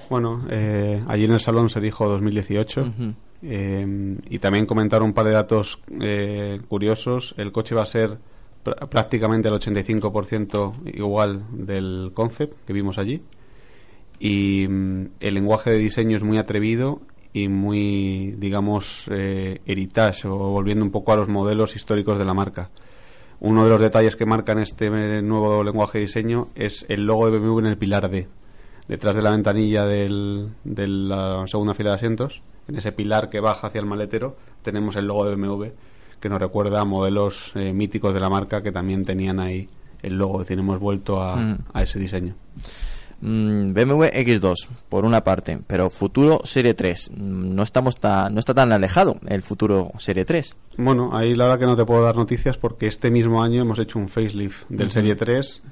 Bueno, 0.09 0.45
eh, 0.51 1.03
allí 1.09 1.25
en 1.25 1.33
el 1.33 1.41
salón 1.41 1.69
se 1.71 1.81
dijo 1.81 2.09
2018 2.09 2.81
Ujú. 2.83 3.15
eh, 3.43 4.17
y 4.31 4.39
también 4.39 4.67
comentaron 4.67 5.09
un 5.09 5.15
par 5.15 5.27
de 5.27 5.33
datos 5.33 5.81
eh, 6.01 6.61
curiosos. 6.69 7.35
El 7.39 7.53
coche 7.53 7.75
va 7.75 7.83
a 7.83 7.87
ser 7.87 8.19
pr- 8.65 8.89
prácticamente 8.89 9.49
el 9.49 9.55
85% 9.55 10.75
igual 10.95 11.43
del 11.53 12.13
concept 12.15 12.55
que 12.67 12.73
vimos 12.73 12.99
allí 12.99 13.23
y 14.21 14.67
mm, 14.69 15.07
el 15.21 15.35
lenguaje 15.35 15.71
de 15.71 15.79
diseño 15.79 16.17
es 16.17 16.23
muy 16.23 16.39
atrevido 16.39 17.01
y 17.33 17.49
muy, 17.49 18.35
digamos, 18.39 19.07
eh, 19.11 19.61
heritage 19.67 20.27
o 20.27 20.37
volviendo 20.37 20.85
un 20.85 20.91
poco 20.91 21.13
a 21.13 21.17
los 21.17 21.29
modelos 21.29 21.77
históricos 21.77 22.19
de 22.19 22.25
la 22.25 22.33
marca. 22.33 22.71
Uno 23.41 23.65
de 23.65 23.69
los 23.71 23.81
detalles 23.81 24.17
que 24.17 24.25
marcan 24.25 24.59
este 24.59 24.89
nuevo 25.21 25.63
lenguaje 25.63 25.99
de 25.99 26.07
diseño 26.07 26.49
es 26.55 26.87
el 26.89 27.05
logo 27.05 27.31
de 27.31 27.39
BMW 27.39 27.59
en 27.59 27.67
el 27.67 27.77
pilar 27.77 28.09
D 28.11 28.29
detrás 28.89 29.15
de 29.17 29.23
la 29.23 29.31
ventanilla 29.31 29.85
del- 29.87 30.49
de 30.65 30.87
la 30.89 31.45
segunda 31.47 31.75
fila 31.75 31.91
de 31.91 31.97
asientos, 31.97 32.43
en 32.69 32.77
ese 32.77 32.93
pilar 32.93 33.29
que 33.31 33.41
baja 33.41 33.67
hacia 33.69 33.81
el 33.81 33.87
maletero, 33.87 34.37
tenemos 34.63 34.97
el 34.97 35.07
logo 35.07 35.25
de 35.27 35.35
BMW 35.37 35.67
que 36.21 36.29
nos 36.29 36.41
recuerda 36.41 36.81
a 36.81 36.85
modelos 36.85 37.53
eh, 37.55 37.73
míticos 37.73 38.15
de 38.15 38.21
la 38.21 38.29
marca 38.31 38.63
que 38.63 38.73
también 38.73 39.05
tenían 39.05 39.39
ahí 39.39 39.69
el 40.03 40.17
logo, 40.19 40.41
es 40.41 40.47
decir, 40.49 40.59
hemos 40.59 40.79
vuelto 40.81 41.23
a, 41.23 41.37
Mm. 41.37 41.59
a 41.73 41.83
ese 41.83 41.99
diseño. 41.99 42.35
Mm, 43.21 43.73
BMW 43.73 44.05
X2, 44.13 44.69
por 44.91 45.05
una 45.07 45.25
parte, 45.25 45.59
pero 45.67 45.89
futuro 45.89 46.43
Serie 46.45 46.75
3. 46.75 47.11
Mm, 47.15 47.55
No, 47.55 47.63
estamos 47.63 47.95
ta- 47.97 48.29
no 48.29 48.39
está 48.39 48.53
tan 48.53 48.73
alejado 48.73 49.17
el 49.29 49.43
futuro 49.43 49.91
Serie 49.99 50.25
3. 50.27 50.55
Bueno, 50.77 51.11
ahí 51.17 51.35
la 51.35 51.45
verdad 51.45 51.59
que 51.61 51.67
no 51.67 51.77
te 51.77 51.87
puedo 51.87 52.03
dar 52.03 52.17
noticias 52.17 52.59
porque 52.59 52.87
este 52.87 53.11
mismo 53.11 53.43
año 53.43 53.63
hemos 53.63 53.79
hecho 53.79 53.99
un 53.99 54.09
facelift 54.09 54.69
del. 54.69 54.91
Serie 54.91 55.17
3. 55.17 55.63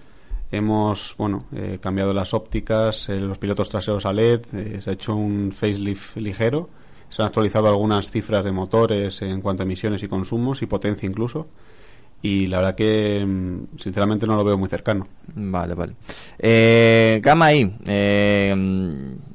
Hemos, 0.55 1.15
bueno, 1.19 1.41
eh, 1.55 1.79
cambiado 1.81 2.13
las 2.13 2.33
ópticas, 2.33 3.09
eh, 3.09 3.17
los 3.17 3.39
pilotos 3.39 3.69
traseros 3.69 4.07
a 4.07 4.13
LED, 4.13 4.41
eh, 4.53 4.81
se 4.81 4.91
ha 4.91 4.93
hecho 4.93 5.15
un 5.15 5.53
facelift 5.53 6.17
ligero. 6.17 6.69
Se 7.09 7.23
han 7.23 7.29
actualizado 7.29 7.69
algunas 7.69 8.11
cifras 8.11 8.45
de 8.45 8.53
motores 8.53 9.21
en 9.23 9.41
cuanto 9.41 9.63
a 9.63 9.67
emisiones 9.67 10.03
y 10.03 10.09
consumos 10.09 10.63
y 10.63 10.67
potencia 10.67 11.09
incluso. 11.09 11.49
Y 12.23 12.47
la 12.47 12.59
verdad 12.59 12.75
que, 12.75 13.25
mm, 13.27 13.79
sinceramente, 13.79 14.27
no 14.27 14.37
lo 14.37 14.45
veo 14.45 14.57
muy 14.57 14.69
cercano. 14.69 15.07
Vale, 15.35 15.75
vale. 15.75 15.95
Eh, 16.39 17.21
Gama 17.23 17.53
I. 17.53 17.77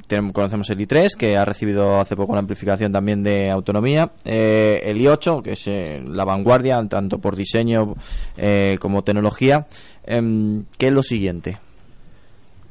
tenemos- 0.10 0.34
conocemos 0.34 0.70
el 0.72 0.80
i3, 0.80 1.16
que 1.16 1.38
ha 1.38 1.46
recibido 1.46 2.00
hace 2.02 2.18
poco 2.18 2.34
la 2.34 2.40
amplificación 2.40 2.92
también 2.92 3.24
de 3.24 3.50
autonomía. 3.50 4.12
Eh, 4.26 4.82
el 4.84 4.98
i8, 5.00 5.42
que 5.42 5.54
es 5.54 5.66
eh, 5.68 6.04
la 6.06 6.26
vanguardia, 6.26 6.86
tanto 6.90 7.20
por 7.20 7.38
diseño 7.38 7.96
eh, 8.36 8.78
como 8.82 9.04
tecnología. 9.04 9.68
Em, 10.04 10.66
¿Qué 10.78 10.88
es 10.88 10.94
lo 10.94 11.04
siguiente? 11.04 11.60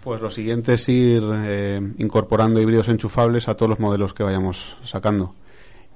Pues 0.05 0.21
lo 0.21 0.31
siguiente 0.31 0.75
es 0.75 0.89
ir 0.89 1.23
incorporando 1.99 2.61
híbridos 2.61 2.89
enchufables 2.89 3.49
a 3.49 3.55
todos 3.57 3.71
los 3.71 3.81
modelos 3.81 4.13
que 4.15 4.23
vayamos 4.23 4.77
sacando. 4.85 5.35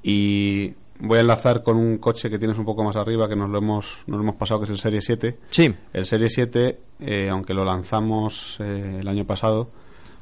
Y 0.02 0.74
voy 0.98 1.19
a 1.19 1.20
enlazar 1.23 1.62
con 1.62 1.77
un 1.77 1.98
coche 1.98 2.28
que 2.28 2.39
tienes 2.39 2.59
un 2.59 2.64
poco 2.64 2.82
más 2.85 2.97
arriba, 2.97 3.28
que 3.28 3.36
nos 3.36 3.48
lo 3.48 3.59
hemos, 3.59 3.98
nos 4.06 4.19
lo 4.19 4.23
hemos 4.24 4.35
pasado, 4.36 4.60
que 4.60 4.64
es 4.64 4.70
el 4.70 4.78
Serie 4.78 5.01
7. 5.01 5.39
Sí. 5.51 5.74
El 5.93 6.05
Serie 6.06 6.28
7, 6.28 6.78
eh, 7.01 7.28
aunque 7.31 7.55
lo 7.55 7.64
lanzamos 7.64 8.59
el 8.60 9.06
año 9.06 9.24
pasado, 9.24 9.70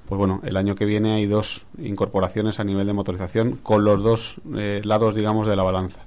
pues 0.09 0.19
bueno, 0.19 0.41
el 0.45 0.57
año 0.57 0.75
que 0.75 0.85
viene 0.85 1.15
hay 1.15 1.27
dos 1.27 1.67
incorporaciones 1.79 2.59
a 2.61 2.65
nivel 2.65 2.87
de 2.87 2.93
motorización 2.93 3.57
con 3.63 3.85
los 3.85 4.03
dos 4.03 4.41
eh, 4.57 4.81
lados, 4.85 5.15
digamos, 5.15 5.47
de 5.47 5.57
la 5.57 5.63
balanza. 5.63 6.01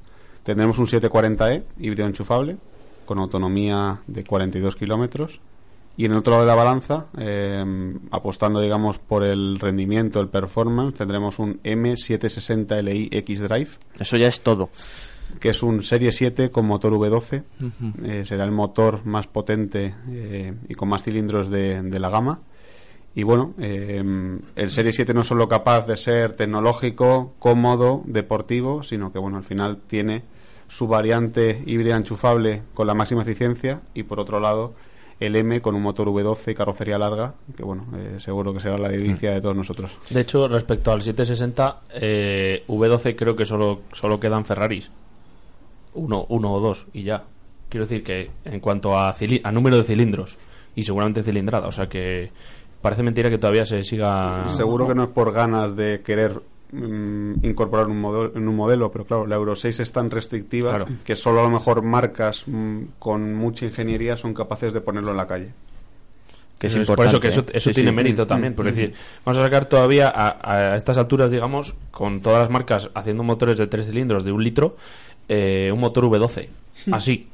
Tendremos 0.43 0.77
un 0.77 0.87
740e 0.87 1.63
híbrido 1.79 2.07
enchufable 2.07 2.57
con 3.05 3.19
autonomía 3.19 4.01
de 4.07 4.23
42 4.23 4.75
kilómetros 4.75 5.39
y 5.95 6.05
en 6.05 6.11
el 6.11 6.17
otro 6.17 6.31
lado 6.31 6.43
de 6.43 6.47
la 6.47 6.55
balanza, 6.55 7.05
eh, 7.17 7.63
apostando, 8.09 8.59
digamos, 8.59 8.97
por 8.97 9.23
el 9.23 9.59
rendimiento, 9.59 10.19
el 10.19 10.27
performance, 10.27 10.95
tendremos 10.97 11.37
un 11.37 11.61
M760Li 11.61 13.09
X-Drive. 13.11 13.69
Eso 13.99 14.17
ya 14.17 14.27
es 14.27 14.41
todo. 14.41 14.69
Que 15.39 15.49
es 15.49 15.61
un 15.61 15.83
Serie 15.83 16.11
7 16.11 16.49
con 16.49 16.65
motor 16.65 16.93
V12. 16.93 17.43
Ujú. 17.61 18.05
Eh, 18.05 18.25
será 18.25 18.43
el 18.43 18.51
motor 18.51 19.05
más 19.05 19.27
potente 19.27 19.93
eh, 20.09 20.53
y 20.67 20.73
con 20.73 20.89
más 20.89 21.03
cilindros 21.03 21.51
de, 21.51 21.81
de 21.83 21.99
la 21.99 22.09
gama. 22.09 22.39
Y 23.15 23.23
bueno, 23.23 23.53
eh, 23.59 24.03
el 24.55 24.71
Serie 24.71 24.91
7 24.91 25.13
no 25.13 25.21
es 25.21 25.27
solo 25.27 25.47
capaz 25.47 25.85
de 25.85 25.97
ser 25.97 26.35
tecnológico, 26.35 27.33
cómodo, 27.37 28.01
deportivo, 28.05 28.81
sino 28.81 29.11
que 29.11 29.19
bueno, 29.19 29.37
al 29.37 29.43
final 29.43 29.77
tiene 29.87 30.23
su 30.67 30.87
variante 30.87 31.61
híbrida 31.67 31.95
enchufable 31.95 32.63
con 32.73 32.87
la 32.87 32.95
máxima 32.95 33.21
eficiencia 33.21 33.81
y 33.93 34.03
por 34.03 34.19
otro 34.19 34.39
lado 34.39 34.73
el 35.19 35.35
M 35.35 35.61
con 35.61 35.75
un 35.75 35.83
motor 35.83 36.07
V12 36.07 36.51
y 36.51 36.55
carrocería 36.55 36.97
larga, 36.97 37.35
que 37.55 37.63
bueno, 37.63 37.85
eh, 37.95 38.19
seguro 38.19 38.53
que 38.53 38.59
será 38.59 38.77
la 38.77 38.89
delicia 38.89 39.31
de 39.31 39.41
todos 39.41 39.55
nosotros. 39.55 39.91
De 40.09 40.21
hecho, 40.21 40.47
respecto 40.47 40.91
al 40.91 41.01
760, 41.01 41.81
eh, 41.93 42.63
V12 42.67 43.15
creo 43.15 43.35
que 43.35 43.45
solo, 43.45 43.81
solo 43.93 44.19
quedan 44.19 44.43
Ferraris. 44.43 44.89
Uno, 45.93 46.25
uno 46.29 46.53
o 46.53 46.59
dos 46.59 46.87
y 46.93 47.03
ya. 47.03 47.23
Quiero 47.69 47.85
decir 47.85 48.03
que 48.03 48.31
en 48.43 48.59
cuanto 48.59 48.97
a, 48.97 49.15
a 49.43 49.51
número 49.51 49.77
de 49.77 49.83
cilindros 49.83 50.37
y 50.75 50.83
seguramente 50.83 51.23
cilindrada, 51.23 51.67
o 51.67 51.71
sea 51.71 51.87
que 51.87 52.31
parece 52.83 53.01
mentira 53.01 53.29
que 53.31 53.39
todavía 53.39 53.65
se 53.65 53.81
siga... 53.81 54.47
Seguro 54.49 54.87
que 54.87 54.93
no 54.93 55.03
es 55.05 55.09
por 55.09 55.31
ganas 55.31 55.75
de 55.75 56.01
querer 56.05 56.39
mm, 56.71 57.43
incorporar 57.45 57.87
un 57.87 57.99
modelo, 57.99 58.31
en 58.35 58.47
un 58.47 58.55
modelo, 58.55 58.91
pero 58.91 59.05
claro, 59.05 59.25
la 59.25 59.35
Euro 59.35 59.55
6 59.55 59.79
es 59.79 59.91
tan 59.91 60.11
restrictiva 60.11 60.69
Claro. 60.69 60.85
que 61.03 61.15
solo 61.15 61.39
a 61.39 61.43
lo 61.43 61.49
mejor 61.49 61.81
marcas 61.81 62.43
mm, 62.45 62.79
con 62.99 63.33
mucha 63.33 63.65
ingeniería 63.65 64.17
son 64.17 64.33
capaces 64.35 64.71
de 64.73 64.81
ponerlo 64.81 65.11
en 65.11 65.17
la 65.17 65.25
calle. 65.27 65.49
Que 66.59 66.67
es 66.67 66.73
Pero 66.73 66.85
por 66.95 67.05
eso 67.05 67.19
que 67.19 67.29
eso, 67.29 67.39
importante, 67.39 67.57
eso 67.57 67.69
Sí, 67.71 67.73
tiene 67.75 67.89
sí. 67.89 67.95
mérito 67.95 68.25
Mm, 68.25 68.27
también. 68.27 68.53
Por 68.53 68.65
mm, 68.65 68.69
decir, 68.69 68.93
vamos 69.25 69.39
a 69.41 69.43
sacar 69.45 69.65
todavía 69.65 70.09
a, 70.13 70.71
a 70.73 70.75
estas 70.75 70.97
alturas, 70.97 71.31
digamos, 71.31 71.73
con 71.91 72.21
todas 72.21 72.39
las 72.41 72.49
marcas 72.49 72.89
haciendo 72.93 73.23
motores 73.23 73.57
de 73.57 73.67
tres 73.67 73.85
cilindros 73.87 74.23
de 74.23 74.31
un 74.31 74.43
litro, 74.43 74.75
eh, 75.29 75.71
un 75.73 75.79
motor 75.79 76.05
V12. 76.05 76.47
Así. 76.91 77.27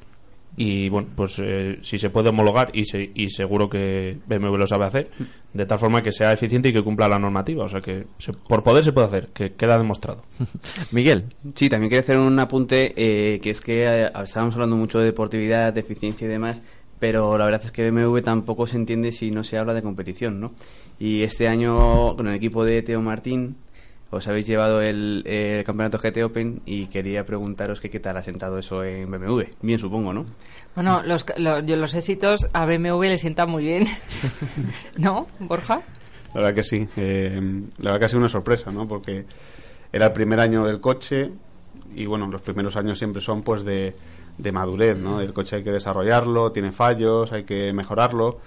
Y 0.58 0.90
bueno, 0.90 1.08
pues 1.16 1.40
eh, 1.42 1.78
si 1.82 1.98
se 1.98 2.10
puede 2.10 2.30
homologar 2.30 2.70
y, 2.74 2.84
se- 2.84 3.12
y 3.16 3.30
seguro 3.30 3.70
que 3.70 4.18
BMW 4.28 4.58
lo 4.58 4.68
sabe 4.68 4.86
hacer, 4.86 5.10
de 5.54 5.66
tal 5.66 5.80
forma 5.80 6.02
que 6.02 6.12
sea 6.12 6.34
eficiente 6.34 6.68
y 6.70 6.74
que 6.74 6.84
cumpla 6.84 7.08
la 7.08 7.18
normativa. 7.18 7.64
O 7.64 7.70
sea 7.70 7.80
que 7.80 8.06
se- 8.18 8.34
por 8.34 8.62
poder 8.64 8.84
se 8.84 8.92
puede 8.92 9.08
hacer, 9.08 9.28
que 9.34 9.54
queda 9.54 9.78
demostrado. 9.78 10.22
Miguel. 10.92 11.26
Sí, 11.56 11.70
también 11.70 11.90
quiero 11.90 12.02
hacer 12.02 12.20
un 12.20 12.38
apunte 12.40 12.94
que 12.96 13.50
es 13.50 13.62
que 13.62 13.86
eh, 13.86 14.12
estábamos 14.24 14.56
hablando 14.56 14.76
mucho 14.76 15.00
de 15.00 15.06
deportividad, 15.06 15.72
de 15.72 15.80
eficiencia 15.82 16.26
y 16.26 16.30
demás, 16.30 16.62
pero 17.00 17.38
la 17.38 17.46
verdad 17.46 17.62
es 17.64 17.72
que 17.72 17.90
BMW 17.90 18.20
tampoco 18.20 18.68
se 18.68 18.76
entiende 18.76 19.12
si 19.14 19.32
no 19.32 19.44
se 19.46 19.58
habla 19.58 19.74
de 19.74 19.82
competición, 19.82 20.40
¿no? 20.42 20.52
Y 21.00 21.22
este 21.24 21.48
año 21.48 22.18
con 22.18 22.28
el 22.28 22.36
equipo 22.36 22.66
de 22.66 22.82
Teo 22.82 23.02
Martín 23.02 23.56
os 24.12 24.28
habéis 24.28 24.48
llevado 24.48 24.82
el, 24.82 25.24
campeonato 25.66 25.98
GT 26.00 26.24
Open 26.24 26.62
y 26.66 26.88
quería 26.88 27.26
preguntaros 27.26 27.80
que 27.80 27.90
qué 27.90 28.00
tal 28.00 28.18
ha 28.18 28.24
sentado 28.24 28.58
eso 28.58 28.84
en 28.84 29.10
BMW. 29.12 29.44
Bien, 29.62 29.78
supongo, 29.80 30.14
¿no? 30.14 30.26
Bueno, 30.76 31.02
los, 31.04 31.26
lo- 31.38 31.60
yo- 31.62 31.76
los 31.76 31.94
éxitos 31.94 32.48
a 32.54 32.66
BMW 32.66 33.02
le 33.04 33.18
sientan 33.18 33.50
muy 33.50 33.64
bien. 33.64 33.86
¿No, 34.98 35.28
Borja? 35.40 35.82
La 36.34 36.42
verdad 36.42 36.54
que 36.56 36.64
sí. 36.64 36.88
eh, 36.98 37.40
la 37.78 37.86
verdad 37.92 38.00
que 38.00 38.06
ha 38.06 38.10
sido 38.10 38.20
una 38.20 38.30
sorpresa, 38.30 38.72
¿no? 38.72 38.88
Porque 38.88 39.26
era 39.92 40.08
el 40.08 40.14
primer 40.14 40.40
año 40.40 40.66
del 40.66 40.80
coche 40.80 41.32
y 41.96 42.06
bueno, 42.06 42.28
los 42.28 42.42
primeros 42.42 42.76
años 42.78 42.98
siempre 43.00 43.22
son 43.22 43.42
pues 43.44 43.64
de, 43.64 43.96
de 44.38 44.52
madurez, 44.52 44.98
¿no? 44.98 45.22
El 45.22 45.34
coche 45.34 45.56
hay 45.58 45.64
que 45.64 45.72
desarrollarlo, 45.72 46.52
tiene 46.52 46.72
fallos, 46.72 47.32
hay 47.32 47.44
que 47.44 47.74
mejorarlo 47.74 48.40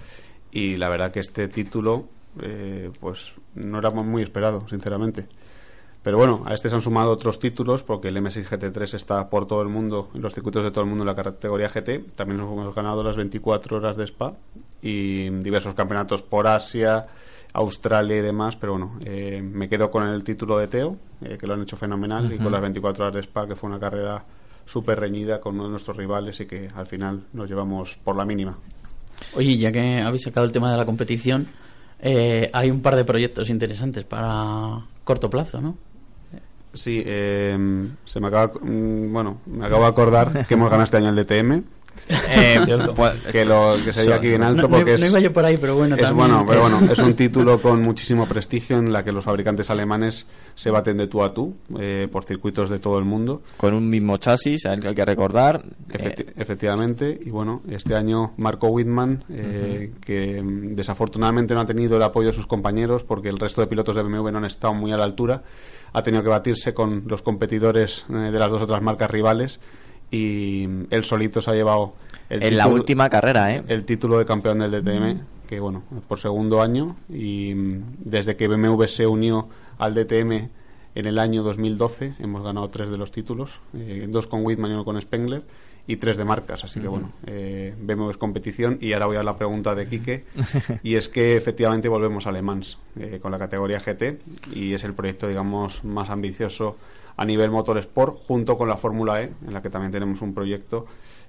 y 0.51 0.77
la 0.77 0.89
verdad 0.89 1.11
que 1.11 1.19
este 1.19 1.47
título 1.49 2.07
eh, 2.41 2.89
pues 2.99 3.33
no 3.55 3.79
era 3.79 3.89
muy 3.91 4.23
esperado, 4.23 4.65
sinceramente. 4.69 5.27
Pero 6.03 6.17
bueno, 6.17 6.43
a 6.45 6.53
este 6.53 6.69
se 6.69 6.75
han 6.75 6.81
sumado 6.81 7.11
otros 7.11 7.39
títulos 7.39 7.81
porque 7.81 8.09
el 8.09 8.17
M6 8.17 8.45
GT3 8.45 8.93
está 8.95 9.29
por 9.29 9.47
todo 9.47 9.61
el 9.61 9.69
mundo, 9.69 10.09
en 10.13 10.21
los 10.21 10.33
circuitos 10.33 10.61
de 10.61 10.71
todo 10.71 10.83
el 10.83 10.89
mundo 10.89 11.03
en 11.03 11.07
la 11.07 11.15
categoría 11.15 11.69
GT. 11.69 12.15
También 12.15 12.39
nos 12.39 12.51
hemos 12.51 12.75
ganado 12.75 13.01
las 13.03 13.15
24 13.15 13.77
horas 13.77 13.95
de 13.95 14.03
Spa 14.03 14.33
y 14.81 15.29
diversos 15.29 15.73
campeonatos 15.73 16.21
por 16.21 16.45
Asia, 16.45 17.07
Australia 17.53 18.17
y 18.17 18.21
demás. 18.21 18.57
Pero 18.57 18.73
bueno, 18.73 18.99
eh, 19.05 19.41
me 19.41 19.69
quedo 19.69 19.89
con 19.89 20.05
el 20.05 20.25
título 20.25 20.57
de 20.57 20.67
Teo, 20.67 20.97
eh, 21.21 21.37
que 21.39 21.47
lo 21.47 21.53
han 21.53 21.61
hecho 21.61 21.77
fenomenal, 21.77 22.31
y 22.33 22.37
con 22.37 22.51
las 22.51 22.61
24 22.61 23.05
horas 23.05 23.15
de 23.15 23.21
Spa, 23.21 23.47
que 23.47 23.55
fue 23.55 23.69
una 23.69 23.79
carrera 23.79 24.25
súper 24.65 24.99
reñida 24.99 25.39
con 25.39 25.55
uno 25.55 25.65
de 25.65 25.69
nuestros 25.71 25.95
rivales 25.95 26.39
y 26.41 26.45
que 26.45 26.67
al 26.75 26.85
final 26.85 27.23
nos 27.31 27.49
llevamos 27.49 27.97
por 28.03 28.17
la 28.17 28.25
mínima. 28.25 28.57
Oye, 29.35 29.57
ya 29.57 29.71
que 29.71 30.01
habéis 30.01 30.23
sacado 30.23 30.45
el 30.45 30.51
tema 30.51 30.69
de 30.69 30.77
la 30.77 30.85
competición, 30.85 31.47
eh, 31.99 32.49
hay 32.51 32.69
un 32.69 32.81
par 32.81 32.97
de 32.97 33.05
proyectos 33.05 33.49
interesantes 33.49 34.03
para 34.03 34.85
corto 35.03 35.29
plazo, 35.29 35.61
¿no? 35.61 35.77
Sí, 36.73 37.03
eh, 37.05 37.57
se 38.05 38.19
me 38.19 38.27
acaba, 38.27 38.53
mm, 38.61 39.11
bueno, 39.13 39.37
me 39.45 39.65
acabo 39.65 39.83
de 39.83 39.89
acordar 39.89 40.45
que 40.47 40.53
hemos 40.55 40.69
ganado 40.69 40.83
este 40.85 40.97
año 40.97 41.09
el 41.09 41.15
DTM. 41.15 41.63
Eh, 42.09 42.59
pues, 42.95 43.13
que 43.31 43.45
lo 43.45 43.75
que 43.85 43.93
sería 43.93 44.15
aquí 44.15 44.27
bien 44.27 44.41
alto 44.43 44.63
No- 44.63 44.67
no- 44.67 44.75
porque 44.77 44.91
no 44.97 45.05
es, 45.05 45.09
iba 45.11 45.19
yo 45.19 45.31
por 45.31 45.45
ahí, 45.45 45.57
pero 45.57 45.75
bueno, 45.75 45.95
es 45.95 46.01
también 46.01 46.27
bueno, 46.27 46.45
pero 46.45 46.65
es- 46.65 46.71
bueno, 46.79 46.91
es 46.91 46.99
un 46.99 47.13
título 47.15 47.61
con 47.61 47.81
muchísimo 47.83 48.27
prestigio 48.27 48.77
en 48.79 48.91
la 48.91 49.03
que 49.05 49.11
los 49.11 49.23
fabricantes 49.23 49.69
alemanes 49.69 50.25
se 50.55 50.71
baten 50.71 50.97
de 50.97 51.07
tú 51.07 51.23
a 51.23 51.33
tú 51.33 51.53
eh, 51.79 52.09
por 52.11 52.25
circuitos 52.25 52.69
de 52.71 52.79
todo 52.79 52.97
el 52.97 53.05
mundo. 53.05 53.43
Con 53.57 53.73
un 53.75 53.89
mismo 53.89 54.17
chasis, 54.17 54.65
hay 54.65 54.79
que 54.79 55.05
recordar. 55.05 55.63
Efecti- 55.89 56.25
efectivamente, 56.35 57.17
y 57.23 57.29
bueno, 57.29 57.61
este 57.69 57.95
año 57.95 58.33
Marco 58.37 58.67
Whitman, 58.67 59.23
eh, 59.29 59.91
que 60.03 60.41
mm, 60.41 60.75
desafortunadamente 60.75 61.53
no 61.53 61.61
ha 61.61 61.65
tenido 61.67 61.95
el 61.95 62.03
apoyo 62.03 62.29
de 62.29 62.33
sus 62.33 62.47
compañeros 62.47 63.03
porque 63.03 63.29
el 63.29 63.37
resto 63.39 63.61
de 63.61 63.67
pilotos 63.67 63.95
de 63.95 64.01
BMW 64.01 64.29
no 64.31 64.39
han 64.39 64.45
estado 64.45 64.73
muy 64.73 64.91
a 64.91 64.97
la 64.97 65.05
altura, 65.05 65.43
ha 65.93 66.01
tenido 66.03 66.23
que 66.23 66.29
batirse 66.29 66.73
con 66.73 67.03
los 67.07 67.21
competidores 67.21 68.05
eh, 68.09 68.13
de 68.13 68.39
las 68.39 68.51
dos 68.51 68.61
otras 68.61 68.81
marcas 68.81 69.09
rivales 69.09 69.59
y 70.11 70.67
él 70.89 71.03
solito 71.03 71.41
se 71.41 71.51
ha 71.51 71.53
llevado 71.53 71.93
el 72.29 72.43
En 72.43 72.57
la 72.57 72.67
última 72.67 73.09
carrera, 73.09 73.53
¿eh? 73.55 73.63
el 73.67 73.83
título 73.85 74.17
de 74.17 74.25
campeón 74.25 74.59
del 74.59 74.71
DTM, 74.71 75.21
que 75.47 75.59
bueno, 75.59 75.83
por 76.07 76.19
segundo 76.19 76.61
año 76.61 76.95
y 77.09 77.53
mm, 77.55 77.83
desde 77.99 78.35
que 78.35 78.47
BMW 78.47 78.83
se 78.85 79.07
unió 79.07 79.49
al 79.77 79.93
DTM 79.93 80.49
en 80.95 81.07
el 81.07 81.17
año 81.17 81.41
2012 81.43 82.15
hemos 82.19 82.43
ganado 82.43 82.67
tres 82.67 82.89
de 82.89 82.97
los 82.97 83.11
títulos, 83.11 83.59
eh, 83.73 84.05
dos 84.09 84.27
con 84.27 84.45
Whitman 84.45 84.71
y 84.71 84.73
uno 84.75 84.85
con 84.85 85.01
Spengler 85.01 85.43
y 85.85 85.97
tres 85.97 86.17
de 86.17 86.23
marcas, 86.23 86.63
así 86.63 86.79
que 86.79 86.87
bueno, 86.87 87.11
eh, 87.25 87.73
es 88.09 88.17
competición 88.17 88.77
y 88.79 88.93
ahora 88.93 89.05
voy 89.07 89.17
a 89.17 89.23
la 89.23 89.37
pregunta 89.37 89.75
de 89.75 89.87
Quique 89.87 90.23
y 90.83 90.95
es 90.95 91.09
que 91.09 91.35
efectivamente 91.35 91.89
volvemos 91.89 92.25
a 92.25 92.31
Le 92.31 92.41
Mans 92.41 92.77
eh, 92.97 93.19
con 93.21 93.31
la 93.31 93.39
categoría 93.39 93.79
GT 93.79 94.19
y 94.53 94.73
es 94.73 94.83
el 94.85 94.93
proyecto 94.93 95.27
digamos 95.27 95.83
más 95.83 96.09
ambicioso 96.09 96.77
a 97.17 97.25
nivel 97.25 97.51
motorsport 97.51 98.17
junto 98.25 98.57
con 98.57 98.69
la 98.69 98.77
Fórmula 98.77 99.21
E, 99.21 99.31
en 99.45 99.53
la 99.53 99.61
que 99.61 99.69
también 99.69 99.91
tenemos 99.91 100.21
un 100.21 100.33
proyecto 100.33 100.85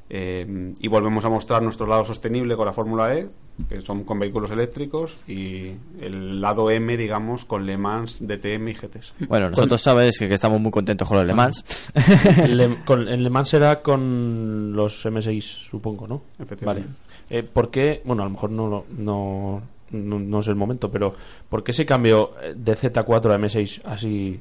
eh, 0.08 0.72
y 0.78 0.88
volvemos 0.88 1.24
a 1.24 1.30
mostrar 1.30 1.62
nuestro 1.62 1.86
lado 1.86 2.04
sostenible 2.04 2.56
con 2.56 2.66
la 2.66 2.72
Fórmula 2.72 3.16
E, 3.16 3.28
que 3.68 3.80
son 3.82 4.04
con 4.04 4.18
vehículos 4.18 4.50
eléctricos, 4.50 5.16
y 5.28 5.72
el 6.00 6.40
lado 6.40 6.70
M, 6.70 6.96
digamos, 6.96 7.44
con 7.44 7.66
Le 7.66 7.76
Mans, 7.76 8.18
DTM 8.20 8.68
y 8.68 8.74
GTs. 8.74 9.12
Bueno, 9.28 9.50
nosotros 9.50 9.80
sabes 9.80 10.18
que, 10.18 10.28
que 10.28 10.34
estamos 10.34 10.60
muy 10.60 10.72
contentos 10.72 11.06
con 11.06 11.18
los 11.18 11.26
Le 11.26 11.34
Mans. 11.34 11.64
Le, 12.48 12.76
con, 12.84 13.08
en 13.08 13.22
Le 13.22 13.30
Mans 13.30 13.48
será 13.48 13.80
con 13.82 14.72
los 14.74 15.06
M6, 15.06 15.68
supongo, 15.70 16.06
¿no? 16.08 16.22
Vale. 16.62 16.84
Eh, 17.30 17.42
¿Por 17.42 17.70
qué? 17.70 18.02
Bueno, 18.04 18.22
a 18.22 18.26
lo 18.26 18.32
mejor 18.32 18.50
no, 18.50 18.84
no, 18.98 19.62
no, 19.92 20.40
es 20.40 20.48
el 20.48 20.56
momento, 20.56 20.90
pero 20.90 21.14
¿por 21.48 21.62
qué 21.62 21.70
ese 21.70 21.86
cambio 21.86 22.32
eh, 22.42 22.54
de 22.56 22.76
Z4 22.76 23.30
a 23.32 23.38
M6 23.38 23.82
así 23.84 24.40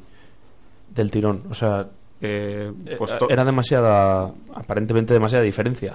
del 0.94 1.12
tirón? 1.12 1.44
O 1.50 1.54
sea, 1.54 1.88
Eh, 2.26 2.72
pues 2.98 3.12
eh, 3.12 3.18
era 3.30 3.44
demasiada, 3.46 4.32
aparentemente 4.56 5.14
demasiada 5.14 5.44
diferencia. 5.44 5.94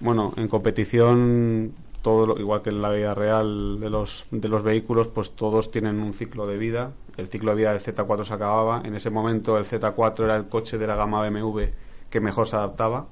Bueno, 0.00 0.32
en 0.36 0.46
competición, 0.48 1.72
todo 2.02 2.26
lo- 2.26 2.38
igual 2.38 2.62
que 2.62 2.70
en 2.70 2.80
la 2.82 2.90
vida 2.90 3.14
real 3.14 3.78
de 3.80 3.90
los, 3.90 4.26
de 4.30 4.48
los 4.48 4.62
vehículos, 4.62 5.08
pues 5.08 5.30
todos 5.32 5.70
tienen 5.70 6.00
un 6.00 6.14
ciclo 6.14 6.46
de 6.46 6.56
vida. 6.58 6.92
El 7.16 7.28
ciclo 7.28 7.50
de 7.50 7.56
vida 7.58 7.72
del 7.72 7.82
Z4 7.82 8.24
se 8.24 8.34
acababa. 8.34 8.82
En 8.84 8.94
ese 8.94 9.10
momento 9.10 9.58
el 9.58 9.64
Z4 9.64 10.24
era 10.24 10.36
el 10.36 10.48
coche 10.48 10.78
de 10.78 10.86
la 10.86 10.96
gama 10.96 11.20
BMW 11.28 11.64
que 12.08 12.20
mejor 12.20 12.48
se 12.48 12.56
adaptaba. 12.56 13.06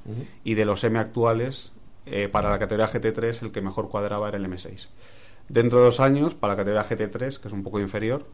Y 0.45 0.55
de 0.55 0.65
los 0.65 0.83
M 0.85 0.99
actuales, 0.99 1.73
eh, 2.07 2.29
para 2.29 2.49
la 2.51 2.59
categoría 2.59 2.89
GT3, 2.89 3.43
el 3.43 3.53
que 3.53 3.61
mejor 3.61 3.89
cuadraba 3.89 4.29
era 4.29 4.39
el 4.39 4.45
M6. 4.47 4.89
Dentro 5.49 5.79
de 5.79 5.85
dos 5.87 6.01
años, 6.01 6.35
para 6.35 6.55
la 6.55 6.57
categoría 6.57 6.85
GT3, 6.89 7.39
que 7.39 7.49
es 7.49 7.55
un 7.55 7.63
poco 7.63 7.81
inferior, 7.81 8.25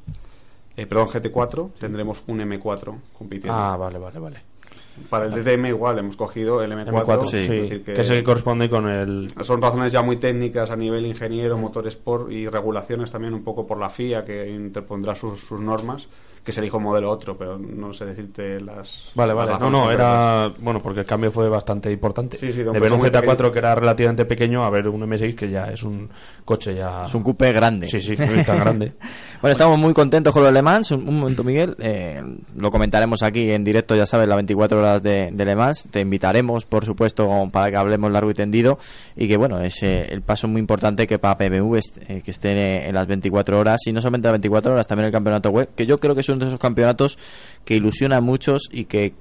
eh, 0.77 0.87
perdón, 0.87 1.09
GT4, 1.09 1.71
tendremos 1.79 2.25
un 2.27 2.41
M4 2.41 2.97
compitiendo. 3.17 3.57
Ah, 3.59 3.77
vale, 3.77 3.99
vale, 3.99 4.19
vale. 4.19 4.43
Para 5.11 5.27
el 5.27 5.33
DTM 5.33 5.67
igual 5.67 5.99
hemos 5.99 6.17
cogido 6.17 6.63
el 6.63 6.71
M4, 6.73 6.87
M4, 6.87 7.25
sí, 7.25 7.37
es 7.39 7.49
decir 7.49 7.85
que 7.85 8.01
es 8.01 8.11
el 8.11 8.19
que 8.19 8.25
corresponde 8.25 8.71
con 8.71 8.89
el... 8.89 9.29
son 9.43 9.61
razones 9.61 9.93
ya 9.93 10.03
muy 10.03 10.17
técnicas 10.17 10.71
a 10.71 10.77
nivel 10.77 11.05
ingeniero, 11.05 11.59
motorsport 11.59 12.31
y 12.31 12.49
regulaciones 12.49 13.11
también 13.11 13.35
un 13.35 13.43
poco 13.43 13.67
por 13.67 13.79
la 13.79 13.91
FIA 13.91 14.25
que 14.25 14.49
interpondrá 14.49 15.15
sus, 15.15 15.41
sus 15.41 15.61
normas, 15.61 16.07
que 16.45 16.53
se 16.53 16.61
elijo 16.61 16.77
un 16.77 16.83
modelo 16.85 17.11
otro, 17.11 17.37
pero 17.39 17.59
no 17.59 17.93
sé 17.95 18.05
decirte 18.05 18.61
las. 18.61 19.11
Vale, 19.15 19.35
las 19.35 19.47
vale. 19.47 19.59
No, 19.59 19.71
no, 19.71 19.91
era. 19.91 20.53
Bueno, 20.61 20.81
porque 20.83 21.01
el 21.01 21.07
cambio 21.07 21.33
fue 21.33 21.49
bastante 21.49 21.91
importante. 21.91 22.37
Sí, 22.37 22.53
sí, 22.53 22.59
de 22.59 22.65
de 22.65 22.71
un 22.71 22.79
ver 22.81 22.93
un 22.93 22.99
coche 23.01 23.11
muy 23.11 23.21
Z4 23.23 23.27
pequeño. 23.37 23.53
que 23.53 23.59
era 23.59 23.75
relativamente 23.75 24.25
pequeño 24.27 24.63
a 24.65 24.71
ver 24.71 24.87
un 24.89 25.01
M6 25.03 25.35
que 25.35 25.51
ya 25.51 25.71
es 25.73 25.83
un 25.83 26.11
coche 26.45 26.75
ya. 26.75 27.07
Es 27.07 27.15
un 27.15 27.23
coupé 27.23 27.53
grande. 27.53 27.89
Sí, 27.89 28.01
sí, 28.01 28.15
no 28.17 28.25
es 28.25 28.45
tan 28.47 28.59
grande. 28.61 28.93
Bueno, 29.45 29.53
estamos 29.53 29.79
muy 29.79 29.93
contentos 29.93 30.33
con 30.33 30.43
los 30.43 30.53
Le 30.55 30.63
Mans. 30.63 30.91
Un, 30.93 31.07
un 31.07 31.21
momento, 31.21 31.45
Miguel. 31.45 31.75
eh, 31.79 32.19
lo 32.57 32.71
comentaremos 32.71 33.23
aquí 33.23 33.51
en 33.51 33.63
directo, 33.63 33.95
ya 33.95 34.07
sabes, 34.07 34.27
las 34.27 34.37
24 34.37 34.79
horas 34.79 35.03
de, 35.03 35.29
de 35.35 35.45
Le 35.45 35.55
Mans. 35.55 35.85
Te 35.91 36.01
invitaremos, 36.01 36.65
por 36.65 36.87
supuesto, 36.87 37.29
para 37.53 37.71
que 37.71 37.77
hablemos 37.77 38.11
largo 38.11 38.31
y 38.31 38.35
tendido. 38.35 38.79
Y 39.17 39.29
que, 39.29 39.37
bueno, 39.37 39.61
es 39.61 39.83
eh, 39.83 40.07
el 40.09 40.23
paso 40.23 40.49
muy 40.49 40.61
importante 40.61 41.07
que 41.07 41.19
para 41.19 41.37
est- 41.77 41.99
eh, 42.09 42.23
que 42.25 42.31
esté 42.31 42.89
en 42.89 42.95
las 42.95 43.07
24 43.07 43.59
horas. 43.59 43.81
Y 43.87 43.93
no 43.93 44.01
solamente 44.01 44.29
las 44.29 44.33
24 44.33 44.73
horas, 44.73 44.87
también 44.87 45.07
el 45.09 45.13
campeonato 45.13 45.51
web. 45.51 45.69
Que 45.77 45.85
yo 45.85 46.01
creo 46.01 46.15
que 46.15 46.23
de 46.39 46.47
esos 46.47 46.61
campeonatos 46.61 47.19
que 47.65 47.77
ilusionan 47.77 48.19
a 48.19 48.21
muchos 48.21 48.63
y 48.71 48.85
que 48.85 49.15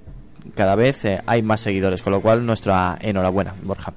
cada 0.56 0.76
vez 0.76 1.06
eh, 1.06 1.22
hay 1.26 1.42
más 1.42 1.62
seguidores. 1.62 2.02
Con 2.02 2.14
lo 2.14 2.22
cual, 2.22 2.46
nuestra 2.46 2.98
enhorabuena, 3.02 3.56
Borja. 3.64 3.94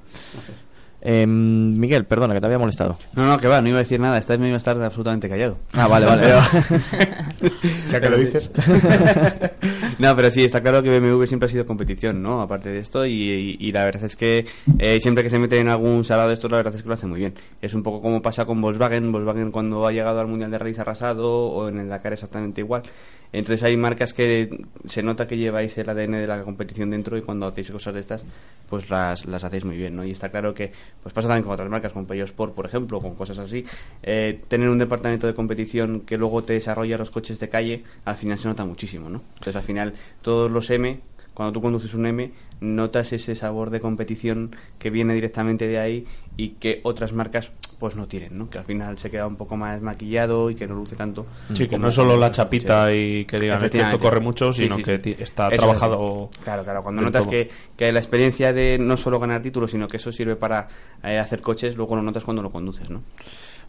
Em, 1.09 1.79
Miguel, 1.79 2.03
perdona, 2.03 2.33
que 2.33 2.41
te 2.41 2.47
había 2.47 2.59
molestado. 2.59 2.97
No, 3.13 3.25
no, 3.25 3.37
que 3.39 3.47
va, 3.47 3.61
no 3.61 3.69
iba 3.69 3.77
a 3.77 3.79
decir 3.79 3.97
nada. 3.97 4.17
Esta 4.17 4.33
vez 4.33 4.41
me 4.41 4.47
iba 4.47 4.55
a 4.55 4.57
estar 4.57 4.75
absolutamente 4.81 5.29
callado. 5.29 5.57
Ah, 5.71 5.87
vale, 5.87 6.05
vale. 6.05 6.27
Ya 7.89 8.01
que 8.01 8.09
lo 8.09 8.17
dices. 8.17 8.51
no, 9.99 10.15
pero 10.17 10.29
sí, 10.31 10.43
está 10.43 10.59
claro 10.61 10.83
que 10.83 10.99
BMW 10.99 11.23
siempre 11.25 11.47
ha 11.47 11.49
sido 11.51 11.65
competición, 11.65 12.21
¿no? 12.21 12.41
Aparte 12.41 12.69
de 12.69 12.79
esto, 12.79 13.05
y, 13.05 13.11
y- 13.13 13.57
y 13.57 13.71
la 13.71 13.85
verdad 13.85 14.03
es 14.03 14.17
que 14.17 14.45
eh, 14.79 14.99
siempre 14.99 15.23
que 15.23 15.29
se 15.29 15.39
mete 15.39 15.57
en 15.59 15.69
algún 15.69 16.03
salado 16.03 16.27
de 16.27 16.33
esto, 16.33 16.49
la 16.49 16.57
verdad 16.57 16.75
es 16.75 16.81
que 16.81 16.87
lo 16.89 16.93
hace 16.95 17.07
muy 17.07 17.19
bien. 17.19 17.33
Es 17.61 17.73
un 17.73 17.83
poco 17.83 18.01
como 18.01 18.21
pasa 18.21 18.43
con 18.45 18.59
Volkswagen. 18.59 19.09
Volkswagen 19.11 19.51
cuando 19.51 19.87
ha 19.87 19.93
llegado 19.93 20.19
al 20.19 20.27
Mundial 20.27 20.51
de 20.51 20.57
Rallys 20.57 20.79
arrasado, 20.79 21.31
o 21.47 21.69
en 21.69 21.79
el 21.79 21.87
Dakar 21.89 22.11
exactamente 22.13 22.59
igual. 22.59 22.83
Entonces 23.33 23.63
hay 23.63 23.77
marcas 23.77 24.13
que 24.13 24.65
se 24.85 25.03
nota 25.03 25.27
que 25.27 25.37
lleváis 25.37 25.77
el 25.77 25.89
ADN 25.89 26.13
de 26.13 26.27
la 26.27 26.43
competición 26.43 26.89
dentro 26.89 27.17
y 27.17 27.21
cuando 27.21 27.47
hacéis 27.47 27.71
cosas 27.71 27.93
de 27.93 27.99
estas, 27.99 28.23
pues 28.69 28.89
las, 28.89 29.25
las 29.25 29.43
hacéis 29.43 29.65
muy 29.65 29.77
bien, 29.77 29.95
¿no? 29.95 30.05
Y 30.05 30.11
está 30.11 30.29
claro 30.29 30.53
que 30.53 30.71
pues 31.01 31.13
pasa 31.13 31.27
también 31.27 31.43
con 31.43 31.53
otras 31.53 31.69
marcas, 31.69 31.91
con 31.91 32.05
Peugeot 32.05 32.29
Sport, 32.29 32.53
por 32.53 32.65
ejemplo, 32.65 33.01
con 33.01 33.15
cosas 33.15 33.37
así. 33.39 33.65
Eh, 34.03 34.41
tener 34.47 34.69
un 34.69 34.77
departamento 34.77 35.27
de 35.27 35.33
competición 35.33 36.01
que 36.01 36.17
luego 36.17 36.43
te 36.43 36.53
desarrolla 36.53 36.97
los 36.97 37.11
coches 37.11 37.39
de 37.39 37.49
calle, 37.49 37.83
al 38.05 38.15
final 38.15 38.37
se 38.39 38.47
nota 38.47 38.65
muchísimo, 38.65 39.09
¿no? 39.09 39.21
Entonces 39.35 39.55
al 39.55 39.63
final 39.63 39.93
todos 40.21 40.49
los 40.49 40.69
M, 40.69 40.99
cuando 41.33 41.53
tú 41.53 41.61
conduces 41.61 41.93
un 41.93 42.05
M, 42.05 42.31
notas 42.61 43.13
ese 43.13 43.35
sabor 43.35 43.69
de 43.69 43.79
competición 43.79 44.55
que 44.79 44.89
viene 44.89 45.13
directamente 45.13 45.67
de 45.67 45.79
ahí 45.79 46.05
y 46.37 46.49
que 46.49 46.81
otras 46.83 47.13
marcas 47.13 47.51
pues 47.79 47.95
no 47.95 48.07
tienen, 48.07 48.37
¿no? 48.37 48.49
Que 48.49 48.57
al 48.57 48.65
final 48.65 48.97
se 48.97 49.11
queda 49.11 49.27
un 49.27 49.35
poco 49.35 49.55
más 49.55 49.81
maquillado 49.81 50.49
y 50.49 50.55
que 50.55 50.67
no 50.67 50.73
luce 50.75 50.95
tanto. 50.95 51.27
Sí, 51.53 51.67
que 51.67 51.77
no 51.77 51.89
es 51.89 51.95
solo 51.95 52.17
la 52.17 52.31
chapita 52.31 52.89
sí. 52.89 52.95
y 53.21 53.25
que 53.25 53.39
digan 53.39 53.63
"Es 53.63 53.71
que 53.71 53.79
esto 53.79 53.99
corre 53.99 54.19
mucho, 54.19 54.51
sino 54.51 54.77
sí, 54.77 54.83
que 54.83 54.99
sí. 55.03 55.15
está 55.19 55.49
Eso 55.49 55.57
trabajado. 55.57 56.29
Claro, 56.43 56.63
claro. 56.63 56.81
Cuando 56.83 57.03
notas 57.03 57.27
que, 57.27 57.49
que 57.75 57.91
la 57.91 57.99
experiencia 57.99 58.51
de 58.53 58.77
no 58.79 58.97
solo 58.97 59.19
ganar 59.19 59.41
títulos, 59.43 59.69
sino 59.71 59.87
que 59.87 59.97
eso 59.97 60.11
sirve 60.11 60.35
para 60.35 60.67
eh, 61.03 61.19
hacer 61.19 61.41
coches, 61.41 61.75
luego 61.75 61.95
lo 61.95 62.01
notas 62.01 62.23
cuando 62.23 62.41
lo 62.41 62.51
conduces, 62.51 62.89
¿no? 62.89 63.03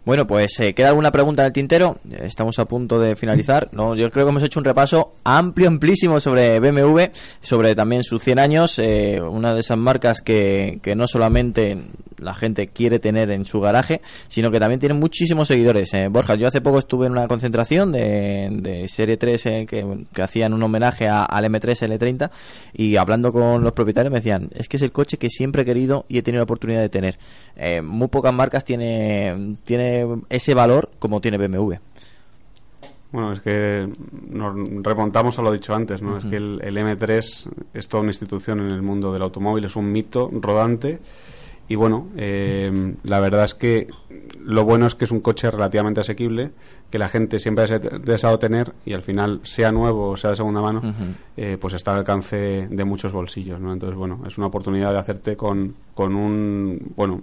Bueno, 0.05 0.27
pues 0.27 0.59
eh, 0.61 0.73
queda 0.75 0.89
alguna 0.89 1.13
pregunta 1.13 1.43
en 1.43 1.47
el 1.49 1.53
tintero. 1.53 1.99
Estamos 2.23 2.59
a 2.59 2.65
punto 2.65 2.99
de 2.99 3.15
finalizar. 3.15 3.69
No, 3.73 3.95
yo 3.95 4.11
creo 4.11 4.25
que 4.25 4.31
hemos 4.31 4.43
hecho 4.43 4.59
un 4.59 4.65
repaso 4.65 5.13
amplio, 5.23 5.69
amplísimo 5.69 6.19
sobre 6.19 6.59
BMW, 6.61 7.11
sobre 7.43 7.75
también 7.75 8.03
sus 8.05 8.23
100 8.23 8.39
años, 8.39 8.79
eh, 8.79 9.21
una 9.21 9.53
de 9.53 9.61
esas 9.61 9.77
marcas 9.77 10.23
que, 10.23 10.79
que 10.83 10.95
no 10.95 11.07
solamente 11.07 11.77
la 12.17 12.35
gente 12.35 12.69
quiere 12.69 12.99
tener 12.99 13.31
en 13.31 13.45
su 13.45 13.61
garaje, 13.61 14.01
sino 14.29 14.51
que 14.51 14.59
también 14.59 14.81
tiene 14.81 14.95
muchísimos 14.95 15.47
seguidores. 15.47 15.93
Eh, 15.93 16.09
Borja, 16.09 16.37
yo 16.37 16.49
hace 16.49 16.63
poco 16.63 16.79
estuve 16.79 17.07
en 17.07 17.13
una 17.13 17.29
concentración 17.29 17.93
de, 17.93 18.49
de 18.51 18.89
Serie 18.89 19.19
3 19.19 19.47
eh, 19.47 19.67
que, 19.69 20.05
que 20.13 20.23
hacían 20.23 20.55
un 20.55 20.63
homenaje 20.63 21.07
a- 21.07 21.25
al 21.25 21.45
M3 21.45 21.87
L30 21.87 22.31
y 22.73 22.97
hablando 22.97 23.31
con 23.31 23.63
los 23.63 23.73
propietarios 23.75 24.11
me 24.11 24.19
decían, 24.21 24.49
es 24.55 24.69
que 24.69 24.79
es 24.79 24.83
el 24.83 24.91
coche 24.91 25.19
que 25.19 25.29
siempre 25.29 25.63
he 25.63 25.65
querido 25.67 26.07
y 26.09 26.17
he 26.19 26.23
tenido 26.23 26.41
la 26.41 26.45
oportunidad 26.45 26.81
de 26.81 26.89
tener. 26.89 27.19
Eh, 27.57 27.83
muy 27.83 28.09
pocas 28.09 28.33
marcas 28.33 28.65
tiene, 28.65 29.57
tiene 29.65 29.98
ese 30.29 30.55
valor 30.55 30.91
como 30.99 31.21
tiene 31.21 31.39
BMW. 31.39 31.75
Bueno, 33.11 33.33
es 33.33 33.41
que 33.41 33.89
nos 34.31 34.55
remontamos 34.83 35.39
a 35.39 35.43
lo 35.43 35.51
dicho 35.51 35.75
antes, 35.75 36.03
¿no? 36.03 36.19
Es 36.19 36.25
que 36.27 36.37
el, 36.37 36.61
el 36.63 36.77
M3 36.77 37.49
es 37.73 37.89
toda 37.89 38.03
una 38.03 38.11
institución 38.11 38.61
en 38.61 38.71
el 38.71 38.83
mundo 38.83 39.13
del 39.15 39.23
automóvil, 39.23 39.65
es 39.65 39.77
un 39.77 39.91
mito 39.91 40.31
rodante. 40.31 40.99
Y 41.71 41.75
bueno, 41.75 42.09
eh, 42.17 42.95
la 43.05 43.21
verdad 43.21 43.45
es 43.47 43.55
que 43.55 43.89
lo 44.45 44.65
bueno 44.65 44.87
es 44.87 44.95
que 44.95 45.05
es 45.07 45.11
un 45.11 45.21
coche 45.21 45.51
relativamente 45.51 46.01
asequible, 46.01 46.51
que 46.91 46.99
la 46.99 47.09
gente 47.09 47.39
siempre 47.39 47.65
ha 47.65 47.67
dese- 47.67 47.99
deseado 48.01 48.39
tener 48.39 48.73
y 48.87 48.95
al 48.95 49.03
final, 49.03 49.41
sea 49.43 49.71
nuevo 49.73 50.09
o 50.11 50.17
sea 50.17 50.31
de 50.31 50.37
segunda 50.37 50.61
mano, 50.63 50.81
eh, 51.37 51.57
pues 51.61 51.75
está 51.75 51.93
al 51.93 51.99
alcance 51.99 52.69
de 52.71 52.85
muchos 52.85 53.13
bolsillos, 53.13 53.61
¿no? 53.61 53.73
Entonces, 53.75 53.99
bueno, 53.99 54.23
es 54.27 54.37
una 54.39 54.47
oportunidad 54.47 54.93
de 54.93 54.99
hacerte 54.99 55.37
con, 55.37 55.75
con 55.95 56.15
un, 56.15 56.93
bueno, 56.97 57.21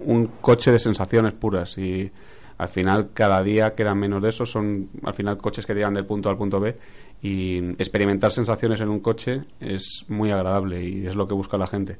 un 0.00 0.26
coche 0.40 0.72
de 0.72 0.78
sensaciones 0.78 1.32
puras 1.34 1.76
y 1.78 2.10
al 2.56 2.68
final 2.68 3.10
cada 3.14 3.42
día 3.42 3.74
quedan 3.74 3.98
menos 3.98 4.22
de 4.22 4.30
esos, 4.30 4.50
son 4.50 4.90
al 5.04 5.14
final 5.14 5.38
coches 5.38 5.64
que 5.64 5.74
llegan 5.74 5.94
del 5.94 6.06
punto 6.06 6.28
A 6.28 6.32
al 6.32 6.38
punto 6.38 6.60
B 6.60 6.76
y 7.22 7.58
experimentar 7.80 8.32
sensaciones 8.32 8.80
en 8.80 8.88
un 8.88 9.00
coche 9.00 9.42
es 9.60 10.04
muy 10.08 10.30
agradable 10.30 10.84
y 10.84 11.06
es 11.06 11.14
lo 11.14 11.26
que 11.26 11.34
busca 11.34 11.58
la 11.58 11.66
gente. 11.66 11.98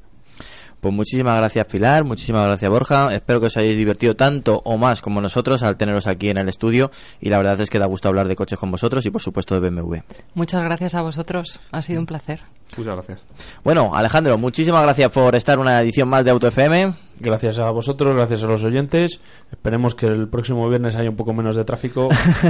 Pues 0.81 0.95
muchísimas 0.95 1.37
gracias 1.37 1.67
Pilar, 1.67 2.05
muchísimas 2.05 2.45
gracias 2.45 2.71
Borja. 2.71 3.13
Espero 3.13 3.41
que 3.41 3.47
os 3.47 3.57
hayáis 3.57 3.77
divertido 3.77 4.15
tanto 4.15 4.63
o 4.65 4.77
más 4.77 5.01
como 5.01 5.21
nosotros 5.21 5.65
al 5.65 5.77
teneros 5.77 6.07
aquí 6.07 6.29
en 6.29 6.39
el 6.39 6.49
estudio 6.49 6.91
y 7.21 7.31
la 7.31 7.39
verdad 7.39 7.61
es 7.61 7.71
que 7.71 7.81
da 7.81 7.87
gusto 7.87 8.09
hablar 8.09 8.29
de 8.29 8.37
coches 8.37 8.59
con 8.59 8.71
vosotros 8.71 9.05
y 9.07 9.11
por 9.11 9.23
supuesto 9.23 9.59
de 9.59 9.69
BMW. 9.69 9.97
Muchas 10.35 10.63
gracias 10.63 10.95
a 10.95 11.03
vosotros. 11.03 11.61
Ha 11.73 11.83
sido 11.83 11.99
un 11.99 12.07
placer. 12.07 12.41
Muchas 12.77 12.95
gracias. 12.95 13.21
Bueno, 13.65 13.95
Alejandro, 13.97 14.39
muchísimas 14.39 14.83
gracias 14.83 15.11
por 15.11 15.35
estar 15.35 15.55
en 15.55 15.61
una 15.63 15.81
edición 15.81 16.09
más 16.09 16.25
de 16.25 16.31
Auto 16.31 16.47
FM. 16.49 16.93
Gracias 17.21 17.59
a 17.59 17.71
vosotros, 17.71 18.15
gracias 18.15 18.43
a 18.45 18.47
los 18.47 18.63
oyentes. 18.63 19.19
Esperemos 19.51 19.95
que 19.97 20.07
el 20.07 20.29
próximo 20.29 20.69
viernes 20.69 20.95
haya 20.95 21.11
un 21.11 21.17
poco 21.17 21.33
menos 21.33 21.57
de 21.57 21.65
tráfico. 21.65 22.09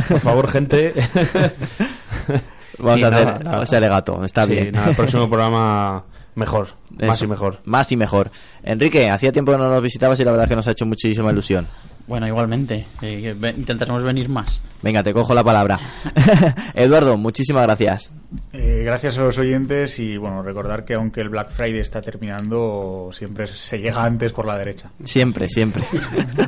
Por 0.08 0.20
favor, 0.20 0.48
gente. 0.50 0.92
Vamos 2.78 3.00
Y 3.00 3.04
a 3.04 3.08
hacer 3.08 3.44
nada, 3.44 3.62
ese 3.62 3.76
alegato, 3.76 4.24
está 4.24 4.44
Sí, 4.44 4.52
bien. 4.52 4.72
nada, 4.72 4.90
el 4.90 4.96
próximo 4.96 5.28
programa 5.28 6.04
mejor, 6.34 6.68
más 6.90 7.20
y 7.22 7.26
mejor. 7.26 7.58
Más 7.64 7.90
y 7.90 7.96
mejor. 7.96 8.30
Enrique, 8.62 9.10
hacía 9.10 9.32
tiempo 9.32 9.50
que 9.52 9.58
no 9.58 9.68
nos 9.68 9.82
visitabas 9.82 10.20
y 10.20 10.24
la 10.24 10.30
verdad 10.30 10.44
es 10.44 10.50
que 10.50 10.56
nos 10.56 10.68
ha 10.68 10.72
hecho 10.72 10.86
muchísima 10.86 11.32
ilusión. 11.32 11.66
Bueno, 12.08 12.26
igualmente. 12.26 12.86
eh, 13.02 13.36
intentaremos 13.56 14.02
venir 14.02 14.30
más. 14.30 14.62
Venga, 14.82 15.02
te 15.02 15.12
cojo 15.12 15.34
la 15.34 15.44
palabra. 15.44 15.78
Eduardo, 16.74 17.18
muchísimas 17.18 17.64
gracias. 17.64 18.10
Eh, 18.52 18.82
gracias 18.84 19.18
a 19.18 19.22
los 19.22 19.36
oyentes 19.36 19.98
y 19.98 20.16
bueno, 20.16 20.42
recordar 20.42 20.86
que 20.86 20.94
aunque 20.94 21.20
el 21.20 21.28
Black 21.28 21.50
Friday 21.50 21.80
está 21.80 22.00
terminando, 22.00 23.10
siempre 23.12 23.46
se 23.46 23.78
llega 23.78 24.02
antes 24.02 24.32
por 24.32 24.46
la 24.46 24.56
derecha. 24.56 24.90
Siempre, 25.04 25.48
siempre. 25.48 25.84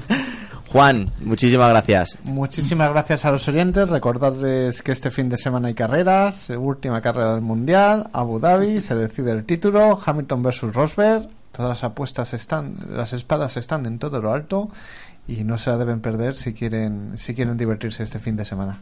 Juan, 0.68 1.10
muchísimas 1.20 1.68
gracias. 1.68 2.18
Muchísimas 2.22 2.90
gracias 2.90 3.24
a 3.26 3.30
los 3.32 3.46
oyentes. 3.48 3.88
Recordarles 3.88 4.82
que 4.82 4.92
este 4.92 5.10
fin 5.10 5.28
de 5.28 5.36
semana 5.36 5.68
hay 5.68 5.74
carreras. 5.74 6.48
Última 6.50 7.02
carrera 7.02 7.32
del 7.34 7.42
Mundial. 7.42 8.08
Abu 8.12 8.38
Dhabi. 8.38 8.80
Se 8.80 8.94
decide 8.94 9.32
el 9.32 9.44
título. 9.44 9.98
Hamilton 10.04 10.42
versus 10.42 10.72
Rosberg. 10.72 11.28
Todas 11.50 11.70
las 11.70 11.84
apuestas 11.84 12.32
están, 12.32 12.76
las 12.88 13.12
espadas 13.12 13.56
están 13.56 13.84
en 13.84 13.98
todo 13.98 14.22
lo 14.22 14.32
alto 14.32 14.70
y 15.31 15.44
no 15.44 15.57
se 15.59 15.70
la 15.70 15.77
deben 15.77 16.01
perder 16.01 16.35
si 16.35 16.52
quieren, 16.52 17.12
si 17.16 17.35
quieren 17.35 17.57
divertirse 17.57 18.02
este 18.02 18.19
fin 18.19 18.36
de 18.36 18.44
semana. 18.44 18.81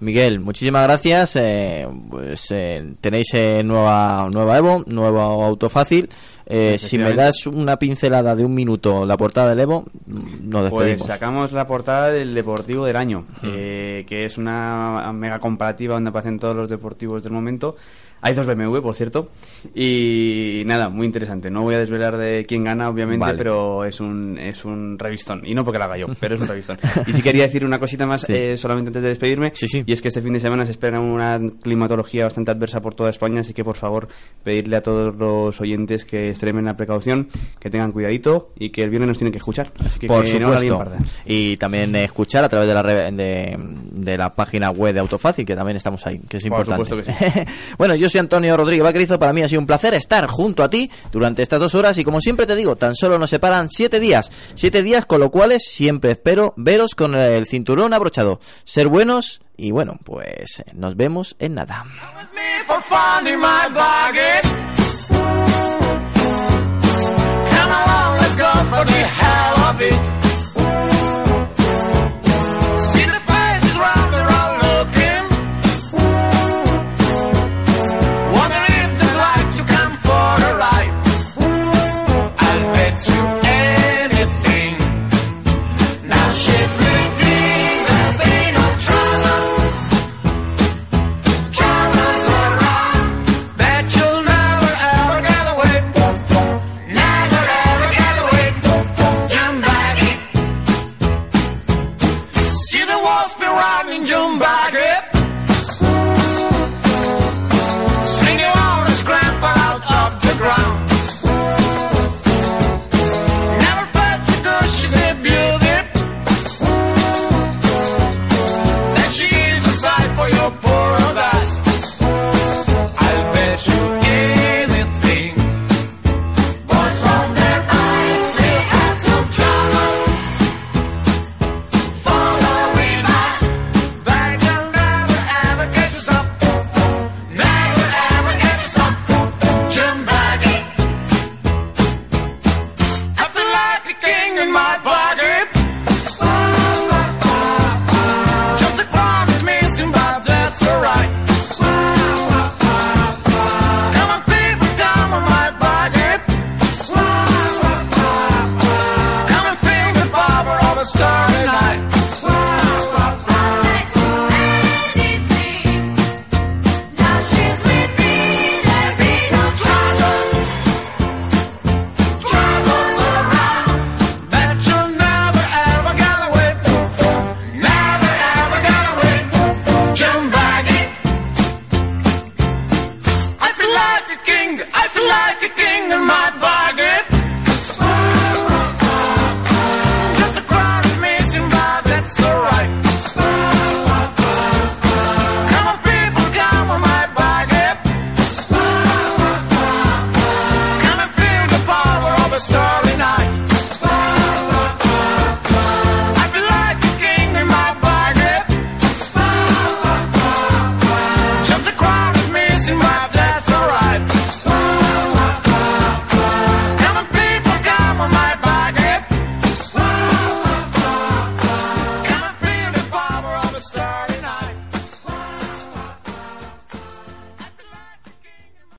Miguel, 0.00 0.40
muchísimas 0.40 0.82
gracias. 0.84 1.36
Eh, 1.36 1.86
pues 2.10 2.50
eh, 2.50 2.94
tenéis 3.00 3.28
eh, 3.34 3.62
nueva 3.64 4.28
nueva 4.30 4.58
Evo, 4.58 4.82
nuevo 4.86 5.20
auto 5.20 5.68
fácil. 5.68 6.08
Eh, 6.46 6.76
si 6.78 6.98
me 6.98 7.14
das 7.14 7.46
una 7.46 7.78
pincelada 7.78 8.34
de 8.36 8.44
un 8.44 8.52
minuto 8.54 9.06
la 9.06 9.16
portada 9.16 9.50
del 9.50 9.60
Evo, 9.60 9.84
nos 10.06 10.68
Pues 10.70 10.84
despedimos. 10.84 11.06
sacamos 11.06 11.52
la 11.52 11.66
portada 11.66 12.10
del 12.10 12.34
Deportivo 12.34 12.84
del 12.84 12.96
año, 12.96 13.24
eh, 13.42 14.04
que 14.06 14.26
es 14.26 14.36
una 14.36 15.10
mega 15.14 15.38
comparativa 15.38 15.94
donde 15.94 16.10
aparecen 16.10 16.38
todos 16.38 16.54
los 16.56 16.68
deportivos 16.68 17.22
del 17.22 17.32
momento. 17.32 17.76
Hay 18.26 18.32
dos 18.34 18.46
BMW, 18.46 18.80
por 18.80 18.94
cierto. 18.94 19.28
Y 19.74 20.62
nada, 20.64 20.88
muy 20.88 21.04
interesante. 21.06 21.50
No 21.50 21.62
voy 21.62 21.74
a 21.74 21.78
desvelar 21.78 22.16
de 22.16 22.46
quién 22.48 22.64
gana, 22.64 22.88
obviamente, 22.88 23.20
Vale. 23.20 23.36
pero 23.36 23.84
es 23.84 24.00
un, 24.00 24.38
es 24.38 24.64
un 24.64 24.98
revistón. 24.98 25.42
Y 25.44 25.54
no 25.54 25.62
porque 25.62 25.78
lo 25.78 25.84
haga 25.84 25.98
yo, 25.98 26.06
pero 26.18 26.34
es 26.34 26.40
un 26.40 26.48
revistón. 26.48 26.78
y 27.06 27.12
si 27.12 27.20
quería 27.20 27.42
decir 27.44 27.64
una 27.66 27.78
cosita 27.78 28.06
más, 28.06 28.22
Sí. 28.22 28.32
eh, 28.34 28.56
solamente 28.56 28.88
antes 28.88 29.02
de 29.02 29.08
despedirme. 29.10 29.52
Y 29.86 29.92
es 29.92 30.00
que 30.00 30.08
este 30.08 30.22
fin 30.22 30.32
de 30.32 30.40
semana 30.40 30.64
se 30.64 30.72
espera 30.72 31.00
una 31.00 31.38
climatología 31.62 32.24
bastante 32.24 32.50
adversa 32.50 32.80
por 32.80 32.94
toda 32.94 33.10
España, 33.10 33.40
así 33.40 33.52
que 33.52 33.62
por 33.62 33.76
favor, 33.76 34.08
pedirle 34.42 34.76
a 34.76 34.82
todos 34.82 35.14
los 35.16 35.60
oyentes 35.60 36.06
que 36.06 36.30
extremen 36.30 36.64
la 36.64 36.76
precaución, 36.78 37.28
que 37.60 37.68
tengan 37.68 37.92
cuidadito 37.92 38.52
y 38.58 38.70
que 38.70 38.84
el 38.84 38.90
viernes 38.90 39.08
nos 39.08 39.18
tienen 39.18 39.32
que 39.32 39.38
escuchar. 39.38 39.70
Así 39.84 39.98
que 40.00 40.06
Por 40.06 40.24
que 40.24 40.40
no 40.40 40.50
la 40.50 40.58
supuesto. 40.60 40.78
parda. 40.78 40.98
y 41.26 41.56
también 41.58 41.94
escuchar 41.96 42.44
a 42.44 42.48
través 42.48 42.68
de 42.68 42.74
la, 42.74 42.82
re- 42.82 43.12
de, 43.12 43.56
de 43.92 44.16
la 44.16 44.34
página 44.34 44.70
web 44.70 44.94
de 44.94 45.00
Autofácil, 45.00 45.44
que 45.44 45.54
también 45.54 45.76
estamos 45.76 46.06
ahí, 46.06 46.20
que 46.26 46.38
es 46.38 46.42
Por 46.44 46.60
importante. 46.60 46.84
supuesto 46.88 47.12
que 47.18 47.46
bueno, 47.78 47.94
yo 47.94 48.08
soy 48.14 48.20
Antonio 48.20 48.56
Rodríguez 48.56 48.84
Vaquerizo. 48.84 49.18
Para 49.18 49.32
mí 49.32 49.42
ha 49.42 49.48
sido 49.48 49.60
un 49.60 49.66
placer 49.66 49.92
estar 49.94 50.28
junto 50.28 50.62
a 50.62 50.70
ti 50.70 50.88
durante 51.10 51.42
estas 51.42 51.58
dos 51.58 51.74
horas. 51.74 51.98
Y 51.98 52.04
como 52.04 52.20
siempre 52.20 52.46
te 52.46 52.54
digo, 52.54 52.76
tan 52.76 52.94
solo 52.94 53.18
nos 53.18 53.30
separan 53.30 53.70
siete 53.70 53.98
días. 53.98 54.30
Siete 54.54 54.84
días 54.84 55.04
con 55.04 55.18
lo 55.20 55.32
cuales 55.32 55.64
siempre 55.66 56.12
espero 56.12 56.54
veros 56.56 56.94
con 56.94 57.16
el 57.16 57.46
cinturón 57.46 57.92
abrochado. 57.92 58.38
Ser 58.64 58.86
buenos 58.86 59.40
y 59.56 59.72
bueno, 59.72 59.98
pues 60.04 60.62
nos 60.74 60.94
vemos 60.94 61.34
en 61.40 61.54
nada. 61.54 61.84